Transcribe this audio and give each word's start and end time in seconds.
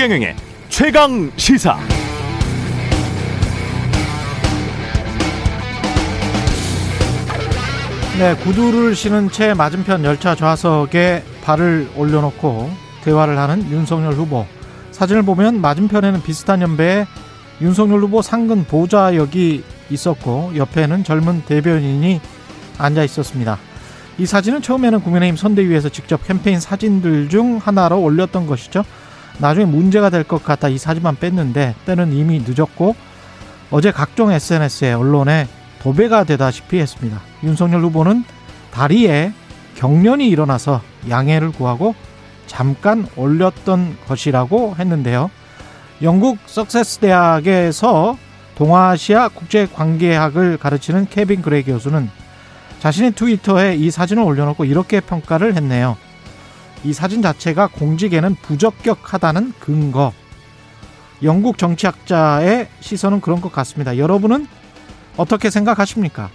최경영의 0.00 0.34
최강 0.70 1.30
시사. 1.36 1.78
네, 8.18 8.34
구두를 8.36 8.94
신은 8.94 9.30
채 9.30 9.52
맞은편 9.52 10.02
열차 10.06 10.34
좌석에 10.34 11.22
발을 11.42 11.90
올려놓고 11.96 12.70
대화를 13.04 13.36
하는 13.36 13.70
윤석열 13.70 14.14
후보. 14.14 14.46
사진을 14.90 15.22
보면 15.22 15.60
맞은편에는 15.60 16.22
비슷한 16.22 16.62
연배의 16.62 17.06
윤석열 17.60 18.00
후보 18.00 18.22
상근 18.22 18.64
보좌역이 18.64 19.62
있었고 19.90 20.52
옆에는 20.56 21.04
젊은 21.04 21.42
대변인이 21.42 22.22
앉아 22.78 23.04
있었습니다. 23.04 23.58
이 24.16 24.24
사진은 24.24 24.62
처음에는 24.62 25.02
국민의힘 25.02 25.36
선대위에서 25.36 25.90
직접 25.90 26.26
캠페인 26.26 26.58
사진들 26.58 27.28
중 27.28 27.58
하나로 27.58 28.00
올렸던 28.00 28.46
것이죠. 28.46 28.82
나중에 29.40 29.64
문제가 29.64 30.10
될 30.10 30.24
것 30.24 30.44
같아 30.44 30.68
이 30.68 30.78
사진만 30.78 31.16
뺐는데 31.16 31.74
때는 31.86 32.12
이미 32.12 32.42
늦었고 32.46 32.94
어제 33.70 33.90
각종 33.90 34.30
SNS에 34.32 34.92
언론에 34.92 35.48
도배가 35.82 36.24
되다시피 36.24 36.78
했습니다. 36.78 37.20
윤석열 37.42 37.82
후보는 37.84 38.24
다리에 38.70 39.32
경련이 39.76 40.28
일어나서 40.28 40.82
양해를 41.08 41.52
구하고 41.52 41.94
잠깐 42.46 43.06
올렸던 43.16 43.96
것이라고 44.06 44.76
했는데요. 44.78 45.30
영국 46.02 46.38
서섹스 46.46 46.98
대학에서 46.98 48.16
동아시아 48.56 49.28
국제관계학을 49.28 50.58
가르치는 50.58 51.06
케빈 51.08 51.40
그레이 51.40 51.62
교수는 51.62 52.10
자신의 52.80 53.12
트위터에 53.12 53.76
이 53.76 53.90
사진을 53.90 54.22
올려놓고 54.22 54.64
이렇게 54.64 55.00
평가를 55.00 55.54
했네요. 55.56 55.96
이 56.82 56.92
사진 56.92 57.20
자체가 57.20 57.68
공직에는 57.68 58.36
부적격하다는 58.36 59.52
근거. 59.60 60.12
영국 61.22 61.58
정치학자의 61.58 62.68
시선은 62.80 63.20
그런 63.20 63.40
것 63.40 63.52
같습니다. 63.52 63.98
여러분은 63.98 64.46
어떻게 65.16 65.50
생각하십니까? 65.50 66.30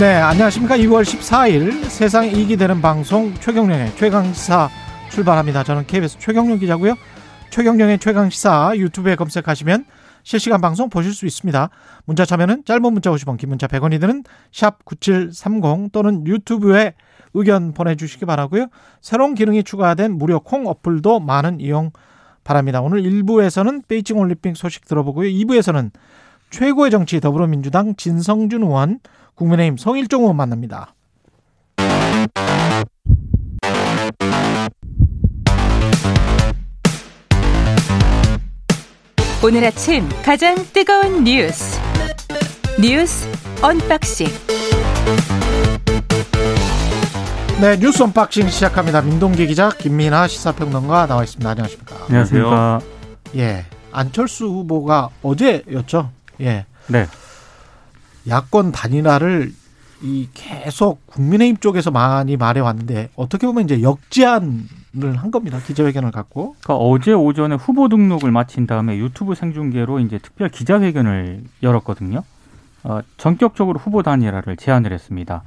네, 0.00 0.14
안녕하십니까. 0.14 0.76
2월 0.78 1.04
14일 1.04 1.84
세상에 1.84 2.30
이익이 2.30 2.56
되는 2.56 2.80
방송 2.80 3.34
최경령의 3.34 3.94
최강시사 3.96 4.70
출발합니다. 5.10 5.62
저는 5.62 5.86
KBS 5.86 6.18
최경령 6.18 6.58
기자고요. 6.58 6.94
최경령의 7.50 7.98
최강시사 7.98 8.72
유튜브에 8.76 9.14
검색하시면 9.14 9.84
실시간 10.22 10.60
방송 10.60 10.88
보실 10.88 11.12
수 11.12 11.26
있습니다. 11.26 11.70
문자 12.04 12.24
참여는 12.24 12.64
짧은 12.64 12.82
문자 12.92 13.10
50원, 13.10 13.38
긴 13.38 13.50
문자 13.50 13.66
100원이 13.66 14.00
드는 14.00 14.24
샵 14.52 14.84
9730 14.84 15.92
또는 15.92 16.26
유튜브에 16.26 16.94
의견 17.34 17.72
보내주시기 17.72 18.26
바라고요. 18.26 18.66
새로운 19.00 19.34
기능이 19.34 19.64
추가된 19.64 20.12
무료 20.12 20.40
콩 20.40 20.66
어플도 20.66 21.20
많은 21.20 21.60
이용 21.60 21.90
바랍니다. 22.44 22.80
오늘 22.80 23.02
1부에서는 23.02 23.86
베이징 23.88 24.18
올림픽 24.18 24.56
소식 24.56 24.84
들어보고요. 24.84 25.28
2부에서는 25.28 25.90
최고의 26.50 26.90
정치 26.90 27.20
더불어민주당 27.20 27.96
진성준 27.96 28.62
의원, 28.62 29.00
국민의힘 29.34 29.76
성일종 29.78 30.22
의원 30.22 30.36
만납니다. 30.36 30.94
오늘 39.44 39.64
아침 39.64 40.08
가장 40.24 40.54
뜨거운 40.72 41.24
뉴스 41.24 41.80
뉴스 42.80 43.28
unboxing 43.60 44.28
네 47.60 47.76
뉴스 47.76 48.04
unboxing 48.04 48.48
시작합니다. 48.48 49.02
민동기 49.02 49.48
기자 49.48 49.70
김민아 49.70 50.28
시사평론가 50.28 51.08
나와 51.08 51.24
있습니다. 51.24 51.50
안녕하십니까? 51.50 51.96
안녕하세요. 52.06 52.78
예 53.34 53.64
안철수 53.90 54.46
후보가 54.46 55.10
어제였죠. 55.24 56.10
예. 56.40 56.64
네. 56.86 57.08
야권 58.28 58.70
단일화를 58.70 59.52
이 60.02 60.28
계속 60.34 61.04
국민의힘 61.06 61.56
쪽에서 61.56 61.90
많이 61.90 62.36
말해왔는데 62.36 63.10
어떻게 63.16 63.48
보면 63.48 63.64
이제 63.64 63.82
역제안을 63.82 64.81
한 65.00 65.30
겁니다. 65.30 65.58
기자회견을 65.58 66.10
갖고. 66.10 66.54
그러니까 66.62 66.84
어제 66.84 67.12
오전에 67.12 67.54
후보 67.54 67.88
등록을 67.88 68.30
마친 68.30 68.66
다음에 68.66 68.98
유튜브 68.98 69.34
생중계로 69.34 70.00
이제 70.00 70.18
특별 70.18 70.48
기자회견을 70.48 71.42
열었거든요. 71.62 72.22
어, 72.84 73.00
전격적으로 73.16 73.78
후보 73.78 74.02
단일화를 74.02 74.56
제안을 74.56 74.92
했습니다. 74.92 75.42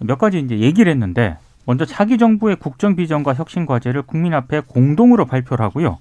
몇 0.00 0.18
가지 0.18 0.38
이제 0.38 0.58
얘기를 0.58 0.90
했는데 0.90 1.36
먼저 1.64 1.84
차기 1.84 2.16
정부의 2.16 2.56
국정 2.56 2.96
비전과 2.96 3.34
혁신 3.34 3.66
과제를 3.66 4.02
국민 4.02 4.34
앞에 4.34 4.60
공동으로 4.60 5.26
발표를 5.26 5.64
하고요. 5.64 5.98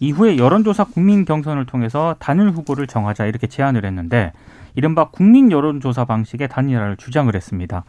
이후에 0.00 0.36
여론조사 0.36 0.84
국민 0.84 1.24
경선을 1.24 1.66
통해서 1.66 2.16
단일 2.18 2.50
후보를 2.50 2.86
정하자 2.86 3.26
이렇게 3.26 3.46
제안을 3.46 3.84
했는데 3.84 4.32
이른바 4.74 5.08
국민 5.10 5.52
여론조사 5.52 6.04
방식의 6.04 6.48
단일화를 6.48 6.96
주장을 6.96 7.32
했습니다. 7.34 7.84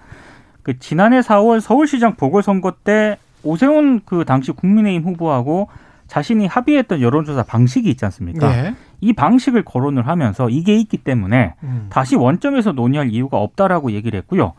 그 0.61 0.77
지난해 0.79 1.19
4월 1.19 1.59
서울시장 1.59 2.15
보궐선거 2.15 2.73
때 2.83 3.17
오세훈 3.45 4.01
그 4.05 4.25
당시 4.25 4.51
국민의힘 4.51 5.03
후보하고 5.03 5.69
자신이 6.07 6.45
합의했던 6.47 7.01
여론조사 7.01 7.43
방식이 7.43 7.89
있지 7.89 8.05
않습니까? 8.05 8.49
네. 8.49 8.75
이 9.01 9.13
방식을 9.13 9.63
거론을 9.63 10.07
하면서 10.07 10.49
이게 10.49 10.75
있기 10.75 10.97
때문에 10.97 11.55
음. 11.63 11.87
다시 11.89 12.15
원점에서 12.15 12.73
논의할 12.73 13.09
이유가 13.09 13.37
없다라고 13.37 13.91
얘기를 13.91 14.17
했고요. 14.19 14.53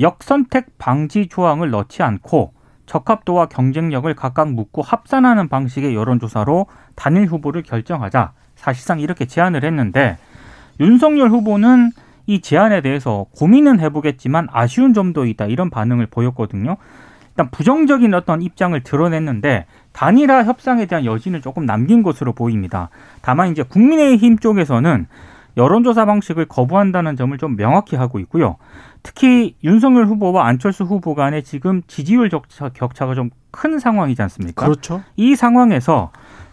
역선택 0.00 0.78
방지 0.78 1.28
조항을 1.28 1.70
넣지 1.70 2.02
않고 2.02 2.52
적합도와 2.86 3.46
경쟁력을 3.46 4.12
각각 4.14 4.50
묻고 4.52 4.82
합산하는 4.82 5.48
방식의 5.48 5.94
여론조사로 5.94 6.66
단일 6.94 7.26
후보를 7.26 7.62
결정하자 7.62 8.32
사실상 8.56 9.00
이렇게 9.00 9.26
제안을 9.26 9.64
했는데 9.64 10.16
윤석열 10.80 11.30
후보는 11.30 11.90
이 12.26 12.40
제안에 12.40 12.80
대해서 12.80 13.26
고민은 13.36 13.80
해보겠지만 13.80 14.48
아쉬운 14.52 14.94
점도 14.94 15.26
있다 15.26 15.46
이런 15.46 15.70
반응을 15.70 16.06
보였거든요. 16.06 16.76
일단 17.38 17.50
부정적인 17.52 18.12
어떤 18.14 18.42
입장을 18.42 18.78
드러냈는데 18.82 19.66
단일화 19.92 20.42
협상에 20.42 20.86
대한 20.86 21.04
여지는 21.04 21.40
조금 21.40 21.66
남긴 21.66 22.02
것으로 22.02 22.32
보입니다. 22.32 22.90
다만 23.22 23.52
이제 23.52 23.62
국민의힘 23.62 24.38
쪽에서는 24.38 25.06
여론조사 25.56 26.04
방식을 26.04 26.46
거부한다는 26.46 27.14
점을 27.14 27.36
좀 27.38 27.56
명확히 27.56 27.94
하고 27.94 28.18
있고요. 28.18 28.56
특히 29.04 29.54
윤석열 29.62 30.06
후보와 30.06 30.46
안철수 30.46 30.82
후보 30.82 31.14
간의 31.14 31.44
지금 31.44 31.82
지지율 31.86 32.28
격차, 32.28 32.70
격차가 32.70 33.14
좀 33.14 33.30
큰 33.50 33.78
상황이지 33.78 34.20
않습니까? 34.22 34.64
그렇죠. 34.66 35.02
이 35.16 35.34
상황에서 35.34 36.10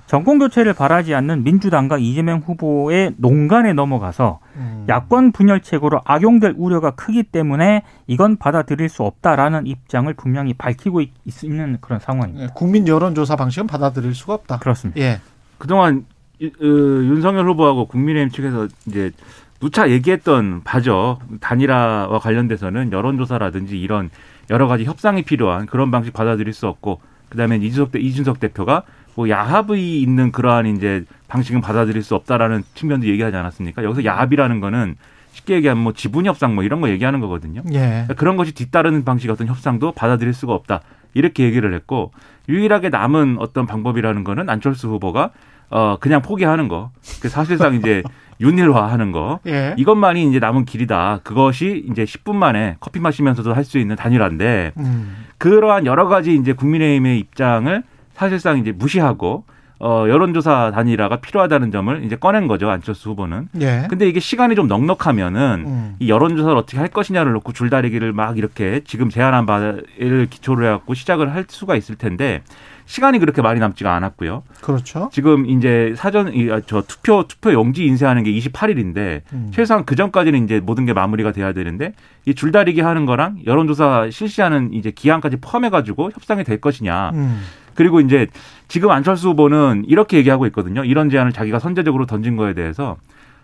정권 0.08 0.38
교체를 0.38 0.74
바라지 0.74 1.16
않는 1.16 1.44
민주당과 1.44 1.98
이재명 1.98 2.40
후보의 2.46 3.14
농간에 3.18 3.74
넘어가서 3.74 4.40
음. 4.56 4.86
야권 4.88 5.32
분열책으로 5.32 6.02
악용될 6.06 6.54
우려가 6.58 6.92
크기 6.92 7.24
때문에 7.24 7.82
이건 8.06 8.38
받아들일 8.38 8.88
수 8.88 9.02
없다라는 9.04 9.66
입장을 9.66 10.14
분명히 10.14 10.54
밝히고 10.54 11.02
있, 11.02 11.10
있는 11.44 11.78
그런 11.82 12.00
상황입니다. 12.00 12.44
예, 12.44 12.50
국민 12.54 12.88
여론조사 12.88 13.36
방식은 13.36 13.66
받아들일 13.66 14.14
수가 14.14 14.36
없다. 14.36 14.60
그렇습니다. 14.60 15.02
예. 15.02 15.20
그동안 15.58 16.06
이- 16.40 16.48
어, 16.48 16.64
윤석열 16.64 17.48
후보하고 17.50 17.86
국민의힘 17.88 18.30
측에서 18.30 18.68
이제 18.88 19.12
누차 19.60 19.90
얘기했던 19.90 20.62
바죠. 20.64 21.18
단일화와 21.40 22.20
관련돼서는 22.20 22.92
여론조사라든지 22.92 23.80
이런 23.80 24.12
여러 24.52 24.68
가지 24.68 24.84
협상이 24.84 25.24
필요한 25.24 25.66
그런 25.66 25.90
방식 25.90 26.14
받아들일 26.14 26.54
수 26.54 26.68
없고 26.68 27.00
그다음에 27.30 27.56
이준석, 27.58 27.92
대, 27.94 28.00
이준석 28.00 28.40
대표가 28.40 28.84
뭐 29.16 29.30
야합이 29.30 30.02
있는 30.02 30.32
그러한 30.32 30.66
이제 30.68 31.06
방식은 31.28 31.62
받아들일 31.62 32.04
수 32.04 32.16
없다라는 32.16 32.64
측면도 32.76 33.08
얘기하지 33.08 33.36
않았습니까? 33.38 33.84
여기서 33.84 34.06
야합이라는 34.06 34.60
거는 34.60 34.96
쉽게 35.32 35.56
얘기하면 35.56 35.84
뭐 35.84 35.94
지분 35.94 36.26
협상 36.26 36.56
뭐 36.56 36.64
이런 36.64 36.82
거 36.82 36.90
얘기하는 36.90 37.20
거거든요. 37.20 37.62
예. 37.74 38.08
그런 38.18 38.38
것이 38.38 38.54
뒤따르는 38.54 39.04
방식 39.04 39.30
어떤 39.30 39.48
협상도 39.48 39.92
받아들일 39.92 40.34
수가 40.34 40.54
없다. 40.54 40.82
이렇게 41.14 41.44
얘기를 41.46 41.74
했고 41.74 42.12
유일하게 42.50 42.90
남은 42.90 43.38
어떤 43.40 43.66
방법이라는 43.66 44.24
거는 44.24 44.50
안철수 44.50 44.88
후보가 44.90 45.32
어 45.70 45.98
그냥 46.00 46.22
포기하는 46.22 46.68
거. 46.68 46.92
그 47.22 47.30
사실상 47.30 47.76
이제 47.76 48.04
윤일화하는 48.42 49.12
거. 49.14 49.40
예. 49.48 49.74
이것만이 49.78 50.28
이제 50.30 50.40
남은 50.40 50.66
길이다. 50.66 51.22
그것이 51.24 51.86
이제 51.90 52.04
10분 52.04 52.36
만에 52.36 52.76
커피 52.82 53.00
마시면서도 53.00 53.54
할 53.54 53.64
수 53.64 53.78
있는 53.80 53.96
단일화인데 53.96 54.74
음. 54.78 55.26
그러한 55.38 55.86
여러 55.86 56.08
가지 56.08 56.36
이제 56.36 56.52
국민의힘의 56.54 57.18
입장을 57.20 57.82
사실상 58.16 58.58
이제 58.58 58.72
무시하고 58.72 59.46
어 59.78 60.06
여론조사 60.08 60.72
단일화가 60.74 61.18
필요하다는 61.18 61.72
점을 61.72 62.04
이제 62.06 62.16
꺼낸 62.16 62.48
거죠 62.48 62.70
안철수 62.70 63.10
후보는. 63.10 63.50
예. 63.60 63.88
근데 63.90 64.08
이게 64.08 64.22
시간이 64.22 64.56
좀 64.56 64.68
넉넉하면은 64.68 65.64
음. 65.68 65.96
이 66.00 66.10
여론조사를 66.10 66.56
어떻게 66.56 66.78
할 66.78 66.88
것이냐를 66.88 67.34
놓고 67.34 67.52
줄다리기를 67.52 68.14
막 68.14 68.38
이렇게 68.38 68.82
지금 68.86 69.10
제안한 69.10 69.46
바를 69.46 70.28
기초로 70.30 70.66
해갖고 70.66 70.94
시작을 70.94 71.34
할 71.34 71.46
수가 71.50 71.76
있을 71.76 71.96
텐데 71.96 72.42
시간이 72.86 73.20
그렇게 73.20 73.42
많이 73.42 73.60
남지가 73.60 73.94
않았고요. 73.96 74.44
그렇죠. 74.62 75.10
지금 75.12 75.46
이제 75.48 75.94
사전 75.98 76.34
이, 76.34 76.50
아, 76.52 76.62
저 76.66 76.82
투표 76.84 77.26
투표 77.28 77.52
용지 77.52 77.86
인쇄하는 77.86 78.24
게 78.24 78.32
28일인데 78.32 79.22
음. 79.34 79.52
최소한 79.54 79.86
그 79.86 79.96
전까지는 79.96 80.44
이제 80.46 80.62
모든 80.62 80.86
게 80.86 80.94
마무리가 80.94 81.32
돼야 81.32 81.52
되는데 81.52 81.94
이 82.26 82.34
줄다리기 82.34 82.82
하는 82.82 83.06
거랑 83.06 83.40
여론조사 83.46 84.10
실시하는 84.12 84.72
이제 84.74 84.92
기한까지 84.92 85.38
포함해 85.42 85.70
가지고 85.70 86.12
협상이 86.12 86.44
될 86.44 86.62
것이냐. 86.62 87.12
음. 87.14 87.42
그리고 87.76 88.00
이제 88.00 88.28
지금 88.68 88.90
안철수 88.90 89.30
후보는 89.30 89.84
이렇게 89.88 90.18
얘기하고 90.18 90.46
있거든요. 90.48 90.84
이런 90.84 91.10
제안을 91.10 91.34
자기가 91.34 91.60
선제적으로 91.60 92.06
던진 92.06 92.36
거에 92.36 92.54
대해서 92.54 92.98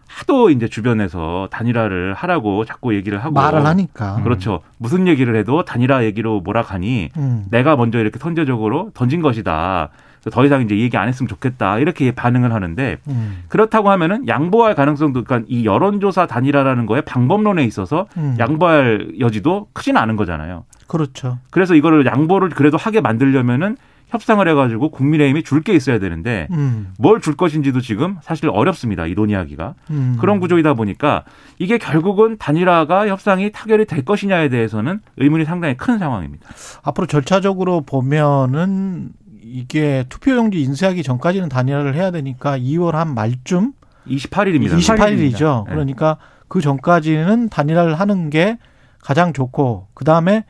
하도 0.08 0.50
이제 0.50 0.68
주변에서 0.68 1.48
단일화를 1.52 2.14
하라고 2.14 2.66
자꾸 2.66 2.94
얘기를 2.96 3.20
하고 3.20 3.34
말을 3.34 3.66
하니까. 3.66 4.22
그렇죠. 4.24 4.62
무슨 4.78 5.08
얘기를 5.08 5.36
해도 5.36 5.64
단일화 5.64 6.04
얘기로 6.06 6.42
몰아가니 6.42 7.10
음. 7.16 7.46
내가 7.50 7.76
먼저 7.76 8.00
이렇게 8.00 8.20
선제적으로 8.20 8.92
던진 8.94 9.22
것이다. 9.22 9.90
더 10.32 10.46
이상 10.46 10.62
이제 10.62 10.78
얘기 10.78 10.98
안 10.98 11.08
했으면 11.08 11.28
좋겠다. 11.28 11.80
이렇게 11.80 12.12
반응을 12.12 12.54
하는데 12.54 12.98
음. 13.08 13.44
그렇다고 13.48 13.90
하면은 13.90 14.28
양보할 14.28 14.76
가능성도 14.76 15.24
그러니까 15.24 15.48
이 15.50 15.66
여론조사 15.66 16.28
단일화라는 16.28 16.86
거에 16.86 17.02
방법론에 17.02 17.64
있어서 17.64 18.06
음. 18.18 18.36
양보할 18.38 19.14
여지도 19.20 19.70
크지는 19.74 20.00
않은 20.00 20.18
거잖아요. 20.18 20.66
그렇죠. 20.88 21.40
그래서 21.50 21.74
이거를 21.74 22.06
양보를 22.06 22.50
그래도 22.50 22.78
하게 22.78 23.02
만들려면은 23.02 23.78
협상을 24.12 24.46
해가지고 24.48 24.90
국민의힘이 24.92 25.44
줄 25.44 25.62
게 25.62 25.74
있어야 25.74 26.00
되는데 26.00 26.48
음. 26.52 26.94
뭘줄 26.98 27.36
것인지도 27.36 27.82
지금 27.82 28.18
사실 28.24 28.50
어렵습니다. 28.50 29.06
이 29.06 29.14
논의하기가. 29.14 29.76
음. 29.92 30.18
그런 30.20 30.40
구조이다 30.40 30.74
보니까 30.74 31.24
이게 31.60 31.78
결국은 31.78 32.38
단일화가 32.38 33.08
협상이 33.08 33.52
타결이 33.52 33.86
될 33.86 34.04
것이냐에 34.04 34.50
대해서는 34.50 35.02
의문이 35.18 35.46
상당히 35.46 35.78
큰 35.78 36.00
상황입니다. 36.00 36.50
앞으로 36.84 37.06
절차적으로 37.08 37.82
보면은 37.82 39.10
이게 39.44 40.06
투표용지 40.10 40.62
인쇄하기 40.62 41.04
전까지는 41.04 41.50
단일화를 41.50 41.94
해야 41.96 42.10
되니까 42.12 42.58
2월 42.58 42.94
한 42.94 43.14
말쯤 43.14 43.74
28일입니다. 44.08 44.78
28일이죠. 44.78 45.66
네. 45.66 45.72
그러니까 45.72 46.18
그 46.48 46.60
전까지는 46.62 47.50
단일화를 47.50 48.00
하는 48.00 48.30
게 48.30 48.58
가장 49.00 49.32
좋고 49.34 49.88
그 49.94 50.06
다음에 50.06 50.44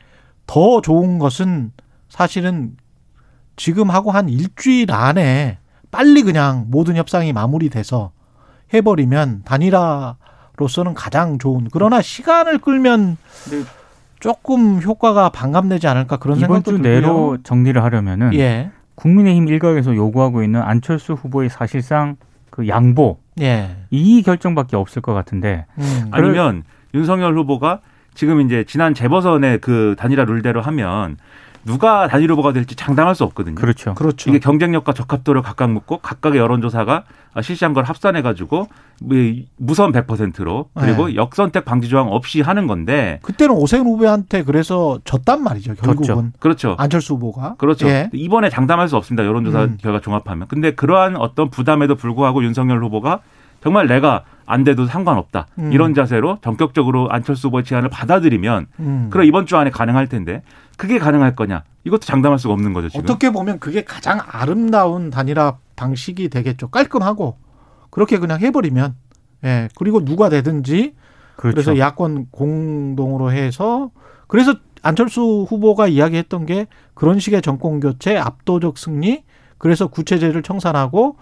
더 0.46 0.80
좋은 0.80 1.18
것은 1.18 1.72
사실은 2.08 2.76
지금 3.56 3.90
하고 3.90 4.10
한 4.10 4.28
일주일 4.28 4.92
안에 4.92 5.58
빨리 5.90 6.22
그냥 6.22 6.66
모든 6.68 6.96
협상이 6.96 7.32
마무리돼서 7.32 8.12
해버리면 8.72 9.42
단일화로서는 9.44 10.94
가장 10.94 11.38
좋은 11.38 11.68
그러나 11.70 12.00
시간을 12.00 12.58
끌면 12.58 13.18
네. 13.50 13.62
조금 14.18 14.80
효과가 14.80 15.30
반감되지 15.30 15.86
않을까 15.88 16.16
그런 16.16 16.38
이번 16.38 16.48
생각도 16.48 16.70
주 16.70 16.82
들고요. 16.82 17.00
내로 17.00 17.38
정리를 17.42 17.82
하려면은 17.82 18.32
예. 18.34 18.70
국민의힘 18.94 19.48
일각에서 19.48 19.94
요구하고 19.94 20.42
있는 20.42 20.62
안철수 20.62 21.14
후보의 21.14 21.50
사실상 21.50 22.16
그 22.50 22.68
양보 22.68 23.18
예. 23.40 23.76
이 23.90 24.22
결정밖에 24.22 24.76
없을 24.76 25.02
것 25.02 25.12
같은데 25.12 25.66
음. 25.78 26.08
아니면 26.10 26.62
윤석열 26.94 27.36
후보가 27.36 27.80
지금 28.14 28.40
이제 28.42 28.64
지난 28.64 28.94
재보선의 28.94 29.58
그 29.58 29.96
단일화 29.98 30.24
룰대로 30.24 30.60
하면 30.62 31.16
누가 31.64 32.08
단일 32.08 32.30
후보가 32.32 32.52
될지 32.52 32.74
장담할 32.74 33.14
수 33.14 33.24
없거든요. 33.24 33.54
그렇죠. 33.54 33.94
그렇죠. 33.94 34.30
이게 34.30 34.38
경쟁력과 34.38 34.92
적합도를 34.92 35.42
각각 35.42 35.70
묻고 35.70 35.98
각각의 35.98 36.38
여론조사가 36.40 37.04
실시한 37.40 37.72
걸 37.72 37.84
합산해 37.84 38.22
가지고 38.22 38.68
무선 39.56 39.92
100%로 39.92 40.68
그리고 40.74 41.08
네. 41.08 41.14
역선택 41.16 41.64
방지 41.64 41.88
조항 41.88 42.08
없이 42.08 42.40
하는 42.40 42.66
건데 42.66 43.20
그때는 43.22 43.54
오세훈 43.54 43.86
후보한테 43.86 44.44
그래서 44.44 44.98
졌단 45.04 45.42
말이죠. 45.42 45.74
결국은 45.74 46.06
졌죠. 46.06 46.30
그렇죠. 46.40 46.74
안철수 46.78 47.14
후보가 47.14 47.54
그렇죠. 47.56 47.88
예. 47.88 48.10
이번에 48.12 48.50
장담할 48.50 48.88
수 48.88 48.96
없습니다. 48.96 49.24
여론조사 49.24 49.64
음. 49.64 49.78
결과 49.80 50.00
종합하면. 50.00 50.48
근데 50.48 50.74
그러한 50.74 51.16
어떤 51.16 51.50
부담에도 51.50 51.94
불구하고 51.94 52.44
윤석열 52.44 52.82
후보가 52.84 53.20
정말 53.62 53.86
내가 53.86 54.24
안 54.44 54.64
돼도 54.64 54.86
상관없다. 54.86 55.46
음. 55.58 55.72
이런 55.72 55.94
자세로 55.94 56.38
전격적으로 56.42 57.08
안철수 57.10 57.46
후보의 57.48 57.64
제안을 57.64 57.88
받아들이면 57.88 58.66
음. 58.80 59.08
그럼 59.10 59.26
이번 59.26 59.46
주 59.46 59.56
안에 59.56 59.70
가능할 59.70 60.08
텐데 60.08 60.42
그게 60.76 60.98
가능할 60.98 61.34
거냐? 61.34 61.64
이것도 61.84 62.00
장담할 62.00 62.38
수가 62.38 62.54
없는 62.54 62.72
거죠, 62.72 62.88
지금. 62.88 63.04
어떻게 63.04 63.30
보면 63.30 63.58
그게 63.58 63.84
가장 63.84 64.20
아름다운 64.26 65.10
단일화 65.10 65.58
방식이 65.76 66.28
되겠죠. 66.28 66.68
깔끔하고 66.68 67.38
그렇게 67.90 68.18
그냥 68.18 68.40
해버리면 68.40 68.94
예 69.44 69.68
그리고 69.76 70.04
누가 70.04 70.28
되든지 70.28 70.94
그렇죠. 71.36 71.54
그래서 71.54 71.78
야권 71.78 72.28
공동으로 72.30 73.32
해서 73.32 73.90
그래서 74.28 74.54
안철수 74.82 75.46
후보가 75.48 75.88
이야기했던 75.88 76.46
게 76.46 76.66
그런 76.94 77.18
식의 77.18 77.42
정권 77.42 77.80
교체 77.80 78.16
압도적 78.16 78.78
승리 78.78 79.24
그래서 79.58 79.88
구체제를 79.88 80.42
청산하고 80.42 81.16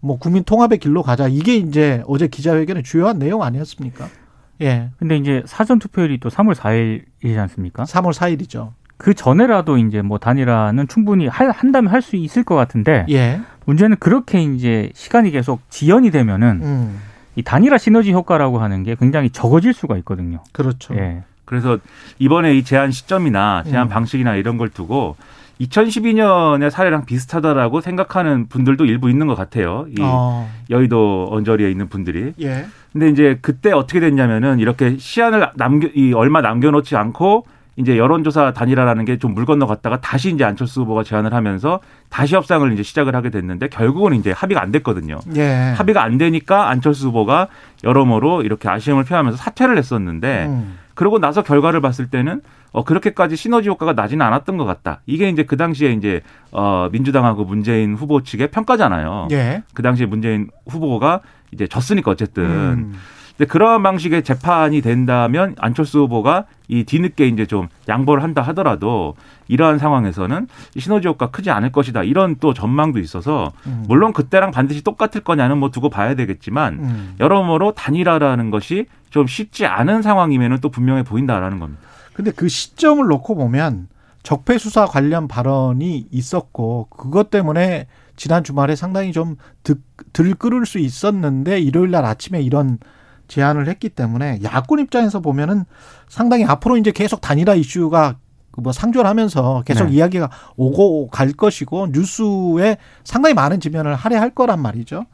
뭐 0.00 0.18
국민 0.18 0.44
통합의 0.44 0.78
길로 0.78 1.02
가자 1.02 1.28
이게 1.28 1.56
이제 1.56 2.02
어제 2.06 2.28
기자회견의 2.28 2.82
주요한 2.82 3.18
내용 3.18 3.42
아니었습니까? 3.42 4.08
예, 4.60 4.90
근데 4.98 5.16
이제 5.16 5.42
사전 5.46 5.78
투표일이 5.78 6.18
또 6.18 6.28
3월 6.28 6.54
4일이지 6.54 7.38
않습니까? 7.38 7.84
3월 7.84 8.12
4일이죠. 8.12 8.72
그 8.98 9.14
전에라도 9.14 9.78
이제 9.78 10.02
뭐 10.02 10.18
단일화는 10.18 10.88
충분히 10.88 11.26
할, 11.28 11.50
한다면 11.50 11.92
할 11.92 12.02
수 12.02 12.16
있을 12.16 12.42
것 12.44 12.54
같은데 12.56 13.06
예, 13.10 13.40
문제는 13.64 13.96
그렇게 14.00 14.42
이제 14.42 14.90
시간이 14.94 15.30
계속 15.30 15.60
지연이 15.70 16.10
되면은 16.10 16.60
음, 16.62 17.00
이 17.36 17.42
단일화 17.42 17.78
시너지 17.78 18.12
효과라고 18.12 18.58
하는 18.58 18.82
게 18.82 18.96
굉장히 18.98 19.30
적어질 19.30 19.72
수가 19.72 19.96
있거든요. 19.98 20.42
그렇죠. 20.52 20.94
예. 20.96 21.22
그래서 21.44 21.78
이번에 22.18 22.54
이 22.56 22.64
제안 22.64 22.90
시점이나 22.90 23.62
제안 23.64 23.86
음. 23.86 23.88
방식이나 23.88 24.34
이런 24.36 24.58
걸 24.58 24.68
두고 24.68 25.16
2012년의 25.60 26.70
사례랑 26.70 27.04
비슷하다라고 27.04 27.80
생각하는 27.80 28.46
분들도 28.48 28.84
일부 28.84 29.10
있는 29.10 29.26
것 29.26 29.34
같아요. 29.34 29.86
이 29.88 29.96
어, 30.00 30.48
여의도 30.70 31.28
언저리에 31.30 31.70
있는 31.70 31.88
분들이. 31.88 32.32
예, 32.40 32.66
근데 32.92 33.08
이제 33.08 33.38
그때 33.42 33.72
어떻게 33.72 34.00
됐냐면은 34.00 34.58
이렇게 34.58 34.96
시한을 34.98 35.50
남겨 35.56 35.88
이 35.94 36.12
얼마 36.12 36.40
남겨 36.40 36.70
놓지 36.70 36.96
않고 36.96 37.46
이제 37.78 37.96
여론조사 37.96 38.52
단일화라는 38.52 39.04
게 39.04 39.16
좀 39.18 39.34
물 39.34 39.46
건너갔다가 39.46 40.00
다시 40.00 40.30
이제 40.32 40.44
안철수 40.44 40.80
후보가 40.82 41.04
제안을 41.04 41.32
하면서 41.32 41.80
다시 42.08 42.34
협상을 42.34 42.70
이제 42.72 42.82
시작을 42.82 43.14
하게 43.14 43.30
됐는데 43.30 43.68
결국은 43.68 44.14
이제 44.14 44.32
합의가 44.32 44.60
안 44.60 44.72
됐거든요. 44.72 45.18
예, 45.36 45.74
합의가 45.76 46.02
안 46.02 46.18
되니까 46.18 46.68
안철수 46.70 47.08
후보가 47.08 47.48
여러모로 47.84 48.42
이렇게 48.42 48.68
아쉬움을 48.68 49.04
표하면서 49.04 49.36
사퇴를 49.38 49.78
했었는데 49.78 50.46
음, 50.48 50.78
그러고 50.94 51.18
나서 51.20 51.42
결과를 51.42 51.80
봤을 51.80 52.08
때는 52.08 52.40
어 52.72 52.82
그렇게까지 52.84 53.36
시너지 53.36 53.68
효과가 53.68 53.92
나지는 53.92 54.26
않았던 54.26 54.56
것 54.56 54.64
같다. 54.64 55.00
이게 55.06 55.28
이제 55.28 55.44
그 55.44 55.56
당시에 55.56 55.92
이제 55.92 56.20
어 56.50 56.88
민주당하고 56.90 57.44
문재인 57.44 57.94
후보 57.94 58.22
측의 58.22 58.50
평가잖아요. 58.50 59.28
예, 59.30 59.62
그 59.74 59.82
당시에 59.82 60.06
문재인 60.06 60.48
후보가 60.68 61.20
이제 61.52 61.66
졌으니까 61.68 62.10
어쨌든 62.10 62.44
음, 62.44 62.92
근데 63.38 63.48
그러한 63.48 63.84
방식의 63.84 64.24
재판이 64.24 64.80
된다면 64.80 65.54
안철수 65.58 66.00
후보가 66.00 66.46
이 66.66 66.82
뒤늦게 66.82 67.28
이제 67.28 67.46
좀 67.46 67.68
양보를 67.88 68.24
한다 68.24 68.42
하더라도 68.42 69.14
이러한 69.46 69.78
상황에서는 69.78 70.48
이 70.74 70.80
시너지 70.80 71.06
효과 71.06 71.30
크지 71.30 71.52
않을 71.52 71.70
것이다. 71.70 72.02
이런 72.02 72.34
또 72.40 72.52
전망도 72.52 72.98
있어서 72.98 73.52
음. 73.66 73.84
물론 73.86 74.12
그때랑 74.12 74.50
반드시 74.50 74.82
똑같을 74.82 75.20
거냐는 75.20 75.58
뭐 75.58 75.70
두고 75.70 75.88
봐야 75.88 76.16
되겠지만 76.16 76.74
음. 76.80 77.14
여러모로 77.20 77.72
단일화라는 77.74 78.50
것이 78.50 78.86
좀 79.10 79.28
쉽지 79.28 79.66
않은 79.66 80.02
상황이면은 80.02 80.58
또 80.58 80.68
분명해 80.68 81.04
보인다라는 81.04 81.60
겁니다. 81.60 81.80
근데 82.14 82.32
그 82.32 82.48
시점을 82.48 83.06
놓고 83.06 83.36
보면 83.36 83.86
적폐 84.24 84.58
수사 84.58 84.84
관련 84.84 85.28
발언이 85.28 86.08
있었고 86.10 86.88
그것 86.90 87.30
때문에 87.30 87.86
지난 88.16 88.42
주말에 88.42 88.74
상당히 88.74 89.12
좀 89.12 89.36
득, 89.62 89.80
들끓을 90.12 90.66
수 90.66 90.80
있었는데 90.80 91.60
일요일 91.60 91.92
날 91.92 92.04
아침에 92.04 92.42
이런 92.42 92.78
제안을 93.28 93.68
했기 93.68 93.88
때문에 93.88 94.40
야권 94.42 94.80
입장에서 94.80 95.20
보면은 95.20 95.64
상당히 96.08 96.44
앞으로 96.44 96.76
이제 96.76 96.90
계속 96.90 97.20
단일화 97.20 97.54
이슈가 97.54 98.16
그뭐 98.50 98.72
상존하면서 98.72 99.62
계속 99.64 99.86
네. 99.86 99.92
이야기가 99.94 100.30
오고 100.56 101.08
갈 101.08 101.32
것이고 101.32 101.88
뉴스에 101.92 102.78
상당히 103.04 103.34
많은 103.34 103.60
지면을 103.60 103.94
할애할 103.94 104.30
거란 104.30 104.60
말이죠. 104.60 105.04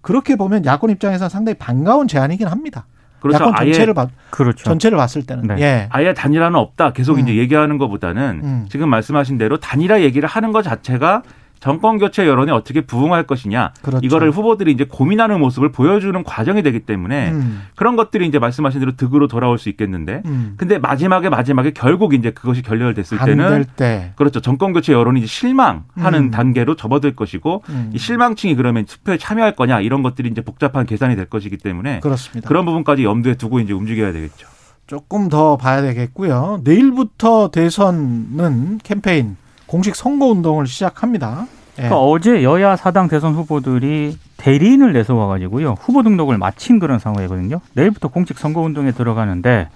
그렇게 0.00 0.36
보면 0.36 0.64
야권 0.64 0.90
입장에서는 0.90 1.28
상당히 1.28 1.56
반가운 1.58 2.08
제안이긴 2.08 2.48
합니다. 2.48 2.86
그렇죠. 3.20 3.44
야권 3.44 3.56
전체를 3.56 3.94
봐, 3.94 4.08
그렇죠. 4.30 4.64
전체를 4.64 4.96
봤을 4.96 5.24
때는 5.24 5.46
네. 5.46 5.62
예. 5.62 5.88
아예 5.90 6.14
단일화는 6.14 6.58
없다. 6.58 6.94
계속 6.94 7.18
음. 7.18 7.20
이제 7.20 7.36
얘기하는 7.36 7.76
것보다는 7.76 8.40
음. 8.42 8.66
지금 8.70 8.88
말씀하신 8.88 9.36
대로 9.36 9.58
단일화 9.58 10.00
얘기를 10.00 10.26
하는 10.26 10.52
것 10.52 10.62
자체가 10.62 11.22
정권 11.60 11.98
교체 11.98 12.26
여론에 12.26 12.52
어떻게 12.52 12.80
부응할 12.80 13.26
것이냐 13.26 13.72
그렇죠. 13.82 14.04
이거를 14.04 14.30
후보들이 14.30 14.72
이제 14.72 14.84
고민하는 14.84 15.38
모습을 15.40 15.70
보여주는 15.70 16.24
과정이 16.24 16.62
되기 16.62 16.80
때문에 16.80 17.30
음, 17.32 17.62
그런 17.76 17.96
것들이 17.96 18.26
이제 18.26 18.38
말씀하신 18.38 18.80
대로 18.80 18.96
득으로 18.96 19.28
돌아올 19.28 19.58
수 19.58 19.68
있겠는데 19.68 20.22
음. 20.24 20.54
근데 20.56 20.78
마지막에 20.78 21.28
마지막에 21.28 21.72
결국 21.72 22.14
이제 22.14 22.30
그것이 22.30 22.62
결렬됐을 22.62 23.18
때는 23.18 23.66
때. 23.76 24.12
그렇죠 24.16 24.40
정권 24.40 24.72
교체 24.72 24.94
여론이 24.94 25.20
이제 25.20 25.26
실망하는 25.26 26.14
음. 26.14 26.30
단계로 26.30 26.76
접어들 26.76 27.14
것이고 27.14 27.62
음, 27.68 27.90
이 27.92 27.98
실망층이 27.98 28.54
그러면 28.54 28.86
투표에 28.86 29.18
참여할 29.18 29.54
거냐 29.54 29.80
이런 29.80 30.02
것들이 30.02 30.30
이제 30.30 30.40
복잡한 30.40 30.86
계산이 30.86 31.14
될 31.14 31.26
것이기 31.26 31.58
때문에 31.58 32.00
그렇습니다. 32.00 32.48
그런 32.48 32.64
부분까지 32.64 33.04
염두에 33.04 33.34
두고 33.34 33.60
이제 33.60 33.74
움직여야 33.74 34.12
되겠죠. 34.12 34.48
조금 34.86 35.28
더 35.28 35.56
봐야 35.56 35.82
되겠고요. 35.82 36.62
내일부터 36.64 37.50
대선은 37.50 38.78
캠페인 38.82 39.36
공식 39.70 39.94
선거 39.94 40.26
운동을 40.26 40.66
시작합니다. 40.66 41.46
예. 41.78 41.82
그러니까 41.82 42.00
어제 42.00 42.42
여야 42.42 42.74
사당 42.74 43.06
대선 43.06 43.34
후보들이 43.34 44.18
대리인을 44.36 44.92
내서 44.92 45.14
와가지고요 45.14 45.76
후보 45.80 46.02
등록을 46.02 46.38
마친 46.38 46.80
그런 46.80 46.98
상황이거든요. 46.98 47.60
내일부터 47.74 48.08
공식 48.08 48.36
선거 48.36 48.62
운동에 48.62 48.90
들어가는데 48.90 49.68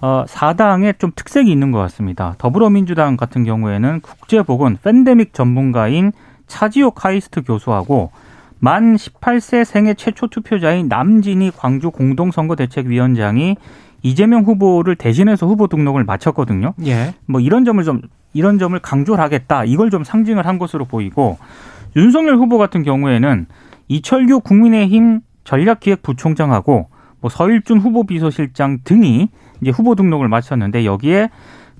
어, 0.00 0.24
사당에 0.26 0.94
좀 0.98 1.12
특색이 1.14 1.48
있는 1.48 1.70
것 1.70 1.78
같습니다. 1.78 2.34
더불어민주당 2.38 3.16
같은 3.16 3.44
경우에는 3.44 4.00
국제보건 4.00 4.78
팬데믹 4.82 5.32
전문가인 5.32 6.10
차지호 6.48 6.90
카이스트 6.90 7.42
교수하고 7.44 8.10
만 8.58 8.96
18세 8.96 9.64
생애 9.64 9.94
최초 9.94 10.26
투표자인 10.26 10.88
남진희 10.88 11.52
광주 11.56 11.92
공동선거대책위원장이 11.92 13.56
이재명 14.02 14.42
후보를 14.44 14.96
대신해서 14.96 15.46
후보 15.46 15.66
등록을 15.66 16.04
마쳤거든요. 16.04 16.74
예. 16.86 17.14
뭐 17.26 17.40
이런 17.40 17.64
점을 17.64 17.82
좀 17.84 18.00
이런 18.32 18.58
점을 18.58 18.78
강조를 18.78 19.22
하겠다. 19.22 19.64
이걸 19.64 19.90
좀 19.90 20.04
상징을 20.04 20.46
한 20.46 20.58
것으로 20.58 20.84
보이고 20.84 21.38
윤석열 21.96 22.36
후보 22.36 22.58
같은 22.58 22.82
경우에는 22.82 23.46
이철규 23.88 24.40
국민의힘 24.40 25.20
전략기획부총장하고 25.44 26.88
뭐 27.20 27.30
서일준 27.30 27.78
후보 27.78 28.04
비서실장 28.04 28.78
등이 28.84 29.28
이제 29.60 29.70
후보 29.70 29.94
등록을 29.94 30.28
마쳤는데 30.28 30.84
여기에 30.84 31.30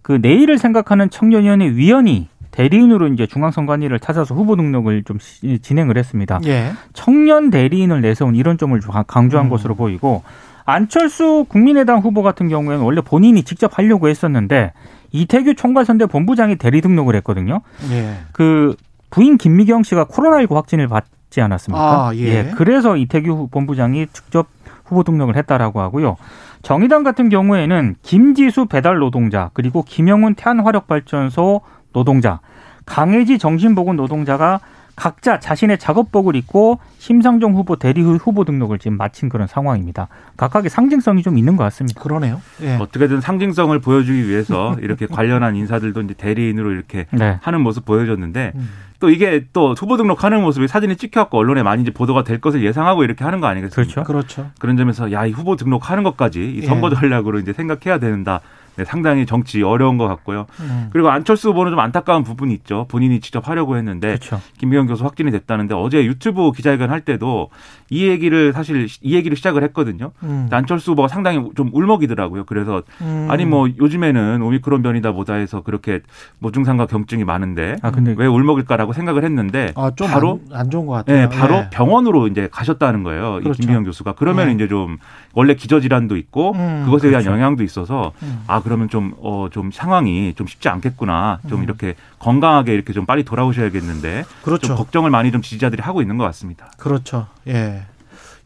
그 0.03 0.19
내일을 0.21 0.59
생각하는 0.59 1.09
청년위원회 1.11 1.71
위원이 1.71 2.29
대리인으로 2.51 3.07
이제 3.09 3.27
중앙선관위를 3.27 4.01
찾아서 4.01 4.35
후보 4.35 4.57
등록을 4.57 5.05
좀 5.05 5.19
시- 5.21 5.61
진행을 5.61 5.97
했습니다. 5.97 6.41
예. 6.47 6.73
청년 6.93 7.51
대리인을 7.51 8.01
내세운 8.01 8.35
이런 8.35 8.59
점을 8.59 8.79
좀 8.81 8.93
강조한 9.07 9.47
음. 9.47 9.51
것으로 9.51 9.77
보이고 9.77 10.23
안철수 10.71 11.45
국민의당 11.49 11.99
후보 12.01 12.23
같은 12.23 12.49
경우에는 12.49 12.85
원래 12.85 13.01
본인이 13.01 13.43
직접 13.43 13.77
하려고 13.79 14.09
했었는데 14.09 14.73
이태규 15.13 15.55
총괄선대 15.55 16.07
본부장이 16.07 16.57
대리 16.57 16.81
등록을 16.81 17.17
했거든요. 17.17 17.61
예. 17.91 18.15
그 18.33 18.77
부인 19.11 19.39
김미경 19.39 19.83
씨가 19.83 20.05
코로나19 20.07 20.55
확진을 20.55 20.87
받지 20.89 21.41
않았습니까? 21.41 22.09
아, 22.09 22.15
예. 22.15 22.53
그래서 22.57 22.97
이태규 22.97 23.31
후- 23.33 23.49
본부장이 23.49 24.07
직접 24.13 24.47
후보 24.85 25.03
등록을 25.03 25.37
했다라고 25.37 25.81
하고요. 25.81 26.17
정의당 26.63 27.03
같은 27.03 27.29
경우에는 27.29 27.97
김지수 28.03 28.67
배달 28.67 28.99
노동자 28.99 29.51
그리고 29.55 29.83
김영훈 29.83 30.35
태안화력발전소 30.35 31.61
노동자, 31.93 32.41
강혜지 32.87 33.39
정신보건 33.39 33.97
노동자가 33.97 34.61
각자 35.01 35.41
자신의 35.41 35.79
작업복을 35.79 36.37
입고 36.37 36.79
심상정 36.99 37.55
후보 37.55 37.77
대리 37.77 38.03
후- 38.03 38.17
후보 38.17 38.45
등록을 38.45 38.79
지금 38.79 38.99
마친 38.99 39.31
그런 39.31 39.47
상황입니다. 39.47 40.09
각각의 40.37 40.69
상징성이 40.69 41.23
좀 41.23 41.39
있는 41.39 41.57
것 41.57 41.65
같습니다. 41.65 41.99
그러네요. 42.03 42.43
예. 42.61 42.75
어떻게든 42.77 43.23
상징성을 43.23 43.79
보여주기 43.79 44.29
위해서 44.29 44.77
이렇게 44.83 45.07
관련한 45.09 45.57
인사들도 45.57 46.03
이제 46.03 46.13
대리인으로 46.13 46.73
이렇게 46.73 47.07
네. 47.13 47.39
하는 47.41 47.63
모습 47.63 47.87
보여줬는데 47.87 48.53
음. 48.55 48.69
또 48.99 49.09
이게 49.09 49.47
또 49.55 49.73
후보 49.73 49.97
등록하는 49.97 50.43
모습이 50.43 50.69
사진이 50.69 50.97
찍혀갖고 50.97 51.39
언론에 51.39 51.63
많이 51.63 51.81
이제 51.81 51.91
보도가 51.91 52.23
될 52.23 52.39
것을 52.39 52.63
예상하고 52.63 53.03
이렇게 53.03 53.25
하는 53.25 53.41
거 53.41 53.47
아니겠습니까? 53.47 54.03
그렇죠. 54.03 54.37
그렇죠. 54.43 54.51
그런 54.59 54.77
점에서 54.77 55.11
야 55.13 55.25
이 55.25 55.31
후보 55.33 55.57
등록하는 55.57 56.03
것까지 56.03 56.57
이 56.57 56.63
예. 56.63 56.67
선거 56.67 56.91
전략으로 56.95 57.39
이제 57.39 57.55
생각해야 57.55 57.99
된다. 57.99 58.41
네, 58.81 58.85
상당히 58.85 59.27
정치 59.27 59.63
어려운 59.63 59.99
것 59.99 60.09
같고요. 60.09 60.47
음. 60.61 60.89
그리고 60.91 61.11
안철수 61.11 61.51
후보는 61.51 61.73
좀 61.73 61.79
안타까운 61.81 62.25
부분이 62.25 62.53
있죠. 62.55 62.87
본인이 62.89 63.21
직접 63.21 63.49
하려고 63.49 63.77
했는데 63.77 64.09
그렇죠. 64.09 64.41
김미경 64.59 64.87
교수 64.87 65.05
확진이 65.05 65.31
됐다는데 65.31 65.75
어제 65.75 66.05
유튜브 66.05 66.51
기자회견 66.53 66.91
할 66.91 67.03
때도 67.03 67.51
이 67.91 68.09
얘기를 68.09 68.53
사실 68.53 68.87
이 69.03 69.15
얘기를 69.15 69.37
시작을 69.37 69.63
했거든요. 69.65 70.13
음. 70.23 70.49
안철수 70.51 70.93
후보가 70.93 71.09
상당히 71.09 71.43
좀 71.57 71.71
울먹이더라고요. 71.73 72.45
그래서 72.45 72.83
음. 73.03 73.27
아니 73.31 73.45
뭐 73.45 73.69
요즘에는 73.69 74.43
오미크론 74.43 74.83
변이다 74.83 75.13
뭐다 75.13 75.35
해서 75.35 75.61
그렇게 75.63 76.01
뭐 76.39 76.51
증상과 76.51 76.87
경증이 76.87 77.25
많은데 77.25 77.77
아 77.83 77.91
왜 78.17 78.27
울먹일까라고 78.27 78.93
생각을 78.93 79.25
했는데 79.25 79.73
아, 79.75 79.91
좀 79.95 80.09
바로 80.09 80.41
안, 80.53 80.61
안 80.61 80.71
좋은 80.71 80.87
것 80.87 80.93
같아요. 80.95 81.17
네, 81.17 81.29
바로 81.29 81.57
예. 81.57 81.69
병원으로 81.71 82.29
이제 82.29 82.49
가셨다는 82.51 83.03
거예요. 83.03 83.41
그렇죠. 83.43 83.51
이 83.51 83.53
김미경 83.61 83.85
교수가. 83.85 84.15
그러면 84.15 84.49
네. 84.49 84.55
이제 84.55 84.69
좀 84.69 84.99
원래 85.35 85.55
기저질환도 85.55 86.17
있고 86.17 86.53
음, 86.53 86.83
그것에 86.85 87.09
대한 87.11 87.23
그렇죠. 87.23 87.37
영향도 87.37 87.63
있어서 87.63 88.13
음. 88.23 88.43
아 88.47 88.63
그러면 88.71 88.89
좀 88.89 89.15
어 89.21 89.49
좀 89.51 89.73
상황이 89.73 90.33
좀 90.35 90.47
쉽지 90.47 90.69
않겠구나. 90.69 91.41
좀 91.49 91.59
음. 91.59 91.65
이렇게 91.65 91.97
건강하게 92.21 92.73
이렇게 92.73 92.93
좀 92.93 93.05
빨리 93.05 93.25
돌아오셔야겠는데 93.25 94.25
그렇죠. 94.43 94.69
좀 94.69 94.77
걱정을 94.77 95.11
많이 95.11 95.33
좀 95.33 95.43
지지자들이 95.43 95.83
하고 95.83 96.03
있는 96.03 96.17
것 96.19 96.23
같습니다. 96.25 96.71
그렇죠. 96.79 97.27
예. 97.49 97.83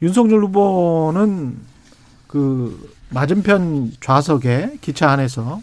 윤석열 0.00 0.42
후보는 0.44 1.58
그 2.26 2.90
맞은편 3.10 3.92
좌석에 4.00 4.78
기차 4.80 5.10
안에서 5.10 5.60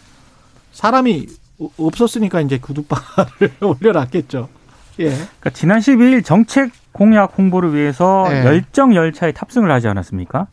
사람이 0.74 1.26
어- 1.60 1.70
없었으니까 1.78 2.42
이제 2.42 2.60
구두발을 2.60 3.54
올려놨겠죠. 3.82 4.48
예. 5.00 5.06
그러니까 5.10 5.50
지난 5.50 5.80
12일 5.80 6.24
정책 6.24 6.72
공약 6.92 7.34
홍보를 7.36 7.74
위해서 7.74 8.28
네. 8.30 8.46
열정 8.46 8.94
열차에 8.94 9.32
탑승을 9.32 9.72
하지 9.72 9.88
않았습니까? 9.88 10.46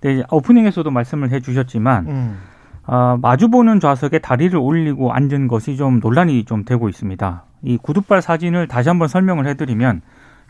근데 0.00 0.14
이제 0.14 0.24
오프닝에서도 0.30 0.88
말씀을 0.88 1.32
해주셨지만 1.32 2.06
음. 2.06 2.38
아, 2.86 3.18
마주보는 3.20 3.80
좌석에 3.80 4.18
다리를 4.20 4.56
올리고 4.58 5.12
앉은 5.12 5.48
것이 5.48 5.76
좀 5.76 5.98
논란이 6.00 6.44
좀 6.44 6.64
되고 6.64 6.88
있습니다. 6.88 7.44
이 7.64 7.78
구두발 7.78 8.22
사진을 8.22 8.68
다시 8.68 8.88
한번 8.88 9.08
설명을 9.08 9.46
해드리면 9.48 10.02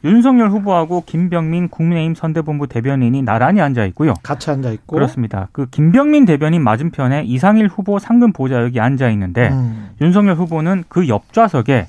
윤석열 0.04 0.50
후보하고 0.50 1.04
김병민 1.06 1.68
국민의힘 1.68 2.14
선대본부 2.14 2.66
대변인이 2.66 3.22
나란히 3.22 3.62
앉아 3.62 3.86
있고요. 3.86 4.12
같이 4.22 4.50
앉아 4.50 4.70
있고. 4.72 4.96
그렇습니다. 4.96 5.48
그 5.52 5.66
김병민 5.70 6.26
대변인 6.26 6.62
맞은편에 6.62 7.24
이상일 7.24 7.68
후보 7.68 7.98
상근 7.98 8.32
보좌 8.32 8.62
역이 8.62 8.78
앉아 8.78 9.08
있는데 9.10 9.48
음. 9.48 9.90
윤석열 10.02 10.34
후보는 10.36 10.84
그 10.88 11.08
옆 11.08 11.32
좌석에 11.32 11.86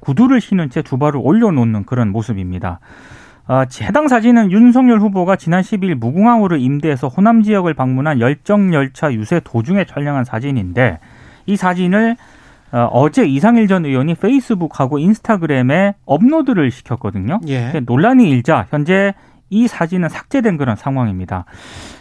구두를 0.00 0.40
신은 0.40 0.70
채 0.70 0.80
두 0.80 0.96
발을 0.96 1.20
올려놓는 1.22 1.84
그런 1.84 2.08
모습입니다. 2.10 2.80
아, 3.52 3.66
해당 3.80 4.06
사진은 4.06 4.52
윤석열 4.52 5.00
후보가 5.00 5.34
지난 5.34 5.60
10일 5.60 5.96
무궁화호를 5.96 6.60
임대해서 6.60 7.08
호남 7.08 7.42
지역을 7.42 7.74
방문한 7.74 8.20
열정 8.20 8.72
열차 8.72 9.12
유세 9.12 9.40
도중에 9.42 9.86
촬영한 9.86 10.22
사진인데 10.22 11.00
이 11.46 11.56
사진을 11.56 12.14
어, 12.70 12.88
어제 12.92 13.26
이상일 13.26 13.66
전 13.66 13.84
의원이 13.84 14.14
페이스북하고 14.14 15.00
인스타그램에 15.00 15.94
업로드를 16.06 16.70
시켰거든요. 16.70 17.40
예. 17.48 17.80
논란이 17.84 18.30
일자 18.30 18.68
현재 18.70 19.14
이 19.48 19.66
사진은 19.66 20.08
삭제된 20.08 20.56
그런 20.56 20.76
상황입니다. 20.76 21.44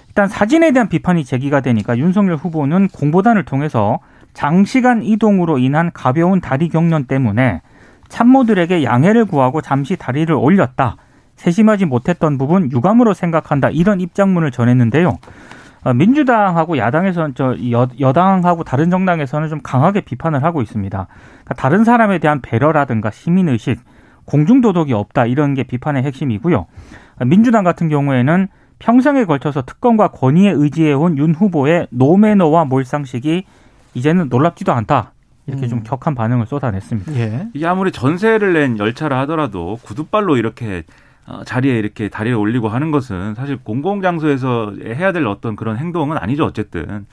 일단 0.09 0.27
사진에 0.27 0.69
대한 0.69 0.87
비판이 0.87 1.25
제기가 1.25 1.61
되니까 1.61 1.97
윤석열 1.97 2.35
후보는 2.35 2.89
공보단을 2.89 3.45
통해서 3.45 3.97
장시간 4.35 5.01
이동으로 5.01 5.57
인한 5.57 5.89
가벼운 5.95 6.41
다리 6.41 6.69
경련 6.69 7.05
때문에 7.05 7.63
참모들에게 8.07 8.83
양해를 8.83 9.25
구하고 9.25 9.61
잠시 9.61 9.95
다리를 9.95 10.31
올렸다. 10.35 10.97
세심하지 11.39 11.85
못했던 11.85 12.37
부분 12.37 12.69
유감으로 12.69 13.13
생각한다. 13.13 13.69
이런 13.69 14.01
입장문을 14.01 14.51
전했는데요. 14.51 15.17
어, 15.85 15.93
민주당하고 15.93 16.77
야당에서는 16.77 17.33
저 17.35 17.55
여, 17.71 17.87
여당하고 17.97 18.65
다른 18.65 18.89
정당에서는 18.89 19.47
좀 19.47 19.61
강하게 19.63 20.01
비판을 20.01 20.43
하고 20.43 20.61
있습니다. 20.61 21.07
그러니까 21.07 21.53
다른 21.55 21.85
사람에 21.85 22.19
대한 22.19 22.41
배려라든가 22.41 23.09
시민 23.09 23.47
의식, 23.47 23.79
공중 24.25 24.59
도덕이 24.59 24.91
없다 24.91 25.27
이런 25.27 25.53
게 25.53 25.63
비판의 25.63 26.03
핵심이고요. 26.03 26.57
어, 26.57 27.25
민주당 27.25 27.63
같은 27.63 27.87
경우에는 27.87 28.49
평생에 28.79 29.23
걸쳐서 29.23 29.61
특권과 29.61 30.09
권위에 30.09 30.51
의지해온 30.51 31.17
윤 31.17 31.33
후보의 31.33 31.87
노매너와 31.91 32.65
몰상식이 32.65 33.45
이제는 33.93 34.27
놀랍지도 34.29 34.73
않다. 34.73 35.13
이렇게 35.47 35.67
좀 35.67 35.79
음. 35.79 35.83
격한 35.83 36.15
반응을 36.15 36.45
쏟아냈습니다. 36.47 37.15
예. 37.15 37.47
이게 37.53 37.65
아무리 37.65 37.91
전세를 37.91 38.53
낸 38.53 38.77
열차라 38.77 39.19
하더라도 39.21 39.79
구두발로 39.83 40.35
이렇게 40.37 40.79
어, 40.79 40.83
자리에 41.45 41.77
이렇게 41.77 42.09
다리를 42.09 42.37
올리고 42.37 42.69
하는 42.69 42.91
것은 42.91 43.35
사실 43.35 43.57
공공장소에서 43.57 44.75
해야 44.83 45.11
될 45.11 45.25
어떤 45.27 45.55
그런 45.55 45.77
행동은 45.77 46.17
아니죠 46.17 46.45
어쨌든 46.45 47.05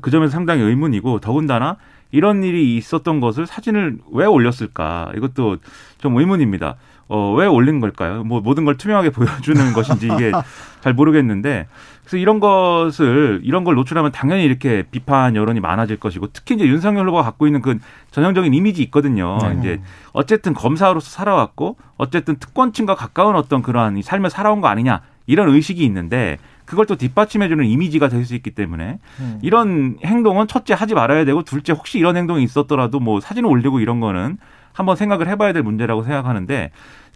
그 0.00 0.10
점에서 0.10 0.32
상당히 0.32 0.62
의문이고 0.62 1.20
더군다나 1.20 1.76
이런 2.10 2.44
일이 2.44 2.76
있었던 2.76 3.20
것을 3.20 3.46
사진을 3.46 3.98
왜 4.12 4.26
올렸을까 4.26 5.12
이것도 5.16 5.56
좀 5.98 6.16
의문입니다. 6.16 6.76
어, 7.08 7.34
왜 7.34 7.46
올린 7.46 7.80
걸까요? 7.80 8.24
뭐 8.24 8.40
모든 8.40 8.64
걸 8.64 8.76
투명하게 8.76 9.10
보여주는 9.12 9.72
것인지 9.72 10.06
이게 10.06 10.32
잘 10.80 10.94
모르겠는데 10.94 11.66
그래서 12.04 12.16
이런 12.16 12.40
것을 12.40 13.40
이런 13.44 13.64
걸 13.64 13.74
노출하면 13.74 14.12
당연히 14.12 14.44
이렇게 14.44 14.84
비판 14.90 15.36
여론이 15.36 15.60
많아질 15.60 15.98
것이고 15.98 16.28
특히 16.32 16.54
이제 16.56 16.66
윤석열 16.66 17.06
후보가 17.06 17.22
갖고 17.22 17.46
있는 17.46 17.62
그 17.62 17.78
전형적인 18.10 18.52
이미지 18.54 18.82
있거든요. 18.84 19.38
네. 19.42 19.56
이제 19.58 19.80
어쨌든 20.12 20.52
검사로서 20.54 21.10
살아왔고 21.10 21.76
어쨌든 21.96 22.36
특권층과 22.36 22.94
가까운 22.94 23.36
어떤 23.36 23.62
그러한 23.62 23.96
이 23.98 24.02
삶을 24.02 24.30
살아온 24.30 24.60
거 24.60 24.68
아니냐 24.68 25.02
이런 25.26 25.48
의식이 25.48 25.84
있는데 25.84 26.38
그걸 26.64 26.86
또 26.86 26.96
뒷받침해주는 26.96 27.64
이미지가 27.64 28.08
될 28.08 28.24
수 28.24 28.34
있기 28.34 28.52
때문에 28.52 28.98
음. 29.20 29.38
이런 29.42 29.98
행동은 30.04 30.46
첫째 30.46 30.74
하지 30.74 30.94
말아야 30.94 31.24
되고 31.24 31.42
둘째 31.42 31.72
혹시 31.72 31.98
이런 31.98 32.16
행동이 32.16 32.42
있었더라도 32.44 33.00
뭐 33.00 33.20
사진을 33.20 33.48
올리고 33.48 33.80
이런 33.80 34.00
거는 34.00 34.38
한번 34.72 34.96
생각을 34.96 35.28
해봐야 35.28 35.52
될 35.52 35.62
문제라고 35.62 36.02
생각하는데 36.02 36.70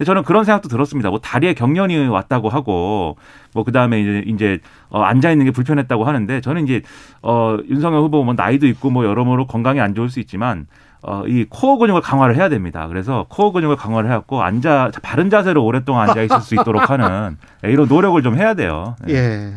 저는 0.04 0.24
그런 0.24 0.44
생각도 0.44 0.68
들었습니다. 0.68 1.10
뭐 1.10 1.18
다리에 1.20 1.54
경련이 1.54 2.08
왔다고 2.08 2.48
하고 2.48 3.16
뭐 3.54 3.64
그다음에 3.64 4.00
이제 4.00 4.22
이제 4.26 4.58
어 4.90 5.00
앉아 5.02 5.30
있는 5.30 5.46
게 5.46 5.50
불편했다고 5.50 6.04
하는데 6.04 6.40
저는 6.40 6.64
이제 6.64 6.82
어 7.22 7.56
윤석열 7.68 8.02
후보 8.02 8.22
뭐 8.22 8.34
나이도 8.34 8.66
있고 8.66 8.90
뭐 8.90 9.04
여러모로 9.04 9.46
건강이 9.46 9.80
안 9.80 9.94
좋을 9.94 10.10
수 10.10 10.20
있지만 10.20 10.66
어, 11.02 11.22
이 11.26 11.46
코어 11.48 11.78
근육을 11.78 12.00
강화를 12.00 12.36
해야 12.36 12.48
됩니다. 12.48 12.88
그래서 12.88 13.26
코어 13.28 13.52
근육을 13.52 13.76
강화를 13.76 14.10
해갖고 14.10 14.42
앉아 14.42 14.90
바른 15.02 15.30
자세로 15.30 15.64
오랫동안 15.64 16.08
앉아 16.08 16.22
있을 16.22 16.40
수 16.40 16.54
있도록 16.56 16.90
하는 16.90 17.36
예, 17.64 17.70
이런 17.70 17.86
노력을 17.86 18.20
좀 18.22 18.36
해야 18.36 18.54
돼요. 18.54 18.96
네. 19.06 19.14
예. 19.14 19.54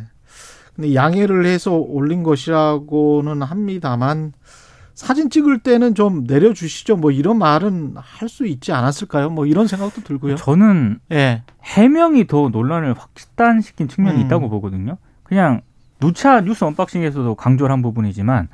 근데 0.75 0.93
양해를 0.93 1.45
해서 1.45 1.73
올린 1.73 2.23
것이라고는 2.23 3.41
합니다만 3.41 4.31
사진 4.99 5.29
찍을 5.29 5.59
때는 5.59 5.95
좀 5.95 6.25
내려주시죠. 6.27 6.97
뭐 6.97 7.09
이런 7.11 7.37
말은 7.37 7.93
할 7.95 8.27
수 8.27 8.45
있지 8.45 8.73
않았을까요? 8.73 9.29
뭐 9.29 9.45
이런 9.45 9.65
생각도 9.65 10.01
들고요. 10.03 10.35
저는 10.35 10.99
예. 11.13 11.41
해명이 11.63 12.27
더 12.27 12.49
논란을 12.49 12.93
확단시킨 12.97 13.87
측면이 13.87 14.19
음. 14.19 14.25
있다고 14.25 14.49
보거든요. 14.49 14.97
그냥 15.23 15.61
누차 16.01 16.41
뉴스 16.41 16.65
언박싱에서도 16.65 17.33
강조를 17.35 17.71
한 17.71 17.81
부분이지만 17.81 18.49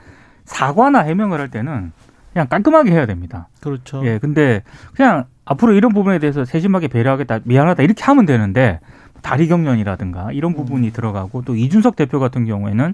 사과나 0.45 0.99
해명을 0.99 1.39
할 1.39 1.49
때는 1.49 1.91
그냥 2.31 2.47
깔끔하게 2.47 2.91
해야 2.91 3.07
됩니다. 3.07 3.47
그렇죠. 3.59 4.05
예, 4.05 4.19
근데 4.19 4.61
그냥 4.95 5.25
앞으로 5.45 5.73
이런 5.73 5.93
부분에 5.93 6.19
대해서 6.19 6.45
세심하게 6.45 6.89
배려하겠다, 6.89 7.39
미안하다 7.43 7.81
이렇게 7.81 8.03
하면 8.03 8.27
되는데 8.27 8.79
다리 9.23 9.47
경련이라든가 9.47 10.31
이런 10.31 10.51
음. 10.51 10.57
부분이 10.57 10.91
들어가고 10.93 11.41
또 11.41 11.55
이준석 11.55 11.95
대표 11.95 12.19
같은 12.19 12.45
경우에는 12.45 12.93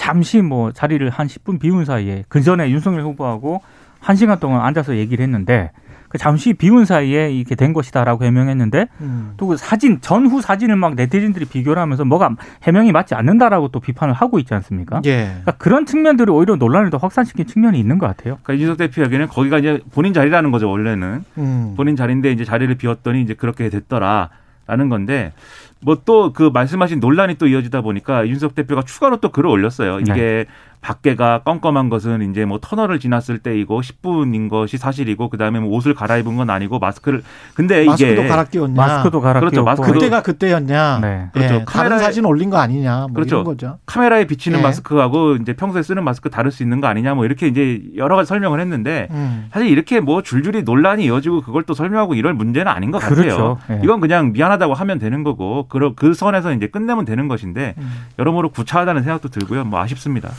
잠시 0.00 0.40
뭐 0.40 0.72
자리를 0.72 1.10
한 1.10 1.26
10분 1.26 1.60
비운 1.60 1.84
사이에 1.84 2.24
그 2.28 2.40
전에 2.40 2.70
윤석열 2.70 3.02
후보하고 3.02 3.60
한 4.00 4.16
시간 4.16 4.40
동안 4.40 4.62
앉아서 4.62 4.96
얘기를 4.96 5.22
했는데 5.22 5.72
그 6.08 6.16
잠시 6.16 6.54
비운 6.54 6.86
사이에 6.86 7.30
이렇게 7.30 7.54
된 7.54 7.74
것이다라고 7.74 8.24
해명했는데 8.24 8.86
음. 9.02 9.34
또그 9.36 9.58
사진 9.58 10.00
전후 10.00 10.40
사진을 10.40 10.74
막 10.76 10.94
네티즌들이 10.94 11.44
비교를 11.44 11.82
하면서 11.82 12.06
뭐가 12.06 12.34
해명이 12.62 12.92
맞지 12.92 13.14
않는다라고 13.14 13.68
또 13.68 13.78
비판을 13.78 14.14
하고 14.14 14.38
있지 14.38 14.54
않습니까? 14.54 15.02
예. 15.04 15.26
그러니까 15.26 15.52
그런 15.58 15.84
측면들이 15.84 16.32
오히려 16.32 16.56
논란을 16.56 16.88
더 16.88 16.96
확산시킨 16.96 17.46
측면이 17.46 17.78
있는 17.78 17.98
것 17.98 18.06
같아요. 18.06 18.38
그러니까 18.42 18.54
이준석 18.54 18.78
대표 18.78 19.02
이야기는 19.02 19.28
거기가 19.28 19.58
이제 19.58 19.80
본인 19.92 20.14
자리라는 20.14 20.50
거죠 20.50 20.70
원래는 20.70 21.24
음. 21.36 21.74
본인 21.76 21.94
자리인데 21.94 22.32
이제 22.32 22.46
자리를 22.46 22.74
비웠더니 22.76 23.20
이제 23.20 23.34
그렇게 23.34 23.68
됐더라라는 23.68 24.88
건데 24.88 25.34
뭐 25.82 25.96
또 26.04 26.32
그 26.32 26.50
말씀하신 26.52 27.00
논란이 27.00 27.36
또 27.36 27.46
이어지다 27.46 27.80
보니까 27.80 28.26
윤석 28.28 28.54
대표가 28.54 28.82
추가로 28.82 29.16
또 29.18 29.30
글을 29.30 29.48
올렸어요. 29.48 30.00
이게 30.00 30.46
밖에가 30.80 31.42
껌껌한 31.44 31.90
것은 31.90 32.30
이제 32.30 32.44
뭐 32.44 32.58
터널을 32.60 32.98
지났을 33.00 33.38
때이고 33.38 33.82
10분인 33.82 34.48
것이 34.48 34.78
사실이고 34.78 35.28
그다음에 35.28 35.60
뭐 35.60 35.76
옷을 35.76 35.92
갈아입은 35.94 36.36
건 36.36 36.48
아니고 36.48 36.78
마스크를 36.78 37.22
근데 37.54 37.84
마스크도 37.84 38.12
이게 38.22 38.28
갈아 38.28 38.44
끼웠냐. 38.44 38.74
마스크도 38.74 39.20
갈아 39.20 39.40
그렇죠. 39.40 39.52
끼웠고 39.56 39.66
마스크도 39.70 39.92
그때가 39.92 40.22
그때였냐. 40.22 40.98
네. 41.00 41.28
그렇죠. 41.32 41.54
예. 41.56 41.64
다른 41.66 41.96
카메라에- 41.96 42.00
사진 42.00 42.24
올린 42.24 42.48
거 42.50 42.56
아니냐. 42.58 42.98
뭐 43.00 43.12
그렇죠. 43.14 43.36
이런 43.36 43.44
거죠. 43.44 43.78
카메라에 43.86 44.26
비치는 44.26 44.58
예. 44.58 44.62
마스크하고 44.62 45.36
이제 45.36 45.52
평소에 45.52 45.82
쓰는 45.82 46.02
마스크 46.02 46.30
다를 46.30 46.50
수 46.50 46.62
있는 46.62 46.80
거 46.80 46.86
아니냐 46.86 47.14
뭐 47.14 47.24
이렇게 47.26 47.46
이제 47.46 47.82
여러 47.96 48.16
가지 48.16 48.28
설명을 48.28 48.58
했는데 48.60 49.08
음. 49.10 49.48
사실 49.52 49.68
이렇게 49.68 50.00
뭐 50.00 50.22
줄줄이 50.22 50.62
논란이 50.62 51.04
이어지고 51.04 51.42
그걸 51.42 51.62
또 51.64 51.74
설명하고 51.74 52.14
이럴 52.14 52.32
문제는 52.34 52.72
아닌 52.72 52.90
것 52.90 52.98
같아요. 52.98 53.16
그렇죠. 53.16 53.58
예. 53.70 53.80
이건 53.84 54.00
그냥 54.00 54.32
미안하다고 54.32 54.72
하면 54.74 54.98
되는 54.98 55.22
거고 55.24 55.66
그, 55.68 55.94
그 55.94 56.14
선에서 56.14 56.52
이제 56.54 56.66
끝내면 56.68 57.04
되는 57.04 57.28
것인데 57.28 57.74
음. 57.76 57.92
여러모로 58.18 58.48
구차하다는 58.50 59.02
생각도 59.02 59.28
들고요. 59.28 59.64
뭐 59.64 59.80
아쉽습니다. 59.80 60.30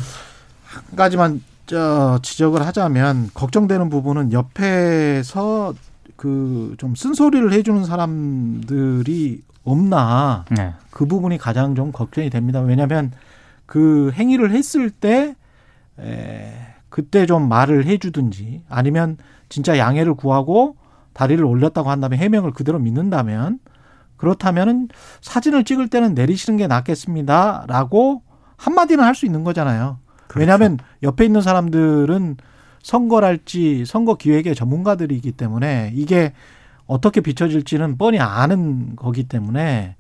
한 0.74 0.96
가지만 0.96 1.42
저 1.66 2.20
지적을 2.22 2.66
하자면 2.66 3.30
걱정되는 3.34 3.90
부분은 3.90 4.32
옆에서 4.34 5.74
그 6.16 6.76
좀 6.78 6.96
쓴소리를 6.96 7.52
해주는 7.54 7.84
사람들이 7.86 9.42
없나 9.64 10.46
네. 10.52 10.74
그 10.90 11.06
부분이 11.06 11.38
가장 11.38 11.76
좀 11.76 11.92
걱정이 11.92 12.30
됩니다. 12.30 12.60
왜냐하면 12.62 13.12
그 13.66 14.12
행위를 14.14 14.52
했을 14.52 14.90
때 14.90 15.36
에, 16.00 16.54
그때 16.90 17.26
좀 17.26 17.48
말을 17.48 17.86
해주든지 17.86 18.64
아니면 18.70 19.18
진짜 19.50 19.78
양해를 19.78 20.14
구하고 20.16 20.76
다리를 21.14 21.44
올렸다고 21.44 21.90
한다면 21.90 22.20
해명을 22.20 22.52
그대로 22.52 22.80
믿는다면 22.80 23.60
그렇다면은 24.18 24.90
사진을 25.22 25.64
찍을 25.64 25.88
때는 25.90 26.14
내리시는 26.14 26.58
게 26.58 26.68
낫겠습니다라고 26.68 28.22
한마디는 28.58 29.04
할 29.04 29.16
수 29.16 29.26
있는 29.26 29.44
거잖아요. 29.44 29.98
왜냐하면 30.40 30.78
옆에 31.04 31.26
있는 31.26 31.42
사람들은 31.42 32.38
선거랄지 32.84 33.86
선거 33.86 34.16
기획의 34.16 34.56
전문가들이기 34.56 35.34
때문에 35.34 35.92
이게 35.94 36.34
어떻게 36.88 37.22
비춰질지는 37.22 37.98
뻔히 37.98 38.20
아는 38.20 38.96
거기 38.96 39.24
때문에 39.24 39.96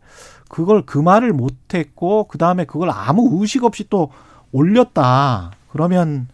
그걸 0.49 0.83
그 0.85 0.97
말을 0.97 1.31
못했고 1.31 2.25
그 2.27 2.37
다음에 2.37 2.65
그걸 2.65 2.89
아무 2.89 3.39
의식 3.39 3.63
없이 3.63 3.85
또 3.89 4.11
올렸다 4.51 5.51
그러면 5.71 6.27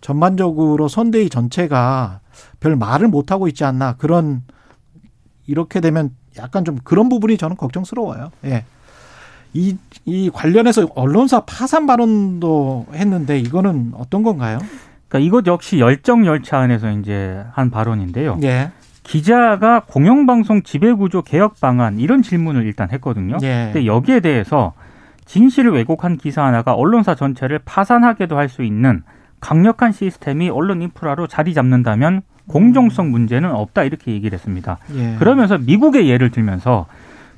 전반적으로 0.00 0.88
선대위 0.88 1.30
전체가 1.30 2.20
별 2.58 2.76
말을 2.76 3.08
못 3.08 3.32
하고 3.32 3.48
있지 3.48 3.64
않나 3.64 3.96
그런 3.96 4.42
이렇게 5.46 5.80
되면 5.80 6.14
약간 6.38 6.64
좀 6.64 6.78
그런 6.84 7.08
부분이 7.08 7.38
저는 7.38 7.56
걱정스러워요. 7.56 8.30
예. 8.44 8.64
이, 9.52 9.76
이 10.04 10.30
관련해서 10.32 10.88
언론사 10.94 11.40
파산 11.40 11.86
발언도 11.86 12.86
했는데 12.94 13.38
이거는 13.38 13.92
어떤 13.96 14.22
건가요? 14.22 14.58
그러니까 15.08 15.26
이것 15.26 15.46
역시 15.46 15.80
열정 15.80 16.24
열차 16.24 16.58
안에서 16.58 16.90
이제 16.92 17.42
한 17.52 17.70
발언인데요. 17.70 18.38
예. 18.42 18.70
기자가 19.02 19.80
공영방송 19.86 20.62
지배구조 20.62 21.22
개혁 21.22 21.60
방안 21.60 21.98
이런 21.98 22.22
질문을 22.22 22.64
일단 22.64 22.90
했거든요. 22.92 23.38
예. 23.42 23.70
근데 23.72 23.86
여기에 23.86 24.20
대해서 24.20 24.72
진실을 25.24 25.72
왜곡한 25.72 26.16
기사 26.16 26.44
하나가 26.44 26.74
언론사 26.74 27.14
전체를 27.16 27.60
파산하게도 27.64 28.36
할 28.36 28.48
수 28.48 28.62
있는 28.62 29.02
강력한 29.40 29.90
시스템이 29.92 30.50
언론 30.50 30.82
인프라로 30.82 31.26
자리 31.26 31.54
잡는다면 31.54 32.22
공정성 32.46 33.10
문제는 33.10 33.50
없다 33.50 33.84
이렇게 33.84 34.12
얘기를 34.12 34.36
했습니다. 34.36 34.78
예. 34.94 35.16
그러면서 35.18 35.56
미국의 35.58 36.08
예를 36.08 36.30
들면서 36.30 36.86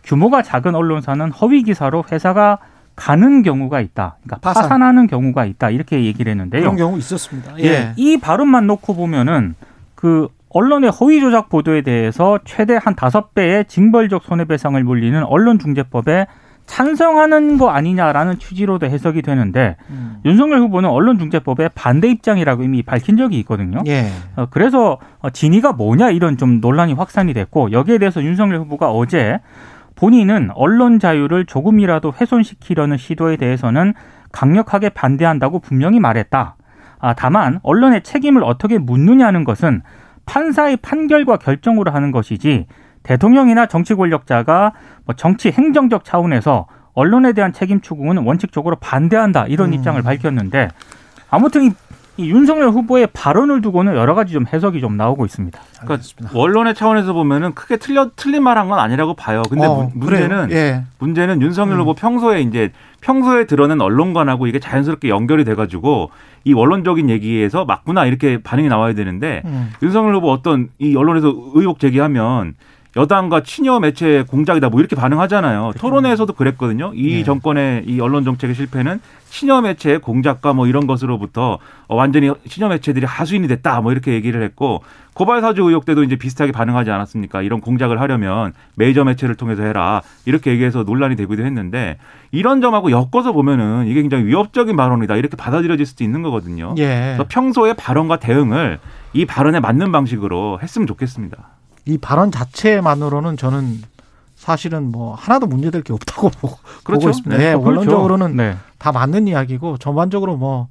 규모가 0.05 0.43
작은 0.43 0.75
언론사는 0.75 1.31
허위 1.33 1.63
기사로 1.63 2.05
회사가 2.11 2.59
가는 2.95 3.43
경우가 3.43 3.81
있다. 3.81 4.17
그러니까 4.23 4.53
파산. 4.53 4.83
하는 4.83 5.07
경우가 5.07 5.45
있다. 5.47 5.71
이렇게 5.71 6.05
얘기를 6.05 6.31
했는데요. 6.31 6.63
그런 6.63 6.77
경우 6.77 6.99
있었습니다. 6.99 7.55
예. 7.59 7.65
예. 7.65 7.93
이 7.97 8.19
발언만 8.19 8.67
놓고 8.67 8.95
보면은 8.95 9.55
그 9.95 10.29
언론의 10.51 10.91
허위 10.91 11.21
조작 11.21 11.49
보도에 11.49 11.83
대해서 11.83 12.39
최대 12.45 12.79
한 12.81 12.95
다섯 12.95 13.35
배의 13.35 13.65
징벌적 13.67 14.25
손해배상을 14.25 14.83
물리는 14.85 15.23
언론중재법에 15.25 16.27
찬성하는 16.67 17.59
거 17.59 17.71
아니냐라는 17.71 18.39
취지로도 18.39 18.87
해석이 18.87 19.23
되는데 19.23 19.77
음. 19.91 20.19
윤석열 20.25 20.61
후보는 20.61 20.89
언론중재법에 20.89 21.71
반대 21.75 22.09
입장이라고 22.09 22.63
이미 22.63 22.83
밝힌 22.83 23.17
적이 23.17 23.41
있거든요. 23.41 23.83
예. 23.87 24.09
어, 24.37 24.47
그래서 24.51 24.99
어, 25.21 25.31
진위가 25.31 25.73
뭐냐 25.73 26.11
이런 26.11 26.37
좀 26.37 26.61
논란이 26.61 26.93
확산이 26.93 27.33
됐고 27.35 27.73
여기에 27.73 27.99
대해서 27.99 28.23
윤석열 28.23 28.61
후보가 28.61 28.91
어제 28.91 29.41
본인은 30.03 30.51
언론 30.57 30.99
자유를 30.99 31.47
조금이라도 31.47 32.13
훼손시키려는 32.21 32.97
시도에 32.97 33.37
대해서는 33.37 33.95
강력하게 34.33 34.89
반대한다고 34.89 35.61
분명히 35.61 36.01
말했다. 36.01 36.57
아, 36.99 37.15
다만 37.15 37.61
언론의 37.63 38.03
책임을 38.03 38.43
어떻게 38.43 38.79
묻느냐는 38.79 39.45
것은 39.45 39.83
판사의 40.27 40.79
판결과 40.79 41.37
결정으로 41.37 41.93
하는 41.93 42.11
것이지 42.11 42.67
대통령이나 43.05 43.67
정치 43.67 43.95
권력자가 43.95 44.73
뭐 45.05 45.15
정치 45.15 45.53
행정적 45.53 46.05
차원에서 46.05 46.67
언론에 46.95 47.33
대한 47.33 47.53
책임 47.53 47.81
추궁은 47.81 48.19
원칙적으로 48.19 48.75
반대한다 48.81 49.47
이런 49.47 49.69
음. 49.69 49.75
입장을 49.75 50.03
밝혔는데 50.03 50.69
아무튼 51.31 51.63
이, 51.63 51.71
이 52.23 52.31
윤석열 52.31 52.69
후보의 52.71 53.09
발언을 53.13 53.61
두고는 53.61 53.95
여러 53.97 54.15
가지 54.15 54.33
좀 54.33 54.45
해석이 54.51 54.81
좀 54.81 54.97
나오고 54.97 55.25
있습니다. 55.27 55.61
알겠습니다. 55.81 56.39
원론의 56.39 56.75
차원에서 56.75 57.13
보면은 57.13 57.55
크게 57.55 57.77
틀려 57.79 58.11
틀린 58.17 58.43
말한 58.43 58.69
건 58.69 58.79
아니라고 58.79 59.15
봐요. 59.15 59.43
근데 59.51 59.67
어, 59.67 59.75
문- 59.75 59.91
문제는 59.95 60.49
그래요? 60.49 60.59
예. 60.61 60.83
문제는 60.99 61.43
윤석열 61.43 61.77
음. 61.77 61.81
후보 61.81 61.95
평소에 61.95 62.41
이제 62.43 62.71
평소에 63.01 63.47
드러낸 63.47 63.81
언론관하고 63.81 64.47
이게 64.47 64.61
자연스럽게 64.61 65.09
연결이 65.09 65.45
돼가지고 65.45 66.11
이 66.45 66.53
원론적인 66.53 67.11
얘기에서 67.11 67.65
맞구나 67.65 68.07
이렇게 68.07 68.41
반응이 68.43 68.69
나와야 68.69 68.95
되는데 68.95 69.43
음. 69.45 69.71
윤석열 69.83 70.15
후보 70.17 70.31
어떤 70.31 70.69
이 70.79 70.95
언론에서 70.97 71.35
의혹 71.55 71.79
제기하면 71.81 72.55
여당과 72.97 73.43
친여 73.43 73.81
매체 73.81 74.23
공작이다 74.29 74.69
뭐 74.69 74.81
이렇게 74.81 74.97
반응하잖아요. 74.97 75.73
토론회에서도 75.79 76.33
그랬거든요. 76.35 76.93
이 76.95 77.17
네. 77.17 77.25
정권의 77.25 77.85
이 77.87 78.01
언론 78.01 78.25
정책의 78.25 78.55
실패는 78.55 79.01
친여 79.31 79.63
매체의 79.63 80.01
공작과 80.01 80.53
뭐 80.53 80.67
이런 80.67 80.87
것으로부터 80.87 81.59
어, 81.89 81.97
완전히 81.97 82.31
친여 82.47 82.69
매체들이 82.69 83.07
하수인이 83.07 83.49
됐다 83.49 83.81
뭐 83.81 83.93
이렇게 83.93 84.13
얘기를 84.13 84.43
했고 84.43 84.83
고발 85.15 85.41
사주 85.41 85.63
의혹 85.63 85.87
때도 85.87 86.05
이제 86.05 86.17
비슷하게 86.17 86.53
반응하지 86.53 86.91
않았습니까? 86.91 87.41
이런 87.41 87.63
공작을 87.63 87.99
하려면 87.99 88.53
메이저 88.75 89.05
매체를 89.05 89.37
통해서 89.37 89.63
해라 89.63 90.03
이렇게 90.27 90.51
얘기해서 90.51 90.83
논란이 90.83 91.17
되기도 91.17 91.45
했는데 91.45 91.97
이런 92.31 92.61
점하고 92.61 92.91
엮어서 92.91 93.33
보면은 93.33 93.87
이게 93.87 94.03
굉장히 94.03 94.27
위협적인 94.27 94.77
발언이다 94.77 95.17
이렇게 95.17 95.37
받아들여질 95.37 95.87
수도 95.87 96.05
있는 96.05 96.21
거거든요. 96.23 96.75
예. 96.77 97.15
그래서 97.17 97.25
평소의 97.27 97.75
발언과 97.75 98.19
대응을 98.19 98.81
이 99.15 99.25
발언에 99.25 99.61
맞는 99.61 99.93
방식으로 99.93 100.61
했으면 100.63 100.87
좋겠습니다. 100.87 101.62
이 101.85 101.99
발언 101.99 102.31
자체만으로는 102.31 103.37
저는 103.37 103.83
사실은 104.35 104.91
뭐 104.91 105.15
하나도 105.15 105.47
문제될 105.47 105.83
게 105.83 105.93
없다고 105.93 106.31
보고, 106.41 106.57
그렇죠. 106.85 107.01
보고 107.01 107.11
있습니다. 107.11 107.37
네. 107.37 107.51
예, 107.51 107.53
어, 107.53 107.61
그렇죠. 107.61 107.79
원론적으로는 107.81 108.37
네. 108.37 108.57
다 108.79 108.93
맞는 108.93 109.29
이야기고 109.29 109.79
전반적으로 109.79 110.37
뭐 110.37 110.69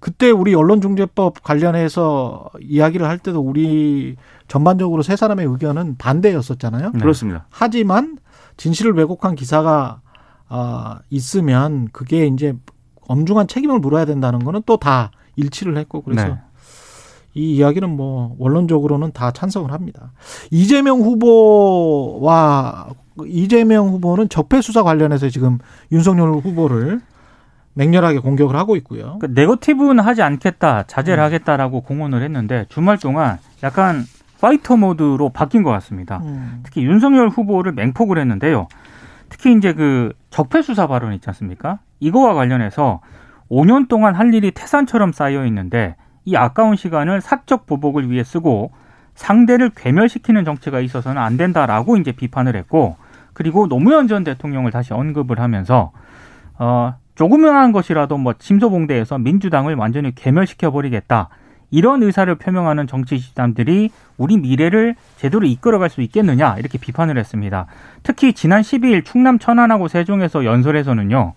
그때 0.00 0.30
우리 0.30 0.54
언론중재법 0.54 1.42
관련해서 1.42 2.50
이야기를 2.60 3.06
할 3.08 3.18
때도 3.18 3.40
우리 3.40 4.16
전반적으로 4.48 5.02
세 5.02 5.16
사람의 5.16 5.46
의견은 5.46 5.96
반대였었잖아요. 5.96 6.90
네. 6.92 6.98
그렇습니다. 6.98 7.46
하지만 7.48 8.18
진실을 8.58 8.92
왜곡한 8.92 9.34
기사가 9.34 10.02
아, 10.48 10.98
있으면 11.08 11.88
그게 11.92 12.26
이제 12.26 12.54
엄중한 13.08 13.48
책임을 13.48 13.78
물어야 13.78 14.04
된다는 14.04 14.44
거는 14.44 14.62
또 14.66 14.76
다 14.76 15.10
일치를 15.36 15.76
했고 15.78 16.02
그래서 16.02 16.28
네. 16.28 16.38
이 17.34 17.56
이야기는 17.56 17.88
뭐 17.90 18.34
원론적으로는 18.38 19.12
다 19.12 19.32
찬성을 19.32 19.70
합니다. 19.72 20.12
이재명 20.50 21.00
후보와 21.00 22.88
이재명 23.26 23.88
후보는 23.88 24.28
적폐 24.28 24.60
수사 24.60 24.82
관련해서 24.82 25.28
지금 25.28 25.58
윤석열 25.92 26.30
후보를 26.30 27.00
맹렬하게 27.74 28.20
공격을 28.20 28.56
하고 28.56 28.76
있고요. 28.76 29.18
그 29.20 29.26
네거티브는 29.26 29.98
하지 30.04 30.22
않겠다, 30.22 30.84
자제를 30.84 31.22
음. 31.22 31.24
하겠다라고 31.24 31.80
공언을 31.82 32.22
했는데 32.22 32.66
주말 32.68 32.98
동안 32.98 33.38
약간 33.62 34.04
파이터 34.40 34.76
모드로 34.76 35.30
바뀐 35.30 35.62
것 35.62 35.70
같습니다. 35.70 36.20
음. 36.24 36.60
특히 36.62 36.84
윤석열 36.84 37.28
후보를 37.28 37.72
맹폭을 37.72 38.18
했는데요. 38.18 38.68
특히 39.28 39.52
이제 39.56 39.72
그 39.72 40.12
적폐 40.30 40.62
수사 40.62 40.86
발언 40.86 41.12
있지 41.14 41.28
않습니까? 41.30 41.80
이거와 41.98 42.34
관련해서 42.34 43.00
5년 43.50 43.88
동안 43.88 44.14
할 44.14 44.32
일이 44.32 44.52
태산처럼 44.52 45.12
쌓여 45.12 45.44
있는데 45.46 45.96
이 46.24 46.36
아까운 46.36 46.76
시간을 46.76 47.20
사적 47.20 47.66
보복을 47.66 48.10
위해 48.10 48.24
쓰고 48.24 48.72
상대를 49.14 49.70
괴멸시키는 49.76 50.44
정치가 50.44 50.80
있어서는 50.80 51.20
안 51.20 51.36
된다라고 51.36 51.96
이제 51.96 52.12
비판을 52.12 52.56
했고 52.56 52.96
그리고 53.32 53.68
노무현 53.68 54.08
전 54.08 54.24
대통령을 54.24 54.70
다시 54.70 54.92
언급을 54.92 55.40
하면서 55.40 55.92
어 56.58 56.94
조그만한 57.14 57.72
것이라도 57.72 58.18
뭐 58.18 58.32
침소봉대에서 58.32 59.18
민주당을 59.18 59.74
완전히 59.76 60.14
괴멸시켜 60.14 60.70
버리겠다. 60.70 61.28
이런 61.70 62.02
의사를 62.02 62.32
표명하는 62.36 62.86
정치 62.86 63.18
집단들이 63.18 63.90
우리 64.16 64.36
미래를 64.36 64.94
제대로 65.16 65.44
이끌어갈 65.44 65.90
수 65.90 66.02
있겠느냐 66.02 66.56
이렇게 66.58 66.78
비판을 66.78 67.18
했습니다. 67.18 67.66
특히 68.02 68.32
지난 68.32 68.62
12일 68.62 69.04
충남 69.04 69.38
천안하고 69.38 69.88
세종에서 69.88 70.44
연설에서는요 70.44 71.34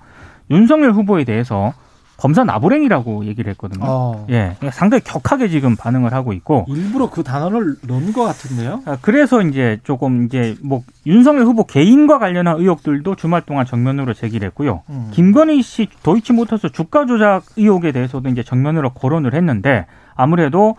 윤석열 0.52 0.91
후보에 0.91 1.23
대해서 1.23 1.73
검사 2.18 2.44
나부랭이라고 2.44 3.26
얘기를 3.26 3.52
했거든요. 3.52 3.86
어. 3.88 4.26
예, 4.30 4.58
상당히 4.72 5.04
격하게 5.04 5.50
지금 5.50 5.76
반응을 5.76 6.14
하고 6.14 6.34
있고 6.34 6.66
일부러 6.68 7.10
그 7.10 7.24
단어를 7.24 7.76
넣은 7.88 8.12
것 8.12 8.24
같은데요. 8.24 8.82
아, 8.86 8.98
그래서 9.02 9.42
이제 9.42 9.80
조금 9.84 10.26
이제 10.26 10.56
뭐 10.64 10.84
윤석열 11.06 11.46
후보 11.46 11.64
개인과 11.66 12.18
관련한 12.18 12.58
의혹들도 12.58 13.16
주말 13.16 13.42
동안 13.42 13.66
정면으로 13.66 14.16
제기를 14.16 14.48
했고요. 14.48 14.82
음. 14.90 15.10
김건희 15.14 15.62
씨 15.62 15.88
도이치모터스 16.02 16.72
주가 16.72 17.06
조작 17.06 17.44
의혹에 17.56 17.92
대해서도 17.92 18.30
이제 18.30 18.42
정면으로 18.42 18.90
거론을 18.92 19.36
했는데 19.36 19.86
아무래도 20.16 20.76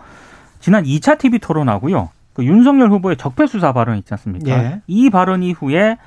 지난 0.59 0.83
2차 0.83 1.17
TV 1.17 1.39
토론하고요. 1.39 2.09
그 2.33 2.43
윤석열 2.43 2.89
후보의 2.91 3.15
적폐 3.15 3.47
수사 3.47 3.71
발언 3.71 3.97
있지 3.97 4.13
않습니까? 4.13 4.51
예. 4.51 4.81
이 4.87 5.09
발언 5.09 5.41
이후에 5.41 5.97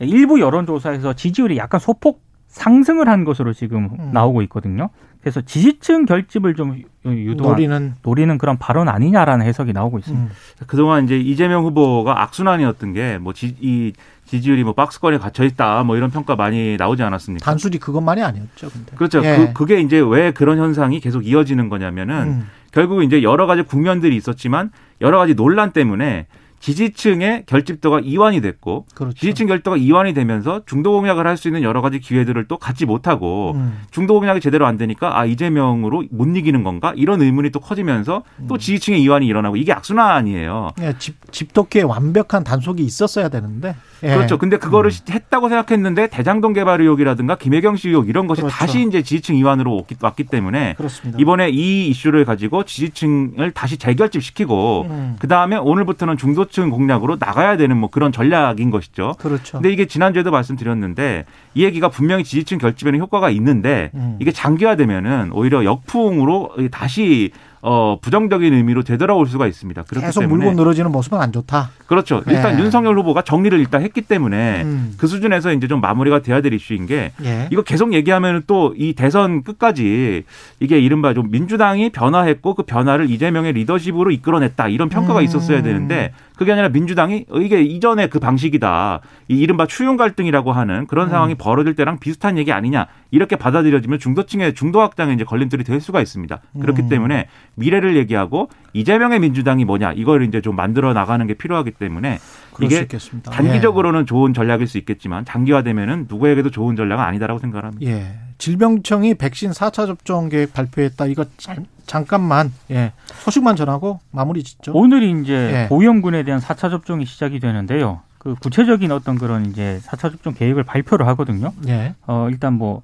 일부 0.00 0.40
여론조사에서 0.40 1.12
지지율이 1.12 1.58
약간 1.58 1.78
소폭 1.78 2.22
상승을 2.50 3.08
한 3.08 3.24
것으로 3.24 3.52
지금 3.52 3.88
음. 3.98 4.10
나오고 4.12 4.42
있거든요. 4.42 4.90
그래서 5.20 5.40
지지층 5.42 6.06
결집을 6.06 6.54
좀 6.54 6.82
유도한 7.04 7.52
노리는 7.52 7.94
노리는 8.02 8.38
그런 8.38 8.56
발언 8.56 8.88
아니냐라는 8.88 9.44
해석이 9.44 9.72
나오고 9.74 9.98
있습니다. 9.98 10.24
음. 10.24 10.30
그동안 10.66 11.04
이제 11.04 11.18
이재명 11.18 11.64
후보가 11.64 12.22
악순환이었던 12.22 12.92
게 12.94 13.18
뭐 13.18 13.32
이 13.60 13.92
지지율이 14.24 14.62
뭐 14.64 14.72
박스권에 14.74 15.18
갇혀 15.18 15.44
있다 15.44 15.82
뭐 15.82 15.96
이런 15.96 16.10
평가 16.10 16.36
많이 16.36 16.76
나오지 16.78 17.02
않았습니까? 17.02 17.44
단순히 17.44 17.78
그것만이 17.78 18.22
아니었죠. 18.22 18.70
근데. 18.70 18.96
그렇죠. 18.96 19.24
예. 19.24 19.36
그, 19.36 19.52
그게 19.52 19.80
이제 19.80 19.98
왜 20.00 20.30
그런 20.32 20.58
현상이 20.58 21.00
계속 21.00 21.26
이어지는 21.26 21.68
거냐면은 21.68 22.14
음. 22.22 22.46
결국 22.72 23.02
이제 23.02 23.22
여러 23.22 23.46
가지 23.46 23.62
국면들이 23.62 24.16
있었지만 24.16 24.70
여러 25.00 25.18
가지 25.18 25.34
논란 25.34 25.72
때문에 25.72 26.26
지지층의 26.60 27.44
결집도가 27.46 28.00
이완이 28.00 28.40
됐고 28.40 28.86
그렇죠. 28.94 29.14
지지층 29.18 29.46
결집도가 29.46 29.76
이완이 29.78 30.14
되면서 30.14 30.60
중도 30.66 30.92
공약을 30.92 31.26
할 31.26 31.40
수 31.40 31.48
있는 31.48 31.62
여러 31.62 31.80
가지 31.80 32.00
기회들을 32.00 32.44
또 32.48 32.58
갖지 32.58 32.84
못하고 32.84 33.52
음. 33.54 33.78
중도 33.90 34.20
공약이 34.20 34.40
제대로 34.40 34.66
안 34.66 34.76
되니까 34.76 35.18
아 35.18 35.24
이재명으로 35.24 36.04
못 36.10 36.36
이기는 36.36 36.62
건가 36.62 36.92
이런 36.96 37.22
의문이 37.22 37.48
또 37.50 37.60
커지면서 37.60 38.24
음. 38.40 38.46
또 38.46 38.58
지지층의 38.58 39.00
이완이 39.02 39.26
일어나고 39.26 39.56
이게 39.56 39.72
악순환이에요. 39.72 40.70
예, 40.82 40.94
집, 40.98 41.32
집도끼에 41.32 41.80
완벽한 41.82 42.44
단속이 42.44 42.82
있었어야 42.82 43.30
되는데. 43.30 43.74
예. 44.02 44.14
그렇죠. 44.14 44.38
근데 44.38 44.56
그거를 44.58 44.90
했다고 45.10 45.48
생각했는데 45.48 46.08
대장동 46.08 46.52
개발 46.54 46.80
의혹이라든가 46.80 47.36
김혜경 47.36 47.76
씨 47.76 47.88
의혹 47.88 48.08
이런 48.08 48.26
것이 48.26 48.42
그렇죠. 48.42 48.54
다시 48.56 48.82
이제 48.86 49.02
지지층 49.02 49.36
이완으로 49.36 49.76
왔기, 49.76 49.96
왔기 50.00 50.24
때문에 50.24 50.74
그렇습니다. 50.76 51.18
이번에 51.20 51.48
이 51.50 51.88
이슈를 51.88 52.24
가지고 52.26 52.64
지지층을 52.64 53.52
다시 53.52 53.76
재결집시키고 53.78 54.86
음. 54.90 55.16
그 55.18 55.28
다음에 55.28 55.56
오늘부터는 55.56 56.16
중도 56.16 56.46
층 56.50 56.68
공략으로 56.70 57.16
나가야 57.18 57.56
되는 57.56 57.76
뭐 57.76 57.88
그런 57.88 58.12
전략인 58.12 58.70
것이죠. 58.70 59.14
그렇죠. 59.18 59.58
근데 59.58 59.72
이게 59.72 59.86
지난주에도 59.86 60.30
말씀드렸는데 60.30 61.24
이 61.54 61.64
얘기가 61.64 61.88
분명히 61.88 62.24
지지층 62.24 62.58
결집에는 62.58 62.98
효과가 63.00 63.30
있는데 63.30 63.90
음. 63.94 64.16
이게 64.20 64.32
장기화되면은 64.32 65.30
오히려 65.32 65.64
역풍으로 65.64 66.56
다시 66.70 67.30
어 67.62 67.98
부정적인 68.00 68.54
의미로 68.54 68.82
되돌아올 68.82 69.26
수가 69.26 69.46
있습니다. 69.46 69.82
그렇기 69.82 70.06
계속 70.06 70.20
때문에 70.20 70.44
물고 70.44 70.60
늘어지는 70.60 70.90
모습은 70.90 71.20
안 71.20 71.32
좋다. 71.32 71.70
그렇죠. 71.86 72.22
일단 72.26 72.56
네. 72.56 72.62
윤석열 72.62 72.98
후보가 72.98 73.22
정리를 73.22 73.58
일단 73.58 73.82
했기 73.82 74.00
때문에 74.00 74.62
음. 74.62 74.94
그 74.96 75.06
수준에서 75.06 75.52
이제 75.52 75.68
좀 75.68 75.80
마무리가 75.80 76.22
돼야 76.22 76.40
될 76.40 76.54
이슈인 76.54 76.86
게 76.86 77.12
예. 77.24 77.48
이거 77.50 77.62
계속 77.62 77.92
얘기하면 77.92 78.42
또 78.46 78.70
이 78.80 78.94
대선 78.94 79.42
끝까지 79.42 80.24
이게 80.58 80.78
이른바 80.78 81.12
좀 81.14 81.30
민주당이 81.30 81.90
변화했고 81.90 82.54
그 82.54 82.62
변화를 82.62 83.10
이재명의 83.10 83.52
리더십으로 83.52 84.10
이끌어냈다 84.10 84.68
이런 84.68 84.88
평가가 84.88 85.20
음. 85.20 85.24
있었어야 85.24 85.62
되는데 85.62 86.12
그게 86.36 86.52
아니라 86.52 86.70
민주당이 86.70 87.26
어, 87.30 87.38
이게 87.40 87.60
이전에 87.62 88.06
그 88.08 88.18
방식이다 88.18 89.00
이 89.28 89.38
이른바 89.38 89.66
추용 89.66 89.96
갈등이라고 89.96 90.52
하는 90.52 90.86
그런 90.86 91.08
음. 91.08 91.10
상황이 91.10 91.34
벌어질 91.34 91.74
때랑 91.74 91.98
비슷한 91.98 92.38
얘기 92.38 92.52
아니냐 92.52 92.86
이렇게 93.10 93.36
받아들여지면 93.36 93.98
중도층의 93.98 94.54
중도 94.54 94.80
확장에 94.80 95.12
이제 95.12 95.24
걸림돌이 95.24 95.64
될 95.64 95.80
수가 95.80 96.00
있습니다. 96.00 96.40
그렇기 96.60 96.82
음. 96.82 96.88
때문에 96.88 97.26
미래를 97.54 97.96
얘기하고 97.96 98.48
이재명의 98.72 99.20
민주당이 99.20 99.64
뭐냐 99.64 99.92
이걸 99.92 100.22
이제 100.24 100.40
좀 100.40 100.56
만들어 100.56 100.92
나가는 100.92 101.26
게 101.26 101.34
필요하기 101.34 101.72
때문에 101.72 102.18
이게 102.60 102.80
있겠습니다. 102.80 103.30
단기적으로는 103.30 104.06
좋은 104.06 104.34
전략일 104.34 104.66
수 104.66 104.78
있겠지만 104.78 105.24
장기화되면은 105.24 106.06
누구에게도 106.08 106.50
좋은 106.50 106.76
전략은 106.76 107.02
아니다라고 107.02 107.40
생각합니다. 107.40 107.90
예. 107.90 107.96
예. 107.96 108.18
질병청이 108.38 109.14
백신 109.14 109.50
4차 109.50 109.86
접종 109.86 110.28
계획 110.28 110.54
발표했다. 110.54 111.06
이거 111.06 111.26
잠, 111.36 111.66
잠깐만 111.86 112.52
예. 112.70 112.92
소식만 113.06 113.56
전하고 113.56 114.00
마무리 114.10 114.42
짓죠. 114.42 114.72
오늘이 114.72 115.20
이제 115.20 115.34
예. 115.34 115.66
고위험군에 115.68 116.22
대한 116.22 116.40
4차 116.40 116.70
접종이 116.70 117.04
시작이 117.04 117.38
되는데요. 117.38 118.00
그 118.18 118.34
구체적인 118.34 118.92
어떤 118.92 119.18
그런 119.18 119.46
이제 119.46 119.80
4차 119.84 120.10
접종 120.10 120.34
계획을 120.34 120.62
발표를 120.64 121.06
하거든요. 121.08 121.52
예. 121.68 121.94
어, 122.06 122.28
일단 122.30 122.54
뭐 122.54 122.82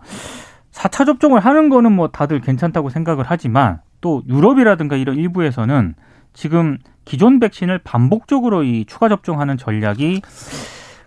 4차 0.72 1.06
접종을 1.06 1.40
하는 1.40 1.68
거는 1.70 1.92
뭐 1.92 2.08
다들 2.08 2.40
괜찮다고 2.40 2.90
생각을 2.90 3.24
하지만 3.26 3.80
또 4.00 4.22
유럽이라든가 4.28 4.96
이런 4.96 5.16
일부에서는 5.16 5.94
지금 6.32 6.78
기존 7.04 7.40
백신을 7.40 7.78
반복적으로 7.78 8.64
이 8.64 8.84
추가 8.86 9.08
접종하는 9.08 9.56
전략이 9.56 10.22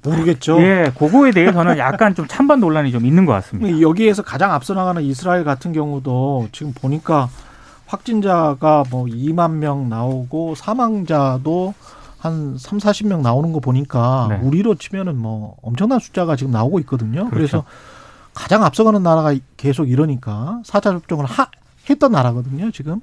모르겠죠. 0.03 0.61
예, 0.61 0.91
그거에 0.97 1.31
대해서는 1.31 1.77
약간 1.77 2.15
좀 2.15 2.25
찬반 2.27 2.59
논란이 2.59 2.91
좀 2.91 3.05
있는 3.05 3.25
것 3.25 3.33
같습니다. 3.33 3.81
여기에서 3.81 4.23
가장 4.23 4.53
앞서 4.53 4.73
나가는 4.73 5.01
이스라엘 5.01 5.43
같은 5.43 5.73
경우도 5.73 6.49
지금 6.51 6.73
보니까 6.73 7.29
확진자가 7.85 8.83
뭐 8.89 9.05
2만 9.05 9.55
명 9.55 9.89
나오고 9.89 10.55
사망자도 10.55 11.73
한 12.19 12.57
3, 12.57 12.77
40명 12.77 13.21
나오는 13.21 13.51
거 13.51 13.59
보니까 13.59 14.27
네. 14.29 14.39
우리로 14.41 14.75
치면은 14.75 15.17
뭐 15.17 15.55
엄청난 15.61 15.99
숫자가 15.99 16.35
지금 16.35 16.51
나오고 16.51 16.79
있거든요. 16.81 17.29
그래서 17.29 17.61
그렇죠. 17.61 17.65
가장 18.33 18.63
앞서가는 18.63 19.01
나라가 19.01 19.33
계속 19.57 19.89
이러니까 19.89 20.61
4차 20.65 20.83
접종을 20.83 21.25
하, 21.25 21.47
했던 21.89 22.11
나라거든요, 22.11 22.71
지금. 22.71 22.99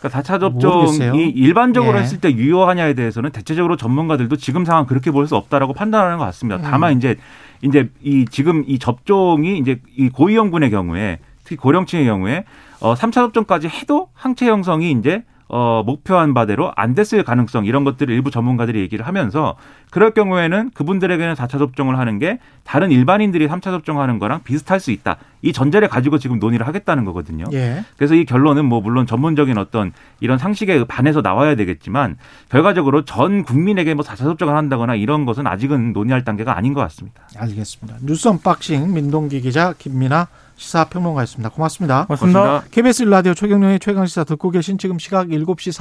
그러니까 0.00 0.20
4차 0.22 0.52
모르겠어요. 0.52 0.98
접종이 1.12 1.28
일반적으로 1.30 1.98
예. 1.98 2.02
했을 2.02 2.20
때 2.20 2.30
유효하냐에 2.32 2.94
대해서는 2.94 3.30
대체적으로 3.30 3.76
전문가들도 3.76 4.36
지금 4.36 4.64
상황 4.64 4.86
그렇게 4.86 5.10
볼 5.10 5.26
수 5.26 5.36
없다라고 5.36 5.72
판단하는 5.72 6.18
것 6.18 6.24
같습니다. 6.26 6.60
다만 6.62 6.92
음. 6.92 6.98
이제 6.98 7.16
이제 7.62 7.90
이 8.02 8.26
지금 8.30 8.62
이 8.66 8.78
접종이 8.78 9.58
이제 9.58 9.80
이 9.96 10.08
고위험군의 10.10 10.70
경우에 10.70 11.18
특히 11.42 11.56
고령층의 11.56 12.04
경우에 12.04 12.44
어 12.80 12.94
3차 12.94 13.14
접종까지 13.14 13.68
해도 13.68 14.08
항체 14.12 14.46
형성이 14.46 14.92
이제 14.92 15.24
어 15.48 15.82
목표한 15.86 16.34
바대로 16.34 16.72
안 16.74 16.94
됐을 16.94 17.22
가능성 17.22 17.66
이런 17.66 17.84
것들을 17.84 18.12
일부 18.12 18.30
전문가들이 18.30 18.80
얘기를 18.80 19.06
하면서 19.06 19.56
그럴 19.90 20.10
경우에는 20.10 20.70
그분들에게는 20.74 21.34
4차 21.34 21.58
접종을 21.58 21.98
하는 21.98 22.18
게 22.18 22.38
다른 22.64 22.90
일반인들이 22.90 23.46
3차 23.46 23.62
접종하는 23.62 24.18
거랑 24.18 24.42
비슷할 24.42 24.80
수 24.80 24.90
있다. 24.90 25.16
이 25.42 25.52
전제를 25.52 25.88
가지고 25.88 26.18
지금 26.18 26.40
논의를 26.40 26.66
하겠다는 26.66 27.04
거거든요. 27.04 27.44
예. 27.52 27.84
그래서 27.96 28.14
이 28.14 28.24
결론은 28.24 28.64
뭐 28.64 28.80
물론 28.80 29.06
전문적인 29.06 29.56
어떤 29.58 29.92
이런 30.18 30.38
상식에 30.38 30.84
반해서 30.84 31.20
나와야 31.20 31.54
되겠지만 31.54 32.16
결과적으로 32.48 33.04
전 33.04 33.44
국민에게 33.44 33.94
뭐 33.94 34.04
4차 34.04 34.18
접종을 34.18 34.56
한다거나 34.56 34.96
이런 34.96 35.24
것은 35.24 35.46
아직은 35.46 35.92
논의할 35.92 36.24
단계가 36.24 36.56
아닌 36.56 36.74
것 36.74 36.80
같습니다. 36.80 37.22
알겠습니다. 37.36 37.98
뉴스 38.02 38.26
언박싱 38.26 38.92
민동기 38.92 39.40
기자 39.40 39.72
김민아 39.78 40.26
시사평론가였습니다. 40.56 41.50
고맙습니다. 41.50 42.06
고맙습니다. 42.06 42.40
고맙습니다. 42.40 42.70
KBS 42.70 43.02
라디오 43.04 43.34
최경영의 43.34 43.78
최강시사 43.80 44.24
듣고 44.24 44.50
계신 44.50 44.78
지금 44.78 44.98
시각 44.98 45.28
7시 45.28 45.72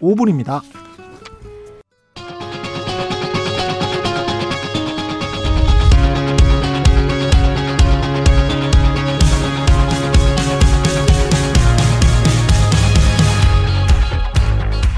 45분입니다. 0.00 0.62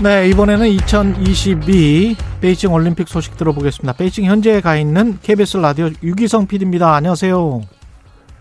네, 0.02 0.28
이번에는 0.30 0.66
2022 0.66 2.16
베이징 2.40 2.72
올림픽 2.72 3.06
소식 3.06 3.36
들어보겠습니다. 3.36 3.92
베이징 3.92 4.24
현재에 4.24 4.60
가 4.60 4.76
있는 4.76 5.16
KBS 5.22 5.58
라디오 5.58 5.90
유기성 6.02 6.48
PD입니다. 6.48 6.92
안녕하세요. 6.92 7.62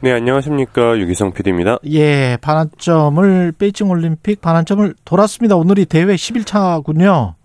네, 0.03 0.11
안녕하십니까. 0.13 0.97
유기성 0.97 1.31
PD입니다. 1.31 1.77
예, 1.91 2.35
반환점을 2.41 3.51
베이징 3.51 3.91
올림픽 3.91 4.41
반환점을 4.41 4.95
돌았습니다. 5.05 5.55
오늘이 5.55 5.85
대회 5.85 6.05
10일차군요. 6.15 7.35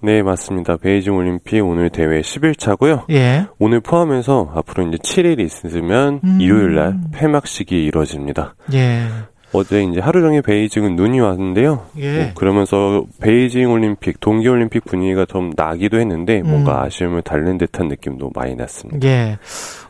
네, 0.00 0.22
맞습니다. 0.22 0.78
베이징 0.78 1.14
올림픽 1.14 1.60
오늘 1.60 1.90
대회 1.90 2.22
10일차고요. 2.22 3.04
예. 3.10 3.46
오늘 3.58 3.80
포함해서 3.80 4.52
앞으로 4.54 4.88
이제 4.88 4.96
7일 4.96 5.40
있으면 5.40 6.20
음. 6.24 6.40
일요일 6.40 6.74
날 6.76 6.98
폐막식이 7.12 7.84
이루어집니다. 7.84 8.54
예. 8.72 9.06
어제 9.52 9.82
이제 9.82 10.00
하루 10.00 10.20
종일 10.22 10.42
베이징은 10.42 10.96
눈이 10.96 11.20
왔는데요. 11.20 11.86
예. 11.98 12.24
뭐 12.24 12.30
그러면서 12.34 13.04
베이징 13.20 13.70
올림픽, 13.70 14.18
동계 14.20 14.48
올림픽 14.48 14.84
분위기가 14.84 15.26
좀 15.26 15.52
나기도 15.56 15.98
했는데 15.98 16.42
뭔가 16.42 16.80
음. 16.80 16.84
아쉬움을 16.84 17.22
달랜 17.22 17.58
듯한 17.58 17.88
느낌도 17.88 18.30
많이 18.34 18.54
났습니다. 18.54 19.06
예. 19.06 19.38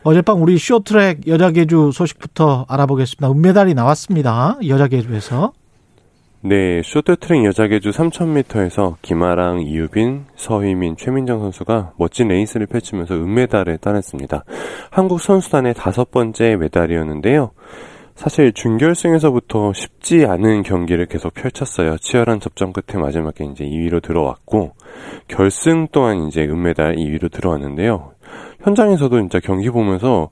어젯밤 0.03 0.41
우리 0.41 0.57
쇼트랙 0.57 1.27
여자 1.27 1.51
계주 1.51 1.91
소식부터 1.93 2.65
알아보겠습니다. 2.67 3.31
은메달이 3.31 3.73
나왔습니다. 3.73 4.57
여자 4.67 4.87
계주에서. 4.87 5.53
네, 6.45 6.81
쇼트트랙 6.83 7.45
여자 7.45 7.67
계주 7.67 7.91
3000m에서 7.91 8.95
김아랑, 9.01 9.61
이유빈, 9.61 10.25
서희민, 10.35 10.97
최민정 10.97 11.39
선수가 11.39 11.93
멋진 11.97 12.27
레이스를 12.27 12.67
펼치면서 12.67 13.15
은메달을 13.15 13.77
따냈습니다. 13.77 14.43
한국 14.89 15.21
선수단의 15.21 15.73
다섯 15.73 16.11
번째 16.11 16.57
메달이었는데요. 16.57 17.51
사실 18.15 18.53
준결승에서부터 18.53 19.73
쉽지 19.73 20.25
않은 20.25 20.63
경기를 20.63 21.05
계속 21.07 21.33
펼쳤어요. 21.33 21.97
치열한 21.97 22.39
접전 22.39 22.73
끝에 22.73 23.01
마지막에 23.01 23.43
이제 23.45 23.65
2위로 23.65 24.01
들어왔고 24.01 24.73
결승 25.27 25.87
또한 25.91 26.27
이제 26.27 26.43
은메달 26.43 26.95
2위로 26.95 27.31
들어왔는데요. 27.31 28.13
현장에서도 28.61 29.19
진짜 29.19 29.39
경기 29.39 29.69
보면서 29.69 30.29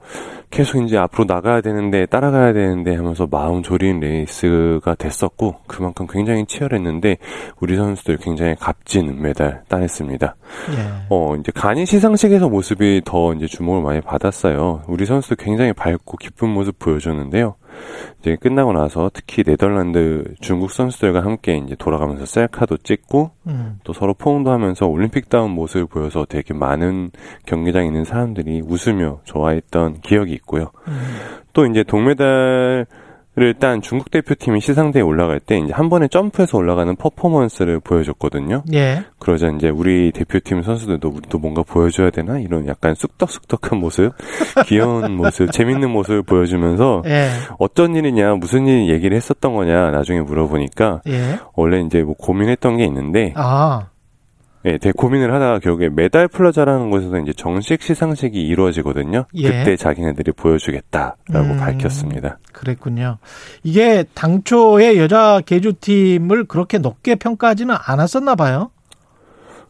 계속 0.50 0.84
이제 0.84 0.98
앞으로 0.98 1.26
나가야 1.26 1.62
되는데 1.62 2.06
따라가야 2.06 2.54
되는데 2.54 2.96
하면서 2.96 3.28
마음 3.30 3.62
졸인 3.64 4.00
레이스가 4.00 4.96
됐었고 4.96 5.56
그만큼 5.68 6.08
굉장히 6.10 6.46
치열했는데 6.46 7.18
우리 7.60 7.78
선수들 7.78 8.18
굉장히 8.18 8.56
값진 8.56 9.10
은메달 9.10 9.64
따냈습니다. 9.70 10.36
예. 10.72 11.06
어 11.10 11.36
이제 11.38 11.52
간이 11.54 11.86
시상식에서 11.86 12.50
모습이 12.50 13.02
더 13.06 13.34
이제 13.34 13.48
주목을 13.48 13.82
많이 13.82 14.02
받았어요. 14.02 14.84
우리 14.88 15.06
선수들 15.06 15.38
굉장히 15.38 15.74
밝고 15.74 16.18
기쁜 16.18 16.50
모습 16.50 16.80
보여줬는데요. 16.80 17.56
이제 18.20 18.36
끝나고 18.36 18.74
나서 18.74 19.10
특히 19.14 19.44
네덜란드, 19.44 20.24
중국 20.42 20.72
선수들과 20.72 21.24
함께 21.24 21.58
이제 21.58 21.76
돌아가면서 21.76 22.26
셀카도 22.26 22.78
찍고 22.78 23.32
음. 23.48 23.80
또 23.84 23.94
서로 23.94 24.14
포옹도 24.14 24.52
하면서 24.52 24.86
올림픽다운 24.86 25.52
모습을 25.52 25.88
보여서 25.88 26.26
되게 26.28 26.54
많은 26.54 27.12
경기장에 27.46 27.88
있는 27.88 28.04
사람들이 28.04 28.62
웃으며 28.62 29.22
좋아했던 29.24 30.02
기억이 30.02 30.34
있고요. 30.34 30.72
음. 30.88 30.94
또 31.54 31.66
이제 31.66 31.84
동메달 31.84 32.86
을딴 33.38 33.82
중국 33.82 34.12
대표팀이 34.12 34.60
시상대에 34.60 35.02
올라갈 35.02 35.40
때 35.40 35.58
이제 35.58 35.72
한 35.72 35.88
번에 35.90 36.10
점프해서 36.10 36.58
올라가는 36.58 36.94
퍼포먼스를 36.98 37.80
보여줬거든요. 37.80 38.64
예. 38.74 39.04
그러자 39.20 39.48
이제 39.56 39.70
우리 39.70 40.12
대표팀 40.12 40.64
선수들도 40.64 41.08
우리도 41.08 41.40
뭔가 41.40 41.64
보여줘야 41.64 42.10
되나 42.10 42.40
이런 42.40 42.68
약간 42.68 42.94
쑥덕쑥덕한 42.94 43.80
모습, 43.80 44.12
귀여운 44.68 45.16
모습, 45.16 45.52
재밌는 45.52 45.90
모습을 45.92 46.24
보여주면서 46.24 47.04
예. 47.06 47.30
어쩐 47.58 47.96
일이냐, 47.96 48.36
무슨 48.36 48.68
일 48.68 48.90
얘기를 48.90 49.16
했었던 49.16 49.56
거냐 49.56 49.92
나중에 49.92 50.20
물어보니까 50.22 51.02
예. 51.08 51.40
원래 51.56 51.80
이제 51.80 52.04
뭐 52.04 52.16
고민했던 52.16 52.78
게 52.78 52.86
있는데 52.86 53.34
아. 53.38 53.91
예, 54.66 54.78
되게 54.78 54.92
고민을 54.92 55.34
하다가 55.34 55.60
결국에 55.60 55.90
메달 55.90 56.28
플라자라는 56.28 56.92
곳에서 56.92 57.18
이제 57.20 57.34
정식 57.34 57.82
시상식이 57.82 58.40
이루어지거든요. 58.40 59.26
예. 59.36 59.44
그때 59.44 59.76
자기네들이 59.76 60.34
보여주겠다라고 60.34 61.18
음. 61.34 61.58
밝혔습니다. 61.58 62.38
그랬군요. 62.52 63.18
이게 63.64 64.04
당초에 64.14 64.98
여자 64.98 65.42
계주팀을 65.46 66.46
그렇게 66.46 66.78
높게 66.78 67.16
평가하지는 67.16 67.76
않았었나 67.80 68.36
봐요. 68.36 68.70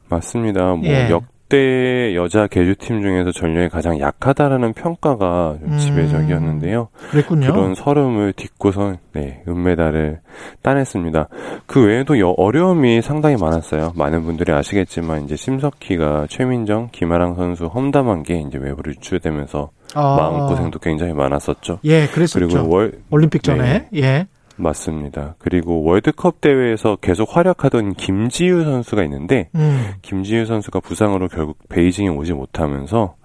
맞습니다. 0.10 0.76
뭐 0.76 0.82
예. 0.84 1.10
역대 1.10 2.16
여자 2.16 2.48
계주팀 2.48 3.02
중에서 3.02 3.34
전력이 3.34 3.68
가장 3.68 4.00
약하다라는 4.00 4.72
평가가 4.72 5.58
좀 5.60 5.74
음. 5.74 5.78
지배적이었는데요. 5.78 6.88
그랬군요. 7.12 7.52
그런 7.52 7.76
설움을 7.76 8.32
딛고선 8.34 9.00
네, 9.12 9.44
은메달을 9.46 10.22
따냈습니다. 10.62 11.28
그 11.66 11.86
외에도 11.86 12.18
여- 12.22 12.30
어려움이 12.38 13.02
상당히 13.02 13.36
많았어요. 13.36 13.92
많은 13.98 14.24
분들이 14.24 14.54
아시겠지만 14.54 15.26
이제 15.26 15.36
심석희가 15.36 16.28
최민정, 16.30 16.88
김아랑 16.94 17.36
선수 17.36 17.66
험담한 17.66 18.24
게 18.24 18.40
이제 18.48 18.58
외부로 18.58 18.92
유출되면서 18.92 19.72
아. 19.94 20.16
마음 20.18 20.48
고생도 20.48 20.80
굉장히 20.80 21.12
많았었죠. 21.12 21.80
예, 21.84 22.08
그랬었죠. 22.08 22.48
그리고 22.48 22.70
월 22.74 22.94
올림픽 23.10 23.44
전에. 23.44 23.90
예. 23.96 24.26
맞습니다. 24.62 25.36
그리고 25.40 25.84
월드컵 25.84 26.42
대회에서 26.42 26.98
계속 27.02 27.36
활약하던 27.36 27.94
김지유 27.94 28.64
선수가 28.64 29.04
있는데 29.04 29.50
음. 29.56 29.92
김지유 30.02 30.46
선수가 30.46 30.80
부상으로 30.80 31.28
결국 31.28 31.58
베이징에 31.70 32.10
오지 32.10 32.34
못하면서 32.34 33.16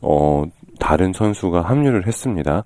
어 0.00 0.44
다른 0.78 1.12
선수가 1.12 1.62
합류를 1.62 2.06
했습니다. 2.06 2.64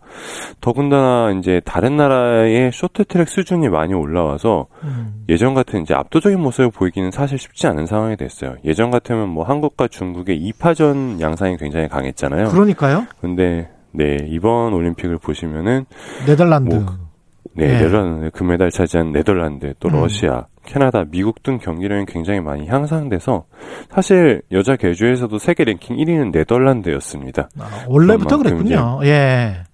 더군다나 0.60 1.32
이제 1.38 1.60
다른 1.64 1.96
나라의 1.96 2.70
쇼트트랙 2.72 3.28
수준이 3.28 3.68
많이 3.68 3.94
올라와서 3.94 4.66
음. 4.82 5.24
예전 5.28 5.54
같은 5.54 5.82
이제 5.82 5.94
압도적인 5.94 6.40
모습을 6.40 6.70
보이기는 6.70 7.10
사실 7.10 7.38
쉽지 7.38 7.66
않은 7.68 7.86
상황이 7.86 8.16
됐어요. 8.16 8.56
예전 8.64 8.90
같으면 8.90 9.28
뭐 9.28 9.44
한국과 9.44 9.88
중국의 9.88 10.40
2파전 10.50 11.20
양상이 11.20 11.56
굉장히 11.56 11.88
강했잖아요. 11.88 12.48
그러니까요. 12.48 13.06
근데 13.20 13.70
네 13.92 14.16
이번 14.26 14.72
올림픽을 14.72 15.18
보시면은 15.18 15.86
네덜란드. 16.26 16.74
뭐, 16.74 17.09
네, 17.52 17.64
예. 17.64 17.78
네덜란드 17.78 18.30
금메달 18.30 18.70
차지한 18.70 19.12
네덜란드, 19.12 19.74
또 19.80 19.88
음. 19.88 19.94
러시아, 19.94 20.46
캐나다, 20.64 21.04
미국 21.10 21.42
등 21.42 21.58
경기력이 21.58 22.06
굉장히 22.06 22.40
많이 22.40 22.66
향상돼서 22.68 23.44
사실 23.90 24.42
여자 24.52 24.76
개주에서도 24.76 25.36
세계 25.38 25.64
랭킹 25.64 25.96
1위는 25.96 26.32
네덜란드였습니다. 26.32 27.48
아, 27.58 27.84
원래부터 27.88 28.38
그랬군요. 28.38 29.00
예. 29.04 29.64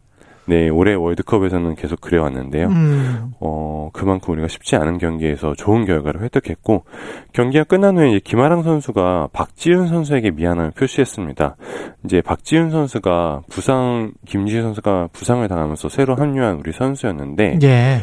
네, 0.48 0.68
올해 0.68 0.94
월드컵에서는 0.94 1.74
계속 1.74 2.00
그래왔는데요. 2.00 2.68
음. 2.68 3.32
어, 3.40 3.90
그만큼 3.92 4.35
우리가 4.35 4.48
쉽지 4.48 4.76
않은 4.76 4.98
경기에서 4.98 5.54
좋은 5.54 5.85
결과를 5.85 6.22
획득했고, 6.22 6.85
경기가 7.32 7.64
끝난 7.64 7.96
후에 7.96 8.11
이제 8.11 8.20
김아랑 8.22 8.62
선수가 8.62 9.30
박지훈 9.32 9.88
선수에게 9.88 10.30
미안함을 10.30 10.70
표시했습니다. 10.72 11.56
이제 12.04 12.20
박지훈 12.20 12.70
선수가 12.70 13.42
부상, 13.50 14.12
김지우 14.26 14.62
선수가 14.62 15.09
부상을 15.12 15.46
당하면서 15.48 15.88
새로 15.88 16.14
합류한 16.14 16.59
우리 16.59 16.72
선수였는데, 16.72 17.59
예. 17.62 18.00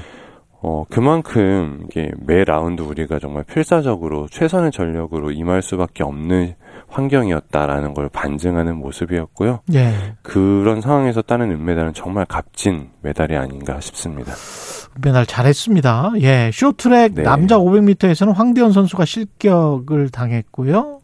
어, 0.65 0.85
그만큼 0.89 1.83
이게 1.85 2.09
매 2.25 2.45
라운드 2.45 2.81
우리가 2.81 3.19
정말 3.19 3.43
필사적으로 3.43 4.27
최선의 4.29 4.71
전력으로 4.71 5.31
임할 5.31 5.61
수밖에 5.61 6.03
없는 6.03 6.55
환경이었다라는 6.87 7.93
걸 7.93 8.09
반증하는 8.09 8.75
모습이었고요. 8.77 9.61
예. 9.73 10.15
그런 10.21 10.81
상황에서 10.81 11.21
따는 11.21 11.51
은메달은 11.51 11.93
정말 11.93 12.25
값진 12.25 12.89
메달이 13.01 13.35
아닌가 13.35 13.79
싶습니다. 13.79 14.33
메달 15.01 15.25
잘했습니다. 15.25 16.13
예. 16.21 16.51
쇼트랙 16.53 17.15
네. 17.15 17.23
남자 17.23 17.57
500m에서는 17.57 18.33
황대헌 18.33 18.71
선수가 18.71 19.05
실격을 19.05 20.09
당했고요. 20.09 20.99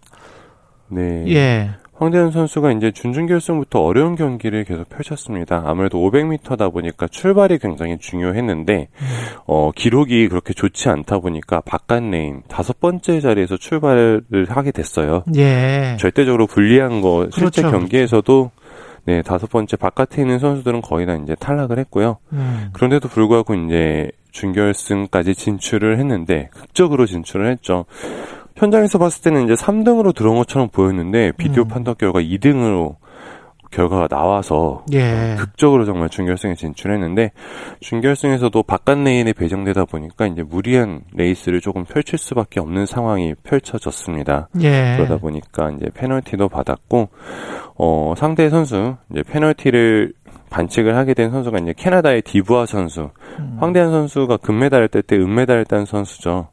네. 0.90 1.26
예. 1.30 1.70
황대헌 2.00 2.32
선수가 2.32 2.72
이제 2.72 2.92
준중결승부터 2.92 3.82
어려운 3.84 4.16
경기를 4.16 4.64
계속 4.64 4.88
펼쳤습니다. 4.88 5.64
아무래도 5.66 6.00
500m다 6.00 6.72
보니까 6.72 7.08
출발이 7.08 7.60
굉장히 7.60 7.98
중요했는데 8.00 8.88
어, 9.46 9.72
기록이 9.76 10.30
그렇게 10.30 10.54
좋지 10.54 10.88
않다 10.88 11.20
보니까 11.20 11.60
바깥 11.60 12.04
레인 12.04 12.42
다섯 12.48 12.80
번째 12.80 13.20
자리에서 13.20 13.58
출발을 13.58 14.46
하게 14.48 14.72
됐어요. 14.72 15.24
예. 15.36 15.98
절대적으로 16.00 16.48
불리한 16.48 17.02
거 17.02 17.28
실제 17.34 17.62
그렇죠. 17.62 17.78
경기에서도 17.78 18.52
네 19.04 19.22
다섯 19.22 19.50
번째 19.50 19.76
바깥에 19.76 20.22
있는 20.22 20.40
선수들은 20.40 20.82
거의 20.82 21.06
다 21.06 21.16
이제 21.16 21.36
탈락을 21.36 21.80
했고요. 21.80 22.18
음. 22.32 22.70
그런데도 22.72 23.10
불구하고 23.10 23.56
이제 23.56 24.10
준결승까지 24.32 25.36
진출을 25.36 26.00
했는데 26.00 26.50
극적으로 26.54 27.06
진출을 27.06 27.52
했죠. 27.52 27.86
현장에서 28.60 29.00
봤을 29.00 29.24
때는 29.24 29.46
이제 29.46 29.54
3등으로 29.54 30.14
들어온 30.14 30.38
것처럼 30.38 30.68
보였는데 30.70 31.32
비디오 31.38 31.64
음. 31.64 31.68
판독 31.70 31.98
결과 31.98 32.20
2등으로 32.20 32.96
결과가 33.72 34.08
나와서 34.08 34.84
예. 34.94 35.36
극적으로 35.38 35.86
정말 35.86 36.10
준결승에 36.10 36.56
진출했는데 36.56 37.32
준결승에서도 37.80 38.64
바깥 38.64 38.98
레인에 38.98 39.32
배정되다 39.34 39.86
보니까 39.86 40.26
이제 40.28 40.44
무리한 40.44 41.02
레이스를 41.14 41.62
조금 41.62 41.86
펼칠 41.86 42.18
수밖에 42.18 42.60
없는 42.60 42.86
상황이 42.86 43.36
펼쳐졌습니다. 43.44 44.50
예. 44.62 44.96
그러다 44.98 45.18
보니까 45.18 45.72
이제 45.72 45.90
페널티도 45.94 46.50
받았고 46.50 47.10
어 47.76 48.14
상대 48.18 48.50
선수 48.50 48.98
이제 49.12 49.24
페널티를 49.24 50.14
반칙을 50.50 50.96
하게 50.96 51.14
된 51.14 51.30
선수가 51.30 51.60
이제 51.60 51.74
캐나다의 51.78 52.24
뒤부아 52.24 52.66
선수, 52.66 53.12
음. 53.38 53.58
황대헌 53.60 53.92
선수가 53.92 54.38
금메달을 54.38 54.88
딸 54.88 55.04
때 55.04 55.16
은메달을 55.16 55.66
딴 55.66 55.86
선수죠. 55.86 56.48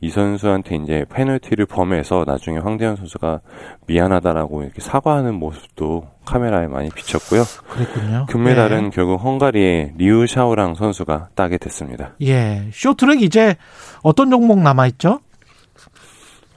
이 0.00 0.10
선수한테 0.10 0.76
이제 0.76 1.04
페널티를 1.10 1.66
범해서 1.66 2.24
나중에 2.24 2.58
황대헌 2.58 2.96
선수가 2.96 3.40
미안하다라고 3.86 4.62
이렇게 4.62 4.80
사과하는 4.80 5.34
모습도 5.34 6.06
카메라에 6.24 6.68
많이 6.68 6.88
비쳤고요. 6.90 7.42
그랬군요. 7.68 8.26
금메달은 8.28 8.86
예. 8.86 8.90
결국 8.90 9.16
헝가리의 9.24 9.94
리우 9.96 10.26
샤오앙 10.26 10.74
선수가 10.76 11.30
따게 11.34 11.58
됐습니다. 11.58 12.14
예. 12.22 12.68
쇼트랙 12.72 13.22
이제 13.22 13.56
어떤 14.02 14.30
종목 14.30 14.60
남아 14.60 14.86
있죠? 14.88 15.20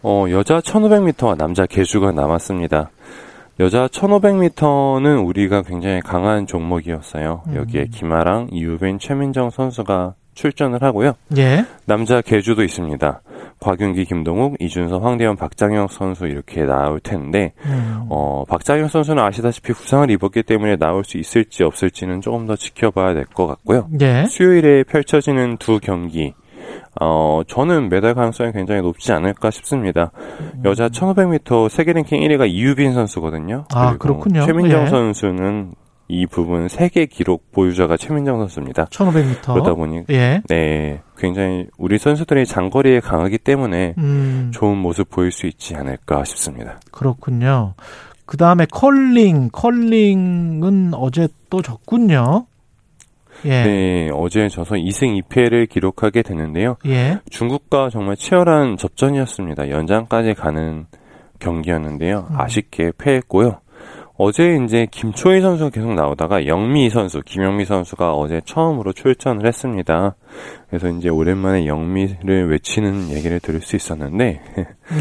어, 0.04 0.25
여자 0.30 0.60
1500m와 0.60 1.36
남자 1.36 1.65
계주가 1.65 2.12
남았습니다. 2.12 2.91
여자 3.60 3.88
1500m는 3.88 5.27
우리가 5.27 5.63
굉장히 5.63 5.99
강한 6.01 6.47
종목이었어요. 6.47 7.43
음. 7.47 7.56
여기에 7.56 7.88
김아랑, 7.91 8.49
이유빈, 8.51 8.99
최민정 8.99 9.49
선수가 9.49 10.15
출전을 10.34 10.82
하고요. 10.82 11.13
예. 11.38 11.65
남자 11.86 12.22
계주도 12.22 12.63
있습니다. 12.63 13.22
곽윤기, 13.60 14.06
김동욱, 14.06 14.56
이준서, 14.60 15.00
황대현, 15.00 15.36
박장혁 15.36 15.91
선수 15.91 16.26
이렇게 16.26 16.63
나올 16.63 17.00
텐데 17.00 17.54
음. 17.65 18.06
어, 18.10 18.44
박장혁 18.48 18.89
선수는 18.89 19.22
아시다시피 19.24 19.74
부상을 19.74 20.10
입었기 20.10 20.44
때문에 20.44 20.78
나올 20.78 21.04
수 21.04 21.17
있을지 21.17 21.63
없을지는 21.63 22.22
조금 22.22 22.48
더 22.48 22.56
지켜봐야 22.56 23.13
될 23.13 23.26
것 23.26 23.46
같고요. 23.48 23.88
예. 24.02 24.26
수요일에 24.26 24.84
펼쳐지는 24.84 25.58
두 25.58 25.80
경기 25.80 26.34
어, 27.00 27.41
저는 27.48 27.89
메달 27.89 28.13
가능성이 28.13 28.52
굉장히 28.52 28.82
높지 28.82 29.12
않을까 29.13 29.50
싶습니다. 29.52 30.12
음. 30.39 30.62
여자 30.65 30.89
1500m 30.89 31.70
세계 31.70 31.94
랭킹 31.94 32.20
1위가 32.22 32.50
이유빈 32.50 32.94
선수거든요. 32.94 33.65
아, 33.74 33.96
그렇군요. 33.98 34.46
최민정 34.46 34.84
예. 34.84 34.88
선수는 34.88 35.74
이 36.12 36.26
부분 36.26 36.67
세계 36.67 37.06
기록 37.06 37.54
보유자가 37.54 37.95
최민정 37.95 38.38
선수입니다. 38.39 38.86
1500m. 38.88 39.54
그러다 39.54 39.74
보니 39.74 40.04
예. 40.10 40.41
네, 40.50 41.02
굉장히 41.17 41.67
우리 41.78 41.97
선수들이 41.97 42.45
장거리에 42.45 43.00
강하기 43.00 43.38
때문에 43.38 43.95
음. 43.97 44.52
좋은 44.54 44.78
모습 44.78 45.10
보일 45.10 45.32
수 45.32 45.47
있지 45.47 45.74
않을까 45.74 46.26
싶습니다. 46.26 46.82
그렇군요. 46.91 47.76
그 48.26 48.36
다음에 48.36 48.65
컬링, 48.69 49.52
컬링은 49.54 50.93
어제 50.95 51.30
또 51.50 51.62
졌군요. 51.62 52.45
예. 53.45 53.63
네, 53.63 54.10
어제 54.13 54.50
져서 54.50 54.76
2승 54.76 55.17
2패를 55.24 55.69
기록하게 55.69 56.24
됐는데요. 56.24 56.76
예. 56.88 57.19
중국과 57.30 57.89
정말 57.89 58.17
치열한 58.17 58.76
접전이었습니다. 58.76 59.69
연장까지 59.69 60.34
가는 60.34 60.88
경기였는데요. 61.39 62.28
음. 62.32 62.39
아쉽게 62.39 62.91
패했고요. 62.97 63.62
어제 64.24 64.60
이제 64.64 64.86
김초희 64.92 65.42
선수가 65.42 65.72
계속 65.72 65.96
나오다가 65.96 66.46
영미 66.46 66.92
선수, 66.92 67.22
김영미 67.26 67.66
선수가 67.66 68.14
어제 68.14 68.40
처음으로 68.46 68.94
출전을 68.94 69.48
했습니다. 69.48 70.16
그래서 70.70 70.90
이제 70.90 71.10
오랜만에 71.10 71.66
영미를 71.66 72.52
외치는 72.52 73.10
얘기를 73.10 73.40
들을 73.40 73.62
수 73.62 73.76
있었는데, 73.76 74.40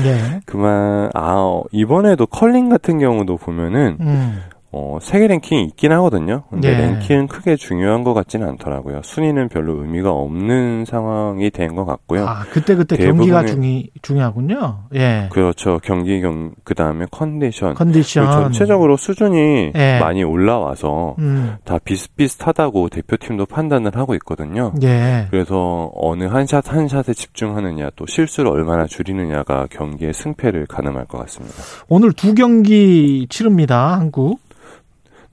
예. 0.07 0.41
그만, 0.47 1.11
아, 1.13 1.35
어, 1.35 1.65
이번에도 1.71 2.25
컬링 2.25 2.71
같은 2.71 2.99
경우도 2.99 3.37
보면은, 3.37 3.99
음. 4.01 4.41
어, 4.73 4.99
세계 5.03 5.27
랭킹이 5.27 5.65
있긴 5.65 5.91
하거든요. 5.93 6.45
근데 6.49 6.69
예. 6.73 6.77
랭킹은 6.77 7.27
크게 7.27 7.57
중요한 7.57 8.05
것 8.05 8.15
같지는 8.15 8.47
않더라고요. 8.51 9.01
순위는 9.03 9.49
별로 9.49 9.83
의미가 9.83 10.11
없는 10.13 10.85
상황이 10.85 11.51
된 11.51 11.75
것 11.75 11.85
같고요. 11.85 12.25
아, 12.27 12.45
그때그때 12.53 12.97
대부분의- 12.97 13.05
경기가 13.17 13.45
중이, 13.47 13.91
중요하군요. 14.03 14.85
예. 14.95 15.29
그렇죠. 15.33 15.81
경기 15.83 16.21
경, 16.21 16.53
그 16.65 16.75
다음에 16.75 17.07
컨디션. 17.11 17.75
컨디션. 17.75 18.31
전체적으로 18.31 18.97
수준이 18.97 19.73
예. 19.75 19.99
많이 20.01 20.23
올라와서 20.23 21.17
음. 21.19 21.57
다 21.65 21.79
비슷비슷하다고 21.85 22.89
대표팀도 22.91 23.47
판단을 23.47 23.97
하고 23.97 24.15
있거든요. 24.15 24.73
예. 24.83 25.27
그래서 25.31 25.91
어느 25.95 26.25
한 26.25 26.45
샷 26.47 26.69
한 26.73 26.89
샷에 26.89 27.13
집중하느냐 27.15 27.91
또 27.97 28.07
실수를 28.07 28.51
얼마나 28.51 28.87
줄이느냐가 28.87 29.67
경기의 29.71 30.13
승패를 30.15 30.67
가늠할 30.67 31.07
것 31.07 31.19
같습니다. 31.19 31.55
오늘 31.89 32.13
두 32.13 32.35
경기 32.35 33.27
치릅니다, 33.31 33.93
한국. 33.99 34.39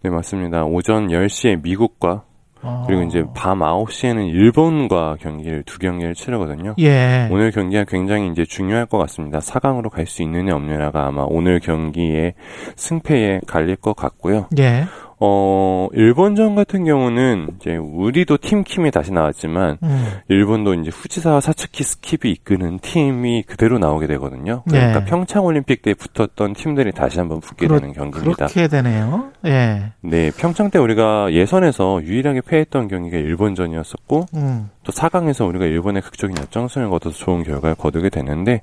네, 0.03 0.09
맞습니다. 0.09 0.65
오전 0.65 1.07
10시에 1.07 1.61
미국과 1.61 2.23
어. 2.61 2.83
그리고 2.87 3.03
이제 3.03 3.23
밤 3.35 3.59
9시에는 3.59 4.27
일본과 4.29 5.17
경기를 5.19 5.63
두 5.63 5.77
경기를 5.79 6.15
치르거든요. 6.15 6.73
예. 6.79 7.27
오늘 7.31 7.51
경기가 7.51 7.83
굉장히 7.83 8.29
이제 8.31 8.43
중요할 8.45 8.85
것 8.87 8.97
같습니다. 8.97 9.39
4강으로 9.39 9.89
갈 9.89 10.07
수 10.07 10.23
있느냐 10.23 10.55
없느냐가 10.55 11.05
아마 11.07 11.25
오늘 11.27 11.59
경기의 11.59 12.33
승패에 12.75 13.41
갈릴 13.45 13.75
것 13.75 13.95
같고요. 13.95 14.47
예. 14.57 14.85
어, 15.19 15.87
일본전 15.93 16.53
같은 16.53 16.83
경우는 16.85 17.47
이제 17.59 17.75
우리도 17.75 18.37
팀킴이 18.37 18.91
다시 18.91 19.11
나왔지만 19.11 19.77
음. 19.81 20.05
일본도 20.27 20.75
이제 20.75 20.91
후지사와 20.93 21.41
사츠키 21.41 21.83
스킵이 21.83 22.25
이끄는 22.27 22.77
팀이 22.79 23.43
그대로 23.43 23.79
나오게 23.79 24.05
되거든요. 24.07 24.61
그러니까 24.69 24.99
네. 24.99 25.05
평창 25.05 25.43
올림픽 25.45 25.81
때 25.81 25.95
붙었던 25.95 26.53
팀들이 26.53 26.91
다시 26.91 27.17
한번 27.17 27.39
붙게 27.39 27.65
그렇- 27.67 27.79
되는 27.79 27.93
경기입니다. 27.93 28.45
그렇게 28.45 28.67
되네요. 28.67 29.31
예. 29.45 29.91
네, 30.01 30.31
평창 30.37 30.69
때 30.69 30.77
우리가 30.77 31.33
예선에서 31.33 32.03
유일하게 32.03 32.41
패했던 32.41 32.87
경기가 32.87 33.17
일본전이었었고 33.17 34.25
음. 34.35 34.69
또 34.83 34.91
4강에서 34.91 35.47
우리가 35.47 35.65
일본의 35.65 36.03
극적인 36.03 36.37
역전승을 36.37 36.89
거둬서 36.91 37.17
좋은 37.17 37.43
결과를 37.43 37.75
거두게 37.75 38.09
되는데 38.09 38.61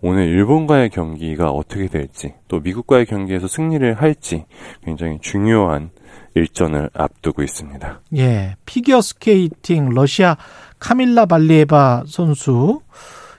오늘 0.00 0.28
일본과의 0.28 0.90
경기가 0.90 1.50
어떻게 1.50 1.88
될지 1.88 2.34
또 2.48 2.60
미국과의 2.60 3.06
경기에서 3.06 3.46
승리를 3.46 3.94
할지 3.94 4.44
굉장히 4.84 5.18
중요한 5.20 5.90
일전을 6.34 6.90
앞두고 6.94 7.42
있습니다. 7.42 8.00
예. 8.16 8.56
피겨 8.64 9.00
스케이팅 9.00 9.90
러시아 9.90 10.36
카밀라 10.78 11.26
발리에바 11.26 12.04
선수 12.06 12.80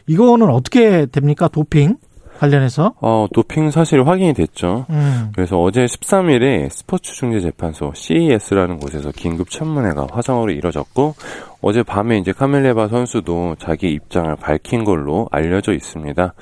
이거는 0.07 0.49
어떻게 0.49 1.05
됩니까? 1.05 1.47
도핑 1.47 1.97
관련해서? 2.39 2.93
어, 3.01 3.27
도핑 3.33 3.69
사실 3.69 4.07
확인이 4.07 4.33
됐죠. 4.33 4.85
음. 4.89 5.31
그래서 5.35 5.61
어제 5.61 5.85
13일에 5.85 6.69
스포츠 6.69 7.13
중재 7.13 7.41
재판소 7.41 7.91
CES라는 7.93 8.79
곳에서 8.79 9.11
긴급 9.11 9.49
청문회가 9.49 10.07
화상으로 10.09 10.51
이뤄졌고 10.51 11.15
어제 11.61 11.83
밤에 11.83 12.17
이제 12.17 12.31
카멜레바 12.31 12.87
선수도 12.87 13.55
자기 13.59 13.91
입장을 13.91 14.33
밝힌 14.37 14.85
걸로 14.85 15.27
알려져 15.31 15.73
있습니다. 15.73 16.33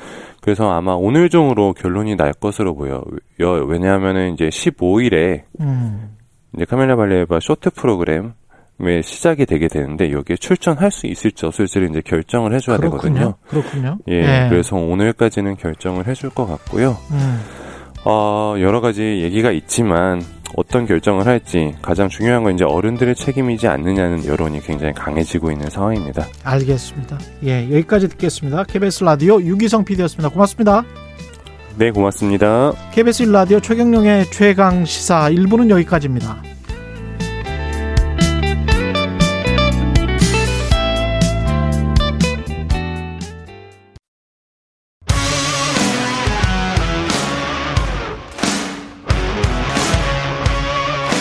그래서 0.42 0.70
아마 0.72 0.94
오늘 0.94 1.30
중으로 1.30 1.74
결론이 1.74 2.16
날 2.16 2.32
것으로 2.34 2.76
보여. 2.76 3.04
요 3.42 3.52
왜냐하면은 3.66 4.34
이제 4.34 4.50
15일에 4.50 5.42
음. 5.60 6.16
이제 6.56 6.66
카멜라 6.66 6.96
발레바 6.96 7.40
쇼트 7.42 7.72
프로그램 7.72 8.34
에 8.80 9.02
시작이 9.02 9.48
되게 9.48 9.68
되는데 9.68 10.12
여기에 10.12 10.38
출전할 10.38 10.92
수 10.92 11.08
있을지 11.08 11.46
없을지를 11.48 11.90
이제 11.90 12.02
결정을 12.06 12.54
해줘야 12.54 12.78
되거든요. 12.78 13.34
그렇군요. 13.48 13.98
예, 14.08 14.48
그래서 14.50 14.76
오늘까지는 14.76 15.56
결정을 15.56 16.06
해줄 16.08 16.30
것 16.30 16.46
같고요. 16.46 16.96
음. 17.12 17.42
어, 18.06 18.56
여러 18.60 18.80
가지 18.80 19.02
얘기가 19.02 19.52
있지만 19.52 20.22
어떤 20.56 20.86
결정을 20.86 21.26
할지 21.26 21.76
가장 21.82 22.08
중요한 22.08 22.44
건 22.44 22.54
이제 22.54 22.64
어른들의 22.64 23.16
책임이지 23.16 23.68
않느냐는 23.68 24.26
여론이 24.26 24.62
굉장히 24.62 24.94
강해지고 24.94 25.52
있는 25.52 25.70
상황입니다. 25.70 26.26
알겠습니다. 26.44 27.18
예, 27.46 27.64
여기까지 27.64 28.08
듣겠습니다. 28.10 28.64
KBS 28.64 29.04
라디오 29.04 29.42
유기성 29.42 29.86
PD였습니다. 29.86 30.30
고맙습니다. 30.30 30.84
네, 31.78 31.92
고맙습니다. 31.92 32.74
KBS 32.94 33.24
라디오 33.24 33.60
최경령의 33.60 34.32
최강 34.32 34.86
시사 34.86 35.30
1부는 35.30 35.70
여기까지입니다. 35.70 36.57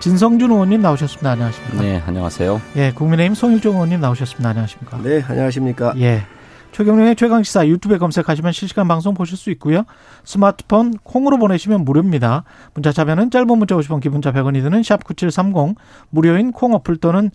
진성준 0.00 0.52
의원님 0.52 0.80
나오셨습니다. 0.80 1.32
안녕하십니까? 1.32 1.82
네, 1.82 2.02
안녕하세요. 2.06 2.62
예, 2.76 2.92
국민의힘 2.92 3.34
송일종 3.34 3.74
의원님 3.74 4.00
나오셨습니다. 4.00 4.48
안녕하십니까? 4.50 4.98
네, 5.02 5.22
안녕하십니까? 5.26 5.94
예. 5.98 6.22
최경련의 6.70 7.16
최강시사 7.16 7.66
유튜브에 7.66 7.98
검색하시면 7.98 8.52
실시간 8.52 8.86
방송 8.86 9.14
보실 9.14 9.36
수 9.36 9.50
있고요. 9.50 9.84
스마트폰 10.22 10.92
콩으로 11.02 11.38
보내시면 11.38 11.84
무료입니다. 11.84 12.44
문자 12.74 12.92
참여는 12.92 13.30
짧은 13.30 13.46
문자 13.58 13.74
50원, 13.74 14.00
기본자 14.00 14.32
100원이 14.32 14.62
드는 14.62 14.84
샵 14.84 15.02
9730 15.02 15.76
무료인 16.10 16.52
콩 16.52 16.74
어플 16.74 16.98
또는 16.98 17.30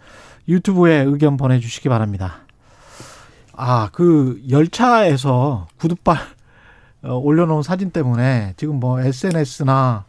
유튜브에 0.48 1.02
의견 1.02 1.36
보내주시기 1.36 1.90
바랍니다. 1.90 2.44
아, 3.56 3.90
그 3.92 4.42
열차에서 4.50 5.68
구두발 5.78 6.18
어, 7.04 7.16
올려놓은 7.16 7.64
사진 7.64 7.92
때문에 7.92 8.54
지금 8.56 8.80
뭐 8.80 9.02
SNS나 9.02 10.06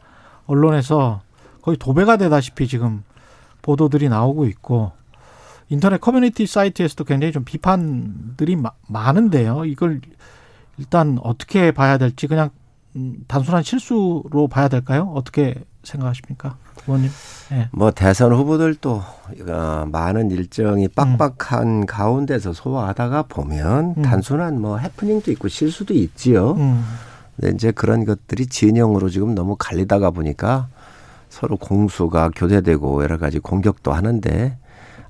언론에서 0.47 1.24
거의 1.65 1.79
도배가 1.79 2.19
되다시피 2.19 2.69
지금 2.69 3.03
보도들이 3.63 4.11
나오고 4.11 4.45
있고 4.49 4.93
인터넷 5.71 5.99
커뮤니티 5.99 6.47
사이트에서도 6.47 7.05
굉장히 7.05 7.33
좀 7.33 7.45
비판들이 7.45 8.55
마, 8.57 8.73
많은데요. 8.87 9.65
이걸 9.65 10.03
일단 10.77 11.19
어떻게 11.23 11.73
봐야 11.73 11.97
될지 11.97 12.27
그냥 12.27 12.51
음, 12.97 13.25
단순한 13.27 13.63
실수로 13.63 14.47
봐야 14.51 14.69
될까요? 14.69 15.11
어떻게 15.15 15.55
생각하십니까, 15.83 16.59
의원님? 16.87 17.11
네. 17.51 17.69
뭐 17.73 17.91
대선 17.93 18.35
후보들도 18.35 19.03
어, 19.49 19.85
많은 19.91 20.31
일정이 20.31 20.89
빡빡한 20.89 21.67
음. 21.67 21.87
가운데서 21.87 22.53
소화하다가 22.53 23.23
보면 23.23 23.95
음. 23.97 24.03
단순한 24.03 24.61
뭐 24.61 24.77
해프닝도 24.77 25.33
있고 25.33 25.49
실수도 25.49 25.95
있지요. 25.95 26.53
음. 26.53 26.85
근데 27.37 27.55
이제 27.55 27.71
그런 27.73 28.05
것들이 28.05 28.49
진영으로 28.49 29.09
지금 29.09 29.35
너무 29.35 29.57
갈리다가 29.59 30.11
보니까 30.11 30.69
서로 31.35 31.57
공수가 31.57 32.31
교대되고 32.37 33.03
여러 33.03 33.19
가지 33.19 33.41
공격도 33.41 33.93
하는데 33.93 34.57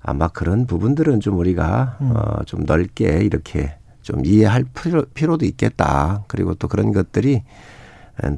아마 0.01 0.29
그런 0.29 0.67
부분들은 0.67 1.21
좀 1.21 1.37
우리가 1.37 1.99
음. 2.01 2.13
어, 2.17 2.43
좀 2.47 2.65
넓게 2.65 3.19
이렇게 3.25 3.77
좀 4.01 4.25
이해할 4.25 4.65
필요, 4.65 5.05
필요도 5.13 5.45
있겠다. 5.45 6.25
그리고 6.27 6.55
또 6.55 6.67
그런 6.67 6.93
것들이 6.93 7.43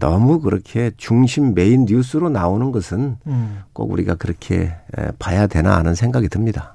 너무 0.00 0.40
그렇게 0.40 0.90
중심 0.96 1.54
메인 1.54 1.84
뉴스로 1.84 2.28
나오는 2.28 2.72
것은 2.72 3.18
음. 3.28 3.62
꼭 3.72 3.92
우리가 3.92 4.16
그렇게 4.16 4.74
봐야 5.20 5.46
되나 5.46 5.76
하는 5.76 5.94
생각이 5.94 6.28
듭니다. 6.28 6.74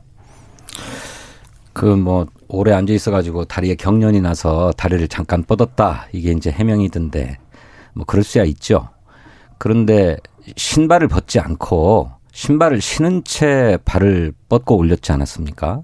그 1.73 1.97
뭐 1.97 2.25
오래 2.47 2.71
앉아 2.71 2.93
있어가지고 2.93 3.45
다리에 3.45 3.75
경련이 3.75 4.21
나서 4.21 4.71
다리를 4.77 5.05
잠깐 5.09 5.43
뻗었다 5.43 6.07
이게 6.13 6.31
이제 6.31 6.51
해명이던데 6.51 7.37
뭐 7.93 8.05
그럴 8.05 8.23
수야 8.23 8.45
있죠. 8.45 8.87
그런데 9.57 10.17
신발을 10.55 11.07
벗지 11.07 11.39
않고 11.39 12.11
신발을 12.33 12.81
신은 12.81 13.23
채 13.23 13.77
발을 13.85 14.33
뻗고 14.49 14.77
올렸지 14.77 15.11
않았습니까? 15.11 15.81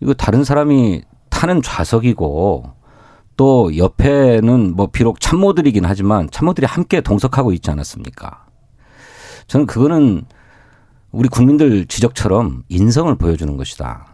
이거 0.00 0.14
다른 0.14 0.44
사람이 0.44 1.02
타는 1.28 1.62
좌석이고 1.62 2.72
또 3.36 3.76
옆에는 3.76 4.76
뭐 4.76 4.88
비록 4.88 5.20
참모들이긴 5.20 5.84
하지만 5.84 6.28
참모들이 6.30 6.66
함께 6.66 7.00
동석하고 7.00 7.52
있지 7.52 7.70
않았습니까? 7.70 8.46
저는 9.46 9.66
그거는 9.66 10.24
우리 11.12 11.28
국민들 11.28 11.86
지적처럼 11.86 12.62
인성을 12.68 13.14
보여주는 13.16 13.56
것이다. 13.56 14.06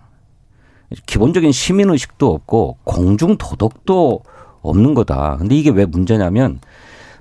기본적인 1.06 1.52
시민의식도 1.52 2.32
없고 2.32 2.78
공중 2.84 3.36
도덕도 3.36 4.22
없는 4.62 4.94
거다. 4.94 5.36
근데 5.38 5.56
이게 5.56 5.70
왜 5.70 5.84
문제냐면 5.84 6.60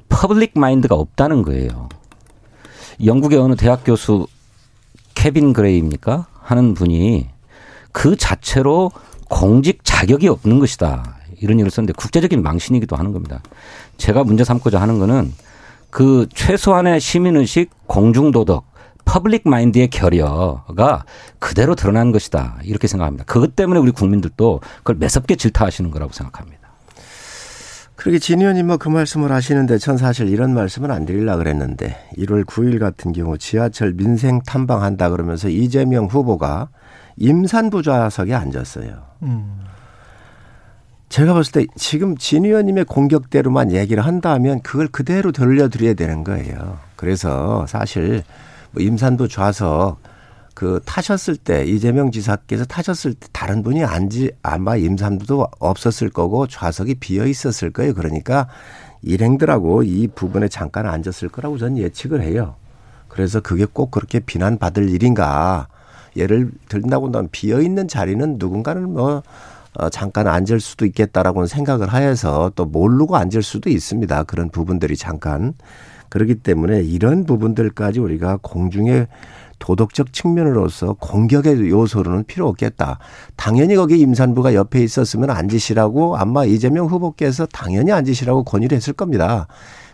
public 0.10 0.58
mind가 0.58 0.96
없다는 0.96 1.42
거예요. 1.42 1.90
영국의 3.04 3.40
어느 3.40 3.56
대학 3.56 3.84
교수 3.84 4.28
케빈 5.14 5.54
그레이입니까? 5.54 6.28
하는 6.42 6.74
분이 6.74 7.28
그 7.92 8.16
자체로 8.16 8.92
공직 9.30 9.80
자격이 9.84 10.28
없는 10.28 10.60
것이다. 10.60 11.18
이런 11.42 11.60
일을 11.60 11.72
썼는데 11.72 11.94
국제적인 11.94 12.44
망신이기도 12.44 12.96
하는 12.96 13.12
겁니다. 13.12 13.42
제가 13.98 14.24
문제 14.24 14.44
삼고자 14.44 14.80
하는 14.80 15.00
거는 15.00 15.34
그 15.90 16.28
최소한의 16.34 17.00
시민의식, 17.00 17.72
공중도덕, 17.88 18.66
public 19.06 19.48
mind의 19.48 19.90
결여가 19.90 21.06
그대로 21.40 21.76
드러난 21.76 22.12
것이다. 22.12 22.58
이렇게 22.64 22.88
생각합니다. 22.88 23.24
그것 23.26 23.56
때문에 23.56 23.80
우리 23.80 23.92
국민들도 23.92 24.62
그걸 24.78 24.96
매섭게 24.98 25.36
질타하시는 25.36 25.92
거라고 25.92 26.12
생각합니다. 26.12 26.65
그렇게 27.96 28.20
진 28.20 28.42
의원님 28.42 28.68
뭐 28.68 28.78
그 28.78 28.90
말씀을 28.90 29.32
하시는데 29.32 29.78
전 29.78 29.98
사실 29.98 30.28
이런 30.28 30.54
말씀은 30.54 30.92
안 30.92 31.06
드리려 31.06 31.38
그랬는데 31.38 31.96
1월 32.18 32.46
9일 32.46 32.80
같은 32.80 33.14
경우 33.14 33.38
지하철 33.38 33.94
민생 33.94 34.42
탐방한다 34.42 35.10
그러면서 35.10 35.50
이재명 35.50 36.06
후보가 36.06 36.70
임산부 37.18 37.82
좌석에 37.84 38.34
앉았어요. 38.34 39.02
음. 39.24 39.62
제가 41.08 41.34
봤을 41.34 41.52
때 41.54 41.66
지금 41.78 42.18
진 42.18 42.46
의원님의 42.46 42.86
공격대로만 42.86 43.72
얘기를 43.72 44.06
한다면 44.06 44.62
그걸 44.62 44.88
그대로 44.88 45.32
돌려드려야 45.32 45.94
되는 45.94 46.24
거예요. 46.24 46.80
그래서 46.98 47.66
사실 47.68 48.24
뭐 48.72 48.84
임산부 48.84 49.30
좌석 49.30 50.00
그 50.56 50.80
타셨을 50.86 51.36
때 51.36 51.66
이재명 51.66 52.12
지사께서 52.12 52.64
타셨을 52.64 53.14
때 53.14 53.28
다른 53.34 53.62
분이 53.62 53.84
앉지 53.84 54.32
아마 54.42 54.78
임산부도 54.78 55.46
없었을 55.60 56.10
거고 56.10 56.48
좌석이 56.48 56.96
비어 56.96 57.28
있었을 57.28 57.72
거예요. 57.72 57.94
그러니까 57.94 58.48
일행들하고 59.02 59.84
이 59.84 60.08
부분에 60.08 60.48
잠깐 60.48 60.88
앉았을 60.88 61.28
거라고 61.28 61.58
저는 61.58 61.78
예측을 61.78 62.22
해요. 62.22 62.56
그래서 63.10 63.42
그게 63.42 63.66
꼭 63.66 63.92
그렇게 63.92 64.20
비난받을 64.20 64.90
일인가. 64.90 65.68
예를 66.16 66.52
들다고 66.70 67.08
하면 67.08 67.28
비어 67.34 67.60
있는 67.62 67.90
자리는 67.90 68.38
누군가는 68.40 68.92
뭐 68.94 69.24
어, 69.78 69.90
잠깐 69.90 70.28
앉을 70.28 70.62
수도 70.62 70.86
있겠다라고는 70.86 71.48
생각을 71.48 71.90
하여서 71.90 72.50
또 72.56 72.64
모르고 72.64 73.18
앉을 73.18 73.44
수도 73.44 73.70
있습니다. 73.70 74.24
그런 74.24 74.50
부분들이 74.50 74.96
잠깐. 74.96 75.54
그렇기 76.08 76.36
때문에 76.36 76.82
이런 76.82 77.26
부분들까지 77.26 78.00
우리가 78.00 78.40
공중에 78.42 79.08
도덕적 79.60 80.14
측면으로서 80.14 80.94
공격의 80.94 81.70
요소로는 81.70 82.26
필요 82.26 82.48
없겠다. 82.48 83.00
당연히 83.36 83.76
거기 83.76 84.00
임산부가 84.00 84.54
옆에 84.54 84.84
있었으면 84.84 85.30
앉으시라고 85.30 86.18
아마 86.18 86.46
이재명 86.46 86.88
후보께서 86.88 87.46
당연히 87.48 87.92
앉으시라고 87.92 88.44
권유를 88.44 88.76
했을 88.76 88.94
겁니다. 88.94 89.48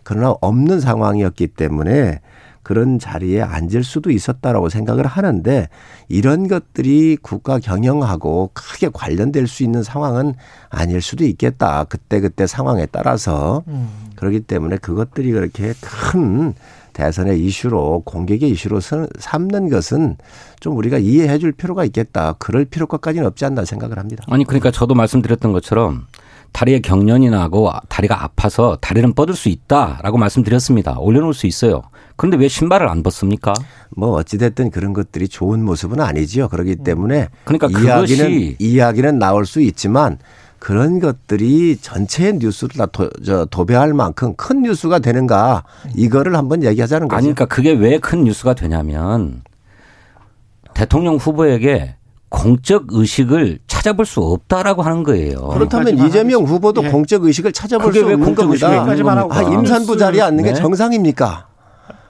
그러나 0.03 0.35
없는 0.41 0.79
상황이었기 0.79 1.47
때문에 1.47 2.19
그런 2.63 2.99
자리에 2.99 3.41
앉을 3.41 3.83
수도 3.83 4.11
있었다라고 4.11 4.69
생각을 4.69 5.07
하는데 5.07 5.67
이런 6.09 6.47
것들이 6.47 7.17
국가 7.21 7.59
경영하고 7.59 8.51
크게 8.53 8.89
관련될 8.93 9.47
수 9.47 9.63
있는 9.63 9.81
상황은 9.83 10.35
아닐 10.69 11.01
수도 11.01 11.25
있겠다. 11.25 11.85
그때그때 11.85 12.19
그때 12.21 12.47
상황에 12.47 12.85
따라서. 12.85 13.63
음. 13.67 13.89
그렇기 14.15 14.41
때문에 14.41 14.77
그것들이 14.77 15.31
그렇게 15.31 15.73
큰 15.81 16.53
대선의 16.93 17.39
이슈로 17.43 18.03
공격의 18.05 18.49
이슈로 18.49 18.79
삼는 19.19 19.69
것은 19.69 20.17
좀 20.59 20.77
우리가 20.77 20.97
이해해 20.97 21.37
줄 21.39 21.51
필요가 21.51 21.85
있겠다. 21.85 22.33
그럴 22.39 22.65
필요까지는 22.65 23.25
없지 23.27 23.45
않나 23.45 23.65
생각을 23.65 23.97
합니다. 23.97 24.23
아니 24.27 24.45
그러니까 24.45 24.71
저도 24.71 24.93
말씀드렸던 24.95 25.51
것처럼 25.51 26.07
다리에 26.51 26.79
경련이 26.81 27.29
나고 27.29 27.71
다리가 27.87 28.23
아파서 28.23 28.77
다리는 28.81 29.13
뻗을 29.13 29.35
수 29.35 29.47
있다라고 29.47 30.17
말씀드렸습니다. 30.17 30.97
올려놓을 30.99 31.33
수 31.33 31.47
있어요. 31.47 31.81
그런데 32.17 32.37
왜 32.37 32.47
신발을 32.49 32.89
안 32.89 33.03
벗습니까? 33.03 33.53
뭐 33.95 34.11
어찌됐든 34.11 34.69
그런 34.69 34.93
것들이 34.93 35.27
좋은 35.27 35.63
모습은 35.63 36.01
아니지요. 36.01 36.49
그렇기 36.49 36.77
때문에 36.77 37.29
그러니까 37.45 37.67
이야기는 37.67 38.55
이야기는 38.59 39.17
나올 39.17 39.45
수 39.45 39.61
있지만 39.61 40.17
그런 40.61 40.99
것들이 40.99 41.75
전체 41.81 42.31
뉴스를 42.31 42.75
다 42.77 42.85
도, 42.85 43.09
저, 43.25 43.45
도배할 43.45 43.95
만큼 43.95 44.35
큰 44.35 44.61
뉴스가 44.61 44.99
되는가 44.99 45.63
이거를 45.95 46.35
한번 46.37 46.63
얘기하자는 46.63 47.07
거죠. 47.07 47.17
아니 47.17 47.23
그러니까 47.33 47.45
그게 47.47 47.71
왜 47.71 47.97
큰 47.97 48.23
뉴스가 48.25 48.53
되냐면 48.53 49.41
대통령 50.75 51.15
후보에게 51.15 51.95
공적 52.29 52.85
의식을 52.91 53.57
찾아볼 53.65 54.05
수 54.05 54.21
없다라고 54.21 54.83
하는 54.83 55.01
거예요. 55.03 55.47
그렇다면 55.47 55.97
이재명 56.07 56.43
후보도 56.43 56.83
예. 56.85 56.89
공적 56.89 57.25
의식을 57.25 57.53
찾아볼 57.53 57.91
수 57.91 57.99
없는 58.13 58.35
겁니다. 58.35 58.67
아, 59.31 59.41
임산부 59.41 59.97
자리에 59.97 60.21
앉는 60.21 60.43
게 60.43 60.53
네. 60.53 60.59
정상입니까? 60.59 61.47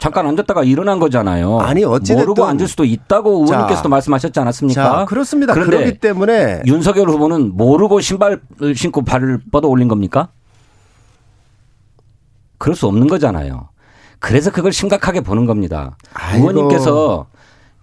잠깐 0.02 0.26
앉았다가 0.26 0.64
일어난 0.64 0.98
거잖아요. 0.98 1.60
아니 1.60 1.84
어찌 1.84 2.16
모르고 2.16 2.44
앉을 2.44 2.68
수도 2.68 2.84
있다고 2.84 3.44
의원님께서도 3.46 3.88
말씀하셨지 3.88 4.40
않았습니까? 4.40 4.84
자, 4.84 5.06
그렇습니다. 5.06 5.54
그렇기 5.54 6.00
때문에 6.00 6.64
윤석열 6.66 7.08
후보는 7.08 7.56
모르고 7.56 8.02
신발을 8.02 8.42
신고 8.76 9.04
발을 9.04 9.42
뻗어 9.52 9.68
올린 9.68 9.88
겁니까? 9.88 10.30
그럴 12.58 12.76
수 12.76 12.88
없는 12.88 13.06
거잖아요. 13.10 13.70
그래서 14.18 14.50
그걸 14.50 14.74
심각하게 14.74 15.22
보는 15.22 15.46
겁니다. 15.46 15.96
아이고. 16.16 16.50
의원님께서 16.50 17.28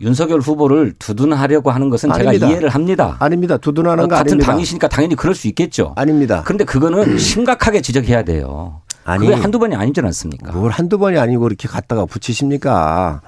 윤석열 0.00 0.40
후보를 0.40 0.94
두둔하려고 0.98 1.70
하는 1.70 1.88
것은 1.88 2.10
아닙니다. 2.10 2.32
제가 2.32 2.50
이해를 2.50 2.68
합니다. 2.70 3.16
아닙니다. 3.20 3.58
두둔하는 3.58 4.08
거 4.08 4.16
같은 4.16 4.32
아닙니다. 4.32 4.50
당이시니까 4.50 4.88
당연히 4.88 5.14
그럴 5.14 5.36
수 5.36 5.46
있겠죠. 5.46 5.92
아닙니다. 5.94 6.42
그런데 6.44 6.64
그거는 6.64 7.16
심각하게 7.18 7.80
지적해야 7.80 8.24
돼요. 8.24 8.80
아니, 9.08 9.26
그게 9.26 9.40
한두 9.40 9.58
번이 9.58 9.74
아니지 9.74 10.00
않습니까? 10.00 10.52
뭘 10.52 10.70
한두 10.70 10.98
번이 10.98 11.18
아니고 11.18 11.46
이렇게 11.46 11.66
갖다가 11.66 12.04
붙이십니까? 12.04 13.22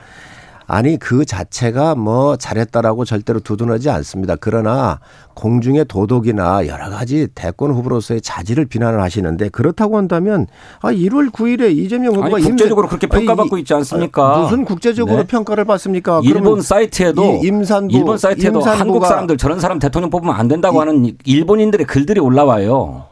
아니 0.67 0.99
그 0.99 1.25
자체가 1.25 1.97
뭐 1.97 2.37
잘했다라고 2.37 3.05
절대로 3.05 3.41
두둔하지 3.41 3.91
않습니다. 3.91 4.37
그러나 4.37 5.01
공중의 5.35 5.87
도덕이나 5.87 6.69
여러 6.69 6.91
가지 6.91 7.27
대권 7.35 7.73
후보로서의 7.73 8.21
자질을 8.21 8.67
비난을 8.67 9.01
하시는데 9.01 9.49
그렇다고 9.49 9.97
한다면 9.97 10.47
아 10.81 10.93
1월 10.93 11.33
9일에 11.33 11.77
이재명 11.77 12.15
후보가 12.15 12.37
아니, 12.37 12.45
국제적으로 12.45 12.87
그렇게 12.87 13.09
평가받고 13.09 13.59
있지 13.59 13.75
않습니까? 13.75 14.43
무슨 14.43 14.65
국제적으로 14.65 15.17
네. 15.17 15.27
평가를 15.27 15.65
받습니까? 15.65 16.21
일본 16.23 16.61
사이트에도 16.61 17.41
이 17.43 17.49
임산부 17.49 17.93
일본 17.93 18.17
사이트에도 18.17 18.61
임산부가 18.61 18.79
한국 18.79 19.07
사람들 19.07 19.39
저런 19.39 19.59
사람 19.59 19.81
대통령 19.81 20.11
뽑으면 20.11 20.37
안 20.37 20.47
된다고 20.47 20.81
하는 20.81 21.17
일본인들의 21.25 21.85
글들이 21.87 22.21
올라와요. 22.21 23.07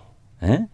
예? 0.44 0.66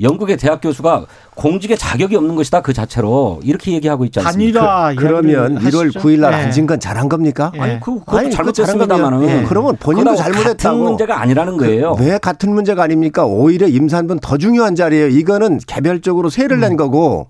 영국의 0.00 0.36
대학 0.36 0.60
교수가 0.60 1.06
공직에 1.34 1.74
자격이 1.74 2.16
없는 2.16 2.34
것이다 2.36 2.60
그 2.60 2.72
자체로 2.74 3.40
이렇게 3.42 3.72
얘기하고 3.72 4.04
있지 4.04 4.20
않습니까? 4.20 4.60
단일화 4.60 4.94
그러면 4.96 5.52
이야기를 5.52 5.70
1월 5.70 5.84
하시죠. 5.86 6.00
9일 6.00 6.18
날 6.20 6.32
예. 6.32 6.36
앉은 6.44 6.66
건 6.66 6.80
잘한 6.80 7.08
겁니까? 7.08 7.50
예. 7.54 7.60
아니 7.60 7.80
그 7.80 7.98
그것도 8.00 8.52
잘한 8.52 8.88
거면, 8.88 9.22
예. 9.28 9.44
그러면 9.48 9.76
본인도 9.76 10.10
그거하고 10.10 10.16
잘못했다고. 10.34 10.76
같은 10.76 10.78
문제가 10.84 11.20
아니라는 11.20 11.56
거예요. 11.56 11.96
왜 11.98 12.18
같은 12.18 12.52
문제가 12.52 12.82
아닙니까? 12.82 13.24
오히려 13.24 13.66
임산부는 13.66 14.20
더 14.20 14.36
중요한 14.36 14.74
자리예요. 14.74 15.08
이거는 15.08 15.60
개별적으로 15.66 16.28
세를 16.28 16.58
음. 16.58 16.60
낸 16.60 16.76
거고. 16.76 17.28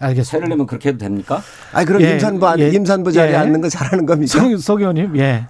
알겠습니다. 0.00 0.30
세를 0.30 0.48
내면 0.48 0.66
그렇게 0.66 0.88
해도 0.88 0.98
됩니까? 0.98 1.40
아니 1.72 1.86
그럼 1.86 2.02
예, 2.02 2.12
임산부 2.14 2.46
안- 2.48 2.58
예, 2.58 2.68
임산부 2.70 3.12
자리에 3.12 3.34
예. 3.34 3.36
앉는 3.36 3.60
거 3.60 3.68
잘하는 3.68 4.06
겁니까? 4.06 4.26
성, 4.40 4.56
석 4.58 4.80
의원님, 4.80 5.16
예. 5.18 5.46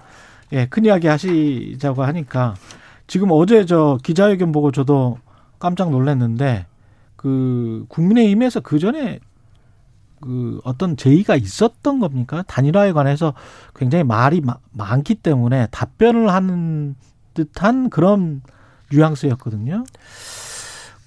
예, 0.51 0.67
큰 0.69 0.85
이야기 0.85 1.07
하시자고 1.07 2.03
하니까 2.03 2.53
지금 3.07 3.29
어제 3.31 3.65
저 3.65 3.97
기자회견 4.03 4.51
보고 4.51 4.71
저도 4.71 5.17
깜짝 5.63 5.91
놀랐는데 5.91 6.65
그 7.15 7.85
국민의힘에서 7.87 8.59
그 8.59 8.79
전에 8.79 9.19
그 10.19 10.59
어떤 10.65 10.97
제의가 10.97 11.37
있었던 11.37 11.99
겁니까? 12.01 12.43
단일화에 12.47 12.91
관해서 12.91 13.33
굉장히 13.73 14.03
말이 14.03 14.41
마- 14.41 14.57
많기 14.73 15.15
때문에 15.15 15.67
답변을 15.71 16.29
하는 16.33 16.95
듯한 17.33 17.89
그런 17.89 18.41
뉘앙스였거든요. 18.91 19.85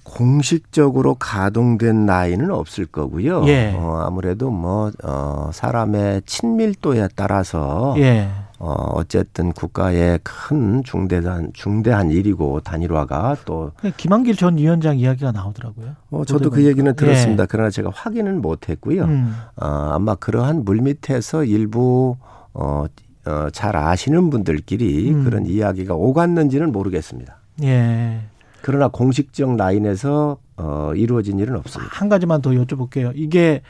공식적으로 0.03 1.13
가동된 1.15 2.07
나이는 2.07 2.49
없을 2.49 2.87
거고요. 2.87 3.45
예. 3.47 3.73
어, 3.75 4.01
아무래도 4.07 4.49
뭐 4.49 4.91
어, 5.03 5.49
사람의 5.53 6.23
친밀도에 6.25 7.09
따라서 7.15 7.93
예. 7.99 8.27
어, 8.59 8.73
어쨌든 8.93 9.51
국가의 9.51 10.19
큰 10.23 10.83
중대한 10.83 11.51
중대한 11.53 12.09
일이고 12.09 12.61
단일화가 12.61 13.37
또 13.45 13.71
김한길 13.97 14.35
전 14.35 14.57
위원장 14.57 14.97
이야기가 14.97 15.31
나오더라고요. 15.31 15.95
어, 16.09 16.25
저도 16.25 16.49
그. 16.49 16.65
얘기는 16.65 16.95
들었습니다. 16.95 17.43
예. 17.43 17.47
그러나 17.49 17.69
제가 17.69 17.91
확인은 17.93 18.41
못했고요. 18.41 19.03
음. 19.03 19.35
어, 19.55 19.65
아마 19.65 20.15
그러한 20.15 20.65
물 20.65 20.81
밑에서 20.81 21.43
일부 21.43 22.17
어, 22.53 22.85
어, 23.25 23.49
잘 23.51 23.75
아시는 23.75 24.29
분들끼리 24.29 25.11
음. 25.11 25.23
그런 25.23 25.45
이야기가 25.45 25.93
오갔는지는 25.93 26.71
모르겠습니다. 26.71 27.37
예. 27.63 28.21
그러나 28.61 28.87
공식적 28.87 29.55
라인에서 29.55 30.37
어, 30.57 30.91
이루어진 30.95 31.37
일은 31.37 31.55
없습니다. 31.57 31.91
한 31.93 32.09
가지만 32.09 32.41
더 32.41 32.49
여쭤볼게요. 32.51 33.11
이게 33.15 33.61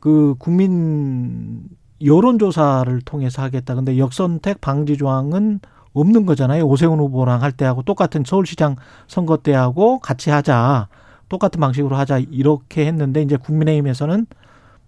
그 0.00 0.34
국민 0.38 1.62
여론조사를 2.04 3.00
통해서 3.02 3.42
하겠다. 3.42 3.74
근데 3.74 3.98
역선택 3.98 4.60
방지 4.60 4.96
조항은 4.96 5.60
없는 5.92 6.26
거잖아요. 6.26 6.64
오세훈 6.64 6.98
후보랑 6.98 7.42
할 7.42 7.52
때하고 7.52 7.82
똑같은 7.82 8.24
서울시장 8.26 8.76
선거 9.06 9.36
때하고 9.38 10.00
같이 10.00 10.30
하자. 10.30 10.88
똑같은 11.28 11.60
방식으로 11.60 11.96
하자. 11.96 12.18
이렇게 12.30 12.86
했는데 12.86 13.22
이제 13.22 13.36
국민의힘에서는 13.36 14.26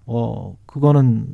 어 0.07 0.55
그거는 0.67 1.27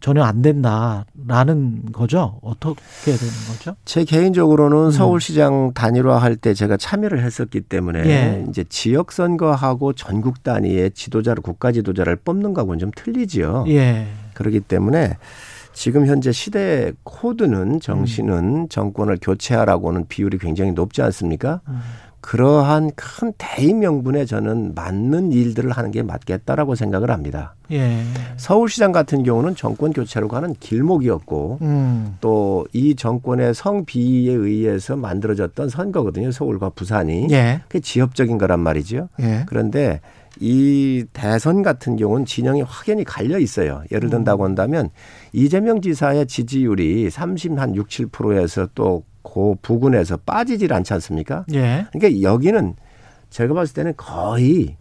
전혀 0.00 0.22
안 0.24 0.42
된다라는 0.42 1.92
거죠. 1.92 2.38
어떻게 2.42 3.12
되는 3.12 3.32
거죠? 3.48 3.76
제 3.84 4.04
개인적으로는 4.04 4.86
음. 4.86 4.90
서울시장 4.90 5.72
단일화 5.74 6.16
할 6.18 6.36
때 6.36 6.54
제가 6.54 6.76
참여를 6.76 7.22
했었기 7.22 7.60
때문에 7.62 8.04
예. 8.06 8.44
이제 8.48 8.64
지역 8.68 9.12
선거하고 9.12 9.92
전국 9.92 10.42
단위의 10.42 10.92
지도자를 10.92 11.42
국가 11.42 11.70
지도자를 11.72 12.16
뽑는 12.16 12.52
거하고는 12.54 12.78
좀 12.80 12.90
틀리지요. 12.96 13.66
예. 13.68 14.06
그렇기 14.42 14.60
때문에 14.60 15.16
지금 15.72 16.06
현재 16.06 16.32
시대 16.32 16.92
코드는 17.04 17.80
정신은 17.80 18.68
정권을 18.68 19.18
교체하라고는 19.22 20.06
비율이 20.08 20.38
굉장히 20.38 20.72
높지 20.72 21.00
않습니까? 21.02 21.60
음. 21.68 21.80
그러한 22.22 22.92
큰 22.94 23.32
대의 23.36 23.74
명분에 23.74 24.26
저는 24.26 24.74
맞는 24.76 25.32
일들을 25.32 25.72
하는 25.72 25.90
게 25.90 26.04
맞겠다라고 26.04 26.76
생각을 26.76 27.10
합니다. 27.10 27.56
예. 27.72 28.00
서울시장 28.36 28.92
같은 28.92 29.24
경우는 29.24 29.56
정권 29.56 29.92
교체로 29.92 30.28
가는 30.28 30.54
길목이었고 30.54 31.58
음. 31.62 32.16
또이 32.20 32.94
정권의 32.94 33.54
성비에 33.54 34.32
의해서 34.32 34.94
만들어졌던 34.94 35.68
선거거든요. 35.68 36.30
서울과 36.30 36.70
부산이. 36.70 37.26
예. 37.32 37.60
그게 37.66 37.80
지역적인 37.80 38.38
거란 38.38 38.60
말이죠. 38.60 39.08
예. 39.20 39.42
그런데 39.46 40.00
이 40.40 41.04
대선 41.12 41.62
같은 41.62 41.96
경우는 41.96 42.24
진영이 42.26 42.62
확연히 42.62 43.04
갈려 43.04 43.38
있어요. 43.38 43.82
예를 43.92 44.10
든다고 44.10 44.44
한다면 44.44 44.90
이재명 45.32 45.80
지사의 45.80 46.26
지지율이 46.26 47.08
30한 47.08 47.74
6, 47.74 47.88
7%에서 47.88 48.68
또 48.74 49.04
그 49.22 49.54
부근에서 49.62 50.18
빠지질 50.18 50.72
않지 50.72 50.92
않습니까? 50.94 51.44
예. 51.54 51.86
그러니까 51.92 52.22
여기는 52.22 52.74
제가 53.30 53.54
봤을 53.54 53.74
때는 53.74 53.94
거의 53.96 54.76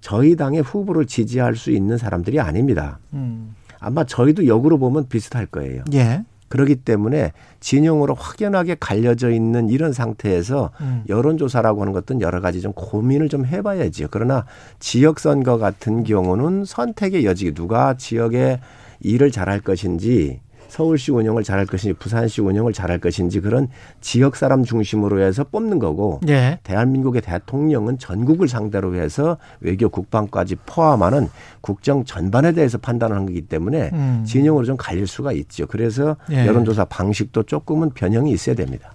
저희 0.00 0.36
당의 0.36 0.62
후보를 0.62 1.06
지지할 1.06 1.56
수 1.56 1.70
있는 1.70 1.96
사람들이 1.96 2.40
아닙니다. 2.40 2.98
음. 3.14 3.54
아마 3.78 4.04
저희도 4.04 4.46
역으로 4.46 4.78
보면 4.78 5.08
비슷할 5.08 5.46
거예요. 5.46 5.84
예. 5.94 6.24
그렇기 6.50 6.76
때문에 6.76 7.32
진영으로 7.60 8.14
확연하게 8.14 8.76
갈려져 8.80 9.30
있는 9.30 9.70
이런 9.70 9.92
상태에서 9.92 10.70
음. 10.80 11.04
여론조사라고 11.08 11.80
하는 11.80 11.92
것은 11.92 12.20
여러 12.20 12.40
가지 12.40 12.60
좀 12.60 12.72
고민을 12.72 13.28
좀 13.28 13.46
해봐야지요. 13.46 14.08
그러나 14.10 14.44
지역선거 14.80 15.58
같은 15.58 16.02
경우는 16.02 16.64
선택의 16.64 17.24
여지, 17.24 17.54
누가 17.54 17.94
지역에 17.94 18.60
일을 19.00 19.30
잘할 19.30 19.60
것인지 19.60 20.40
서울시 20.70 21.10
운영을 21.10 21.42
잘할 21.42 21.66
것인지 21.66 21.94
부산시 21.98 22.40
운영을 22.40 22.72
잘할 22.72 22.98
것인지 22.98 23.40
그런 23.40 23.68
지역 24.00 24.36
사람 24.36 24.64
중심으로 24.64 25.20
해서 25.20 25.44
뽑는 25.44 25.78
거고 25.78 26.20
예. 26.28 26.58
대한민국의 26.62 27.22
대통령은 27.22 27.98
전국을 27.98 28.48
상대로 28.48 28.94
해서 28.94 29.36
외교 29.60 29.88
국방까지 29.88 30.56
포함하는 30.66 31.28
국정 31.60 32.04
전반에 32.04 32.52
대해서 32.52 32.78
판단하는 32.78 33.26
거기 33.26 33.42
때문에 33.42 33.90
음. 33.92 34.24
진영으로 34.26 34.64
좀 34.64 34.76
갈릴 34.76 35.06
수가 35.06 35.32
있죠. 35.32 35.66
그래서 35.66 36.16
예. 36.30 36.46
여론조사 36.46 36.86
방식도 36.86 37.42
조금은 37.42 37.90
변형이 37.90 38.30
있어야 38.32 38.54
됩니다. 38.54 38.92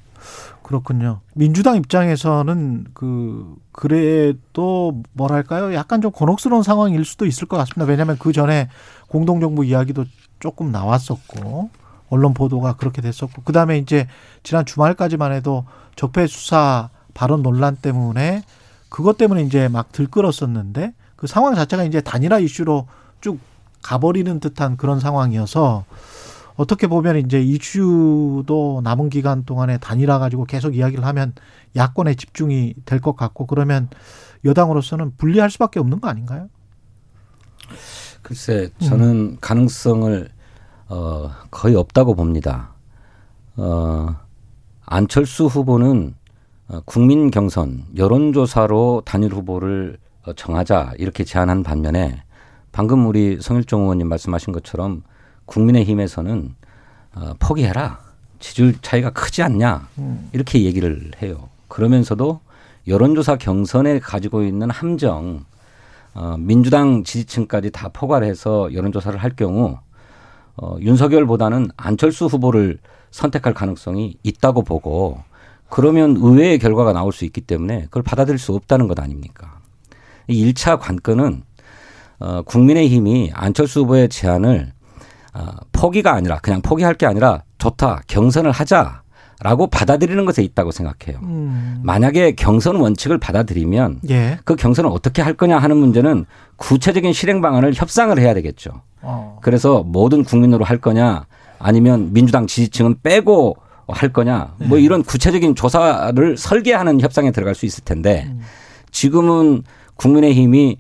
그렇군요. 0.66 1.20
민주당 1.36 1.76
입장에서는 1.76 2.88
그 2.96 3.56
그래도 3.72 5.04
뭐랄까요? 5.14 5.76
약간 5.76 6.02
좀 6.02 6.10
곤혹스러운 6.10 6.64
상황일 6.64 7.06
수도 7.06 7.28
있을 7.28 7.48
것 7.48 7.56
같습니다. 7.58 7.88
왜냐하면 7.88 8.18
그 8.18 8.34
전에 8.34 8.70
공동정부 9.08 9.64
이야기도 9.64 10.06
조금 10.40 10.72
나왔었고 10.72 11.70
언론 12.10 12.34
보도가 12.34 12.78
그렇게 12.78 13.04
됐었고 13.04 13.44
그 13.44 13.54
다음에 13.54 13.78
이제 13.78 14.08
지난 14.42 14.66
주말까지만 14.66 15.34
해도 15.34 15.66
적폐 15.96 16.26
수사 16.26 16.90
발언 17.14 17.44
논란 17.44 17.76
때문에 17.76 18.42
그것 18.90 19.18
때문에 19.18 19.44
이제 19.44 19.68
막 19.68 19.92
들끓었었는데 19.92 20.96
그 21.16 21.28
상황 21.28 21.54
자체가 21.54 21.84
이제 21.84 22.02
단일화 22.02 22.40
이슈로 22.40 22.88
쭉 23.22 23.38
가버리는 23.84 24.40
듯한 24.40 24.78
그런 24.78 25.00
상황이어서 25.00 25.86
어떻게 26.56 26.88
보면 26.88 27.18
이제 27.18 27.42
이슈도 27.42 28.82
남은 28.84 29.10
기간 29.10 29.44
동안에 29.44 29.78
단일화 29.78 30.20
가지고 30.20 30.46
계속 30.46 30.76
이야기를 30.76 31.04
하면 31.06 31.34
야권에 31.76 32.16
집중이 32.16 32.76
될 32.86 33.00
것 33.02 33.16
같고 33.16 33.46
그러면 33.46 33.90
여당으로서는 34.46 35.16
불리할 35.18 35.50
수밖에 35.52 35.80
없는 35.80 36.00
거 36.00 36.08
아닌가요? 36.08 36.48
글쎄, 38.22 38.70
저는 38.80 39.38
가능성을 39.42 40.30
어, 40.88 41.32
거의 41.52 41.76
없다고 41.76 42.16
봅니다. 42.16 42.74
어, 43.58 44.16
안철수 44.86 45.46
후보는 45.46 46.16
어, 46.68 46.80
국민 46.86 47.30
경선 47.32 47.86
여론조사로 47.98 49.04
단일 49.06 49.34
후보를 49.34 49.98
어, 50.26 50.34
정하자 50.34 50.94
이렇게 50.98 51.24
제안한 51.24 51.64
반면에 51.64 52.24
방금 52.72 53.06
우리 53.08 53.40
성일종 53.42 53.82
의원님 53.84 54.08
말씀하신 54.10 54.54
것처럼 54.54 55.04
국민의힘에서는 55.46 56.56
어, 57.16 57.34
포기해라 57.40 58.00
지지율 58.40 58.76
차이가 58.82 59.10
크지 59.12 59.42
않냐 59.44 59.88
이렇게 60.34 60.64
얘기를 60.64 61.12
해요. 61.22 61.50
그러면서도 61.68 62.42
여론조사 62.88 63.38
경선에 63.38 64.00
가지고 64.00 64.44
있는 64.44 64.70
함정 64.70 65.46
어, 66.14 66.36
민주당 66.38 67.04
지지층까지 67.04 67.72
다 67.72 67.90
포괄해서 67.90 68.74
여론조사를 68.74 69.18
할 69.22 69.32
경우 69.32 69.78
어, 70.58 70.78
윤석열보다는 70.80 71.70
안철수 71.76 72.26
후보를 72.26 72.80
선택할 73.12 73.54
가능성이 73.54 74.18
있다고 74.24 74.64
보고 74.64 75.20
그러면 75.70 76.16
의외의 76.18 76.60
결과가 76.60 76.94
나올 76.94 77.12
수 77.12 77.26
있기 77.26 77.42
때문에 77.42 77.84
그걸 77.86 78.04
받아들일 78.04 78.38
수 78.40 78.54
없다는 78.54 78.88
것 78.88 79.00
아닙니까? 79.00 79.60
이 80.28 80.52
1차 80.52 80.80
관건은 80.80 81.44
어, 82.20 82.42
국민의힘이 82.44 83.32
안철수 83.34 83.82
후보의 83.82 84.10
제안을 84.10 84.72
어, 85.36 85.48
포기가 85.74 86.14
아니라 86.14 86.40
그냥 86.40 86.62
포기할 86.62 86.94
게 86.94 87.06
아니라 87.06 87.44
좋다 87.58 88.04
경선을 88.08 88.52
하자라고 88.52 89.68
받아들이는 89.70 90.26
것에 90.26 90.42
있다고 90.44 90.72
생각해요. 90.72 91.20
음. 91.24 91.82
만약에 91.84 92.36
경선 92.36 92.78
원칙을 92.78 93.18
받아들이면 93.18 94.00
예. 94.10 94.40
그 94.46 94.56
경선을 94.56 94.90
어떻게 94.90 95.22
할 95.22 95.34
거냐 95.34 95.58
하는 95.58 95.78
문제는 95.78 96.26
구체적인 96.56 97.12
실행 97.12 97.42
방안을 97.42 97.74
협상을 97.76 98.18
해야 98.18 98.34
되겠죠. 98.34 98.82
어. 99.02 99.40
그래서 99.42 99.84
모든 99.84 100.24
국민으로 100.24 100.64
할 100.64 100.78
거냐 100.78 101.26
아니면 101.60 102.14
민주당 102.14 102.48
지지층은 102.48 103.02
빼고 103.04 103.58
할 103.88 104.12
거냐 104.12 104.56
뭐 104.62 104.80
이런 104.80 105.04
구체적인 105.04 105.54
조사를 105.54 106.38
설계하는 106.38 107.02
협상에 107.02 107.32
들어갈 107.32 107.54
수 107.54 107.68
있을 107.68 107.84
텐데 107.84 108.34
지금은 108.90 109.64
국민의힘이 109.96 110.80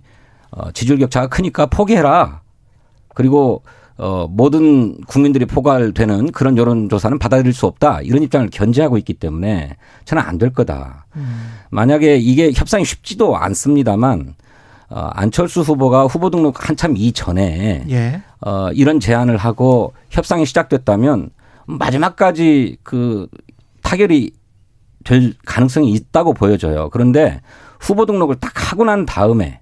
어, 0.51 0.72
지지율 0.72 0.99
격차가 0.99 1.28
크니까 1.28 1.66
포기해라. 1.66 2.41
그리고 3.14 3.62
어, 3.98 4.28
모든 4.30 5.00
국민들이 5.06 5.46
포괄되는 5.46 6.32
그런 6.32 6.58
여론조사는 6.58 7.18
받아들일 7.18 7.54
수 7.54 7.66
없다. 7.66 8.02
이런 8.02 8.24
입장을 8.24 8.50
견제하고 8.52 8.98
있기 8.98 9.14
때문에 9.14 9.78
저는 10.04 10.22
안 10.24 10.38
될 10.38 10.52
거다. 10.52 11.06
만약에 11.70 12.18
이게 12.18 12.52
협상이 12.54 12.84
쉽지도 12.84 13.38
않습니다만 13.38 14.36
어, 14.89 15.10
안철수 15.14 15.62
후보가 15.62 16.06
후보 16.08 16.30
등록 16.30 16.68
한참 16.70 16.96
이전에 16.98 17.86
예. 17.89 18.22
어, 18.41 18.70
이런 18.74 19.00
제안을 19.00 19.38
하고 19.38 19.93
협상이 20.10 20.46
시작됐다면 20.46 21.30
마지막까지 21.66 22.78
그 22.84 23.28
타결이 23.82 24.32
될 25.04 25.34
가능성이 25.46 25.91
있다고 25.93 26.34
보여져요. 26.34 26.89
그런데 26.91 27.41
후보 27.80 28.06
등록을 28.06 28.36
딱 28.39 28.72
하고 28.72 28.84
난 28.84 29.06
다음에 29.06 29.62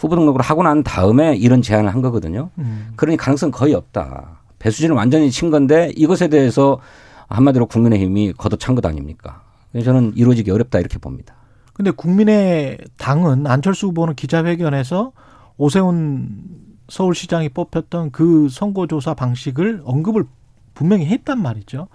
후보 0.00 0.16
등록을 0.16 0.40
하고 0.40 0.62
난 0.62 0.82
다음에 0.82 1.36
이런 1.36 1.60
제안을 1.60 1.92
한 1.92 2.00
거거든요. 2.00 2.48
음. 2.58 2.92
그러니 2.96 3.18
가능성 3.18 3.50
거의 3.50 3.74
없다. 3.74 4.40
배수진을 4.58 4.96
완전히 4.96 5.30
친 5.30 5.50
건데 5.50 5.92
이것에 5.94 6.28
대해서 6.28 6.80
한마디로 7.28 7.66
국민의힘이 7.66 8.32
걷어찬 8.32 8.74
것 8.74 8.86
아닙니까? 8.86 9.42
그래서 9.70 9.92
저는 9.92 10.12
이루어지기 10.16 10.50
어렵다 10.50 10.78
이렇게 10.78 10.98
봅니다. 10.98 11.34
근데 11.74 11.90
국민의 11.90 12.78
당은 12.96 13.46
안철수 13.46 13.88
후보는 13.88 14.14
기자회견에서 14.14 15.12
오세훈 15.58 16.44
서울시장이 16.88 17.50
뽑혔던 17.50 18.10
그 18.10 18.48
선거조사 18.48 19.12
방식을 19.14 19.82
언급을 19.84 20.24
분명히 20.72 21.06
했단 21.06 21.40
말이죠. 21.40 21.88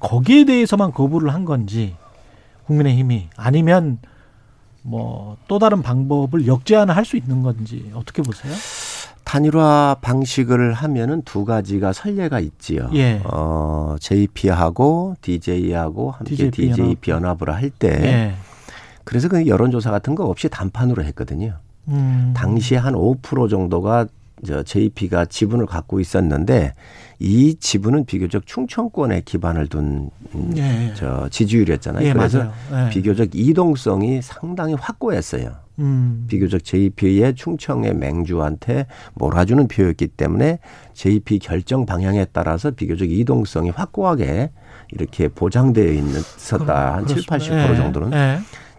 거기에 0.00 0.44
대해서만 0.46 0.92
거부를 0.92 1.34
한 1.34 1.44
건지 1.44 1.96
국민의힘이 2.64 3.28
아니면 3.36 3.98
뭐 4.82 5.36
또 5.48 5.58
다른 5.58 5.82
방법을 5.82 6.46
역제안을 6.46 6.96
할 6.96 7.04
수 7.04 7.16
있는 7.16 7.42
건지 7.42 7.90
어떻게 7.94 8.22
보세요? 8.22 8.52
단일화 9.24 9.96
방식을 10.00 10.72
하면은 10.72 11.22
두 11.22 11.44
가지가 11.44 11.92
선례가 11.92 12.40
있지요. 12.40 12.88
예. 12.94 13.20
어, 13.24 13.96
JP하고 14.00 15.16
DJ하고 15.20 16.10
함께 16.12 16.30
DJP 16.36 16.68
DJP 16.70 17.10
연합 17.10 17.42
을 17.42 17.52
할때 17.54 17.88
예. 17.88 18.34
그래서 19.04 19.28
그 19.28 19.46
여론조사 19.46 19.90
같은 19.90 20.14
거 20.14 20.24
없이 20.24 20.48
단판으로 20.48 21.02
했거든요. 21.04 21.56
음. 21.88 22.32
당시에 22.36 22.78
한 22.78 22.94
5% 22.94 23.50
정도가 23.50 24.06
저 24.46 24.62
JP가 24.62 25.24
지분을 25.26 25.66
갖고 25.66 26.00
있었는데 26.00 26.74
이 27.24 27.54
지분은 27.54 28.04
비교적 28.04 28.46
충청권에 28.46 29.20
기반을 29.20 29.68
둔 29.68 30.10
음, 30.34 30.54
예. 30.56 30.92
저 30.96 31.28
지지율이었잖아요. 31.28 32.08
예, 32.08 32.12
그래서. 32.12 32.50
예. 32.72 32.90
비교적 32.90 33.28
이동성이 33.32 34.20
상당히 34.20 34.74
확고했어요. 34.74 35.52
음. 35.78 36.24
비교적 36.26 36.64
JP의 36.64 37.36
충청의 37.36 37.94
맹주한테 37.94 38.86
몰아주는 39.14 39.68
표였기 39.68 40.08
때문에 40.08 40.58
JP 40.94 41.38
결정 41.38 41.86
방향에 41.86 42.26
따라서 42.32 42.72
비교적 42.72 43.08
이동성이 43.08 43.70
확고하게 43.70 44.50
이렇게 44.90 45.28
보장되어 45.28 45.92
있었다. 45.92 46.96
한 46.96 47.06
7, 47.06 47.18
80% 47.18 47.26
그렇습니다. 47.28 47.72
예. 47.72 47.76
정도는. 47.76 48.10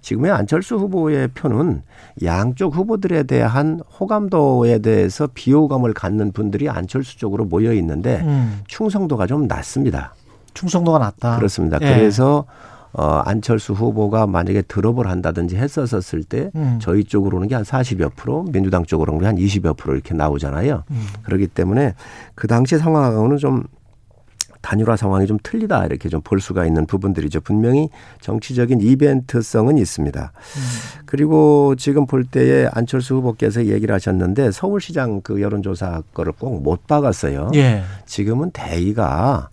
예. 0.04 0.08
지금의 0.08 0.32
안철수 0.32 0.76
후보의 0.76 1.30
표는 1.30 1.82
양쪽 2.24 2.76
후보들에 2.76 3.24
대한 3.24 3.80
호감도에 4.00 4.80
대해서 4.80 5.28
비호감을 5.34 5.94
갖는 5.94 6.34
분들이 6.34 6.70
안철수 6.70 7.18
쪽으로 7.18 7.46
모여 7.46 7.74
있는데 7.74 8.22
음. 8.24 8.62
충성도가 8.68 9.28
좀 9.28 9.48
낮습니다. 9.48 10.14
충성도가 10.54 11.00
낮다. 11.00 11.38
그렇습니다. 11.38 11.80
예. 11.82 11.96
그래서 11.96 12.46
어, 12.96 13.24
안철수 13.26 13.74
후보가 13.74 14.28
만약에 14.28 14.62
드롭을 14.64 15.08
한다든지 15.08 15.56
했었을 15.56 16.24
때 16.24 16.52
음. 16.56 16.78
저희 16.80 17.04
쪽으로 17.04 17.38
오는 17.38 17.48
게 17.48 17.56
한 17.56 17.64
40여 17.64 18.12
프로, 18.16 18.44
민주당 18.52 18.86
쪽으로 18.86 19.14
오는 19.14 19.22
게한 19.22 19.38
20여 19.38 19.76
프로 19.78 19.96
이렇게 19.96 20.14
나오잖아요. 20.14 20.84
음. 20.92 21.08
그렇기 21.24 21.48
때문에 21.48 21.96
그 22.36 22.46
당시 22.48 22.78
상황하고는 22.78 23.38
좀 23.38 23.64
단일화 24.64 24.96
상황이 24.98 25.28
좀 25.28 25.38
틀리다 25.44 25.86
이렇게 25.86 26.10
좀 26.10 26.24
볼 26.24 26.40
수가 26.40 26.66
있는 26.66 26.86
부분들이죠. 26.86 27.42
분명히 27.42 27.90
정치적인 28.22 28.80
이벤트성은 28.82 29.78
있습니다. 29.78 30.32
그리고 31.06 31.76
지금 31.76 32.08
볼 32.08 32.24
때에 32.24 32.70
안철수 32.72 33.16
후보께서 33.16 33.66
얘기를 33.66 33.94
하셨는데 33.94 34.52
서울시장 34.52 35.22
그 35.22 35.42
여론조사 35.42 36.02
거를 36.14 36.32
꼭 36.32 36.64
못 36.64 36.88
박았어요. 36.88 37.52
예. 37.56 37.84
지금은 38.06 38.52
대의가 38.52 39.50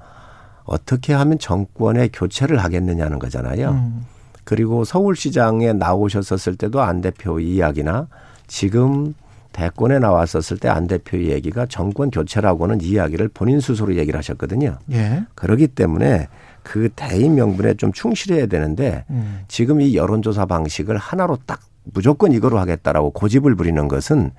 어떻게 0.65 1.13
하면 1.13 1.39
정권의 1.39 2.11
교체를 2.13 2.59
하겠느냐는 2.59 3.19
거잖아요. 3.19 3.71
음. 3.71 4.07
그리고 4.45 4.85
서울시장에 4.85 5.73
나오셨었을 5.73 6.57
때도 6.57 6.81
안 6.83 7.01
대표 7.01 7.41
이야기나 7.41 8.07
지금 8.47 9.15
대권에 9.53 9.99
나왔었을 9.99 10.59
때 10.59 10.69
안 10.69 10.87
대표 10.87 11.19
얘기가 11.19 11.67
정권 11.67 12.11
교체라고는 12.11 12.81
이야기를 12.81 13.29
본인 13.29 13.61
스스로 13.61 13.97
얘기를 13.97 14.17
하셨거든요. 14.19 14.79
예. 14.93 15.25
그러기 15.35 15.69
때문에 15.69 16.29
그 16.63 16.89
대의 16.95 17.29
명분에 17.29 17.75
좀 17.75 17.93
충실해야 17.93 18.47
되는데 18.47 19.05
음. 19.11 19.41
지금 19.49 19.81
이 19.81 19.97
여론조사 19.97 20.47
방식을 20.47 20.97
하나로 20.97 21.39
딱 21.47 21.61
무조건 21.85 22.33
이거로 22.33 22.59
하겠다라고 22.59 23.11
고집을 23.11 23.57
부리는 23.57 23.89
것은 23.89 24.31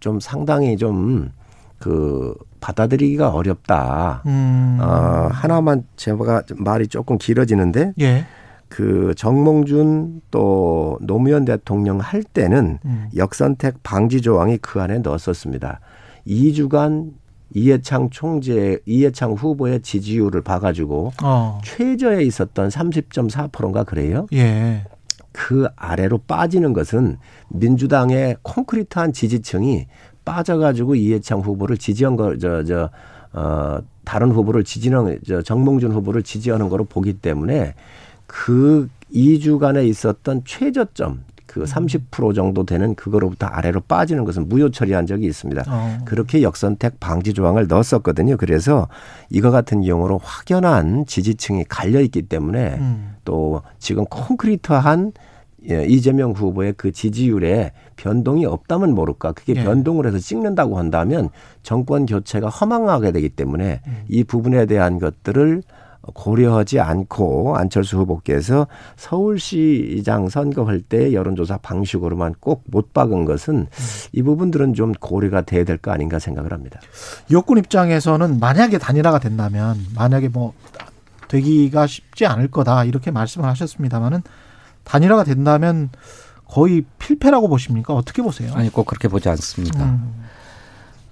좀 0.00 0.20
상당히 0.20 0.76
좀 0.76 1.30
그 1.78 2.34
받아들이기가 2.60 3.30
어렵다. 3.30 4.22
음. 4.26 4.78
어, 4.80 5.28
하나만 5.30 5.84
제가 5.96 6.42
말이 6.56 6.88
조금 6.88 7.18
길어지는데 7.18 7.92
예. 8.00 8.26
그 8.68 9.14
정몽준 9.16 10.20
또 10.30 10.98
노무현 11.00 11.44
대통령 11.44 11.98
할 11.98 12.22
때는 12.22 12.78
음. 12.84 13.08
역선택 13.16 13.82
방지 13.82 14.20
조항이 14.20 14.58
그 14.58 14.80
안에 14.80 14.98
넣었었습니다. 14.98 15.80
2주간 16.26 17.12
이해창 17.54 18.10
총재, 18.10 18.78
이해창 18.84 19.32
후보의 19.32 19.80
지지율을 19.80 20.42
봐가지고 20.42 21.12
어. 21.22 21.60
최저에 21.64 22.22
있었던 22.24 22.68
30.4%인가 22.68 23.84
그래요. 23.84 24.26
예. 24.34 24.84
그 25.32 25.66
아래로 25.76 26.18
빠지는 26.26 26.72
것은 26.72 27.16
민주당의 27.48 28.36
콘크리트한 28.42 29.12
지지층이 29.12 29.86
빠져가지고 30.24 30.94
이해창 30.96 31.40
후보를 31.40 31.78
지지한 31.78 32.16
거, 32.16 32.36
저, 32.36 32.62
저, 32.64 32.90
어, 33.32 33.78
다른 34.04 34.30
후보를 34.30 34.64
지지하는, 34.64 35.18
저, 35.26 35.40
정몽준 35.40 35.92
후보를 35.92 36.22
지지하는 36.22 36.68
거로 36.68 36.84
보기 36.84 37.14
때문에 37.14 37.74
그 38.28 38.88
2주간에 39.12 39.88
있었던 39.88 40.42
최저점, 40.44 41.24
그 41.46 41.64
30% 41.64 42.34
정도 42.34 42.64
되는 42.64 42.94
그거로부터 42.94 43.46
아래로 43.46 43.80
빠지는 43.80 44.24
것은 44.24 44.48
무효 44.48 44.70
처리한 44.70 45.06
적이 45.06 45.26
있습니다. 45.26 45.64
어. 45.66 45.98
그렇게 46.04 46.42
역선택 46.42 47.00
방지 47.00 47.32
조항을 47.32 47.66
넣었었거든요. 47.66 48.36
그래서 48.36 48.86
이거 49.30 49.50
같은 49.50 49.80
경우로 49.82 50.18
확연한 50.22 51.06
지지층이 51.06 51.64
갈려 51.68 52.00
있기 52.02 52.22
때문에 52.22 52.76
음. 52.78 53.14
또 53.24 53.62
지금 53.78 54.04
콘크리트한 54.04 55.12
예, 55.70 55.84
이재명 55.86 56.32
후보의 56.32 56.74
그 56.76 56.92
지지율에 56.92 57.72
변동이 57.96 58.46
없다면 58.46 58.94
모를까. 58.94 59.32
그게 59.32 59.54
예. 59.56 59.64
변동을 59.64 60.06
해서 60.06 60.18
찍는다고 60.18 60.78
한다면 60.78 61.30
정권 61.62 62.06
교체가 62.06 62.48
허망하게 62.48 63.10
되기 63.10 63.28
때문에 63.28 63.80
음. 63.86 64.04
이 64.08 64.22
부분에 64.22 64.66
대한 64.66 64.98
것들을 64.98 65.62
고려하지 66.14 66.80
않고 66.80 67.56
안철수 67.56 67.98
후보께서 67.98 68.66
서울시장 68.96 70.28
선거할 70.28 70.80
때 70.80 71.12
여론조사 71.12 71.58
방식으로만 71.58 72.34
꼭 72.40 72.62
못 72.70 72.92
박은 72.92 73.24
것은 73.24 73.66
이 74.12 74.22
부분들은 74.22 74.74
좀 74.74 74.92
고려가 74.92 75.42
돼야 75.42 75.64
될 75.64 75.78
거 75.78 75.90
아닌가 75.90 76.18
생각을 76.18 76.52
합니다. 76.52 76.80
여권 77.30 77.58
입장에서는 77.58 78.38
만약에 78.40 78.78
단일화가 78.78 79.18
된다면 79.20 79.76
만약에 79.94 80.28
뭐 80.28 80.52
되기가 81.28 81.86
쉽지 81.86 82.26
않을 82.26 82.50
거다 82.50 82.84
이렇게 82.84 83.10
말씀을 83.10 83.48
하셨습니다만은 83.48 84.22
단일화가 84.84 85.24
된다면 85.24 85.90
거의 86.46 86.84
필패라고 86.98 87.48
보십니까? 87.48 87.94
어떻게 87.94 88.22
보세요? 88.22 88.52
아니 88.54 88.70
꼭 88.70 88.86
그렇게 88.86 89.08
보지 89.08 89.28
않습니다. 89.28 89.84
음. 89.84 90.24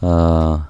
어, 0.01 0.64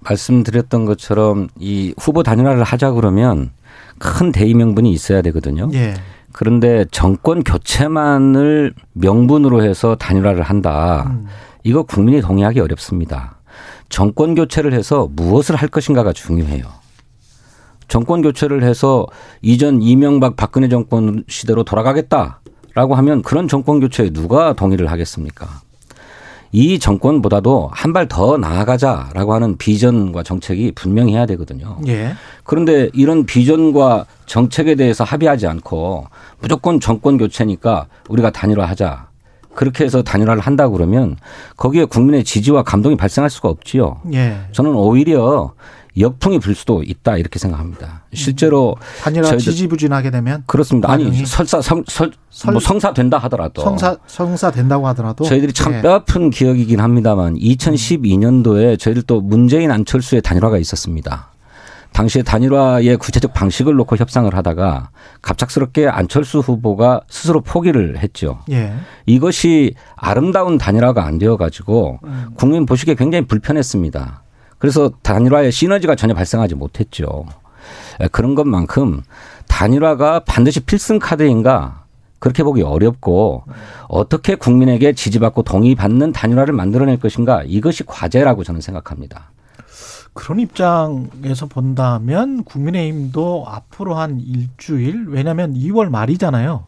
말씀드렸던 0.00 0.84
것처럼 0.84 1.48
이 1.58 1.94
후보 1.98 2.22
단일화를 2.22 2.62
하자 2.62 2.92
그러면 2.92 3.50
큰 3.98 4.32
대의 4.32 4.54
명분이 4.54 4.90
있어야 4.90 5.22
되거든요. 5.22 5.70
예. 5.74 5.94
그런데 6.32 6.84
정권 6.90 7.44
교체만을 7.44 8.74
명분으로 8.92 9.62
해서 9.62 9.94
단일화를 9.94 10.42
한다. 10.42 11.04
음. 11.08 11.26
이거 11.62 11.82
국민이 11.84 12.20
동의하기 12.20 12.60
어렵습니다. 12.60 13.38
정권 13.88 14.34
교체를 14.34 14.72
해서 14.72 15.08
무엇을 15.12 15.54
할 15.54 15.68
것인가가 15.68 16.12
중요해요. 16.12 16.64
정권 17.86 18.22
교체를 18.22 18.64
해서 18.64 19.06
이전 19.42 19.80
이명박 19.80 20.36
박근혜 20.36 20.68
정권 20.68 21.22
시대로 21.28 21.62
돌아가겠다라고 21.62 22.94
하면 22.96 23.22
그런 23.22 23.46
정권 23.46 23.78
교체에 23.80 24.10
누가 24.10 24.54
동의를 24.54 24.90
하겠습니까? 24.90 25.60
이 26.56 26.78
정권보다도 26.78 27.70
한 27.72 27.92
발 27.92 28.06
더 28.06 28.36
나아가자라고 28.38 29.34
하는 29.34 29.56
비전과 29.56 30.22
정책이 30.22 30.70
분명히 30.76 31.14
해야 31.14 31.26
되거든요. 31.26 31.78
예. 31.88 32.14
그런데 32.44 32.90
이런 32.92 33.26
비전과 33.26 34.06
정책에 34.26 34.76
대해서 34.76 35.02
합의하지 35.02 35.48
않고 35.48 36.06
무조건 36.40 36.78
정권 36.78 37.18
교체니까 37.18 37.86
우리가 38.08 38.30
단일화하자. 38.30 39.08
그렇게 39.54 39.84
해서 39.84 40.02
단일화를 40.02 40.42
한다 40.42 40.68
그러면 40.68 41.16
거기에 41.56 41.84
국민의 41.86 42.22
지지와 42.24 42.62
감동이 42.62 42.96
발생할 42.96 43.30
수가 43.30 43.48
없지요. 43.48 44.00
예. 44.12 44.36
저는 44.52 44.74
오히려 44.74 45.52
역풍이 45.98 46.40
불 46.40 46.54
수도 46.54 46.82
있다 46.82 47.16
이렇게 47.18 47.38
생각합니다. 47.38 48.02
실제로 48.12 48.74
단일화 49.02 49.36
지지부진하게 49.36 50.10
되면 50.10 50.42
그렇습니다. 50.46 50.90
아니? 50.90 51.24
설사 51.24 51.60
성, 51.60 51.84
설, 51.86 52.10
설- 52.30 52.52
뭐 52.52 52.60
성사 52.60 52.92
된다 52.92 53.18
하더라도 53.18 53.62
성사 53.62 53.96
성사 54.06 54.50
된다고 54.50 54.88
하더라도 54.88 55.24
저희들이 55.24 55.52
참 55.52 55.74
예. 55.74 55.82
뼈아픈 55.82 56.30
기억이긴 56.30 56.80
합니다만 56.80 57.36
2012년도에 57.36 58.78
저희들 58.78 59.02
또 59.04 59.20
문재인 59.20 59.70
안철수의 59.70 60.22
단일화가 60.22 60.58
있었습니다. 60.58 61.30
당시에 61.92 62.24
단일화의 62.24 62.96
구체적 62.96 63.32
방식을 63.32 63.74
놓고 63.76 63.96
협상을 63.96 64.34
하다가 64.34 64.90
갑작스럽게 65.22 65.86
안철수 65.86 66.40
후보가 66.40 67.02
스스로 67.08 67.40
포기를 67.40 67.98
했죠. 67.98 68.40
예. 68.50 68.74
이것이 69.06 69.74
아름다운 69.94 70.58
단일화가 70.58 71.04
안 71.04 71.18
되어 71.20 71.36
가지고 71.36 72.00
음. 72.02 72.30
국민 72.34 72.66
보시기에 72.66 72.96
굉장히 72.96 73.26
불편했습니다. 73.28 74.23
그래서 74.64 74.90
단일화의 75.02 75.52
시너지가 75.52 75.94
전혀 75.94 76.14
발생하지 76.14 76.54
못했죠. 76.54 77.26
에, 78.00 78.08
그런 78.08 78.34
것만큼 78.34 79.02
단일화가 79.46 80.20
반드시 80.20 80.60
필승 80.60 80.98
카드인가 80.98 81.84
그렇게 82.18 82.42
보기 82.42 82.62
어렵고 82.62 83.44
어떻게 83.88 84.36
국민에게 84.36 84.94
지지받고 84.94 85.42
동의받는 85.42 86.12
단일화를 86.12 86.54
만들어낼 86.54 86.98
것인가 86.98 87.42
이것이 87.44 87.84
과제라고 87.84 88.42
저는 88.42 88.62
생각합니다. 88.62 89.32
그런 90.14 90.40
입장에서 90.40 91.44
본다면 91.44 92.42
국민의힘도 92.44 93.44
앞으로 93.46 93.96
한 93.96 94.18
일주일 94.18 95.08
왜냐하면 95.10 95.52
2월 95.52 95.90
말이잖아요. 95.90 96.64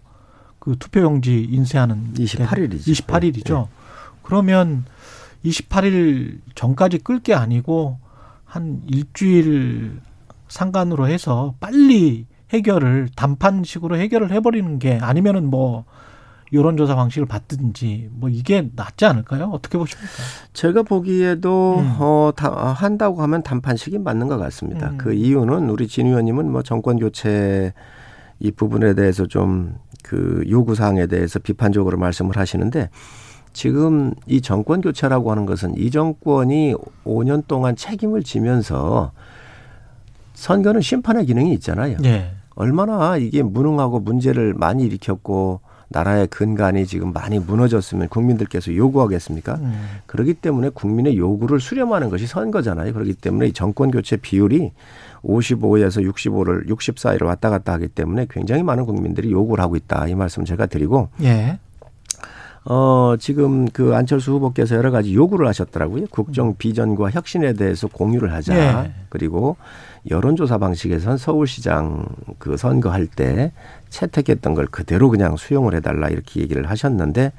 그 0.58 0.76
투표용지 0.78 1.48
인쇄하는 1.50 2.12
28일 2.12 2.74
이죠. 2.74 2.92
28일이죠. 2.92 3.68
그러면 4.22 4.84
28일 5.46 6.40
전까지 6.54 6.98
끌 6.98 7.20
게 7.20 7.34
아니고 7.34 7.98
한 8.44 8.82
일주일 8.86 10.00
상간으로 10.48 11.08
해서 11.08 11.54
빨리 11.60 12.26
해결을 12.50 13.08
단판식으로 13.16 13.96
해결을 13.96 14.30
해버리는 14.30 14.78
게 14.78 14.98
아니면은 15.00 15.50
뭐 15.50 15.84
여론조사 16.52 16.94
방식을 16.94 17.26
받든지 17.26 18.08
뭐 18.12 18.28
이게 18.28 18.70
낫지 18.76 19.04
않을까요? 19.04 19.50
어떻게 19.52 19.76
보십니까? 19.78 20.12
제가 20.52 20.84
보기에도 20.84 21.80
음. 21.80 21.96
어, 21.98 22.32
다, 22.36 22.48
한다고 22.72 23.20
하면 23.22 23.42
단판식이 23.42 23.98
맞는 23.98 24.28
것 24.28 24.38
같습니다. 24.38 24.90
음. 24.90 24.98
그 24.98 25.12
이유는 25.12 25.68
우리 25.70 25.88
진 25.88 26.06
의원님은 26.06 26.50
뭐 26.52 26.62
정권 26.62 26.98
교체 26.98 27.72
이 28.38 28.52
부분에 28.52 28.94
대해서 28.94 29.26
좀 29.26 29.74
그 30.06 30.44
요구 30.48 30.76
사항에 30.76 31.06
대해서 31.08 31.40
비판적으로 31.40 31.98
말씀을 31.98 32.36
하시는데 32.36 32.90
지금 33.56 34.12
이 34.26 34.42
정권 34.42 34.82
교체라고 34.82 35.30
하는 35.30 35.46
것은 35.46 35.78
이 35.78 35.90
정권이 35.90 36.74
5년 37.06 37.46
동안 37.48 37.74
책임을 37.74 38.22
지면서 38.22 39.12
선거는 40.34 40.82
심판의 40.82 41.24
기능이 41.24 41.54
있잖아요. 41.54 41.96
예. 42.04 42.32
얼마나 42.54 43.16
이게 43.16 43.42
무능하고 43.42 44.00
문제를 44.00 44.52
많이 44.52 44.84
일으켰고 44.84 45.60
나라의 45.88 46.26
근간이 46.26 46.84
지금 46.84 47.14
많이 47.14 47.38
무너졌으면 47.38 48.10
국민들께서 48.10 48.74
요구하겠습니까? 48.74 49.54
음. 49.54 49.86
그렇기 50.04 50.34
때문에 50.34 50.68
국민의 50.68 51.16
요구를 51.16 51.58
수렴하는 51.58 52.10
것이 52.10 52.26
선거잖아요. 52.26 52.92
그렇기 52.92 53.14
때문에 53.14 53.46
이 53.46 53.52
정권 53.54 53.90
교체 53.90 54.18
비율이 54.18 54.72
55에서 55.24 56.06
65를 56.12 56.68
60 56.68 56.98
사이로 56.98 57.26
왔다 57.26 57.48
갔다 57.48 57.72
하기 57.72 57.88
때문에 57.88 58.26
굉장히 58.28 58.62
많은 58.62 58.84
국민들이 58.84 59.32
요구를 59.32 59.64
하고 59.64 59.76
있다. 59.76 60.08
이 60.08 60.14
말씀 60.14 60.44
제가 60.44 60.66
드리고 60.66 61.08
예. 61.22 61.58
어 62.68 63.14
지금 63.18 63.68
그 63.68 63.94
안철수 63.94 64.32
후보께서 64.32 64.74
여러 64.74 64.90
가지 64.90 65.14
요구를 65.14 65.46
하셨더라고요. 65.46 66.06
국정 66.10 66.56
비전과 66.56 67.10
혁신에 67.10 67.52
대해서 67.52 67.86
공유를 67.86 68.32
하자. 68.32 68.56
예. 68.56 68.92
그리고 69.08 69.56
여론조사 70.10 70.58
방식에선 70.58 71.16
서울시장 71.16 72.06
그 72.38 72.56
선거할 72.56 73.06
때 73.06 73.52
채택했던 73.88 74.54
걸 74.54 74.66
그대로 74.66 75.10
그냥 75.10 75.36
수용을 75.36 75.74
해달라 75.74 76.08
이렇게 76.08 76.40
얘기를 76.40 76.68
하셨는데 76.68 77.32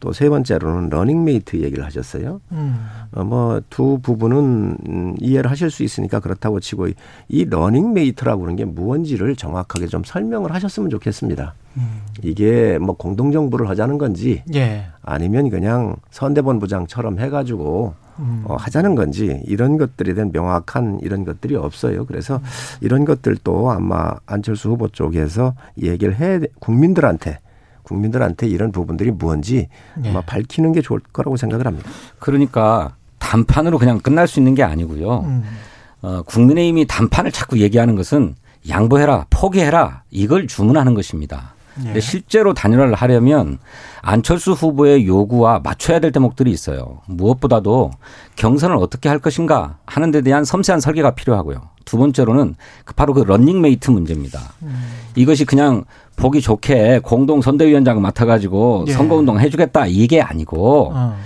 또 0.00 0.12
세 0.12 0.28
번째로는 0.28 0.90
러닝메이트 0.90 1.56
얘기를 1.62 1.84
하셨어요. 1.84 2.40
음. 2.52 2.76
어, 3.12 3.24
뭐 3.24 3.73
두 3.73 3.98
부분은 4.02 4.76
음, 4.88 5.14
이해를 5.18 5.50
하실 5.50 5.70
수 5.70 5.82
있으니까 5.82 6.20
그렇다고 6.20 6.60
치고 6.60 6.88
이 7.28 7.44
러닝메이트라고 7.44 8.40
그러는 8.40 8.56
게 8.56 8.64
무언지를 8.64 9.36
정확하게 9.36 9.86
좀 9.86 10.04
설명을 10.04 10.52
하셨으면 10.52 10.90
좋겠습니다. 10.90 11.54
음. 11.76 12.02
이게 12.22 12.78
뭐 12.78 12.96
공동정부를 12.96 13.68
하자는 13.68 13.98
건지 13.98 14.42
예. 14.54 14.86
아니면 15.02 15.50
그냥 15.50 15.96
선대본부장처럼 16.10 17.18
해가지고 17.18 17.94
음. 18.18 18.44
어, 18.46 18.56
하자는 18.56 18.94
건지 18.94 19.42
이런 19.46 19.76
것들에 19.76 20.14
대한 20.14 20.30
명확한 20.32 21.00
이런 21.02 21.24
것들이 21.24 21.56
없어요. 21.56 22.06
그래서 22.06 22.40
이런 22.80 23.04
것들도 23.04 23.70
아마 23.70 24.12
안철수 24.26 24.70
후보 24.70 24.88
쪽에서 24.88 25.54
얘기를 25.82 26.16
해 26.16 26.40
국민들한테 26.58 27.38
국민들한테 27.82 28.48
이런 28.48 28.72
부분들이 28.72 29.10
뭔지 29.10 29.68
예. 30.04 30.08
아마 30.08 30.20
밝히는 30.22 30.72
게 30.72 30.82
좋을 30.82 31.00
거라고 31.12 31.36
생각을 31.36 31.66
합니다. 31.66 31.88
그러니까 32.18 32.96
담판으로 33.18 33.78
그냥 33.78 34.00
끝날 34.00 34.26
수 34.26 34.40
있는 34.40 34.54
게 34.54 34.62
아니고요. 34.62 35.20
음. 35.20 35.42
어, 36.02 36.22
국민의힘이 36.22 36.86
담판을 36.86 37.32
자꾸 37.32 37.58
얘기하는 37.58 37.96
것은 37.96 38.34
양보해라, 38.68 39.26
포기해라 39.30 40.02
이걸 40.10 40.46
주문하는 40.46 40.94
것입니다. 40.94 41.54
예. 41.80 41.84
근데 41.84 42.00
실제로 42.00 42.54
단일화를 42.54 42.94
하려면 42.94 43.58
안철수 44.02 44.52
후보의 44.52 45.06
요구와 45.06 45.60
맞춰야 45.62 45.98
될 45.98 46.12
대목들이 46.12 46.50
있어요. 46.50 47.00
무엇보다도 47.06 47.90
경선을 48.36 48.76
어떻게 48.76 49.08
할 49.08 49.18
것인가 49.18 49.78
하는 49.86 50.10
데 50.10 50.22
대한 50.22 50.44
섬세한 50.44 50.80
설계가 50.80 51.14
필요하고요. 51.14 51.60
두 51.84 51.96
번째로는 51.98 52.56
그 52.84 52.94
바로 52.94 53.14
그 53.14 53.20
러닝메이트 53.20 53.90
문제입니다. 53.90 54.54
이것이 55.14 55.44
그냥 55.44 55.84
보기 56.16 56.40
좋게 56.40 57.00
공동 57.02 57.40
선대위원장 57.40 58.00
맡아가지고 58.00 58.86
예. 58.88 58.92
선거운동 58.92 59.38
해주겠다 59.38 59.86
이게 59.86 60.20
아니고 60.20 60.92
어. 60.94 61.16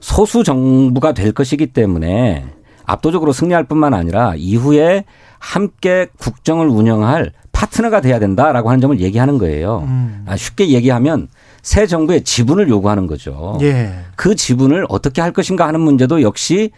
소수 0.00 0.44
정부가 0.44 1.12
될 1.12 1.32
것이기 1.32 1.68
때문에 1.68 2.46
압도적으로 2.84 3.32
승리할 3.32 3.64
뿐만 3.64 3.94
아니라 3.94 4.34
이후에 4.36 5.04
함께 5.38 6.06
국정을 6.18 6.68
운영할 6.68 7.32
파트너가 7.60 8.02
돼야 8.02 8.18
된다라고 8.18 8.68
하는 8.68 8.82
점을 8.82 9.00
얘기하는 9.00 9.38
거예요. 9.38 9.84
음. 9.86 10.24
아, 10.26 10.36
쉽게 10.36 10.68
얘기하면 10.68 11.28
새 11.62 11.86
정부의 11.86 12.22
지분을 12.22 12.68
요구하는 12.68 13.06
거죠. 13.06 13.58
예. 13.62 13.94
그 14.14 14.34
지분을 14.34 14.84
어떻게 14.90 15.22
할 15.22 15.32
것인가 15.32 15.66
하는 15.66 15.80
문제도 15.80 16.20
역시 16.20 16.70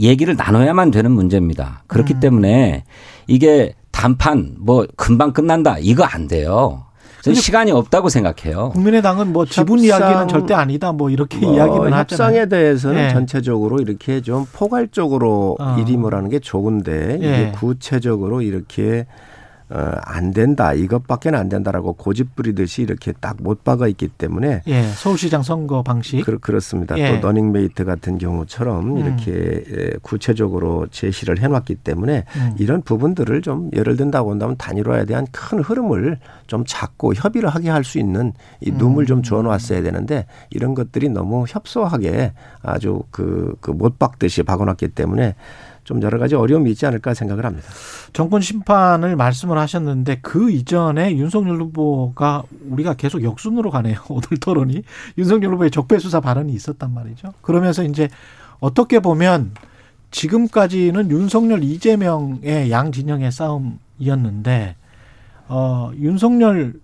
얘기를 0.00 0.34
나눠야만 0.36 0.90
되는 0.90 1.12
문제입니다. 1.12 1.84
그렇기 1.86 2.14
음. 2.14 2.20
때문에 2.20 2.84
이게 3.28 3.74
담판 3.92 4.56
뭐 4.58 4.86
금방 4.96 5.32
끝난다 5.32 5.76
이거 5.78 6.02
안 6.02 6.26
돼요. 6.26 6.82
시간이 7.22 7.70
없다고 7.72 8.08
생각해요. 8.08 8.70
국민의당은 8.70 9.32
뭐 9.32 9.44
지분 9.44 9.78
협상- 9.84 10.00
이야기는 10.00 10.28
절대 10.28 10.54
아니다. 10.54 10.92
뭐 10.92 11.10
이렇게 11.10 11.36
뭐 11.38 11.54
이야기는 11.54 11.92
하잖아요. 11.92 11.98
협상에 12.00 12.48
대해서는 12.48 13.04
예. 13.04 13.10
전체적으로 13.10 13.78
이렇게 13.80 14.20
좀 14.20 14.46
포괄적으로 14.52 15.56
어. 15.60 15.76
일임을 15.78 16.14
하는 16.14 16.28
게 16.30 16.38
좋은데 16.40 17.16
이게 17.18 17.26
예. 17.28 17.52
구체적으로 17.54 18.40
이렇게 18.42 19.06
어, 19.70 19.92
안 20.02 20.32
된다 20.32 20.72
이것밖에는 20.72 21.38
안 21.38 21.48
된다라고 21.48 21.92
고집 21.94 22.34
부리듯이 22.36 22.82
이렇게 22.82 23.12
딱 23.12 23.38
못 23.40 23.62
박아 23.64 23.86
있기 23.88 24.08
때문에 24.08 24.62
예. 24.66 24.82
서울시장 24.82 25.42
선거 25.42 25.82
방식. 25.82 26.24
그, 26.24 26.38
그렇습니다. 26.38 26.98
예. 26.98 27.20
또 27.20 27.26
러닝메이트 27.28 27.84
같은 27.84 28.18
경우처럼 28.18 28.96
음. 28.96 28.98
이렇게 28.98 29.64
예, 29.70 29.90
구체적으로 30.02 30.86
제시를 30.90 31.38
해놨기 31.38 31.76
때문에 31.76 32.24
음. 32.36 32.56
이런 32.58 32.82
부분들을 32.82 33.42
좀 33.42 33.70
예를 33.76 33.96
든다고 33.96 34.32
한다면 34.32 34.56
단일화에 34.56 35.04
대한 35.04 35.26
큰 35.30 35.60
흐름을 35.60 36.18
좀 36.48 36.64
잡고 36.66 37.14
협의를 37.14 37.48
하게 37.48 37.70
할 37.70 37.84
수 37.84 37.98
있는 37.98 38.32
이 38.60 38.70
룸을 38.70 39.04
음. 39.04 39.06
좀 39.06 39.22
주어놨어야 39.22 39.82
되는데 39.82 40.26
이런 40.50 40.74
것들이 40.74 41.08
너무 41.10 41.44
협소하게 41.48 42.32
아주 42.62 43.02
그, 43.10 43.54
그 43.60 43.70
못 43.70 43.98
박듯이 43.98 44.42
박아놨기 44.42 44.88
때문에 44.88 45.36
좀 45.88 46.02
여러 46.02 46.18
가지 46.18 46.34
어려움이 46.34 46.70
있지 46.72 46.84
않을까 46.84 47.14
생각을 47.14 47.46
합니다. 47.46 47.66
정권 48.12 48.42
심판을 48.42 49.16
말씀을 49.16 49.56
하셨는데 49.56 50.18
그 50.20 50.50
이전에 50.50 51.16
윤석열 51.16 51.62
후보가 51.62 52.42
우리가 52.68 52.92
계속 52.92 53.22
역순으로 53.22 53.70
가네요. 53.70 53.96
오늘 54.10 54.22
토론이 54.38 54.82
윤석열 55.16 55.54
후보의 55.54 55.70
적폐 55.70 55.98
수사 55.98 56.20
발언이 56.20 56.52
있었단 56.52 56.92
말이죠. 56.92 57.32
그러면서 57.40 57.84
이제 57.84 58.10
어떻게 58.60 59.00
보면 59.00 59.52
지금까지는 60.10 61.10
윤석열 61.10 61.64
이재명의 61.64 62.70
양 62.70 62.92
진영의 62.92 63.32
싸움이었는데 63.32 64.76
어 65.48 65.90
윤석열 65.96 66.74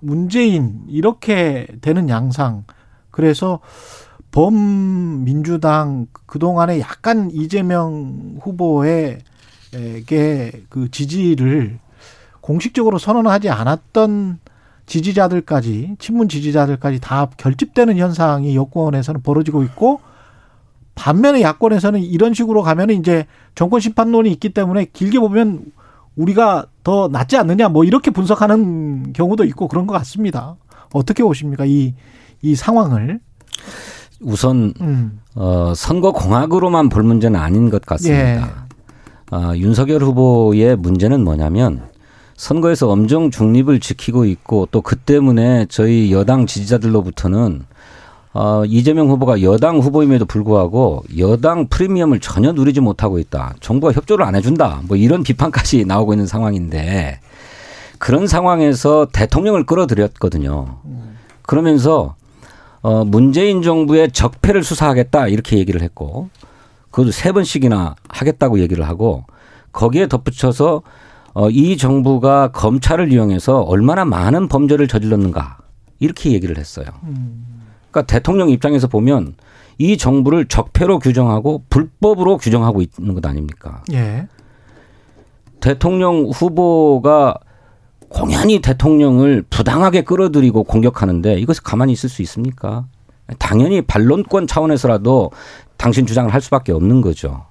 문재인 0.00 0.80
이렇게 0.88 1.68
되는 1.80 2.08
양상 2.08 2.64
그래서 3.12 3.60
범민주당 4.38 6.06
그동안에 6.26 6.78
약간 6.78 7.28
이재명 7.32 8.36
후보에게 8.40 9.18
그 10.68 10.88
지지를 10.92 11.80
공식적으로 12.40 12.98
선언하지 12.98 13.50
않았던 13.50 14.38
지지자들까지 14.86 15.96
친문 15.98 16.28
지지자들까지 16.28 17.00
다 17.00 17.28
결집되는 17.36 17.96
현상이 17.98 18.54
여권에서는 18.54 19.22
벌어지고 19.22 19.64
있고 19.64 20.00
반면에 20.94 21.42
야권에서는 21.42 22.00
이런 22.00 22.32
식으로 22.32 22.62
가면은 22.62 22.94
이제 22.94 23.26
정권 23.56 23.80
심판론이 23.80 24.30
있기 24.30 24.50
때문에 24.50 24.86
길게 24.92 25.18
보면 25.18 25.64
우리가 26.14 26.66
더 26.84 27.08
낫지 27.08 27.36
않느냐 27.36 27.70
뭐 27.70 27.82
이렇게 27.82 28.12
분석하는 28.12 29.12
경우도 29.14 29.42
있고 29.46 29.66
그런 29.66 29.88
것 29.88 29.94
같습니다. 29.94 30.54
어떻게 30.92 31.24
보십니까 31.24 31.64
이 31.64 31.94
이 32.42 32.54
상황을? 32.54 33.20
우선 34.20 34.74
음. 34.80 35.20
어, 35.34 35.72
선거 35.76 36.12
공학으로만 36.12 36.88
볼 36.88 37.02
문제는 37.02 37.38
아닌 37.38 37.70
것 37.70 37.82
같습니다. 37.82 38.42
예. 38.42 39.36
어, 39.36 39.52
윤석열 39.56 40.02
후보의 40.02 40.76
문제는 40.76 41.22
뭐냐면 41.22 41.82
선거에서 42.36 42.88
엄정 42.88 43.30
중립을 43.30 43.80
지키고 43.80 44.24
있고 44.24 44.66
또 44.70 44.80
그 44.80 44.96
때문에 44.96 45.66
저희 45.68 46.12
여당 46.12 46.46
지지자들로부터는 46.46 47.64
어, 48.34 48.62
이재명 48.66 49.08
후보가 49.10 49.42
여당 49.42 49.78
후보임에도 49.78 50.24
불구하고 50.24 51.02
여당 51.18 51.66
프리미엄을 51.68 52.20
전혀 52.20 52.52
누리지 52.52 52.80
못하고 52.80 53.18
있다. 53.18 53.54
정부가 53.60 53.92
협조를 53.92 54.24
안 54.24 54.34
해준다. 54.36 54.82
뭐 54.86 54.96
이런 54.96 55.22
비판까지 55.22 55.84
나오고 55.86 56.12
있는 56.14 56.26
상황인데 56.26 57.20
그런 57.98 58.26
상황에서 58.28 59.08
대통령을 59.12 59.64
끌어들였거든요. 59.66 60.76
그러면서 61.42 62.14
어, 62.88 63.04
문재인 63.04 63.60
정부의 63.60 64.12
적폐를 64.12 64.64
수사하겠다 64.64 65.28
이렇게 65.28 65.58
얘기를 65.58 65.82
했고 65.82 66.30
그것도 66.90 67.10
세 67.10 67.32
번씩이나 67.32 67.96
하겠다고 68.08 68.60
얘기를 68.60 68.88
하고 68.88 69.24
거기에 69.72 70.08
덧붙여서 70.08 70.80
어, 71.34 71.50
이 71.50 71.76
정부가 71.76 72.48
검찰을 72.52 73.12
이용해서 73.12 73.60
얼마나 73.60 74.06
많은 74.06 74.48
범죄를 74.48 74.88
저질렀는가 74.88 75.58
이렇게 75.98 76.32
얘기를 76.32 76.56
했어요. 76.56 76.86
그러니까 77.90 78.06
대통령 78.06 78.48
입장에서 78.48 78.86
보면 78.86 79.34
이 79.76 79.98
정부를 79.98 80.46
적폐로 80.46 80.98
규정하고 80.98 81.64
불법으로 81.68 82.38
규정하고 82.38 82.80
있는 82.80 83.14
것 83.14 83.26
아닙니까? 83.26 83.82
예. 83.92 84.28
대통령 85.60 86.30
후보가 86.32 87.34
공연히 88.08 88.60
대통령을 88.60 89.44
부당하게 89.50 90.02
끌어들이고 90.02 90.64
공격하는데 90.64 91.38
이것을 91.40 91.62
가만히 91.62 91.92
있을 91.92 92.08
수 92.08 92.22
있습니까? 92.22 92.86
당연히 93.38 93.82
반론권 93.82 94.46
차원에서라도 94.46 95.30
당신 95.76 96.06
주장을 96.06 96.32
할 96.32 96.40
수밖에 96.40 96.72
없는 96.72 97.02
거죠. 97.02 97.46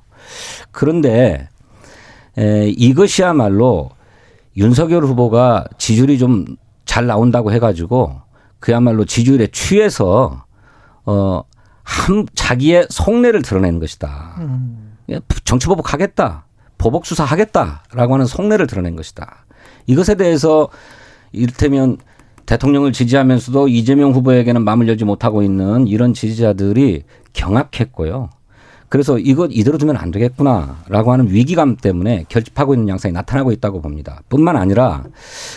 그런데 0.71 1.47
에, 2.37 2.69
이것이야말로 2.69 3.91
윤석열 4.55 5.05
후보가 5.05 5.65
지지율이 5.77 6.17
좀 6.17 6.57
잘 6.87 7.05
나온다고 7.05 7.51
해가지고 7.51 8.21
그야말로 8.59 9.05
지지율에 9.05 9.47
취해서 9.51 10.45
어, 11.05 11.43
한 11.83 12.25
자기의 12.33 12.87
속내를 12.89 13.43
드러내는 13.43 13.79
것이다. 13.79 14.35
음. 14.39 14.97
정치 15.43 15.67
보복하겠다. 15.67 16.45
보복 16.79 17.05
수사하겠다라고 17.05 18.15
하는 18.15 18.25
속내를 18.25 18.65
드러낸 18.65 18.95
것이다. 18.95 19.45
이것에 19.87 20.15
대해서 20.15 20.69
이를테면 21.31 21.97
대통령을 22.45 22.93
지지하면서도 22.93 23.67
이재명 23.67 24.11
후보에게는 24.11 24.63
마음을 24.63 24.87
열지 24.87 25.03
못하고 25.03 25.43
있는 25.43 25.87
이런 25.87 26.13
지지자들이 26.13 27.03
경악했고요. 27.33 28.29
그래서 28.89 29.19
이것 29.19 29.49
이대로 29.51 29.77
두면 29.77 29.97
안 29.97 30.11
되겠구나라고 30.11 31.11
하는 31.11 31.29
위기감 31.29 31.75
때문에 31.75 32.25
결집하고 32.29 32.73
있는 32.73 32.87
양상이 32.87 33.11
나타나고 33.11 33.51
있다고 33.51 33.81
봅니다. 33.81 34.21
뿐만 34.29 34.55
아니라 34.55 35.03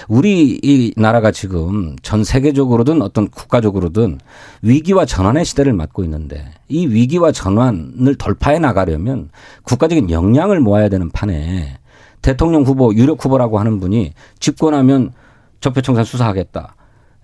우리 0.08 0.58
이 0.60 0.92
나라가 0.96 1.30
지금 1.30 1.94
전 2.02 2.24
세계적으로든 2.24 3.02
어떤 3.02 3.28
국가적으로든 3.28 4.18
위기와 4.62 5.04
전환의 5.04 5.44
시대를 5.44 5.72
맞고 5.74 6.02
있는데 6.04 6.44
이 6.68 6.88
위기와 6.88 7.30
전환을 7.30 8.16
돌파해 8.16 8.58
나가려면 8.58 9.30
국가적인 9.62 10.10
역량을 10.10 10.58
모아야 10.58 10.88
되는 10.88 11.08
판에 11.10 11.78
대통령 12.22 12.62
후보 12.62 12.94
유력 12.94 13.24
후보라고 13.24 13.58
하는 13.58 13.80
분이 13.80 14.12
집권하면 14.38 15.12
적폐청산 15.60 16.04
수사하겠다. 16.04 16.74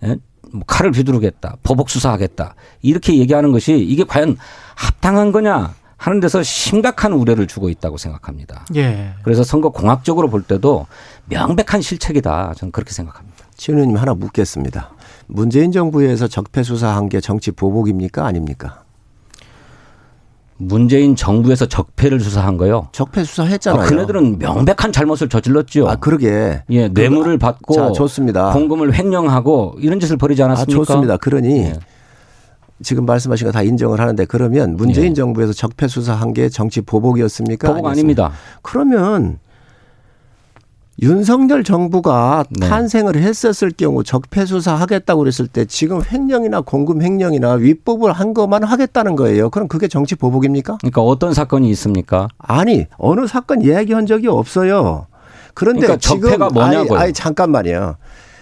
예? 0.04 0.16
뭐 0.52 0.62
칼을 0.66 0.92
휘두르겠다. 0.92 1.56
보복 1.62 1.90
수사하겠다. 1.90 2.54
이렇게 2.82 3.16
얘기하는 3.18 3.52
것이 3.52 3.76
이게 3.78 4.04
과연 4.04 4.36
합당한 4.74 5.32
거냐 5.32 5.74
하는 5.96 6.20
데서 6.20 6.42
심각한 6.42 7.12
우려를 7.12 7.46
주고 7.46 7.68
있다고 7.68 7.96
생각합니다. 7.96 8.66
예. 8.76 9.14
그래서 9.22 9.42
선거 9.42 9.70
공학적으로 9.70 10.28
볼 10.28 10.42
때도 10.42 10.86
명백한 11.26 11.80
실책이다. 11.80 12.54
저는 12.54 12.72
그렇게 12.72 12.92
생각합니다. 12.92 13.46
신 13.56 13.74
의원님 13.74 13.96
하나 13.96 14.14
묻겠습니다. 14.14 14.90
문재인 15.26 15.72
정부에서 15.72 16.28
적폐 16.28 16.62
수사한 16.62 17.08
게 17.08 17.20
정치 17.20 17.50
보복입니까 17.50 18.26
아닙니까? 18.26 18.84
문재인 20.58 21.16
정부에서 21.16 21.66
적폐를 21.66 22.18
수사한 22.20 22.56
거요. 22.56 22.88
적폐 22.92 23.24
수사했잖아요. 23.24 23.82
아, 23.82 23.86
그네들은 23.86 24.38
명백한 24.38 24.92
잘못을 24.92 25.28
저질렀죠. 25.28 25.88
아, 25.88 25.96
그러게. 25.96 26.62
예, 26.70 26.88
뇌물을 26.88 27.36
받고 27.38 27.74
자, 27.74 27.92
좋습니다. 27.92 28.52
공금을 28.52 28.94
횡령하고 28.94 29.76
이런 29.78 30.00
짓을 30.00 30.16
벌이지 30.16 30.42
아, 30.42 30.46
않았습니까? 30.46 30.84
좋습니다. 30.84 31.16
그러니 31.18 31.58
예. 31.58 31.72
지금 32.82 33.06
말씀하신 33.06 33.46
거 33.46 33.52
다 33.52 33.62
인정을 33.62 34.00
하는데 34.00 34.24
그러면 34.26 34.76
문재인 34.76 35.10
예. 35.10 35.14
정부에서 35.14 35.52
적폐 35.52 35.88
수사한 35.88 36.32
게 36.34 36.48
정치 36.48 36.80
보복이었습니까? 36.80 37.68
보복 37.68 37.86
아니었습니까? 37.86 38.24
아닙니다. 38.26 38.40
그러면 38.62 39.38
윤석열 41.02 41.62
정부가 41.62 42.44
네. 42.48 42.68
탄생을 42.68 43.16
했었을 43.16 43.70
경우 43.70 44.02
적폐 44.02 44.46
수사하겠다고 44.46 45.20
그랬을 45.20 45.46
때 45.46 45.66
지금 45.66 46.00
횡령이나 46.02 46.62
공금 46.62 47.02
횡령이나 47.02 47.52
위법을 47.54 48.12
한 48.12 48.32
것만 48.32 48.64
하겠다는 48.64 49.14
거예요. 49.16 49.50
그럼 49.50 49.68
그게 49.68 49.88
정치 49.88 50.14
보복입니까? 50.14 50.78
그러니까 50.80 51.02
어떤 51.02 51.34
사건이 51.34 51.68
있습니까? 51.70 52.28
아니 52.38 52.86
어느 52.96 53.26
사건 53.26 53.60
이야기한 53.60 54.06
적이 54.06 54.28
없어요. 54.28 55.06
그런데 55.52 55.82
그러니까 55.82 56.00
지금 56.00 56.22
적폐가 56.22 56.48
뭐냐고요? 56.48 56.98
아니, 56.98 57.04
아니 57.04 57.12
잠깐만요. 57.12 57.96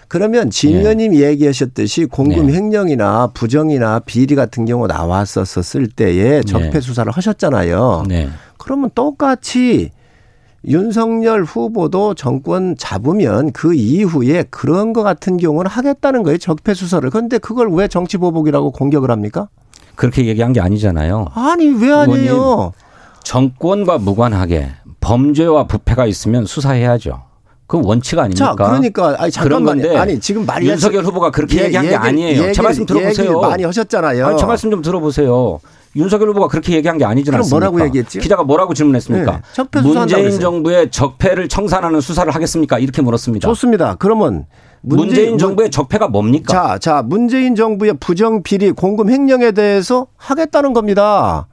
그러면 0.07 0.51
진 0.51 0.77
의원님 0.77 1.17
얘기하셨듯이 1.17 2.05
공금 2.05 2.47
네. 2.47 2.53
횡령이나 2.55 3.31
부정이나 3.35 4.01
비리 4.01 4.37
같은 4.37 4.65
경우 4.65 4.87
나왔었을 4.87 5.89
때에 5.89 6.43
적폐 6.43 6.71
네. 6.71 6.81
수사를 6.81 7.11
하셨잖아요. 7.11 8.05
네. 8.09 8.29
그러면 8.59 8.91
똑같이 8.95 9.91
윤석열 10.67 11.45
후보도 11.45 12.15
정권 12.15 12.75
잡으면 12.77 13.53
그 13.53 13.75
이후에 13.75 14.45
그런 14.51 14.93
거 14.93 15.03
같은 15.03 15.37
경우는 15.37 15.71
하겠다는 15.71 16.23
거예요. 16.23 16.39
적폐 16.39 16.75
수사를. 16.75 17.09
그런데 17.11 17.39
그걸 17.39 17.71
왜 17.71 17.89
정치 17.89 18.17
보복이라고 18.17 18.71
공격을 18.71 19.11
합니까? 19.11 19.49
그렇게 19.95 20.27
얘기한 20.27 20.53
게 20.53 20.61
아니잖아요. 20.61 21.27
아니 21.35 21.69
왜 21.69 21.93
아니에요? 21.93 22.73
정권과 23.23 23.99
무관하게 23.99 24.71
범죄와 25.01 25.67
부패가 25.67 26.07
있으면 26.07 26.47
수사해야죠. 26.47 27.23
그 27.67 27.81
원칙 27.83 28.19
아닙니까? 28.19 28.45
자, 28.47 28.55
그러니까 28.55 29.17
아니 29.19 29.31
잠깐만요. 29.31 29.99
아니 29.99 30.21
지금 30.21 30.45
말이 30.45 30.69
윤석열 30.69 31.05
후보가 31.05 31.31
그렇게 31.31 31.65
얘기한 31.65 31.87
게 31.89 31.95
아니에요. 31.95 32.53
제 32.53 32.63
말씀 32.63 32.85
들어보세요. 32.85 33.41
많이 33.41 33.65
하셨잖아요. 33.65 34.27
아니, 34.27 34.39
제 34.39 34.45
말씀 34.47 34.71
좀 34.71 34.83
들어보세요. 34.83 35.61
윤석열 35.97 36.29
후보가 36.31 36.49
그렇게 36.49 36.75
얘기한 36.75 36.99
게 36.99 37.05
아니지 37.05 37.31
않습니까? 37.31 37.71
뭐라고 37.71 37.85
얘기했지? 37.87 38.19
기자가 38.19 38.43
뭐라고 38.43 38.75
질문했습니까? 38.75 39.33
네, 39.33 39.81
문재인. 39.83 40.41
정부의 40.41 40.91
적폐를 40.91 41.49
청산하는 41.49 42.01
수사를 42.01 42.33
하겠습니까? 42.35 42.79
이렇게 42.79 43.01
물었습니다. 43.03 43.49
좋습니다. 43.49 43.95
그러면 43.99 44.47
문재인, 44.81 45.09
문재인 45.09 45.39
정부의 45.39 45.71
적폐가 45.71 46.09
뭡니까? 46.09 46.53
자, 46.53 46.79
자, 46.79 47.03
문재인 47.03 47.55
정부의 47.55 47.95
부정 48.01 48.43
비리 48.43 48.73
공금 48.73 49.09
횡령에 49.09 49.53
대해서 49.53 50.09
하겠다는 50.17 50.73
겁니다. 50.73 51.47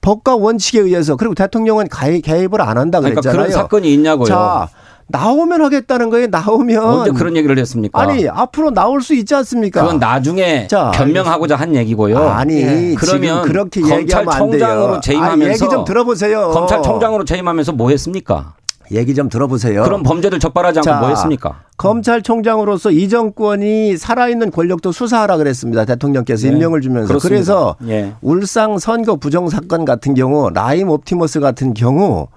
법과 0.00 0.36
원칙에 0.36 0.78
의해서 0.80 1.16
그리고 1.16 1.34
대통령은 1.34 1.88
가입, 1.88 2.22
개입을 2.24 2.60
안 2.62 2.78
한다 2.78 3.00
그러니까 3.00 3.20
그랬잖아요. 3.20 3.48
그런 3.48 3.50
사건이 3.52 3.92
있냐고요. 3.94 4.26
자, 4.26 4.68
나오면 5.08 5.62
하겠다는 5.62 6.10
거예요. 6.10 6.26
나오면 6.28 6.84
언제 6.84 7.10
그런 7.12 7.36
얘기를 7.36 7.58
했습니까? 7.58 8.00
아니 8.00 8.28
앞으로 8.28 8.70
나올 8.70 9.00
수 9.00 9.14
있지 9.14 9.34
않습니까? 9.34 9.80
그건 9.80 9.98
나중에 9.98 10.66
자, 10.68 10.90
변명하고자 10.94 11.56
한 11.56 11.74
얘기고요. 11.74 12.18
아니 12.18 12.60
예. 12.60 12.66
지금 12.90 12.94
그러면 12.96 13.42
그렇게. 13.42 13.80
검찰총장으로 13.80 15.00
재임하면서 15.00 15.44
아니, 15.44 15.54
얘기 15.54 15.58
좀 15.58 15.84
들어보세요. 15.84 16.50
검찰총장으로 16.50 17.24
재임하면서 17.24 17.72
뭐 17.72 17.90
했습니까? 17.90 18.54
얘기 18.90 19.14
좀 19.14 19.28
들어보세요. 19.28 19.82
그런 19.82 20.02
범죄를 20.02 20.38
적발하지 20.40 20.78
않고 20.78 20.90
자, 20.90 20.98
뭐 20.98 21.08
했습니까? 21.10 21.60
검찰총장으로서 21.76 22.90
이 22.90 23.08
정권이 23.08 23.96
살아있는 23.96 24.50
권력도 24.50 24.92
수사하라 24.92 25.36
그랬습니다. 25.36 25.84
대통령께서 25.84 26.46
네. 26.46 26.52
임명을 26.54 26.80
주면서. 26.80 27.08
그렇습니다. 27.08 27.28
그래서 27.28 27.76
예. 27.86 28.14
울상 28.22 28.78
선거 28.78 29.16
부정 29.16 29.48
사건 29.48 29.84
같은 29.84 30.14
경우 30.14 30.50
라임 30.50 30.88
옵티머스 30.88 31.40
같은 31.40 31.74
경우 31.74 32.28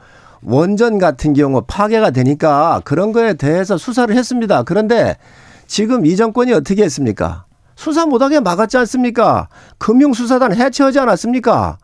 원전 0.43 0.97
같은 0.97 1.33
경우 1.33 1.61
파괴가 1.65 2.11
되니까 2.11 2.81
그런 2.83 3.11
거에 3.11 3.33
대해서 3.33 3.77
수사를 3.77 4.13
했습니다. 4.15 4.63
그런데 4.63 5.17
지금 5.67 6.05
이 6.05 6.15
정권이 6.15 6.51
어떻게 6.53 6.83
했습니까? 6.83 7.45
수사 7.75 8.05
못하게 8.05 8.39
막았지 8.39 8.77
않습니까? 8.77 9.47
금융수사단 9.77 10.55
해체하지 10.55 10.99
않았습니까? 10.99 11.77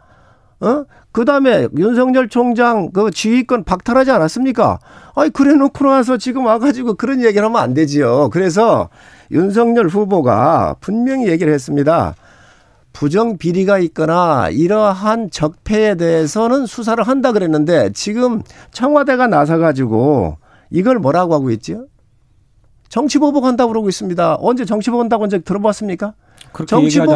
어? 0.60 0.86
그 1.12 1.26
다음에 1.26 1.68
윤석열 1.78 2.30
총장 2.30 2.92
그 2.92 3.10
지휘권 3.10 3.64
박탈하지 3.64 4.12
않았습니까? 4.12 4.80
아니, 5.16 5.32
그래 5.32 5.54
놓고 5.54 5.86
나서 5.86 6.18
지금 6.18 6.46
와가지고 6.46 6.96
그런 6.96 7.24
얘기를 7.24 7.46
하면 7.46 7.60
안 7.60 7.74
되지요. 7.74 8.30
그래서 8.32 8.90
윤석열 9.32 9.88
후보가 9.88 10.76
분명히 10.80 11.28
얘기를 11.28 11.52
했습니다. 11.54 12.16
부정 12.98 13.38
비리가 13.38 13.78
있거나 13.78 14.50
이러한 14.50 15.30
적폐에 15.30 15.94
대해서는 15.94 16.66
수사를 16.66 17.04
한다 17.04 17.32
그랬는데 17.32 17.92
지금 17.94 18.42
청와대가 18.72 19.28
나서 19.28 19.60
가지고 19.60 20.38
이걸 20.72 20.98
뭐라고 20.98 21.36
하고 21.36 21.52
있죠? 21.52 21.86
정치보복 22.90 23.46
한다고 23.46 23.70
그러고 23.70 23.88
있습니다. 23.88 24.38
언제 24.40 24.66
정치보복 24.66 25.02
한다고 25.02 25.26
언제 25.26 25.38
들어봤습니까? 25.38 26.16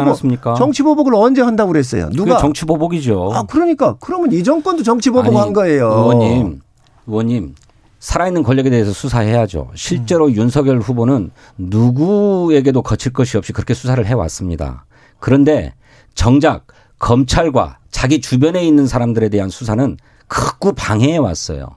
않았습니까? 0.02 0.54
정치보복을 0.54 1.16
언제 1.16 1.42
한다고 1.42 1.72
그랬어요? 1.72 2.10
누가? 2.10 2.38
정치보복이죠. 2.38 3.32
아, 3.34 3.42
그러니까. 3.42 3.96
그러면 3.98 4.30
이 4.30 4.44
정권도 4.44 4.84
정치보복한 4.84 5.52
거예요. 5.52 5.88
의원님, 5.88 6.60
의원님 7.08 7.54
살아있는 7.98 8.44
권력에 8.44 8.70
대해서 8.70 8.92
수사해야죠. 8.92 9.70
실제로 9.74 10.26
음. 10.26 10.34
윤석열 10.36 10.78
후보는 10.78 11.32
누구에게도 11.58 12.82
거칠 12.82 13.12
것이 13.12 13.36
없이 13.36 13.52
그렇게 13.52 13.74
수사를 13.74 14.06
해왔습니다. 14.06 14.84
그런데 15.22 15.72
정작 16.16 16.66
검찰과 16.98 17.78
자기 17.92 18.20
주변에 18.20 18.66
있는 18.66 18.88
사람들에 18.88 19.28
대한 19.28 19.50
수사는 19.50 19.96
극구 20.26 20.72
방해해 20.72 21.16
왔어요. 21.16 21.68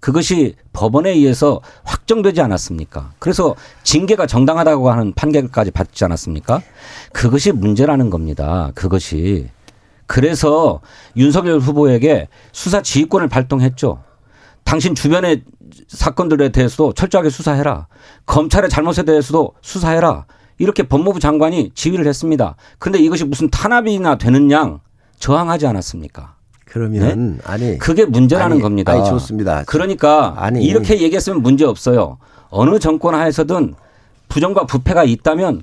그것이 0.00 0.54
법원에 0.74 1.10
의해서 1.12 1.62
확정되지 1.84 2.42
않았습니까? 2.42 3.12
그래서 3.18 3.56
징계가 3.84 4.26
정당하다고 4.26 4.90
하는 4.90 5.14
판결까지 5.14 5.70
받지 5.70 6.04
않았습니까? 6.04 6.60
그것이 7.14 7.52
문제라는 7.52 8.10
겁니다. 8.10 8.70
그것이. 8.74 9.48
그래서 10.04 10.82
윤석열 11.16 11.60
후보에게 11.60 12.28
수사 12.52 12.82
지휘권을 12.82 13.28
발동했죠. 13.28 14.02
당신 14.64 14.94
주변의 14.94 15.44
사건들에 15.88 16.50
대해서도 16.50 16.92
철저하게 16.92 17.30
수사해라. 17.30 17.86
검찰의 18.26 18.68
잘못에 18.68 19.04
대해서도 19.06 19.54
수사해라. 19.62 20.26
이렇게 20.58 20.82
법무부 20.84 21.20
장관이 21.20 21.72
지휘를 21.74 22.06
했습니다. 22.06 22.56
그런데 22.78 22.98
이것이 22.98 23.24
무슨 23.24 23.50
탄압이나 23.50 24.18
되는 24.18 24.50
양 24.50 24.80
저항하지 25.18 25.66
않았습니까? 25.66 26.34
그러면 26.64 27.40
아니 27.44 27.78
그게 27.78 28.04
문제라는 28.04 28.52
아니, 28.54 28.62
겁니다. 28.62 28.92
아니 28.92 29.04
좋습니다. 29.04 29.62
그러니까 29.66 30.34
아니. 30.38 30.64
이렇게 30.64 31.00
얘기했으면 31.00 31.42
문제 31.42 31.64
없어요. 31.64 32.18
어느 32.50 32.78
정권 32.78 33.14
하에서든 33.14 33.74
부정과 34.28 34.66
부패가 34.66 35.04
있다면 35.04 35.62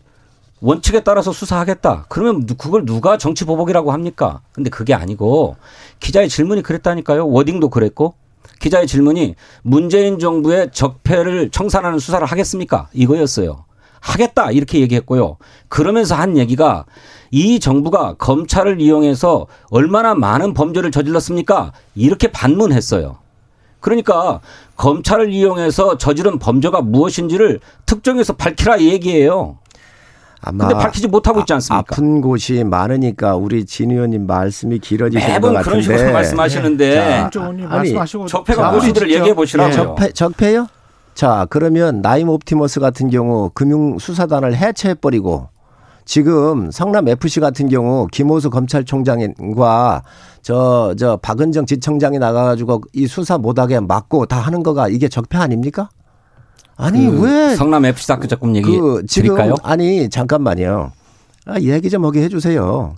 원칙에 0.62 1.02
따라서 1.02 1.32
수사하겠다. 1.32 2.06
그러면 2.08 2.46
누- 2.46 2.56
그걸 2.56 2.86
누가 2.86 3.18
정치 3.18 3.46
보복이라고 3.46 3.92
합니까? 3.92 4.42
근데 4.54 4.70
그게 4.70 4.94
아니고 4.94 5.56
기자의 6.00 6.30
질문이 6.30 6.62
그랬다니까요. 6.62 7.28
워딩도 7.28 7.70
그랬고 7.70 8.14
기자의 8.60 8.86
질문이 8.88 9.36
문재인 9.64 10.20
정부의 10.20 10.70
적폐를 10.72 11.50
청산하는 11.50 11.98
수사를 12.00 12.26
하겠습니까? 12.26 12.89
이거였어요. 12.94 13.66
하겠다 14.02 14.52
이렇게 14.52 14.80
얘기했고요. 14.82 15.38
그러면서 15.70 16.16
한 16.16 16.38
얘기가 16.38 16.86
이 17.32 17.60
정부가 17.60 18.16
검찰을 18.18 18.82
이용해서 18.82 19.47
얼마나 19.70 20.14
많은 20.16 20.54
범죄를 20.54 20.91
저질렀습니까? 20.91 21.72
이렇게 21.95 22.30
반문했어요. 22.32 23.18
그러니까 23.80 24.41
검찰을 24.76 25.32
이용해서 25.32 25.97
저지른 25.97 26.39
범죄가 26.39 26.82
무엇인지를 26.82 27.60
특정해서 27.86 28.34
밝히라 28.34 28.76
이 28.78 28.89
얘기예요. 28.89 29.58
아마 30.43 30.68
근데 30.68 30.84
밝히지 30.84 31.08
못하고 31.08 31.39
있지 31.41 31.54
아- 31.54 31.58
않습니까? 31.58 31.86
아 31.88 31.95
픈 31.95 32.20
곳이 32.22 32.64
많으니까 32.64 33.36
우리 33.36 33.64
진 33.66 33.91
의원님 33.91 34.26
말씀이 34.26 34.80
길어지신 34.80 35.28
것 35.28 35.34
매번 35.34 35.54
같은데. 35.54 35.70
그런 35.70 35.82
식으로 35.84 36.14
말씀하시는데 36.14 36.95
자, 36.95 37.22
김종훈님 37.30 37.66
아니, 37.68 37.76
말씀하시고 37.93 38.26
적폐가 38.26 38.62
자, 38.64 38.72
무엇인지를 38.72 39.12
얘기해 39.12 39.34
보시라고요. 39.36 39.72
예. 39.72 39.76
적폐, 39.76 40.12
적폐요? 40.14 40.68
자, 41.14 41.45
그러면 41.49 42.01
나임 42.01 42.30
옵티머스 42.30 42.80
같은 42.80 43.09
경우 43.09 43.49
금융수사단을 43.53 44.55
해체해버리고 44.55 45.49
지금 46.05 46.72
성남 46.72 47.07
FC 47.07 47.39
같은 47.39 47.70
경우 47.70 48.07
김호수 48.12 48.49
검찰총장과 48.49 50.03
저, 50.41 50.95
저 50.97 51.18
박은정 51.22 51.66
지청장이 51.68 52.18
나가가지고 52.18 52.82
이 52.93 53.07
수사 53.07 53.38
못하게 53.38 53.80
막고 53.80 54.26
다 54.26 54.39
하는 54.39 54.64
거가 54.64 54.89
이게 54.89 55.07
적폐 55.07 55.38
아닙니까? 55.38 55.89
아니, 56.76 57.05
그 57.05 57.22
왜 57.22 57.55
성남 57.55 57.86
FC 57.86 58.07
사건 58.07 58.28
조금 58.28 58.55
얘기 58.55 58.76
그 58.78 59.03
지금 59.07 59.36
드릴까요? 59.36 59.55
아니 59.62 60.09
잠깐만요. 60.09 60.91
아, 61.45 61.59
얘기 61.59 61.89
좀 61.89 62.03
하게 62.05 62.24
해주세요. 62.24 62.95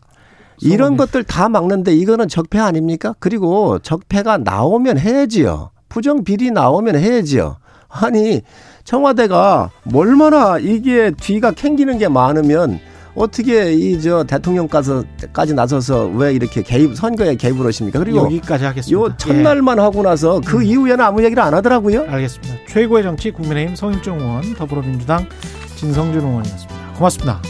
이런 0.61 0.95
것들 0.95 1.23
다 1.25 1.49
막는데 1.49 1.93
이거는 1.93 2.29
적폐 2.29 2.59
아닙니까? 2.59 3.13
그리고 3.19 3.79
적폐가 3.79 4.37
나오면 4.37 4.97
해야지요. 4.97 5.71
부정 5.89 6.23
비리 6.23 6.51
나오면 6.51 6.95
해야지요. 6.95 7.57
아니 8.01 8.41
청와대가 8.83 9.69
얼마나 9.93 10.57
이게 10.59 11.11
뒤가 11.11 11.51
캥기는 11.51 11.97
게 11.97 12.07
많으면 12.07 12.79
어떻게 13.15 13.71
이 13.73 14.01
저 14.01 14.23
대통령까지 14.23 15.53
나서서 15.55 16.07
왜 16.07 16.33
이렇게 16.33 16.63
개입 16.63 16.95
선거에 16.95 17.35
개입을 17.35 17.65
하십니까? 17.67 17.99
그리고 17.99 18.17
여기까지 18.17 18.65
하겠습니다. 18.65 18.99
요 18.99 19.15
첫날만 19.17 19.79
하고 19.79 20.01
나서 20.01 20.41
그 20.43 20.63
이후에는 20.63 20.99
아무 21.05 21.23
얘기를 21.23 21.41
안 21.43 21.53
하더라고요. 21.53 22.05
예, 22.05 22.07
알겠습니다. 22.07 22.55
최고의 22.67 23.03
정치 23.03 23.29
국민의힘 23.31 23.75
성일종 23.75 24.19
의원, 24.19 24.55
더불어민주당 24.55 25.27
진성준 25.75 26.21
의원이었습니다. 26.21 26.93
고맙습니다. 26.97 27.41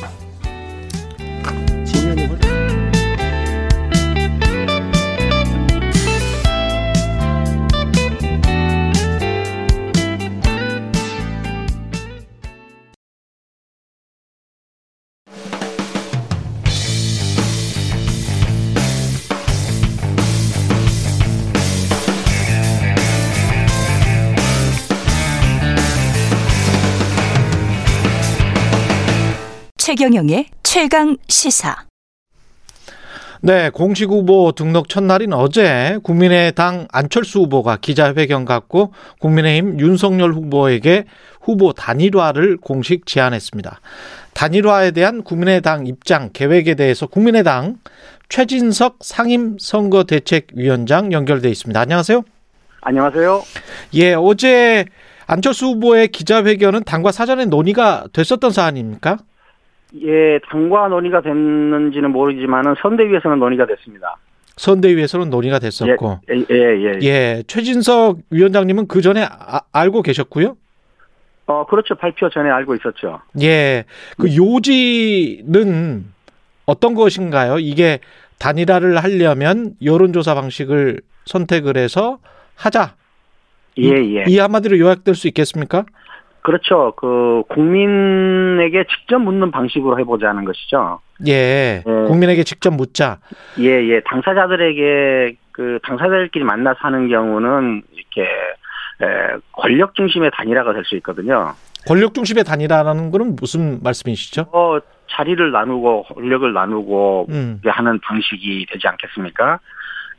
최경영의 29.96 30.48
최강 30.64 31.18
시사. 31.28 31.84
네, 33.41 33.70
공식 33.70 34.10
후보 34.10 34.52
등록 34.52 34.89
첫날인 34.89 35.34
어제 35.34 36.00
국민의당 36.02 36.88
안철수 36.91 37.41
후보가 37.41 37.78
기자회견 37.78 38.46
갖고 38.46 38.91
국민의힘 39.20 39.80
윤석열 39.80 40.34
후보에게 40.34 41.06
후보 41.39 41.74
단일화를 41.74 42.58
공식 42.58 43.06
제안했습니다. 43.06 43.82
단일화에 44.34 44.89
대한 44.91 45.22
국민의당 45.22 45.86
입장 45.86 46.32
계획에 46.34 46.74
대해서 46.74 47.06
국민의당 47.06 47.76
최진석 48.30 48.98
상임 49.02 49.58
선거대책위원장 49.60 51.12
연결돼 51.12 51.52
있습니다. 51.52 51.80
안녕하세요. 51.80 52.24
안녕하세요. 52.82 53.44
예, 53.94 54.16
어제 54.16 54.86
안철수 55.28 55.68
후보의 55.68 56.08
기자회견은 56.08 56.84
당과 56.84 57.12
사전에 57.12 57.46
논의가 57.46 58.08
됐었던 58.12 58.50
사안입니까? 58.50 59.20
예, 60.02 60.39
당과 60.50 60.88
논의가 60.88 61.22
됐는지는 61.22 62.12
모르지만은 62.12 62.76
선대위에서는 62.82 63.39
논의가 63.39 63.66
됐습니다. 63.68 64.16
선대위에서는 64.58 65.30
논의가 65.30 65.60
됐었고. 65.60 66.20
예, 66.32 66.46
예, 66.50 66.56
예. 66.56 67.00
예, 67.04 67.44
최진석 67.48 68.20
위원장님은 68.30 68.88
그 68.88 69.02
전에 69.02 69.24
아- 69.30 69.62
알고 69.72 70.02
계셨고요. 70.02 70.56
어, 71.46 71.66
그렇죠. 71.66 71.96
발표 71.96 72.30
전에 72.30 72.50
알고 72.50 72.76
있었죠. 72.76 73.20
예, 73.41 73.84
그 74.18 74.36
요지는 74.36 76.06
어떤 76.66 76.94
것인가요? 76.96 77.60
이게 77.60 78.00
단일화를 78.39 78.98
하려면 79.04 79.74
여론조사 79.84 80.36
방식을 80.36 81.02
선택을 81.26 81.78
해서 81.78 82.20
하자. 82.56 82.96
예, 83.80 83.89
예. 83.89 84.24
이 84.28 84.38
한마디로 84.38 84.80
요약될 84.80 85.16
수 85.16 85.28
있겠습니까? 85.28 85.86
그렇죠. 86.44 86.94
그 86.98 87.44
국민에게 87.50 88.84
직접 88.89 89.20
묻는 89.20 89.50
방식으로 89.52 89.98
해보자는 90.00 90.44
것이죠. 90.46 91.00
예, 91.28 91.32
예. 91.32 91.84
국민에게 91.86 92.44
직접 92.44 92.72
묻자. 92.72 93.20
예, 93.60 93.70
예. 93.89 94.02
당사자들에게 94.02 95.38
그 95.52 95.80
당사자들끼리 95.84 96.44
만나서 96.44 96.80
하는 96.82 97.08
경우는 97.08 97.84
이렇게 97.94 98.30
에, 99.02 99.38
권력 99.54 99.96
중심의 99.96 100.32
단일화가 100.34 100.74
될 100.74 100.84
수 100.84 100.96
있거든요. 100.98 101.54
권력 101.88 102.14
중심의 102.14 102.44
단일화라는 102.44 103.12
거는 103.12 103.36
무슨 103.36 103.80
말씀이시죠? 103.82 104.48
어, 104.52 104.80
자리를 105.12 105.52
나누고 105.52 106.04
권력을 106.04 106.52
나누고 106.54 107.28
음. 107.30 107.62
하는 107.66 108.00
방식이 108.00 108.66
되지 108.70 108.88
않겠습니까? 108.88 109.60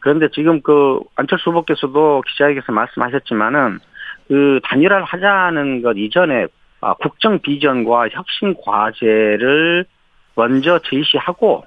그런데 0.01 0.29
지금 0.35 0.61
그 0.63 1.01
안철수 1.17 1.51
후보께서도 1.51 2.23
기자회견에서 2.29 2.73
말씀하셨지만은 2.73 3.81
그 4.29 4.61
단일화를 4.65 5.05
하자는 5.05 5.83
것 5.83 5.97
이전에 5.97 6.47
아, 6.81 6.95
국정 6.95 7.39
비전과 7.41 8.09
혁신 8.11 8.55
과제를 8.63 9.87
먼저 10.35 10.81
제시하고 10.85 11.65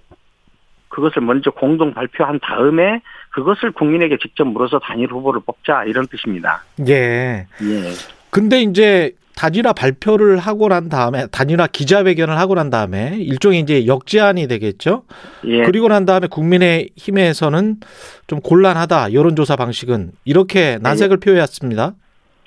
그것을 0.89 1.21
먼저 1.21 1.51
공동 1.51 1.93
발표한 1.93 2.39
다음에 2.39 3.01
그것을 3.31 3.71
국민에게 3.71 4.17
직접 4.21 4.45
물어서 4.45 4.79
단일 4.79 5.11
후보를 5.11 5.41
뽑자 5.45 5.83
이런 5.85 6.07
뜻입니다. 6.07 6.63
예. 6.87 7.47
예. 7.61 7.91
근데 8.29 8.61
이제 8.61 9.13
단일화 9.35 9.73
발표를 9.73 10.39
하고 10.39 10.67
난 10.67 10.89
다음에 10.89 11.27
단일화 11.27 11.67
기자회견을 11.67 12.37
하고 12.39 12.55
난 12.55 12.71
다음에 12.71 13.15
일종의 13.17 13.59
이제 13.59 13.85
역제안이 13.85 14.47
되겠죠. 14.47 15.03
예. 15.45 15.63
그리고 15.63 15.87
난 15.87 16.05
다음에 16.05 16.27
국민의 16.27 16.89
힘에서는 16.95 17.77
좀 18.25 18.39
곤란하다 18.39 19.13
여론조사 19.13 19.55
방식은 19.55 20.11
이렇게 20.25 20.79
난색을 20.81 21.17
표해왔습니다. 21.17 21.93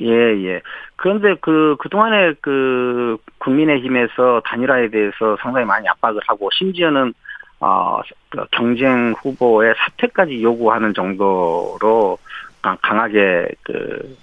예, 0.00 0.06
예. 0.44 0.60
그런데 0.96 1.34
그, 1.40 1.76
그동안에 1.78 2.34
그, 2.40 3.16
국민의힘에서 3.38 4.42
단일화에 4.44 4.88
대해서 4.90 5.36
상당히 5.40 5.66
많이 5.66 5.88
압박을 5.88 6.20
하고, 6.26 6.48
심지어는, 6.52 7.12
어, 7.60 8.00
그 8.30 8.44
경쟁 8.52 9.14
후보의 9.18 9.74
사퇴까지 9.76 10.42
요구하는 10.42 10.94
정도로 10.94 12.18
강- 12.62 12.78
강하게 12.82 13.48
그, 13.62 14.16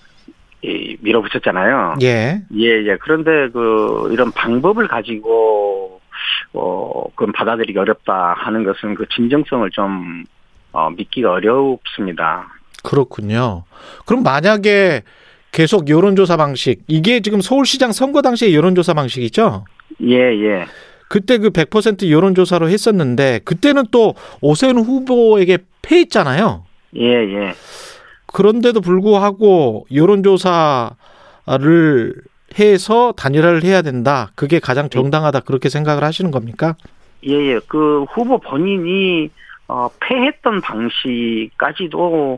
이, 0.64 0.98
밀어붙였잖아요. 1.02 1.96
예. 2.02 2.42
예, 2.56 2.66
예. 2.86 2.98
그런데 3.00 3.50
그, 3.50 4.10
이런 4.12 4.32
방법을 4.32 4.88
가지고, 4.88 6.02
어, 6.54 7.04
그건 7.16 7.32
받아들이기 7.32 7.78
어렵다 7.78 8.34
하는 8.38 8.64
것은 8.64 8.96
그 8.96 9.06
진정성을 9.10 9.70
좀, 9.72 10.24
어, 10.72 10.90
믿기가 10.90 11.32
어렵습니다. 11.34 12.48
그렇군요. 12.84 13.64
그럼 14.06 14.24
만약에 14.24 15.04
계속 15.58 15.90
여론조사 15.90 16.38
방식 16.38 16.84
이게 16.88 17.20
지금 17.20 17.42
서울시장 17.42 17.92
선거 17.92 18.22
당시의 18.22 18.54
여론조사 18.54 18.94
방식이죠? 18.94 19.66
예, 20.04 20.16
예. 20.16 20.66
그때 21.10 21.40
그 21.40 21.50
100% 21.50 22.12
여론조사로 22.12 22.70
했었는데 22.70 23.40
그때는 23.44 23.86
또 23.90 24.14
오세훈 24.42 24.78
후보에게 24.78 25.58
패했잖아요. 25.82 26.64
예, 26.98 27.08
예. 27.08 27.54
그런데도 28.28 28.82
불구하고 28.82 29.88
여론조사를 29.92 30.94
해서 32.60 33.14
단일화를 33.18 33.64
해야 33.64 33.82
된다. 33.82 34.30
그게 34.36 34.60
가장 34.60 34.92
정당하다. 34.92 35.40
그렇게 35.40 35.70
생각을 35.70 36.04
하시는 36.04 36.30
겁니까? 36.30 36.76
예, 37.26 37.34
예. 37.34 37.60
그 37.68 38.04
후보 38.12 38.38
본인이 38.38 39.32
어, 39.68 39.90
패했던 40.02 40.62
방식까지도 40.62 42.38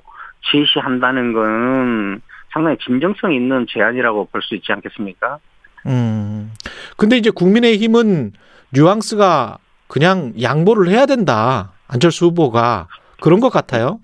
제시한다는 0.54 1.34
건 1.34 2.22
상당히 2.52 2.78
진정성 2.78 3.34
있는 3.34 3.66
제안이라고 3.70 4.28
볼 4.32 4.42
수 4.42 4.56
있지 4.56 4.72
않겠습니까? 4.72 5.38
음. 5.86 6.52
근데 6.98 7.18
이제 7.18 7.30
국민의힘은 7.30 8.34
뉘앙스가 8.72 9.58
그냥 9.88 10.34
양보를 10.42 10.90
해야 10.90 11.06
된다. 11.06 11.72
안철수 11.88 12.26
후보가 12.28 12.88
그런 13.22 13.40
것 13.40 13.50
같아요. 13.50 14.00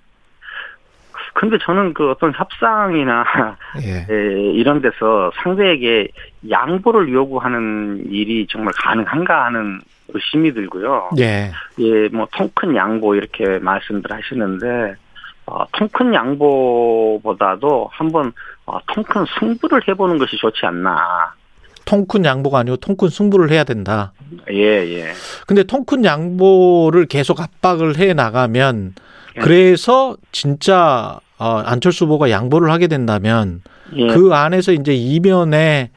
근데 1.34 1.58
저는 1.62 1.94
그 1.94 2.12
어떤 2.12 2.32
협상이나 2.34 3.26
예. 3.84 4.08
에, 4.10 4.52
이런 4.54 4.82
데서 4.82 5.32
상대에게 5.44 6.08
양보를 6.50 7.12
요구하는 7.12 8.06
일이 8.10 8.48
정말 8.50 8.74
가능한가 8.78 9.46
하는 9.46 9.82
의심이 10.10 10.54
들고요. 10.54 11.10
예. 11.20 11.52
예, 11.80 12.08
뭐 12.10 12.26
통 12.32 12.50
큰 12.56 12.74
양보 12.76 13.16
이렇게 13.16 13.60
말씀들 13.60 14.12
하시는데 14.14 14.96
어, 15.48 15.66
통큰 15.74 16.14
양보보다도 16.14 17.90
한번 17.92 18.34
어, 18.66 18.80
통큰 18.94 19.26
승부를 19.40 19.88
해보는 19.88 20.18
것이 20.18 20.38
좋지 20.38 20.66
않나. 20.66 21.34
통큰 21.86 22.26
양보가 22.26 22.60
아니고 22.60 22.78
통큰 22.78 23.10
승부를 23.10 23.52
해야 23.52 23.64
된다. 23.64 24.12
예, 24.50 24.56
예. 24.56 25.12
근데 25.46 25.64
통큰 25.64 26.04
양보를 26.04 27.06
계속 27.06 27.40
압박을 27.42 28.00
해 28.00 28.14
나가면 28.14 28.96
예. 29.38 29.40
그래서 29.40 30.18
진짜 30.32 31.20
어, 31.38 31.62
안철수 31.66 32.06
후보가 32.06 32.32
양보를 32.32 32.72
하게 32.72 32.88
된다면 32.88 33.62
예. 33.96 34.08
그 34.08 34.34
안에서 34.34 34.72
이제 34.72 34.94
이면에 34.96 35.92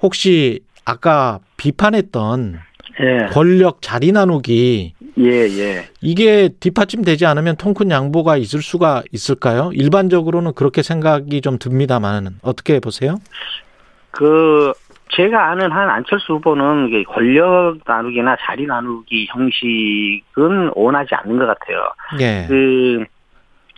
혹시 0.00 0.60
아까 0.86 1.40
비판했던 1.58 2.60
예, 3.00 3.26
권력 3.32 3.82
자리 3.82 4.12
나누기 4.12 4.94
예, 5.18 5.30
예. 5.30 5.88
이게 6.00 6.48
뒷받침되지 6.60 7.26
않으면 7.26 7.56
통큰 7.56 7.90
양보가 7.90 8.36
있을 8.36 8.60
수가 8.60 9.02
있을까요? 9.12 9.70
일반적으로는 9.72 10.52
그렇게 10.54 10.82
생각이 10.82 11.40
좀 11.40 11.58
듭니다만 11.58 12.38
어떻게 12.42 12.80
보세요? 12.80 13.16
그 14.10 14.72
제가 15.10 15.50
아는 15.50 15.70
한 15.70 15.88
안철수 15.88 16.34
후보는 16.34 17.04
권력 17.04 17.78
나누기나 17.86 18.36
자리 18.40 18.66
나누기 18.66 19.26
형식은 19.30 20.72
원하지 20.74 21.14
않는 21.14 21.38
것 21.38 21.46
같아요. 21.46 21.88
예. 22.20 22.46
그, 22.48 23.04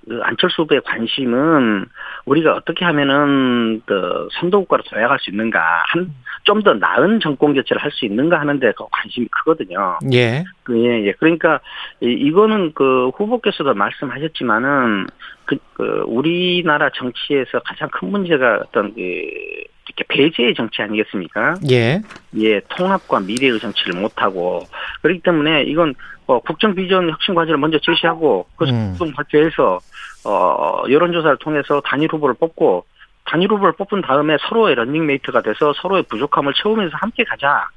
그 0.08 0.20
안철수 0.22 0.62
후보의 0.62 0.80
관심은 0.84 1.86
우리가 2.24 2.54
어떻게 2.54 2.84
하면은 2.84 3.82
그 3.84 4.28
선도국가로 4.40 4.82
도약할 4.84 5.18
수 5.20 5.30
있는가, 5.30 5.60
한 5.88 6.12
좀 6.48 6.62
더 6.62 6.72
나은 6.72 7.20
정권 7.20 7.52
교체를 7.52 7.82
할 7.82 7.92
수 7.92 8.06
있는가 8.06 8.40
하는데 8.40 8.72
그 8.72 8.84
관심이 8.90 9.26
크거든요. 9.28 9.98
예. 10.12 10.44
그, 10.62 10.78
예, 10.82 11.06
예. 11.06 11.12
그러니까, 11.12 11.60
이, 12.00 12.06
이거는 12.06 12.72
그 12.74 13.10
후보께서도 13.10 13.74
말씀하셨지만은, 13.74 15.06
그, 15.44 15.56
그, 15.74 16.04
우리나라 16.06 16.90
정치에서 16.94 17.60
가장 17.64 17.88
큰 17.90 18.10
문제가 18.10 18.60
어떤 18.62 18.94
그, 18.94 19.00
이렇게 19.00 20.04
배제의 20.08 20.54
정치 20.54 20.82
아니겠습니까? 20.82 21.56
예. 21.70 22.00
예, 22.38 22.60
통합과 22.68 23.20
미래의 23.20 23.58
정치를 23.58 24.00
못하고, 24.00 24.62
그렇기 25.02 25.20
때문에 25.20 25.62
이건, 25.64 25.94
어, 26.26 26.40
국정 26.40 26.74
비전 26.74 27.10
혁신 27.10 27.34
과제를 27.34 27.58
먼저 27.58 27.78
제시하고, 27.78 28.46
그것을 28.56 28.74
음. 28.74 29.12
발표해서, 29.14 29.78
어, 30.24 30.82
여론조사를 30.88 31.38
통해서 31.38 31.80
단일 31.84 32.08
후보를 32.12 32.34
뽑고, 32.38 32.84
단일 33.28 33.50
후보를 33.52 33.72
뽑은 33.72 34.00
다음에 34.02 34.36
서로의 34.48 34.74
런닝메이트가 34.76 35.42
돼서 35.42 35.72
서로의 35.76 36.02
부족함을 36.04 36.54
채우면서 36.54 36.96
함께 36.96 37.24
가자. 37.24 37.68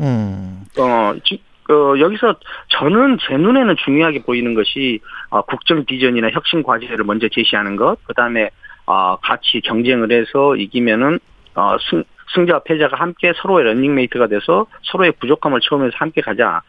음. 0.00 0.64
어, 0.78 1.14
지- 1.24 1.42
어, 1.70 1.98
여기서 1.98 2.36
저는 2.68 3.18
제 3.26 3.36
눈에는 3.36 3.74
중요하게 3.84 4.22
보이는 4.22 4.54
것이 4.54 5.00
어, 5.30 5.42
국정 5.42 5.84
비전이나 5.84 6.30
혁신 6.30 6.62
과제를 6.62 7.04
먼저 7.04 7.28
제시하는 7.28 7.76
것, 7.76 7.96
그 8.04 8.14
다음에 8.14 8.50
어, 8.86 9.16
같이 9.16 9.60
경쟁을 9.64 10.12
해서 10.12 10.54
이기면은 10.54 11.18
어, 11.54 11.76
승, 11.90 12.04
승자와 12.34 12.60
패자가 12.64 12.96
함께 12.98 13.32
서로의 13.36 13.64
런닝메이트가 13.64 14.26
돼서 14.28 14.66
서로의 14.82 15.12
부족함을 15.18 15.60
채우면서 15.60 15.96
함께 15.98 16.20
가자. 16.20 16.60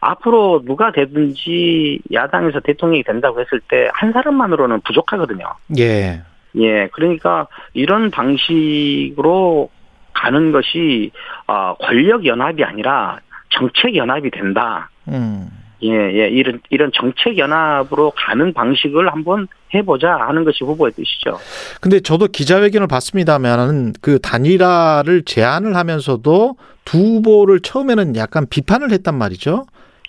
앞으로 0.00 0.62
누가 0.64 0.90
되든지 0.92 2.00
야당에서 2.12 2.60
대통령이 2.60 3.02
된다고 3.02 3.38
했을 3.40 3.60
때 3.68 3.90
한 3.92 4.12
사람만으로는 4.12 4.80
부족하거든요. 4.80 5.44
예. 5.78 6.22
예, 6.56 6.88
그러니까 6.88 7.46
이런 7.74 8.10
방식으로 8.10 9.70
가는 10.12 10.52
것이 10.52 11.10
어, 11.46 11.74
권력 11.80 12.26
연합이 12.26 12.64
아니라 12.64 13.20
정책 13.50 13.96
연합이 13.96 14.30
된다. 14.30 14.90
음. 15.08 15.48
예, 15.82 15.88
예, 15.88 16.28
이런 16.28 16.60
이런 16.68 16.90
정책 16.94 17.38
연합으로 17.38 18.12
가는 18.14 18.52
방식을 18.52 19.10
한번 19.10 19.48
해보자 19.74 20.14
하는 20.14 20.44
것이 20.44 20.62
후보의 20.62 20.92
뜻이죠. 20.92 21.38
근데 21.80 22.00
저도 22.00 22.26
기자회견을 22.26 22.86
봤습니다만은 22.86 23.94
그 24.02 24.18
단일화를 24.18 25.24
제안을 25.24 25.76
하면서도 25.76 26.56
두 26.84 26.98
후보를 26.98 27.60
처음에는 27.60 28.16
약간 28.16 28.46
비판을 28.48 28.90
했단 28.90 29.14
말이죠. 29.14 29.64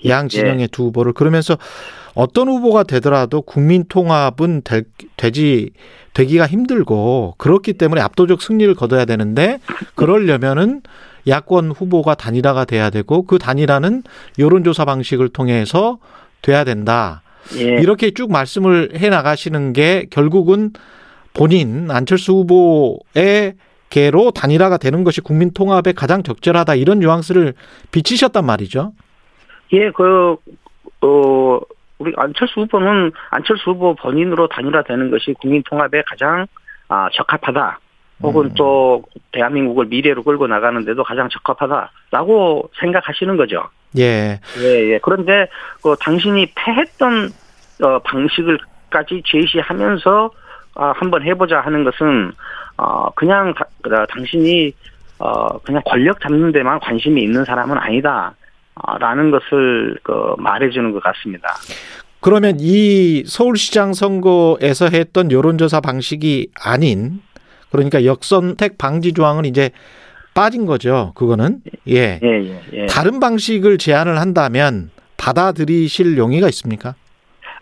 양 0.08 0.28
진영의 0.28 0.70
두 0.70 0.86
후보를 0.86 1.14
그러면서 1.14 1.58
어떤 2.14 2.48
후보가 2.50 2.84
되더라도 2.84 3.42
국민 3.42 3.86
통합은 3.88 4.62
될, 4.64 4.84
되지 5.18 5.72
되기가 6.14 6.48
힘들고 6.48 7.36
그렇기 7.38 7.74
때문에 7.74 8.02
압도적 8.02 8.42
승리를 8.42 8.74
거둬야 8.76 9.06
되는데 9.06 9.60
그러려면은 9.96 10.82
야권 11.28 11.72
후보가 11.72 12.16
단일화가 12.16 12.66
돼야 12.66 12.90
되고 12.90 13.24
그 13.24 13.38
단일화는 13.38 14.04
여론조사 14.40 14.86
방식을 14.86 15.30
통해서 15.30 16.00
돼야 16.42 16.64
된다. 16.64 17.22
예, 17.56 17.62
이렇게 17.62 18.12
쭉 18.12 18.32
말씀을 18.32 18.92
해 18.96 19.10
나가시는 19.10 19.74
게 19.74 20.08
결국은 20.10 20.72
본인 21.34 21.90
안철수 21.92 22.34
후보의 22.34 23.54
개로 23.90 24.32
단일화가 24.32 24.78
되는 24.78 25.04
것이 25.04 25.22
국민 25.22 25.52
통합에 25.52 25.92
가장 25.92 26.24
적절하다 26.24 26.76
이런 26.76 27.00
뉘앙스를 27.00 27.54
비치셨단 27.92 28.46
말이죠. 28.46 28.94
예, 29.74 29.92
그 29.92 30.38
어, 31.02 31.60
우리 32.02 32.14
안철수 32.18 32.62
후보는 32.62 33.12
안철수 33.30 33.70
후보 33.72 33.94
본인으로 33.96 34.48
단일화되는 34.48 35.12
것이 35.12 35.34
국민 35.40 35.62
통합에 35.64 36.02
가장 36.08 36.48
아, 36.90 37.08
적합하다. 37.14 37.80
혹은 38.24 38.46
음. 38.46 38.54
또 38.58 39.04
대한민국을 39.32 39.86
미래로 39.86 40.24
끌고 40.24 40.48
나가는데도 40.48 41.04
가장 41.04 41.30
적합하다라고 41.30 42.70
생각하시는 42.80 43.38
거죠. 43.38 43.64
예. 43.98 44.40
예, 44.60 44.94
예. 44.94 45.00
그런데 45.02 45.48
그 45.82 45.96
당신이 46.00 46.52
패했던 46.56 47.30
어, 47.84 48.00
방식을까지 48.00 49.24
제시하면서 49.26 50.32
아, 50.76 50.94
한번 50.96 51.24
해보자 51.24 51.62
하는 51.62 51.84
것은 51.84 52.32
어, 52.78 53.10
그냥 53.12 53.54
다- 53.54 53.66
그, 53.82 53.90
당신이 54.10 54.72
어, 55.20 55.58
그냥 55.60 55.82
권력 55.86 56.20
잡는 56.22 56.52
데만 56.52 56.80
관심이 56.80 57.22
있는 57.22 57.46
사람은 57.46 57.78
아니다. 57.78 58.34
아, 58.76 58.98
라는 58.98 59.32
것을 59.32 59.98
그 60.04 60.36
말해주는 60.38 60.92
것 60.92 61.04
같습니다. 61.04 61.50
그러면 62.20 62.58
이 62.60 63.24
서울시장 63.26 63.94
선거에서 63.94 64.90
했던 64.90 65.32
여론조사 65.32 65.82
방식이 65.82 66.50
아닌 66.64 67.22
그러니까 67.72 68.06
역선택 68.06 68.78
방지 68.78 69.14
조항은 69.14 69.46
이제 69.46 69.72
빠진 70.34 70.66
거죠. 70.66 71.12
그거는 71.16 71.62
예. 71.88 72.20
예, 72.22 72.28
예, 72.28 72.62
예. 72.74 72.86
다른 72.86 73.20
방식을 73.20 73.78
제안을 73.78 74.20
한다면 74.20 74.92
받아들이실 75.18 76.18
용의가 76.18 76.48
있습니까? 76.50 76.96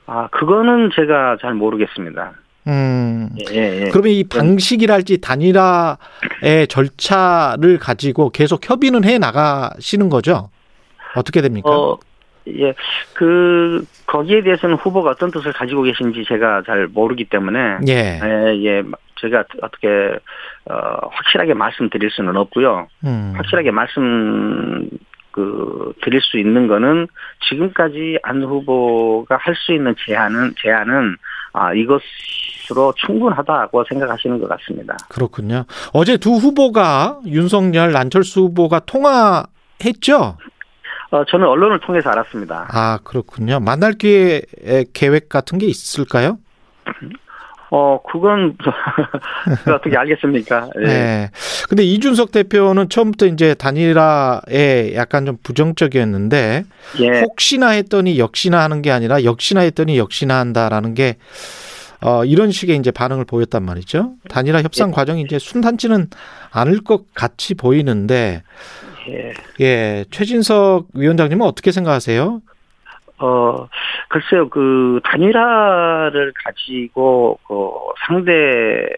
아, 0.06 0.28
그거는 0.30 0.90
제가 0.96 1.38
잘 1.42 1.54
모르겠습니다. 1.54 2.34
음. 2.68 3.30
예, 3.52 3.56
예. 3.56 3.82
예. 3.86 3.90
그러면 3.92 4.12
이 4.12 4.24
방식이랄지 4.24 5.22
단일화의 5.22 6.68
절차를 6.68 7.80
가지고 7.80 8.30
계속 8.30 8.68
협의는 8.68 9.04
해 9.06 9.18
나가시는 9.18 10.10
거죠? 10.10 10.50
어떻게 11.20 11.42
됩니까? 11.42 11.70
어, 11.70 11.98
예. 12.48 12.74
그, 13.14 13.86
거기에 14.08 14.42
대해서는 14.42 14.76
후보가 14.76 15.12
어떤 15.12 15.30
뜻을 15.32 15.54
가지고 15.54 15.84
계신지 15.84 16.24
제가 16.28 16.64
잘 16.66 16.88
모르기 16.88 17.26
때문에. 17.26 17.78
예. 17.88 18.20
예, 18.24 18.66
예. 18.66 18.84
제가 19.22 19.44
어떻게, 19.62 19.88
어, 20.66 21.08
확실하게 21.12 21.54
말씀드릴 21.54 22.10
수는 22.10 22.36
없고요. 22.38 22.88
음. 23.04 23.34
확실하게 23.36 23.72
말씀, 23.72 24.90
그, 25.32 25.94
드릴 26.02 26.22
수 26.22 26.40
있는 26.40 26.68
거는 26.68 27.08
지금까지 27.50 28.18
안 28.24 28.42
후보가 28.42 29.38
할 29.38 29.56
수 29.56 29.74
있는 29.74 29.94
제안은, 30.08 30.56
제안은, 30.62 31.18
아, 31.54 31.74
이것으로 31.74 32.94
충분하다고 32.96 33.84
생각하시는 33.90 34.40
것 34.40 34.48
같습니다. 34.50 34.96
그렇군요. 35.10 35.66
어제 35.94 36.18
두 36.18 36.32
후보가 36.36 37.20
윤석열, 37.26 37.96
안철수 37.98 38.42
후보가 38.42 38.82
통화했죠? 38.86 40.38
어, 41.12 41.26
저는 41.26 41.48
언론을 41.48 41.80
통해서 41.80 42.10
알았습니다. 42.10 42.68
아, 42.72 43.00
그렇군요. 43.04 43.60
만날 43.60 43.94
기회 43.94 44.42
계획 44.94 45.30
같은 45.30 45.58
게 45.58 45.66
있을까요? 45.66 46.38
어, 47.72 48.00
그건, 48.12 48.58
그 49.64 49.74
어떻게 49.74 49.96
알겠습니까? 49.96 50.70
예. 50.82 50.86
네. 50.86 51.32
근데 51.68 51.84
이준석 51.84 52.32
대표는 52.32 52.90
처음부터 52.90 53.28
이제 53.28 53.54
단일화에 53.54 54.96
약간 54.96 55.26
좀 55.26 55.38
부정적이었는데 55.44 56.64
예. 57.00 57.22
혹시나 57.22 57.70
했더니 57.70 58.18
역시나 58.18 58.60
하는 58.62 58.82
게 58.82 58.92
아니라 58.92 59.24
역시나 59.24 59.62
했더니 59.62 60.00
역시나 60.00 60.40
한다라는 60.40 60.96
게 60.96 61.18
어, 62.02 62.24
이런 62.26 62.52
식의 62.52 62.78
이제 62.78 62.92
반응을 62.92 63.26
보였단 63.26 63.64
말이죠. 63.64 64.14
단일화 64.30 64.62
협상 64.62 64.90
과정이 64.92 65.22
이제 65.22 65.38
순탄치는 65.38 66.08
않을 66.52 66.84
것 66.84 67.14
같이 67.14 67.54
보이는데 67.54 68.42
예. 69.08 69.34
예, 69.62 70.06
최진석 70.12 70.88
위원장님은 70.94 71.46
어떻게 71.46 71.72
생각하세요? 71.72 72.42
어, 73.20 73.68
글쎄요, 74.08 74.50
그, 74.50 75.00
단일화를 75.04 76.34
가지고, 76.44 77.38
그, 77.48 77.70
상대를, 78.08 78.98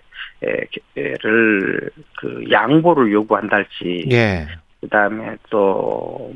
그, 2.18 2.44
양보를 2.52 3.12
요구한달지, 3.12 4.08
예. 4.12 4.48
그 4.80 4.88
다음에 4.90 5.38
또, 5.50 6.34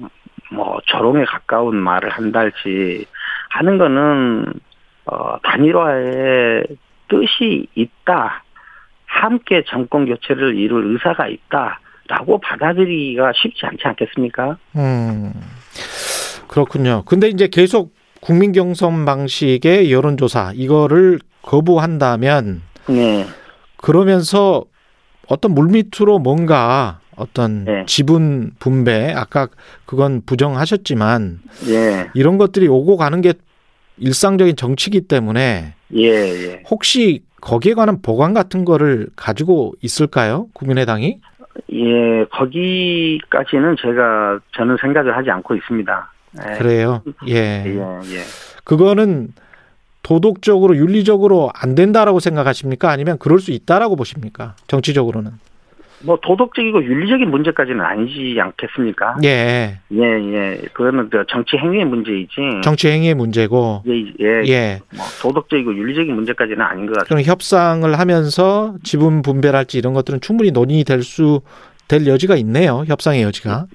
뭐, 0.52 0.80
조롱에 0.86 1.26
가까운 1.26 1.76
말을 1.76 2.10
한달지 2.10 3.06
하는 3.50 3.78
거는, 3.78 4.46
어, 5.06 5.38
단일화에 5.44 6.64
뜻이 7.08 7.68
있다. 7.76 8.44
함께 9.06 9.64
정권 9.68 10.06
교체를 10.08 10.58
이룰 10.58 10.92
의사가 10.92 11.28
있다. 11.28 11.80
라고 12.08 12.40
받아들이기가 12.40 13.32
쉽지 13.36 13.66
않지 13.66 13.80
않겠습니까? 13.84 14.58
음. 14.76 15.34
그렇군요. 16.48 17.04
근데 17.06 17.28
이제 17.30 17.48
계속 17.48 17.94
국민 18.22 18.52
경선 18.52 19.06
방식의 19.06 19.92
여론조사 19.92 20.54
이거를 20.56 21.20
거부한다면 21.42 22.62
네. 22.88 23.26
그러면서 23.78 24.64
어떤 25.28 25.52
물밑으로 25.54 26.20
뭔가 26.20 27.00
어떤 27.16 27.66
네. 27.66 27.84
지분 27.88 28.52
분배 28.60 29.12
아까 29.14 29.48
그건 29.86 30.22
부정하셨지만 30.26 31.40
예, 31.70 32.08
이런 32.14 32.38
것들이 32.38 32.68
오고 32.68 32.98
가는 32.98 33.22
게 33.22 33.34
일상적인 33.98 34.56
정치기 34.56 35.02
때문에 35.02 35.76
예, 35.96 36.02
예. 36.02 36.64
혹시 36.70 37.24
거기에 37.42 37.74
관한 37.74 38.02
보관 38.02 38.34
같은 38.34 38.66
거를 38.66 39.08
가지고 39.16 39.74
있을까요? 39.82 40.48
국민의당이? 40.54 41.20
예, 41.72 42.26
거기까지는 42.32 43.76
제가 43.82 44.40
저는 44.56 44.78
생각을 44.82 45.16
하지 45.16 45.30
않고 45.32 45.56
있습니다. 45.56 46.12
예, 46.48 46.58
그래요. 46.58 47.02
예. 47.28 47.64
예, 47.66 47.76
예. 47.78 48.22
그거는 48.64 49.30
도덕적으로 50.04 50.76
윤리적으로 50.76 51.52
안 51.56 51.74
된다라고 51.74 52.20
생각하십니까? 52.20 52.92
아니면 52.92 53.18
그럴 53.18 53.40
수 53.40 53.52
있다라고 53.52 53.96
보십니까? 53.96 54.56
정치적으로는. 54.68 55.32
뭐 56.06 56.18
도덕적이고 56.22 56.84
윤리적인 56.84 57.30
문제까지는 57.30 57.82
아니지 57.82 58.38
않겠습니까? 58.40 59.18
예. 59.24 59.80
예, 59.92 60.02
예. 60.02 60.62
그거는 60.74 61.10
그 61.10 61.26
정치 61.30 61.58
행위의 61.58 61.86
문제이지. 61.86 62.62
정치 62.64 62.90
행위의 62.90 63.16
문제고. 63.16 63.84
예, 63.88 63.94
예. 64.20 64.44
예. 64.48 64.80
뭐 64.96 65.06
도덕적이고 65.22 65.76
윤리적인 65.76 66.14
문제까지는 66.14 66.62
아닌 66.62 66.86
것 66.86 66.94
같습니다. 66.94 67.06
그럼 67.08 67.22
협상을 67.22 67.98
하면서 67.98 68.76
지분 68.84 69.22
분배랄지 69.22 69.78
이런 69.78 69.94
것들은 69.94 70.22
충분히 70.22 70.52
논의될 70.52 71.02
수 71.04 71.42
될 71.88 72.08
여지가 72.08 72.36
있네요. 72.38 72.84
협상의 72.88 73.24
여지가. 73.24 73.66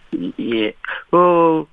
예. 0.40 0.72
그, 1.10 1.64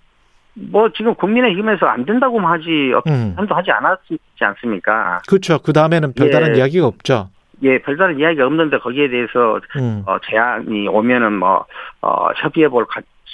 뭐 0.54 0.90
지금 0.96 1.14
국민의힘에서 1.16 1.86
안 1.86 2.06
된다고만 2.06 2.52
하지, 2.52 2.70
음. 3.08 3.34
한도 3.36 3.56
하지 3.56 3.72
않았지 3.72 4.18
않습니까? 4.40 5.20
그렇죠. 5.28 5.60
그 5.60 5.74
다음에는 5.74 6.14
별다른 6.14 6.56
예. 6.56 6.60
이야기가 6.60 6.88
없죠. 6.88 7.30
예, 7.64 7.80
별다른 7.80 8.20
이야기가 8.20 8.46
없는데 8.46 8.78
거기에 8.80 9.10
대해서 9.10 9.60
음. 9.78 10.04
어, 10.06 10.18
제안이 10.30 10.88
오면은 10.88 11.34
뭐, 11.34 11.66
어, 12.02 12.28
협의해 12.42 12.68
볼 12.70 12.86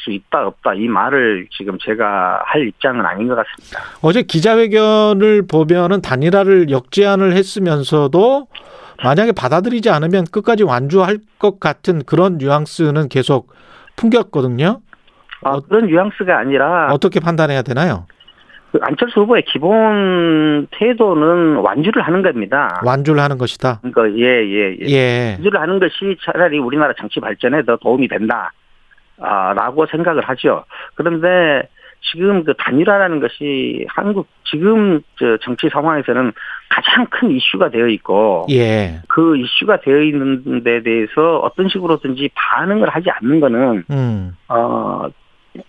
수 0.03 0.11
있다, 0.11 0.45
없다, 0.47 0.73
이 0.73 0.87
말을 0.87 1.47
지금 1.51 1.77
제가 1.79 2.41
할 2.45 2.67
입장은 2.67 3.05
아닌 3.05 3.27
것 3.27 3.35
같습니다. 3.35 3.79
어제 4.01 4.21
기자회견을 4.21 5.47
보면은 5.47 6.01
단일화를 6.01 6.69
역제안을 6.69 7.33
했으면서도 7.33 8.47
만약에 9.03 9.31
받아들이지 9.31 9.89
않으면 9.89 10.25
끝까지 10.31 10.63
완주할 10.63 11.19
것 11.39 11.59
같은 11.59 12.03
그런 12.05 12.37
뉘앙스는 12.37 13.09
계속 13.09 13.53
풍겼거든요. 13.95 14.81
아, 15.41 15.59
그런 15.67 15.87
뉘앙스가 15.87 16.37
아니라, 16.37 16.89
어떻게 16.91 17.19
판단해야 17.19 17.61
되나요? 17.63 18.05
그 18.73 18.79
안철수 18.81 19.21
후보의 19.21 19.43
기본 19.43 20.65
태도는 20.71 21.57
완주를 21.57 22.01
하는 22.01 22.23
겁니다. 22.23 22.81
완주를 22.83 23.21
하는 23.21 23.37
것이다. 23.37 23.79
그러니까, 23.83 24.19
예, 24.19 24.43
예, 24.43 24.75
예. 24.81 24.85
예. 24.89 25.31
완주를 25.35 25.61
하는 25.61 25.79
것이 25.79 26.17
차라리 26.25 26.57
우리나라 26.57 26.91
정치 26.97 27.19
발전에 27.19 27.61
더 27.65 27.77
도움이 27.77 28.07
된다. 28.07 28.51
아, 29.21 29.53
라고 29.53 29.85
생각을 29.85 30.23
하죠. 30.27 30.65
그런데 30.95 31.69
지금 32.01 32.43
그 32.43 32.55
단일화라는 32.57 33.19
것이 33.19 33.85
한국 33.89 34.27
지금 34.43 35.01
저 35.19 35.37
정치 35.37 35.69
상황에서는 35.69 36.33
가장 36.69 37.05
큰 37.11 37.29
이슈가 37.29 37.69
되어 37.69 37.87
있고 37.89 38.47
예. 38.49 39.01
그 39.07 39.37
이슈가 39.37 39.81
되어 39.81 40.01
있는 40.01 40.63
데 40.63 40.81
대해서 40.81 41.37
어떤 41.43 41.69
식으로든지 41.69 42.31
반응을 42.33 42.89
하지 42.89 43.11
않는 43.11 43.39
거는 43.39 43.83
음. 43.91 44.35
어 44.49 45.07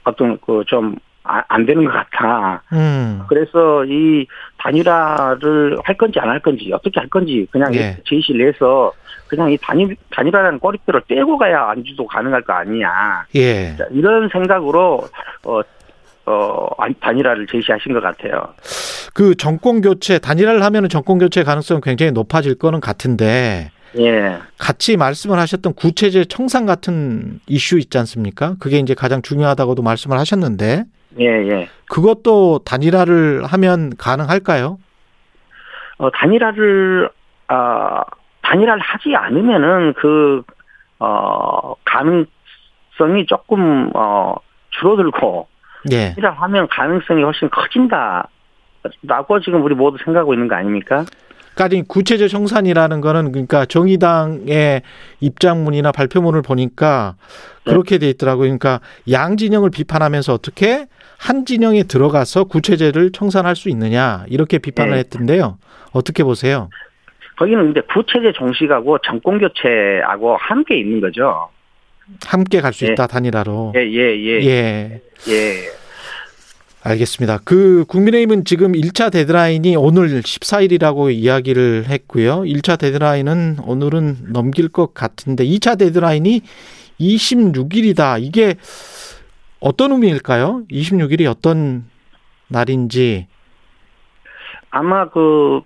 어떤 0.05 0.39
그좀 0.41 0.97
안 1.25 1.65
되는 1.67 1.85
것 1.85 1.91
같아. 1.91 2.63
음. 2.73 3.23
그래서 3.29 3.85
이 3.87 4.27
단일화를 4.59 5.79
할 5.83 5.97
건지 5.97 6.19
안 6.21 6.29
할 6.29 6.41
건지 6.41 6.71
어떻게 6.73 7.01
할 7.01 7.09
건지 7.09 7.47
그냥 7.51 7.75
예. 7.75 7.97
제시를 8.09 8.49
해서 8.53 8.93
그냥 9.27 9.51
이 9.51 9.57
단일 9.61 9.97
단일화라는 10.11 10.59
꼬리표를 10.59 11.01
떼고 11.09 11.39
가야 11.39 11.69
안주도 11.71 12.07
가능할 12.07 12.43
거 12.43 12.53
아니냐. 12.53 13.25
예. 13.37 13.75
자, 13.77 13.85
이런 13.91 14.29
생각으로 14.31 15.07
어. 15.45 15.61
어, 16.27 16.67
안- 16.79 16.95
단일화를 17.01 17.47
제시하신 17.47 17.93
것 17.93 18.01
같아요. 18.01 18.55
그 19.13 19.35
정권 19.35 19.83
교체 19.83 20.19
단일화를 20.19 20.63
하면은 20.63 20.89
정권 20.89 21.19
교체 21.19 21.43
가능성은 21.45 21.83
굉장히 21.83 22.13
높아질 22.13 22.55
거는 22.59 22.81
같은데 22.81 23.71
예. 23.99 24.39
같이 24.57 24.97
말씀을 24.97 25.39
하셨던 25.39 25.75
구체제 25.75 26.25
청산 26.25 26.65
같은 26.65 27.41
이슈 27.47 27.79
있지 27.79 27.99
않습니까? 27.99 28.55
그게 28.59 28.79
이제 28.79 28.95
가장 28.95 29.21
중요하다고도 29.21 29.83
말씀을 29.83 30.19
하셨는데 30.19 30.85
예, 31.21 31.27
예. 31.27 31.69
그것도 31.89 32.61
단일화를 32.65 33.45
하면 33.45 33.93
가능할까요? 33.97 34.79
어, 35.99 36.11
단일화를, 36.11 37.09
아, 37.49 38.03
단일화를 38.43 38.81
하지 38.83 39.15
않으면은 39.15 39.95
그, 39.95 40.43
어 40.99 41.75
가능성이 41.85 43.27
조금 43.27 43.91
어 43.95 44.35
줄어들고 44.71 45.49
예. 45.93 46.15
하면 46.19 46.69
가능성이 46.69 47.23
훨씬 47.23 47.51
커진다. 47.51 48.29
라고 49.03 49.41
지금 49.41 49.65
우리 49.65 49.75
모두 49.75 49.97
생각하고 50.05 50.35
있는 50.35 50.47
거 50.47 50.57
아닙니까? 50.57 51.05
그러니까 51.55 51.87
구체적 51.89 52.29
청산이라는 52.29 53.01
거는 53.01 53.33
그러니까 53.33 53.65
정의당의 53.65 54.83
입장문이나 55.21 55.93
발표문을 55.93 56.43
보니까 56.43 57.15
그렇게 57.65 57.99
돼 57.99 58.09
있더라고요. 58.11 58.45
그러니까 58.45 58.81
양 59.11 59.37
진영을 59.37 59.71
비판하면서 59.71 60.35
어떻게 60.35 60.87
한 61.19 61.47
진영에 61.47 61.85
들어가서 61.85 62.45
구체제를 62.45 63.13
청산할 63.13 63.57
수 63.57 63.69
있느냐 63.71 64.25
이렇게 64.29 64.59
비판을 64.59 64.93
네. 64.93 64.99
했던데요. 64.99 65.59
어떻게 65.93 66.25
보세요? 66.25 66.69
거기는 67.37 67.63
근데 67.65 67.81
구체제 67.93 68.33
종식하고 68.33 68.99
정권 68.99 69.39
교체하고 69.39 70.37
함께 70.37 70.79
있는 70.79 71.01
거죠. 71.01 71.49
함께 72.27 72.61
갈수 72.61 72.87
예. 72.87 72.93
있다 72.93 73.07
단일화로. 73.07 73.73
예, 73.77 73.81
예, 73.81 74.19
예. 74.19 74.45
예. 74.45 75.01
예. 75.29 75.85
알겠습니다. 76.83 77.39
그 77.45 77.87
국민의힘은 77.89 78.45
지금 78.45 78.73
1차 78.73 79.11
데드라인이 79.11 79.75
오늘 79.77 80.21
14일이라고 80.21 81.11
이야기를 81.11 81.87
했고요. 81.89 82.43
1차 82.43 82.79
데드라인은 82.79 83.57
오늘은 83.67 84.33
넘길 84.33 84.69
것 84.69 84.93
같은데 84.93 85.47
2차 85.47 85.79
데드라인이 85.79 86.43
26일이다. 87.01 88.23
이게 88.23 88.57
어떤 89.65 89.93
의미일까요? 89.93 90.65
26일이 90.71 91.25
어떤 91.25 91.85
날인지. 92.49 93.29
아마 94.69 95.09
그, 95.09 95.63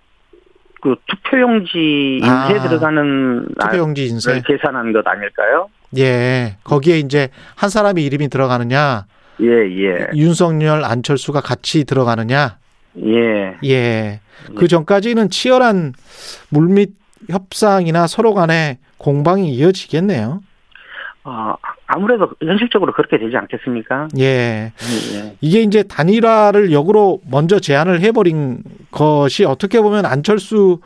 그 0.80 0.94
투표용지 1.08 2.18
인쇄 2.22 2.30
아, 2.30 2.62
들어가는 2.62 3.48
투표용지 3.60 4.06
인쇄. 4.06 4.40
계산한 4.46 4.92
것 4.92 5.04
아닐까요? 5.04 5.68
예. 5.96 6.58
거기에 6.62 7.00
이제 7.00 7.30
한 7.56 7.70
사람의 7.70 8.04
이름이 8.04 8.28
들어가느냐, 8.28 9.06
예, 9.40 9.46
예. 9.46 10.06
윤석열, 10.14 10.84
안철수가 10.84 11.40
같이 11.40 11.82
들어가느냐. 11.82 12.58
예. 13.04 13.56
예. 13.64 14.20
그 14.56 14.68
전까지는 14.68 15.30
치열한 15.30 15.94
물밑 16.50 16.94
협상이나 17.30 18.06
서로 18.06 18.32
간의 18.34 18.78
공방이 18.98 19.52
이어지겠네요. 19.54 20.40
어, 21.28 21.54
아무래도 21.86 22.30
현실적으로 22.42 22.92
그렇게 22.94 23.18
되지 23.18 23.36
않겠습니까? 23.36 24.08
예. 24.18 24.72
예. 25.14 25.36
이게 25.42 25.60
이제 25.60 25.82
단일화를 25.82 26.72
역으로 26.72 27.20
먼저 27.30 27.58
제안을 27.60 28.00
해버린 28.00 28.62
것이 28.90 29.44
어떻게 29.44 29.80
보면 29.82 30.06
안철수 30.06 30.80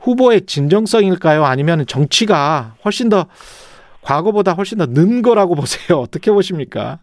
후보의 0.00 0.46
진정성일까요? 0.46 1.44
아니면 1.44 1.84
정치가 1.86 2.74
훨씬 2.84 3.08
더 3.10 3.26
과거보다 4.00 4.52
훨씬 4.52 4.78
더 4.78 4.86
는 4.86 5.20
거라고 5.22 5.54
보세요. 5.56 5.98
어떻게 5.98 6.30
보십니까? 6.32 6.98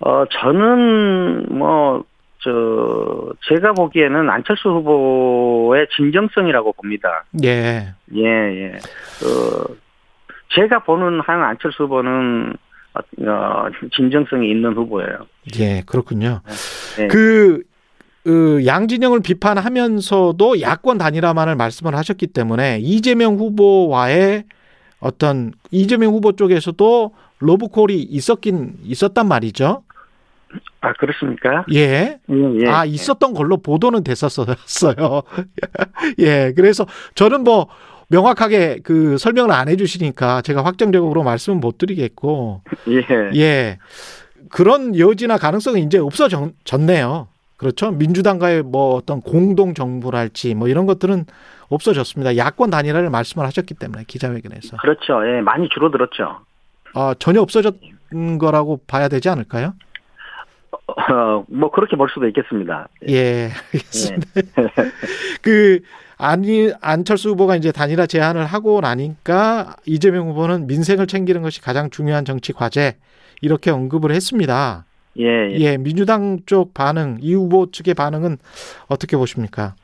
어, 0.00 0.24
저는 0.30 1.46
뭐, 1.56 2.04
저, 2.42 3.32
제가 3.48 3.72
보기에는 3.72 4.28
안철수 4.28 4.68
후보의 4.68 5.86
진정성이라고 5.96 6.72
봅니다. 6.74 7.24
예. 7.44 7.94
예, 8.14 8.22
예. 8.24 8.72
어, 8.76 9.64
제가 10.50 10.84
보는 10.84 11.20
한 11.20 11.42
안철수 11.42 11.84
후보는, 11.84 12.54
어, 12.94 13.66
진정성이 13.94 14.50
있는 14.50 14.74
후보예요. 14.74 15.26
예, 15.58 15.82
그렇군요. 15.86 16.40
네. 16.96 17.08
그, 17.08 17.62
그 18.24 18.64
양진영을 18.66 19.20
비판하면서도 19.20 20.60
야권 20.60 20.98
단일화만을 20.98 21.56
말씀을 21.56 21.94
하셨기 21.94 22.28
때문에 22.28 22.78
이재명 22.80 23.36
후보와의 23.36 24.44
어떤 24.98 25.52
이재명 25.70 26.12
후보 26.12 26.32
쪽에서도 26.32 27.14
러브콜이 27.38 27.94
있었긴 28.02 28.78
있었단 28.82 29.28
말이죠. 29.28 29.82
아, 30.80 30.92
그렇습니까? 30.94 31.64
예. 31.72 32.18
예, 32.30 32.60
예. 32.60 32.68
아, 32.68 32.84
있었던 32.84 33.34
걸로 33.34 33.58
보도는 33.58 34.04
됐었어요. 34.04 34.46
예. 36.18 36.52
그래서 36.56 36.86
저는 37.14 37.44
뭐 37.44 37.68
명확하게 38.08 38.80
그 38.82 39.18
설명을 39.18 39.52
안 39.52 39.68
해주시니까 39.68 40.42
제가 40.42 40.64
확정적으로 40.64 41.22
말씀은 41.22 41.60
못 41.60 41.78
드리겠고, 41.78 42.62
예. 42.88 43.38
예. 43.38 43.78
그런 44.50 44.96
여지나 44.96 45.38
가능성은 45.38 45.80
이제 45.80 45.98
없어졌네요. 45.98 47.28
그렇죠. 47.56 47.90
민주당과의 47.90 48.62
뭐 48.62 48.94
어떤 48.94 49.20
공동 49.20 49.74
정부랄지 49.74 50.54
뭐 50.54 50.68
이런 50.68 50.86
것들은 50.86 51.24
없어졌습니다. 51.68 52.36
야권 52.36 52.70
단일화를 52.70 53.10
말씀을 53.10 53.46
하셨기 53.46 53.74
때문에 53.74 54.04
기자회견에서. 54.06 54.76
그렇죠. 54.76 55.26
예, 55.26 55.40
많이 55.40 55.68
줄어들었죠. 55.68 56.40
어, 56.94 57.14
전혀 57.14 57.40
없어졌는 57.40 58.38
거라고 58.38 58.80
봐야 58.86 59.08
되지 59.08 59.28
않을까요? 59.28 59.74
어, 60.86 61.44
뭐, 61.48 61.70
그렇게 61.70 61.96
볼 61.96 62.08
수도 62.10 62.26
있겠습니다. 62.28 62.88
예, 63.08 63.50
알겠습니다. 63.72 64.26
그 65.42 65.80
아니 66.18 66.70
안철수 66.80 67.30
후보가 67.30 67.56
이제 67.56 67.72
단일화 67.72 68.06
제안을 68.06 68.46
하고 68.46 68.80
나니까 68.80 69.76
이재명 69.84 70.28
후보는 70.30 70.66
민생을 70.66 71.06
챙기는 71.06 71.42
것이 71.42 71.60
가장 71.60 71.90
중요한 71.90 72.24
정치 72.24 72.52
과제 72.52 72.96
이렇게 73.42 73.70
언급을 73.70 74.12
했습니다. 74.12 74.84
예, 75.18 75.24
예. 75.24 75.58
예, 75.60 75.76
민주당 75.76 76.40
쪽 76.46 76.74
반응, 76.74 77.18
이 77.20 77.34
후보 77.34 77.70
측의 77.70 77.94
반응은 77.94 78.38
어떻게 78.86 79.16
보십니까? 79.16 79.74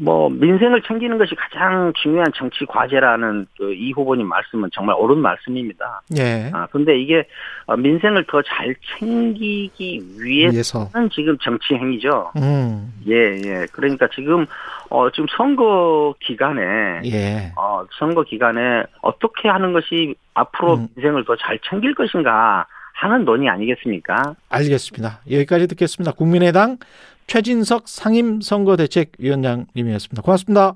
뭐 0.00 0.28
민생을 0.28 0.82
챙기는 0.82 1.16
것이 1.18 1.34
가장 1.36 1.92
중요한 2.02 2.32
정치 2.34 2.64
과제라는 2.66 3.46
그 3.56 3.72
이 3.74 3.92
후보님 3.92 4.26
말씀은 4.26 4.70
정말 4.72 4.96
옳은 4.98 5.18
말씀입니다. 5.18 6.02
예, 6.18 6.50
아 6.52 6.66
근데 6.66 6.98
이게 7.00 7.26
어, 7.66 7.76
민생을 7.76 8.24
더 8.26 8.42
잘 8.42 8.74
챙기기 8.98 10.02
위해서는 10.18 10.52
위해서. 10.54 10.90
지금 11.12 11.36
정치 11.38 11.74
행위죠. 11.74 12.32
음, 12.36 12.92
예, 13.08 13.36
예. 13.44 13.66
그러니까 13.72 14.08
지금 14.14 14.46
어 14.90 15.10
지금 15.10 15.26
선거 15.36 16.14
기간에 16.20 16.62
예, 17.04 17.52
어 17.56 17.84
선거 17.98 18.22
기간에 18.22 18.82
어떻게 19.02 19.48
하는 19.48 19.72
것이 19.72 20.14
앞으로 20.34 20.74
음. 20.74 20.88
민생을 20.96 21.24
더 21.24 21.36
잘 21.36 21.58
챙길 21.68 21.94
것인가 21.94 22.66
하는 22.94 23.24
논의 23.24 23.48
아니겠습니까? 23.48 24.34
알겠습니다. 24.50 25.20
여기까지 25.30 25.66
듣겠습니다. 25.68 26.12
국민의당 26.12 26.78
최진석 27.26 27.88
상임선거대책위원장님이었습니다. 27.88 30.22
고맙습니다. 30.22 30.74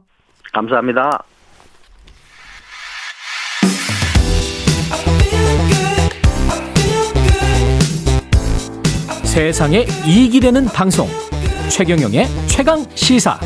감사합니다. 0.52 1.24
세상에 9.24 9.86
이익이 10.06 10.40
되는 10.40 10.66
방송 10.66 11.06
최경영의 11.70 12.26
최강 12.48 12.84
시사 12.96 13.38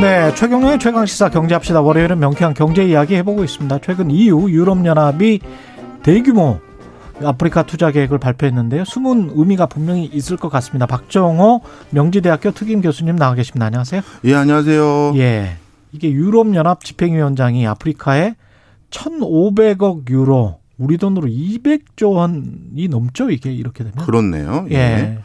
네, 0.00 0.34
최경영의 0.34 0.78
최강시사 0.78 1.30
경제합시다. 1.30 1.80
월요일은 1.80 2.18
명쾌한 2.18 2.52
경제 2.52 2.84
이야기 2.84 3.14
해보고 3.16 3.44
있습니다. 3.44 3.78
최근 3.78 4.10
EU 4.10 4.50
유럽연합이 4.50 5.40
대규모 6.02 6.60
아프리카 7.24 7.62
투자 7.62 7.90
계획을 7.90 8.18
발표했는데요. 8.18 8.84
숨은 8.84 9.30
의미가 9.34 9.66
분명히 9.66 10.04
있을 10.04 10.36
것 10.36 10.50
같습니다. 10.50 10.84
박정호 10.84 11.62
명지대학교 11.90 12.50
특임 12.50 12.82
교수님 12.82 13.16
나와 13.16 13.34
계십니다. 13.34 13.66
안녕하세요. 13.66 14.02
예, 14.24 14.34
안녕하세요. 14.34 15.14
예. 15.16 15.56
이게 15.92 16.12
유럽연합 16.12 16.84
집행위원장이 16.84 17.66
아프리카에 17.66 18.34
1,500억 18.90 20.10
유로, 20.10 20.58
우리 20.76 20.98
돈으로 20.98 21.26
200조 21.26 22.12
원이 22.12 22.88
넘죠, 22.88 23.30
이게 23.30 23.50
이렇게 23.50 23.82
되면. 23.82 24.04
그렇네요. 24.04 24.66
예. 24.70 24.74
예. 24.74 25.18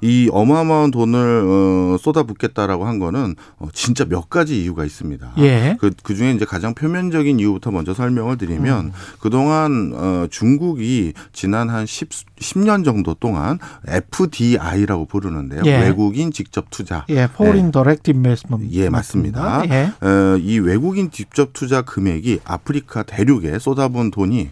이 0.00 0.28
어마어마한 0.32 0.90
돈을 0.90 1.44
어, 1.46 1.96
쏟아붓겠다라고 1.98 2.86
한 2.86 2.98
거는 2.98 3.34
어, 3.58 3.68
진짜 3.72 4.04
몇 4.04 4.28
가지 4.28 4.62
이유가 4.62 4.84
있습니다. 4.84 5.32
예. 5.38 5.76
그, 5.80 5.90
그 6.02 6.14
중에 6.14 6.32
이제 6.32 6.44
가장 6.44 6.74
표면적인 6.74 7.40
이유부터 7.40 7.70
먼저 7.70 7.94
설명을 7.94 8.38
드리면 8.38 8.86
음. 8.86 8.92
그동안 9.20 9.92
어, 9.94 10.26
중국이 10.30 11.14
지난 11.32 11.70
한 11.70 11.86
10, 11.86 12.08
10년 12.38 12.84
정도 12.84 13.14
동안 13.14 13.58
FDI라고 13.86 15.06
부르는데요. 15.06 15.62
예. 15.64 15.78
외국인 15.78 16.32
직접 16.32 16.66
투자. 16.70 17.04
예, 17.08 17.26
foreign 17.26 17.70
direct 17.70 18.10
investment. 18.10 18.66
예, 18.72 18.88
맞습니다. 18.88 19.62
예. 19.68 19.92
어, 20.06 20.36
이 20.38 20.58
외국인 20.58 21.10
직접 21.10 21.52
투자 21.52 21.82
금액이 21.82 22.40
아프리카 22.44 23.02
대륙에 23.02 23.58
쏟아부은 23.58 24.10
돈이 24.10 24.50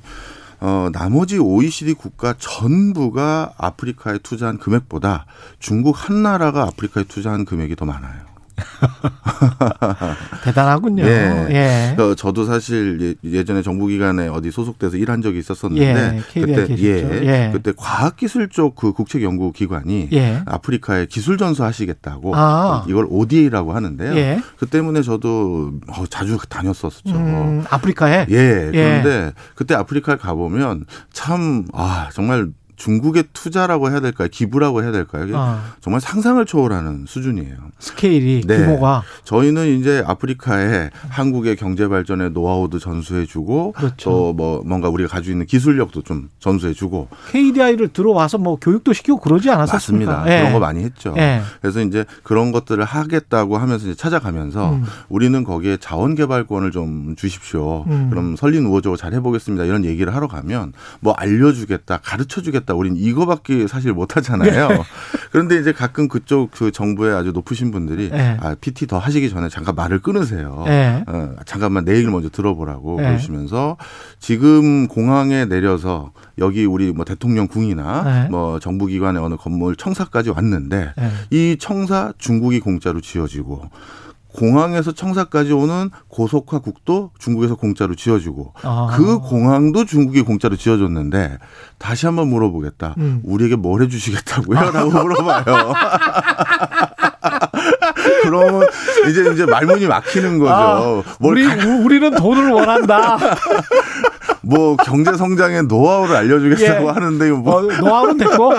어, 0.66 0.89
나머지 0.91 1.36
OECD 1.36 1.93
국가 1.93 2.32
전부가 2.39 3.53
아프리카에 3.59 4.16
투자한 4.23 4.57
금액보다 4.57 5.27
중국 5.59 6.09
한 6.09 6.23
나라가 6.23 6.62
아프리카에 6.62 7.05
투자한 7.05 7.45
금액이 7.45 7.77
더 7.77 7.85
많아요. 7.85 8.34
대단하군요. 10.44 11.05
예. 11.05 11.47
예. 11.51 11.97
어, 12.01 12.14
저도 12.14 12.44
사실 12.44 13.16
예- 13.24 13.31
예전에 13.39 13.62
정부기관에 13.62 14.28
어디 14.28 14.51
소속돼서 14.51 14.97
일한 14.97 15.22
적이 15.22 15.39
있었었는데 15.39 16.22
예, 16.36 16.40
그때. 16.40 16.76
예, 16.78 17.26
예. 17.26 17.51
그때 17.52 17.72
과학기술 17.76 18.48
쪽 18.48 18.74
그 18.74 18.93
국책연구기관이 18.93 20.09
예. 20.12 20.43
아프리카에 20.47 21.06
기술 21.06 21.39
전수하시겠다고 21.39 22.35
아. 22.35 22.85
이걸 22.89 23.06
ODA라고 23.09 23.72
하는데요. 23.72 24.16
예. 24.16 24.40
그 24.59 24.66
때문에 24.66 25.02
저도 25.02 25.72
어, 25.89 26.05
자주 26.09 26.39
다녔었죠. 26.48 27.14
음, 27.14 27.64
아프리카에 27.70 28.26
예, 28.31 28.70
그런데 28.72 29.32
그때 29.55 29.74
아프리카에 29.74 30.16
가 30.16 30.35
보면 30.35 30.86
참, 31.12 31.66
아, 31.72 32.09
정말 32.12 32.48
중국의 32.77 33.25
투자라고 33.33 33.91
해야 33.91 34.01
될까요? 34.01 34.29
기부라고 34.31 34.83
해야 34.83 34.93
될까요? 34.93 35.27
어, 35.35 35.61
정말 35.81 36.01
상상을 36.01 36.45
초월하는 36.45 37.05
수준이에요. 37.07 37.57
스케일이 37.79 38.43
네. 38.47 38.59
규모가 38.59 39.03
저희는 39.25 39.79
이제 39.79 40.03
아프리카에 40.07 40.91
한국의 41.09 41.57
경제 41.57 41.89
발전의 41.89 42.31
노하우도 42.31 42.79
전수해주고 42.79 43.73
그렇죠. 43.73 44.11
또뭐 44.11 44.63
뭔가 44.65 44.89
우리가 44.89 45.09
가지고 45.09 45.33
있는 45.33 45.47
기술력도 45.47 46.03
좀 46.03 46.31
전수해주고 46.41 47.09
KDI를 47.31 47.89
들어와서 47.89 48.39
뭐 48.39 48.57
교육도 48.57 48.93
시키고 48.93 49.19
그러지 49.19 49.51
않았었습니까? 49.51 50.13
맞습니다. 50.13 50.35
예. 50.35 50.41
그런 50.41 50.53
거 50.53 50.59
많이 50.59 50.83
했죠. 50.83 51.15
예. 51.17 51.43
그래서 51.61 51.81
이제 51.81 52.05
그런 52.23 52.53
것들을 52.53 52.83
하겠다고 52.83 53.59
하면서 53.59 53.87
이제 53.87 53.95
찾아가면서 53.95 54.73
음. 54.73 54.85
우리는 55.09 55.45
거기에 55.45 55.77
자원개발권을 55.79 56.71
좀 56.71 57.15
주십시오. 57.17 57.85
음. 57.89 58.09
그럼 58.11 58.37
설린 58.37 58.65
우호적으로 58.67 58.97
잘 58.97 59.13
해보겠습니다. 59.15 59.65
이런 59.65 59.85
얘기를 59.85 60.15
하러 60.15 60.29
가면 60.29 60.73
뭐 61.01 61.13
알려주겠다, 61.15 61.99
가르쳐주겠다. 61.99 62.64
우린 62.73 62.97
이거밖에 62.97 63.66
사실 63.66 63.93
못 63.93 64.16
하잖아요. 64.16 64.69
네. 64.69 64.82
그런데 65.31 65.59
이제 65.59 65.73
가끔 65.73 66.09
그쪽 66.09 66.51
그 66.53 66.70
정부의 66.70 67.15
아주 67.15 67.32
높으신 67.32 67.70
분들이 67.70 68.11
예. 68.12 68.36
아, 68.41 68.55
PT 68.61 68.86
더 68.86 68.99
하시기 68.99 69.28
전에 69.28 69.49
잠깐 69.49 69.74
말을 69.74 70.01
끊으세요. 70.01 70.65
예. 70.69 71.05
어, 71.07 71.35
잠깐만 71.45 71.85
내 71.85 71.93
얘기를 71.93 72.11
먼저 72.11 72.28
들어보라고 72.28 72.99
예. 73.01 73.05
그러시면서 73.05 73.77
지금 74.19 74.86
공항에 74.86 75.45
내려서 75.45 76.12
여기 76.39 76.65
우리 76.65 76.93
뭐 76.93 77.05
대통령 77.05 77.49
궁이나 77.49 78.24
예. 78.24 78.28
뭐 78.31 78.59
정부 78.61 78.86
기관의 78.86 79.23
어느 79.23 79.35
건물 79.36 79.77
청사까지 79.77 80.31
왔는데 80.31 80.95
예. 80.99 81.11
이 81.31 81.57
청사 81.59 82.12
중국이 82.19 82.61
공짜로 82.61 83.01
지어지고 83.01 83.69
공항에서 84.35 84.93
청사까지 84.93 85.52
오는 85.52 85.90
고속화 86.09 86.59
국도 86.59 87.12
중국에서 87.19 87.55
공짜로 87.55 87.94
지어주고 87.94 88.55
아. 88.62 88.89
그 88.97 89.20
공항도 89.20 89.85
중국이 89.85 90.23
공짜로 90.23 90.56
지어줬는데 90.56 91.39
다시 91.78 92.06
한번 92.06 92.28
물어보겠다. 92.28 92.94
음. 92.98 93.20
우리에게 93.24 93.56
뭘 93.56 93.82
해주시겠다고요? 93.82 94.59
라고 94.73 94.90
물어봐요. 94.90 95.44
그러면 98.23 98.66
이제 99.09 99.31
이제 99.32 99.47
말문이 99.47 99.86
막히는 99.86 100.39
거죠. 100.39 100.52
아, 100.52 101.02
뭘 101.20 101.36
우리 101.36 101.47
우리는 101.47 102.11
돈을 102.15 102.51
원한다. 102.51 103.19
뭐 104.43 104.77
경제 104.77 105.16
성장의 105.16 105.65
노하우를 105.65 106.16
알려주겠다고 106.16 106.86
예. 106.86 106.90
하는데 106.90 107.31
뭐 107.31 107.56
어, 107.56 107.62
노하우는 107.62 108.19
됐고. 108.19 108.52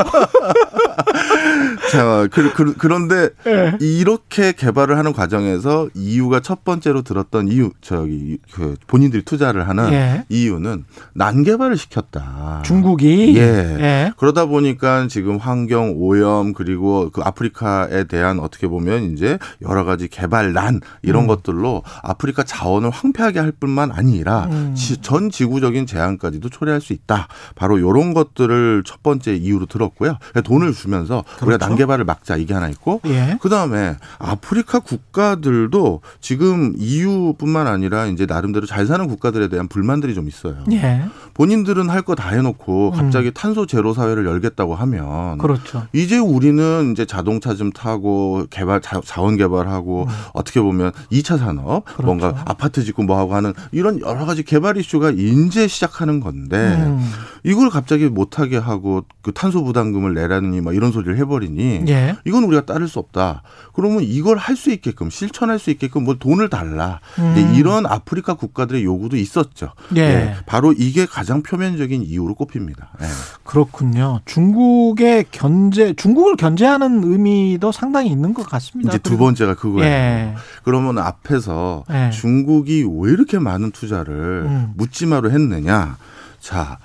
자, 1.91 2.27
그, 2.31 2.53
그, 2.77 2.87
런데 2.87 3.29
예. 3.47 3.77
이렇게 3.79 4.51
개발을 4.51 4.97
하는 4.97 5.13
과정에서 5.13 5.89
이유가 5.93 6.39
첫 6.39 6.63
번째로 6.63 7.01
들었던 7.01 7.47
이유, 7.47 7.71
저기, 7.81 8.37
그 8.51 8.75
본인들이 8.87 9.23
투자를 9.23 9.67
하는 9.67 9.91
예. 9.93 10.25
이유는 10.29 10.85
난개발을 11.13 11.77
시켰다. 11.77 12.61
중국이 12.65 13.37
예. 13.37 13.41
예. 13.41 14.13
그러다 14.17 14.45
보니까 14.45 15.07
지금 15.07 15.37
환경 15.37 15.93
오염 15.95 16.53
그리고 16.53 17.09
그 17.11 17.21
아프리카에 17.21 18.05
대한 18.05 18.39
어떻게 18.39 18.67
보면 18.67 19.13
이제 19.13 19.37
여러 19.61 19.83
가지 19.83 20.07
개발난 20.07 20.81
이런 21.01 21.23
음. 21.23 21.27
것들로 21.27 21.83
아프리카 22.03 22.43
자원을 22.43 22.89
황폐하게 22.89 23.39
할 23.39 23.51
뿐만 23.51 23.91
아니라 23.91 24.47
음. 24.51 24.73
지- 24.75 25.01
전 25.01 25.29
지구적인 25.29 25.85
재앙까지도 25.85 26.49
초래할 26.49 26.81
수 26.81 26.93
있다. 26.93 27.27
바로 27.55 27.77
이런 27.77 28.13
것들을 28.13 28.83
첫 28.85 29.03
번째 29.03 29.35
이유로 29.35 29.65
들었고요. 29.67 30.17
돈을 30.43 30.73
주면서 30.73 31.23
우리가 31.45 31.57
그렇죠. 31.57 31.69
난개발을 31.69 32.05
막자 32.05 32.35
이게 32.37 32.53
하나 32.53 32.69
있고 32.69 33.01
예. 33.05 33.37
그 33.41 33.49
다음에 33.49 33.95
아프리카 34.19 34.79
국가들도 34.79 36.01
지금 36.21 36.73
EU뿐만 36.77 37.67
아니라 37.67 38.05
이제 38.07 38.25
나름대로 38.25 38.65
잘 38.65 38.85
사는 38.85 39.07
국가들에 39.07 39.47
대한 39.47 39.67
불만들이 39.67 40.13
좀 40.15 40.27
있어요. 40.27 40.57
예. 40.71 41.03
본인들은 41.33 41.89
할 41.89 42.05
거 42.05 42.15
다 42.15 42.29
해놓고 42.29 42.91
음. 42.91 42.95
갑자기 42.95 43.31
탄소 43.33 43.65
제로 43.65 43.93
사회를 43.93 44.25
열겠다고 44.27 44.75
하면 44.75 45.37
그렇죠. 45.39 45.87
이제 45.91 46.17
우리는 46.19 46.91
이제 46.91 47.05
자동차 47.05 47.55
좀 47.55 47.71
타고 47.71 48.45
개발 48.51 48.79
자, 48.81 49.01
원 49.21 49.35
개발하고 49.37 50.07
어떻게 50.33 50.61
보면 50.61 50.91
2차 51.11 51.39
산업 51.39 51.77
음. 51.77 51.81
그렇죠. 51.83 52.03
뭔가 52.03 52.43
아파트 52.45 52.83
짓고 52.83 53.03
뭐 53.03 53.17
하고 53.17 53.33
하는 53.35 53.53
이런 53.71 53.99
여러 54.01 54.25
가지 54.25 54.43
개발 54.43 54.77
이슈가 54.77 55.11
이제 55.11 55.67
시작하는 55.67 56.19
건데 56.19 56.57
음. 56.79 57.11
이걸 57.45 57.69
갑자기 57.69 58.07
못 58.07 58.39
하게 58.39 58.57
하고 58.57 59.05
그 59.21 59.31
탄소 59.31 59.63
부담금을 59.63 60.15
내라느니 60.15 60.61
막 60.61 60.75
이런 60.75 60.91
소리를 60.91 61.15
해버리니 61.17 61.85
예. 61.87 62.15
이건 62.25 62.43
우리가 62.43 62.65
따를 62.65 62.87
수 62.87 62.97
없다. 62.97 63.43
그러면 63.73 64.01
이걸 64.03 64.37
할 64.37 64.55
수 64.55 64.71
있게끔 64.71 65.09
실천할 65.09 65.59
수 65.59 65.69
있게끔 65.69 66.05
뭐 66.05 66.15
돈을 66.15 66.49
달라. 66.49 67.01
음. 67.19 67.53
이런 67.55 67.85
아프리카 67.85 68.35
국가들의 68.35 68.85
요구도 68.85 69.17
있었죠. 69.17 69.73
예. 69.97 70.35
바로 70.45 70.71
이게 70.71 71.05
가장 71.05 71.43
표면적인 71.43 72.03
이유로 72.03 72.35
꼽힙니다. 72.35 72.91
예. 73.01 73.05
그렇군요. 73.43 74.21
중국의 74.25 75.25
견제, 75.31 75.93
중국을 75.93 76.37
견제하는 76.37 77.03
의미도 77.03 77.73
상당히 77.73 78.09
있는 78.09 78.33
것 78.33 78.47
같습니다. 78.47 78.89
이제 78.89 78.97
두 78.97 79.17
번째가 79.17 79.55
그거예요. 79.55 79.85
예. 79.85 80.35
그러면 80.63 80.97
앞에서 80.99 81.83
예. 81.91 82.09
중국이 82.11 82.87
왜 82.89 83.11
이렇게 83.11 83.37
많은 83.37 83.71
투자를 83.71 84.45
음. 84.47 84.73
묻지마로 84.77 85.31
했느냐. 85.31 85.97
자, 86.39 86.79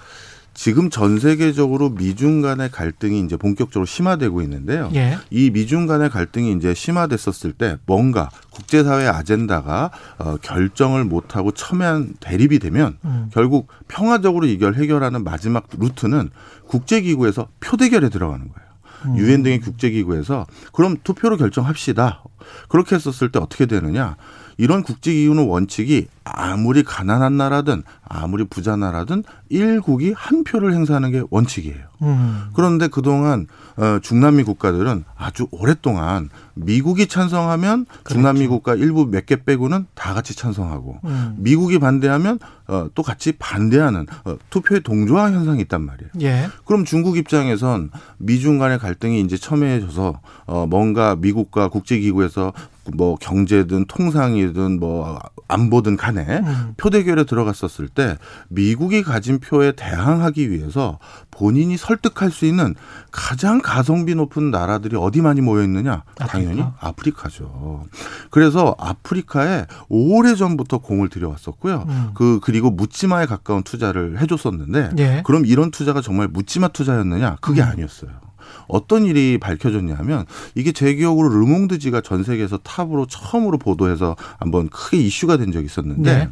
지금 0.63 0.91
전 0.91 1.19
세계적으로 1.19 1.89
미중 1.89 2.43
간의 2.43 2.71
갈등이 2.71 3.21
이제 3.21 3.39
본격적으로 3.39 3.87
심화되고 3.87 4.43
있는데요. 4.43 4.91
예. 4.95 5.17
이 5.31 5.49
미중 5.49 5.87
간의 5.87 6.11
갈등이 6.11 6.53
이제 6.53 6.75
심화됐었을 6.75 7.53
때 7.53 7.79
뭔가 7.87 8.29
국제사회 8.51 9.07
아젠다가 9.07 9.91
어, 10.19 10.37
결정을 10.37 11.05
못하고 11.07 11.53
첨예한 11.53 12.17
대립이 12.21 12.59
되면 12.59 12.99
음. 13.07 13.31
결국 13.33 13.69
평화적으로 13.89 14.45
이걸 14.45 14.75
해결하는 14.75 15.25
마지막 15.25 15.67
루트는 15.79 16.29
국제기구에서 16.67 17.49
표대결에 17.61 18.11
들어가는 18.11 18.47
거예요. 18.47 18.71
음. 19.07 19.17
유엔 19.17 19.43
등의 19.43 19.61
국제기구에서 19.61 20.45
그럼 20.75 20.97
투표로 21.03 21.39
결정합시다. 21.39 22.23
그렇게 22.69 22.97
했었을 22.97 23.33
때 23.33 23.39
어떻게 23.39 23.65
되느냐? 23.65 24.17
이런 24.61 24.83
국제 24.83 25.11
기구는 25.11 25.47
원칙이 25.49 26.07
아무리 26.23 26.83
가난한 26.83 27.39
나라든 27.39 27.83
아무리 28.07 28.45
부자 28.45 28.77
나라든 28.77 29.25
일국이 29.49 30.13
한 30.15 30.45
표를 30.45 30.75
행사하는 30.75 31.11
게 31.13 31.23
원칙이에요. 31.31 31.79
음. 32.03 32.45
그런데 32.55 32.87
그동안 32.89 33.47
어, 33.79 33.99
중남미 34.03 34.43
국가들은 34.45 35.05
아주 35.17 35.47
오랫동안 35.51 36.29
미국이 36.55 37.07
찬성하면 37.07 37.87
중남미 38.09 38.49
국가 38.49 38.75
일부 38.75 39.07
몇 39.07 39.25
개 39.25 39.43
빼고는 39.45 39.87
다 39.95 40.13
같이 40.13 40.37
찬성하고 40.37 40.99
음. 41.05 41.37
미국이 41.39 41.79
반대하면 41.79 42.39
어, 42.69 42.89
또 42.95 43.03
같이 43.03 43.33
반대하는 43.39 44.07
어, 44.25 44.37
투표의 44.51 44.83
동조화 44.83 45.33
현상이 45.33 45.63
있단 45.63 45.81
말이에요. 45.83 46.11
예. 46.21 46.49
그럼 46.67 46.85
중국 46.85 47.17
입장에선 47.17 47.91
미중 48.19 48.59
간의 48.59 48.79
갈등이 48.79 49.21
이제 49.21 49.37
첨예해져서 49.39 50.21
어 50.47 50.67
뭔가 50.69 51.17
미국과 51.17 51.69
국제기구에서 51.69 52.53
뭐 52.95 53.17
경제든 53.17 53.87
통상이든 53.87 54.81
뭐 54.81 55.19
안보든 55.49 55.97
간에 55.97 56.23
음. 56.39 56.75
표 56.77 56.91
대결에 56.91 57.25
들어갔었을 57.25 57.89
때 57.89 58.17
미국이 58.49 59.03
가진 59.03 59.39
표에 59.39 59.73
대항하기 59.73 60.51
위해서 60.51 60.99
본인이 61.31 61.77
설득할 61.77 62.31
수 62.31 62.47
있는 62.47 62.75
가장 63.11 63.61
가성비 63.61 64.15
높은 64.15 64.51
나라들이 64.51 64.97
어디 64.97 65.21
많이 65.21 65.41
모여 65.41 65.63
있느냐? 65.65 66.05
당연히 66.17 66.65
아프리카 66.81 67.29
죠. 67.29 67.85
그래서 68.31 68.75
아프리카에 68.79 69.67
오래 69.89 70.35
전부터 70.35 70.79
공을 70.79 71.09
들여왔었고요. 71.09 71.85
음. 71.89 72.11
그 72.15 72.41
그리고 72.43 72.71
묻지마에 72.71 73.27
가까운 73.27 73.63
투자를 73.63 74.21
해줬었는데 74.21 74.91
예. 74.99 75.23
그럼 75.25 75.47
이런 75.47 75.71
투자가 75.71 76.01
정말 76.01 76.29
묻지마 76.29 76.69
투자였느냐? 76.69 77.37
그게 77.41 77.63
음. 77.63 77.69
아니었어요. 77.69 78.30
어떤 78.69 79.05
일이 79.05 79.39
밝혀졌냐면 79.39 80.27
이게 80.55 80.73
제 80.73 80.95
기억으로 80.95 81.29
르몽드지가 81.29 82.01
전 82.01 82.23
세계에서 82.25 82.59
탑으로 82.59 83.07
처음으로 83.07 83.59
보도해서 83.59 84.17
한번 84.39 84.69
크게 84.69 84.99
이슈가 84.99 85.37
된 85.37 85.53
적이 85.53 85.67
있었는데 85.67 86.17
네. 86.17 86.29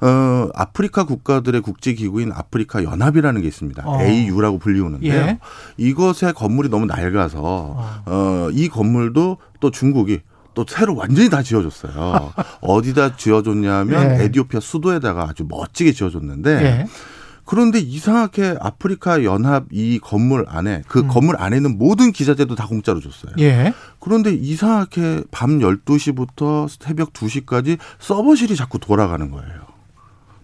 어, 0.00 0.48
아프리카 0.54 1.04
국가들의 1.04 1.60
국제 1.60 1.92
기구인 1.92 2.30
아프리카 2.32 2.84
연합이라는 2.84 3.40
게 3.42 3.48
있습니다. 3.48 3.82
어. 3.84 4.00
AU라고 4.00 4.58
불리우는데요. 4.58 5.12
예. 5.12 5.38
이것의 5.76 6.34
건물이 6.34 6.68
너무 6.68 6.86
낡아서 6.86 8.02
어, 8.06 8.48
이 8.52 8.68
건물도 8.68 9.38
또 9.60 9.70
중국이 9.70 10.20
또 10.54 10.64
새로 10.68 10.94
완전히 10.94 11.28
다 11.28 11.42
지어줬어요. 11.42 12.32
어디다 12.62 13.16
지어줬냐면 13.16 14.20
예. 14.20 14.24
에디오피아 14.24 14.60
수도에다가 14.60 15.28
아주 15.30 15.44
멋지게 15.48 15.92
지어줬는데 15.92 16.50
예. 16.50 16.86
그런데 17.48 17.78
이상하게 17.78 18.56
아프리카 18.60 19.24
연합 19.24 19.68
이 19.72 19.98
건물 20.00 20.44
안에 20.48 20.82
그 20.86 20.98
음. 20.98 21.08
건물 21.08 21.36
안에는 21.38 21.78
모든 21.78 22.12
기자재도 22.12 22.54
다 22.56 22.66
공짜로 22.66 23.00
줬어요. 23.00 23.32
예. 23.38 23.72
그런데 24.00 24.34
이상하게 24.34 25.22
밤 25.30 25.58
12시부터 25.58 26.68
새벽 26.68 27.14
2시까지 27.14 27.78
서버실이 28.00 28.54
자꾸 28.54 28.78
돌아가는 28.78 29.30
거예요. 29.30 29.62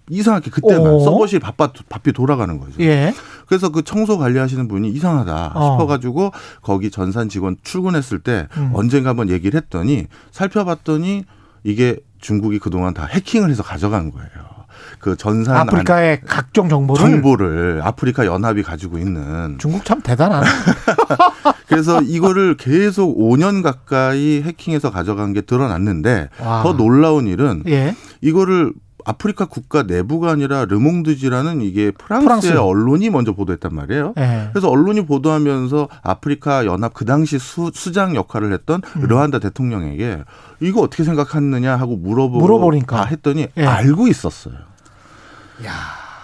이상하게 0.09 0.51
그때만 0.51 0.95
오. 0.95 1.01
서버실 1.01 1.41
바빠, 1.41 1.71
바삐 1.91 2.15
돌아가는 2.15 2.59
거죠. 2.59 2.81
예. 2.81 3.13
그래서 3.49 3.69
그 3.69 3.83
청소 3.83 4.17
관리하시는 4.17 4.67
분이 4.67 4.89
이상하다 4.89 5.53
어. 5.55 5.73
싶어가지고 5.73 6.33
거기 6.63 6.91
전산 6.91 7.29
직원 7.29 7.59
출근했을 7.63 8.21
때 8.21 8.49
음. 8.57 8.71
언젠가 8.73 9.11
한번 9.11 9.29
얘기를 9.29 9.61
했더니 9.61 10.07
살펴봤더니 10.31 11.25
이게 11.65 11.99
중국이 12.23 12.59
그동안 12.59 12.95
다 12.95 13.05
해킹을 13.05 13.51
해서 13.51 13.63
가져간 13.63 14.11
거예요. 14.11 14.54
그 14.99 15.17
전산 15.17 15.57
안- 15.57 15.63
아프리카의 15.63 16.21
각종 16.27 16.69
정보를 16.69 17.01
정보를 17.05 17.81
아프리카 17.83 18.27
연합이 18.27 18.63
가지고 18.63 18.99
있는 18.99 19.57
중국 19.59 19.85
참 19.85 20.01
대단하네. 20.01 20.47
그래서 21.69 22.01
이거를 22.03 22.57
계속 22.57 23.17
5년 23.19 23.63
가까이 23.63 24.43
해킹해서 24.43 24.91
가져간 24.91 25.33
게 25.33 25.41
드러났는데 25.41 26.29
와. 26.41 26.63
더 26.63 26.77
놀라운 26.77 27.27
일은 27.27 27.63
예. 27.69 27.95
이거를 28.21 28.73
아프리카 29.07 29.45
국가 29.45 29.83
내부가 29.83 30.31
아니라 30.31 30.65
르몽드지라는 30.65 31.61
이게 31.61 31.91
프랑스의 31.91 32.53
프랑스. 32.53 32.57
언론이 32.59 33.11
먼저 33.11 33.33
보도했단 33.33 33.75
말이에요. 33.75 34.15
예. 34.17 34.49
그래서 34.53 34.71
언론이 34.71 35.05
보도하면서 35.05 35.89
아프리카 36.03 36.65
연합 36.65 36.95
그 36.95 37.05
당시 37.05 37.39
수, 37.39 37.71
수장 37.75 38.15
역할을 38.15 38.53
했던 38.55 38.81
음. 38.97 39.03
르완다 39.03 39.41
대통령에게 39.41 40.23
이거 40.61 40.81
어떻게 40.81 41.05
생각하느냐 41.05 41.77
하고 41.77 41.97
물어보고 41.99 42.41
물어보니까. 42.41 42.97
다 42.97 43.05
했더니 43.05 43.49
예. 43.59 43.67
알고 43.67 44.07
있었어요. 44.09 44.55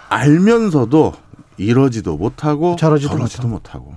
알면서도 0.09 1.13
이러지도 1.57 2.17
못하고 2.17 2.75
저러지도 2.75 3.13
저러지도 3.17 3.47
못하고. 3.47 3.95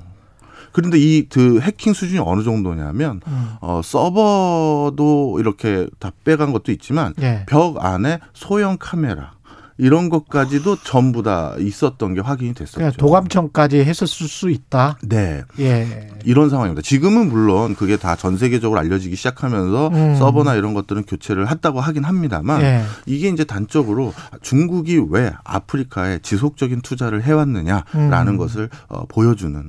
그런데 0.72 0.98
이 0.98 1.28
그 1.28 1.60
해킹 1.60 1.92
수준이 1.92 2.18
어느 2.18 2.42
정도냐면 2.42 3.20
음. 3.28 3.54
어 3.60 3.80
서버도 3.82 5.36
이렇게 5.38 5.86
다 6.00 6.10
빼간 6.24 6.52
것도 6.52 6.72
있지만 6.72 7.14
예. 7.20 7.44
벽 7.48 7.84
안에 7.84 8.18
소형 8.32 8.76
카메라 8.78 9.33
이런 9.76 10.08
것까지도 10.08 10.76
전부 10.84 11.22
다 11.22 11.54
있었던 11.58 12.14
게 12.14 12.20
확인이 12.20 12.54
됐었죠. 12.54 12.76
그냥 12.78 12.92
도감청까지 12.96 13.78
했었을 13.84 14.28
수 14.28 14.48
있다. 14.50 14.98
네. 15.02 15.42
예. 15.58 16.08
이런 16.24 16.48
상황입니다. 16.48 16.82
지금은 16.82 17.28
물론 17.28 17.74
그게 17.74 17.96
다 17.96 18.14
전 18.16 18.36
세계적으로 18.38 18.78
알려지기 18.80 19.16
시작하면서 19.16 19.88
음. 19.88 20.14
서버나 20.16 20.54
이런 20.54 20.72
것들은 20.74 21.02
교체를 21.02 21.50
했다고 21.50 21.80
하긴 21.80 22.04
합니다만 22.04 22.62
예. 22.62 22.82
이게 23.06 23.28
이제 23.28 23.44
단적으로 23.44 24.14
중국이 24.40 25.02
왜 25.10 25.32
아프리카에 25.44 26.20
지속적인 26.22 26.80
투자를 26.82 27.22
해왔느냐라는 27.24 28.32
음. 28.34 28.36
것을 28.38 28.70
어, 28.88 29.04
보여주는 29.08 29.62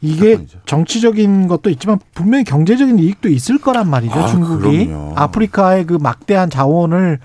이게 0.00 0.32
사건이죠. 0.32 0.58
정치적인 0.66 1.46
것도 1.46 1.70
있지만 1.70 2.00
분명히 2.12 2.42
경제적인 2.44 2.98
이익도 2.98 3.28
있을 3.28 3.58
거란 3.58 3.88
말이죠. 3.88 4.14
아, 4.14 4.26
중국이 4.26 4.86
그럼요. 4.88 5.12
아프리카의 5.16 5.86
그 5.86 5.94
막대한 5.94 6.50
자원을 6.50 7.20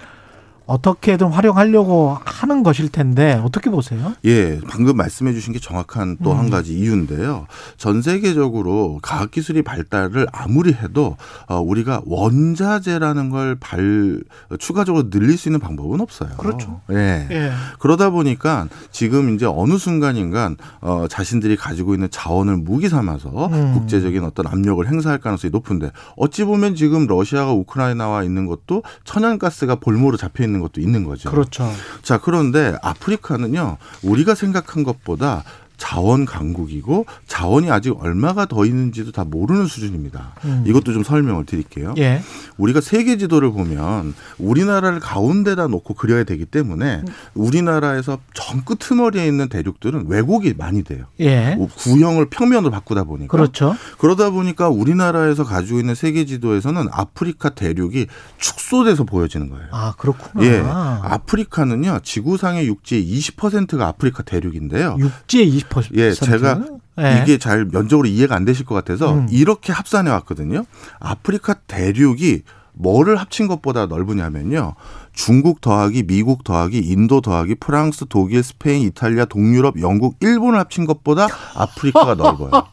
어떻게든 0.67 1.27
활용하려고 1.27 2.17
하는 2.23 2.61
것일 2.61 2.89
텐데 2.89 3.41
어떻게 3.43 3.69
보세요? 3.69 4.13
예, 4.25 4.59
방금 4.69 4.97
말씀해 4.97 5.33
주신 5.33 5.53
게 5.53 5.59
정확한 5.59 6.17
또한 6.23 6.45
음. 6.45 6.49
가지 6.49 6.77
이유인데요. 6.77 7.47
전 7.77 8.01
세계적으로 8.01 8.99
과학 9.01 9.31
기술이 9.31 9.61
발달을 9.63 10.27
아무리 10.31 10.73
해도 10.73 11.15
어, 11.47 11.59
우리가 11.59 12.01
원자재라는 12.05 13.29
걸 13.29 13.55
발, 13.55 14.21
추가적으로 14.59 15.09
늘릴 15.09 15.37
수 15.37 15.47
있는 15.47 15.59
방법은 15.59 16.01
없어요. 16.01 16.31
그렇죠. 16.37 16.81
예. 16.91 17.27
예. 17.31 17.51
그러다 17.79 18.09
보니까 18.09 18.67
지금 18.91 19.33
이제 19.33 19.45
어느 19.45 19.77
순간인간 19.77 20.57
어, 20.81 21.05
자신들이 21.09 21.55
가지고 21.55 21.93
있는 21.93 22.09
자원을 22.11 22.57
무기 22.57 22.89
삼아서 22.89 23.47
음. 23.47 23.73
국제적인 23.73 24.23
어떤 24.23 24.47
압력을 24.47 24.85
행사할 24.85 25.19
가능성이 25.19 25.51
높은데 25.51 25.91
어찌 26.17 26.43
보면 26.43 26.75
지금 26.75 27.07
러시아가 27.07 27.53
우크라이나와 27.53 28.23
있는 28.23 28.45
것도 28.45 28.83
천연가스가 29.05 29.75
볼모로 29.75 30.17
잡혀 30.17 30.43
있는 30.43 30.56
것도 30.59 30.81
있는 30.81 31.03
거죠. 31.03 31.29
그렇죠. 31.29 31.71
자, 32.01 32.17
그런데 32.17 32.77
아프리카는요, 32.81 33.77
우리가 34.03 34.35
생각한 34.35 34.83
것보다 34.83 35.43
자원 35.77 36.25
강국이고 36.25 37.05
자원이 37.27 37.71
아직 37.71 37.95
얼마가 37.99 38.45
더 38.47 38.65
있는지도 38.65 39.11
다 39.11 39.23
모르는 39.23 39.67
수준입니다. 39.67 40.33
음. 40.45 40.63
이것도 40.65 40.91
좀 40.93 41.03
설명을 41.03 41.45
드릴게요. 41.45 41.93
예. 41.97 42.21
우리가 42.57 42.81
세계 42.81 43.17
지도를 43.17 43.51
보면 43.51 44.15
우리나라를 44.39 44.99
가운데다 44.99 45.67
놓고 45.67 45.93
그려야 45.93 46.23
되기 46.23 46.45
때문에 46.45 47.03
우리나라에서 47.35 48.17
정 48.33 48.61
끄트머리에 48.61 49.25
있는 49.27 49.49
대륙들은 49.49 50.05
왜곡이 50.07 50.55
많이 50.57 50.83
돼요. 50.83 51.05
예. 51.19 51.57
구형을 51.77 52.29
평면으로 52.29 52.71
바꾸다 52.71 53.03
보니까 53.03 53.31
그렇죠. 53.31 53.75
그러다 53.99 54.31
보니까 54.31 54.69
우리나라에서 54.69 55.43
가지고 55.43 55.79
있는 55.79 55.93
세계 55.95 56.25
지도에서는 56.25 56.87
아프리카 56.91 57.49
대륙이 57.49 58.07
축소돼서 58.37 59.03
보여지는 59.03 59.49
거예요. 59.49 59.67
아, 59.71 59.93
그렇구나. 59.97 60.43
예. 60.45 60.63
아프리카는요, 61.03 61.99
지구상의 62.03 62.67
육지의 62.67 63.05
20%가 63.05 63.87
아프리카 63.87 64.23
대륙인데요. 64.23 64.97
육지의 64.99 65.59
20%. 65.59 65.66
예, 65.93 66.11
제가 66.11 66.61
예. 66.99 67.21
이게 67.21 67.37
잘 67.37 67.65
면적으로 67.65 68.07
이해가 68.07 68.35
안 68.35 68.45
되실 68.45 68.65
것 68.65 68.75
같아서 68.75 69.13
음. 69.13 69.27
이렇게 69.29 69.71
합산해 69.71 70.09
왔거든요. 70.11 70.65
아프리카 70.99 71.53
대륙이 71.53 72.41
뭐를 72.73 73.17
합친 73.17 73.47
것보다 73.47 73.87
넓으냐면요. 73.87 74.75
중국 75.13 75.61
더하기 75.61 76.03
미국 76.03 76.43
더하기 76.43 76.77
인도 76.77 77.21
더하기 77.21 77.55
프랑스, 77.55 78.05
독일, 78.07 78.43
스페인, 78.43 78.83
이탈리아, 78.83 79.25
동유럽, 79.25 79.81
영국, 79.81 80.17
일본을 80.19 80.59
합친 80.59 80.85
것보다 80.85 81.27
아프리카가 81.55 82.15
넓어요. 82.15 82.51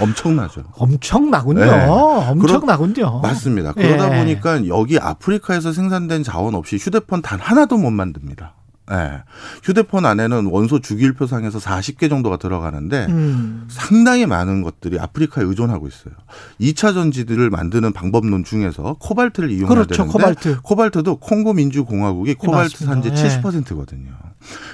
엄청나죠. 0.00 0.64
엄청나군요. 0.72 1.64
네. 1.64 1.86
엄청나군요. 1.86 3.20
맞습니다. 3.20 3.72
그러다 3.72 4.14
예. 4.14 4.18
보니까 4.18 4.66
여기 4.68 4.98
아프리카에서 4.98 5.72
생산된 5.72 6.22
자원 6.22 6.54
없이 6.54 6.76
휴대폰 6.76 7.20
단 7.22 7.38
하나도 7.38 7.76
못 7.76 7.90
만듭니다. 7.90 8.54
예. 8.92 9.22
휴대폰 9.62 10.04
안에는 10.04 10.46
원소 10.46 10.80
주기율표상에서 10.80 11.58
40개 11.58 12.08
정도가 12.08 12.38
들어가는데 12.38 13.06
음. 13.08 13.66
상당히 13.68 14.26
많은 14.26 14.62
것들이 14.62 14.98
아프리카에 14.98 15.44
의존하고 15.44 15.86
있어요. 15.86 16.14
2차 16.60 16.94
전지들을 16.94 17.50
만드는 17.50 17.92
방법론 17.92 18.44
중에서 18.44 18.96
코발트를 18.98 19.50
이용해야 19.50 19.68
그렇죠, 19.68 19.94
되는데 19.94 20.12
코발트. 20.12 20.62
코발트도 20.62 21.16
콩고 21.16 21.54
민주공화국이 21.54 22.34
코발트 22.34 22.84
맞습니다. 22.84 23.10
산지 23.10 23.24
예. 23.24 23.40
70%거든요. 23.40 24.10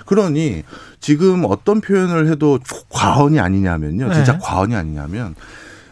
그러니 0.07 0.63
지금 1.01 1.45
어떤 1.47 1.81
표현을 1.81 2.29
해도 2.29 2.59
과언이 2.89 3.41
아니냐면요. 3.41 4.13
진짜 4.15 4.33
네. 4.33 4.39
과언이 4.41 4.75
아니냐면 4.75 5.35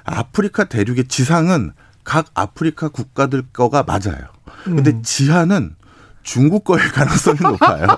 아프리카 0.05 0.65
대륙의 0.65 1.09
지상은 1.09 1.73
각 2.05 2.27
아프리카 2.35 2.89
국가들 2.89 3.43
거가 3.53 3.83
맞아요. 3.83 4.29
근데 4.65 4.93
음. 4.93 5.03
지하는 5.03 5.75
중국 6.25 6.65
거일 6.65 6.83
가능성이 6.91 7.39
높아요. 7.41 7.87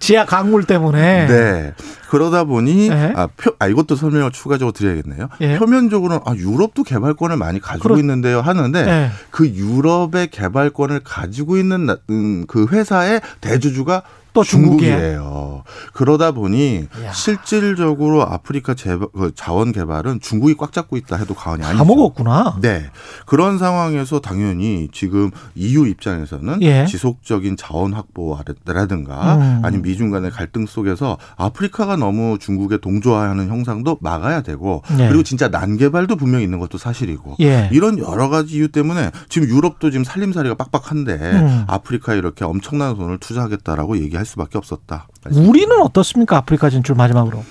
지하 0.00 0.24
강물 0.24 0.64
때문에. 0.64 1.26
네. 1.26 1.74
그러다 2.08 2.44
보니 2.44 2.88
네. 2.88 3.12
아, 3.14 3.28
표, 3.36 3.52
아 3.58 3.68
이것도 3.68 3.94
설명을 3.94 4.32
추가적으로 4.32 4.72
드려야겠네요. 4.72 5.28
예. 5.42 5.58
표면적으로는 5.58 6.20
아 6.24 6.34
유럽도 6.34 6.82
개발권을 6.82 7.36
많이 7.36 7.60
가지고 7.60 7.82
그렇- 7.90 7.98
있는데요 7.98 8.40
하는데 8.40 8.78
예. 8.88 9.10
그 9.30 9.46
유럽의 9.46 10.28
개발권을 10.30 11.00
가지고 11.04 11.58
있는 11.58 11.86
나- 11.86 11.98
음, 12.10 12.46
그 12.48 12.66
회사의 12.72 13.20
대주주가 13.42 14.02
또 14.38 14.44
중국이에요? 14.44 14.96
중국이에요. 14.96 15.62
그러다 15.92 16.32
보니 16.32 16.86
야. 17.04 17.12
실질적으로 17.12 18.22
아프리카 18.22 18.74
재, 18.74 18.96
그 18.96 19.32
자원 19.34 19.72
개발은 19.72 20.20
중국이 20.20 20.54
꽉 20.56 20.72
잡고 20.72 20.96
있다 20.96 21.16
해도 21.16 21.34
과언이 21.34 21.62
다 21.62 21.70
아니죠. 21.70 21.84
먹었구나. 21.84 22.58
네. 22.60 22.84
그런 23.26 23.58
상황에서 23.58 24.20
당연히 24.20 24.88
지금 24.92 25.30
EU 25.54 25.86
입장에서는 25.86 26.62
예. 26.62 26.86
지속적인 26.86 27.56
자원 27.56 27.92
확보라든가 27.92 29.36
음. 29.36 29.60
아니면 29.64 29.82
미중 29.82 30.10
간의 30.10 30.30
갈등 30.30 30.66
속에서 30.66 31.18
아프리카가 31.36 31.96
너무 31.96 32.38
중국에 32.38 32.78
동조하는 32.78 33.48
형상도 33.48 33.98
막아야 34.00 34.42
되고 34.42 34.82
네. 34.96 35.08
그리고 35.08 35.22
진짜 35.22 35.48
난개발도 35.48 36.16
분명히 36.16 36.44
있는 36.44 36.58
것도 36.58 36.78
사실이고 36.78 37.36
예. 37.40 37.68
이런 37.72 37.98
여러 37.98 38.28
가지 38.28 38.56
이유 38.56 38.68
때문에 38.68 39.10
지금 39.28 39.48
유럽도 39.48 39.90
지금 39.90 40.04
살림살이가 40.04 40.54
빡빡한데 40.54 41.12
음. 41.12 41.64
아프리카에 41.66 42.18
이렇게 42.18 42.44
엄청난 42.44 42.96
돈을 42.96 43.18
투자하겠다라고 43.18 43.98
얘기할 43.98 44.24
수밖에 44.28 44.58
없었다. 44.58 45.08
우리는 45.32 45.80
어떻습니까? 45.80 46.36
아프리카 46.36 46.70
진출 46.70 46.94
마지막으로. 46.94 47.42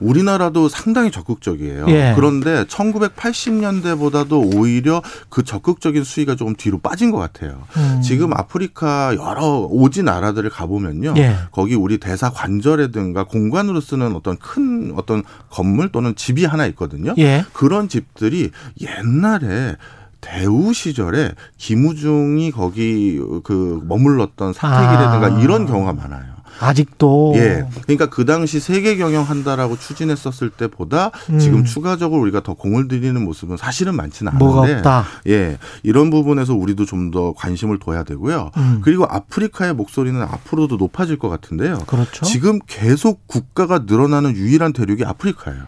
우리나라도 0.00 0.68
상당히 0.68 1.10
적극적이에요. 1.10 1.86
예. 1.88 2.12
그런데 2.16 2.64
1980년대보다도 2.64 4.56
오히려 4.56 5.02
그 5.28 5.42
적극적인 5.42 6.04
수위가 6.04 6.36
조금 6.36 6.54
뒤로 6.54 6.78
빠진 6.78 7.10
것 7.10 7.18
같아요. 7.18 7.62
음. 7.76 8.00
지금 8.02 8.32
아프리카 8.32 9.14
여러 9.14 9.66
오지 9.70 10.02
나라들을 10.02 10.50
가보면요. 10.50 11.14
예. 11.16 11.36
거기 11.52 11.74
우리 11.74 11.98
대사 11.98 12.30
관절이든가 12.30 13.24
공간으로 13.24 13.80
쓰는 13.80 14.14
어떤 14.14 14.36
큰 14.38 14.92
어떤 14.96 15.22
건물 15.50 15.90
또는 15.90 16.14
집이 16.14 16.44
하나 16.44 16.66
있거든요. 16.66 17.14
예. 17.18 17.44
그런 17.52 17.88
집들이 17.88 18.50
옛날에 18.80 19.76
대우 20.24 20.72
시절에 20.72 21.32
김우중이 21.58 22.50
거기 22.50 23.20
그 23.44 23.80
머물렀던 23.84 24.54
사택이라든가 24.54 25.36
아. 25.36 25.40
이런 25.40 25.66
경우가 25.66 25.92
많아요. 25.92 26.34
아직도 26.60 27.32
예. 27.36 27.66
그러니까 27.82 28.08
그 28.08 28.24
당시 28.24 28.60
세계 28.60 28.96
경영한다라고 28.96 29.76
추진했었을 29.76 30.50
때보다 30.50 31.10
음. 31.30 31.38
지금 31.40 31.64
추가적으로 31.64 32.22
우리가 32.22 32.42
더 32.44 32.54
공을 32.54 32.86
들이는 32.88 33.24
모습은 33.24 33.56
사실은 33.56 33.96
많지는 33.96 34.32
않은데 34.32 34.74
없다. 34.76 35.04
예. 35.26 35.58
이런 35.82 36.10
부분에서 36.10 36.54
우리도 36.54 36.84
좀 36.86 37.04
더 37.10 37.32
관심을 37.34 37.78
둬야 37.78 38.02
되고요. 38.02 38.50
음. 38.56 38.80
그리고 38.82 39.04
아프리카의 39.04 39.74
목소리는 39.74 40.20
앞으로도 40.22 40.76
높아질 40.76 41.18
것 41.18 41.28
같은데요. 41.28 41.80
그렇죠. 41.86 42.24
지금 42.24 42.58
계속 42.66 43.26
국가가 43.26 43.80
늘어나는 43.80 44.34
유일한 44.34 44.72
대륙이 44.72 45.04
아프리카예요. 45.04 45.64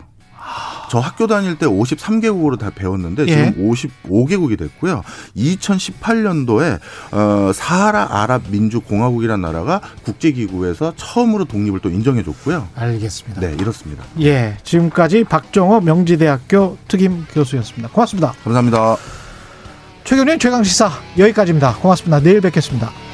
저 0.91 0.99
학교 0.99 1.27
다닐 1.27 1.57
때 1.57 1.67
53개국으로 1.67 2.59
다 2.59 2.71
배웠는데 2.75 3.25
예. 3.29 3.53
지금 3.53 3.71
55개국이 3.71 4.59
됐고요. 4.59 5.03
2018년도에 5.37 6.79
어, 7.13 7.53
사하라 7.53 8.09
아랍 8.11 8.43
민주 8.51 8.81
공화국이라는 8.81 9.41
나라가 9.41 9.81
국제기구에서 10.05 10.95
처음으로 10.97 11.45
독립을 11.45 11.81
또 11.81 11.91
인정해줬고요. 11.91 12.69
알겠습니다. 12.75 13.41
네, 13.41 13.57
이렇습니다. 13.61 14.05
예, 14.21 14.57
지금까지 14.63 15.25
박정호 15.25 15.81
명지대학교 15.81 16.79
특임 16.89 17.25
교수였습니다. 17.33 17.89
고맙습니다. 17.89 18.33
감사합니다. 18.45 18.97
최경련 20.05 20.39
최강 20.39 20.63
시사 20.63 20.91
여기까지입니다. 21.19 21.75
고맙습니다. 21.77 22.21
내일 22.21 22.41
뵙겠습니다. 22.41 23.06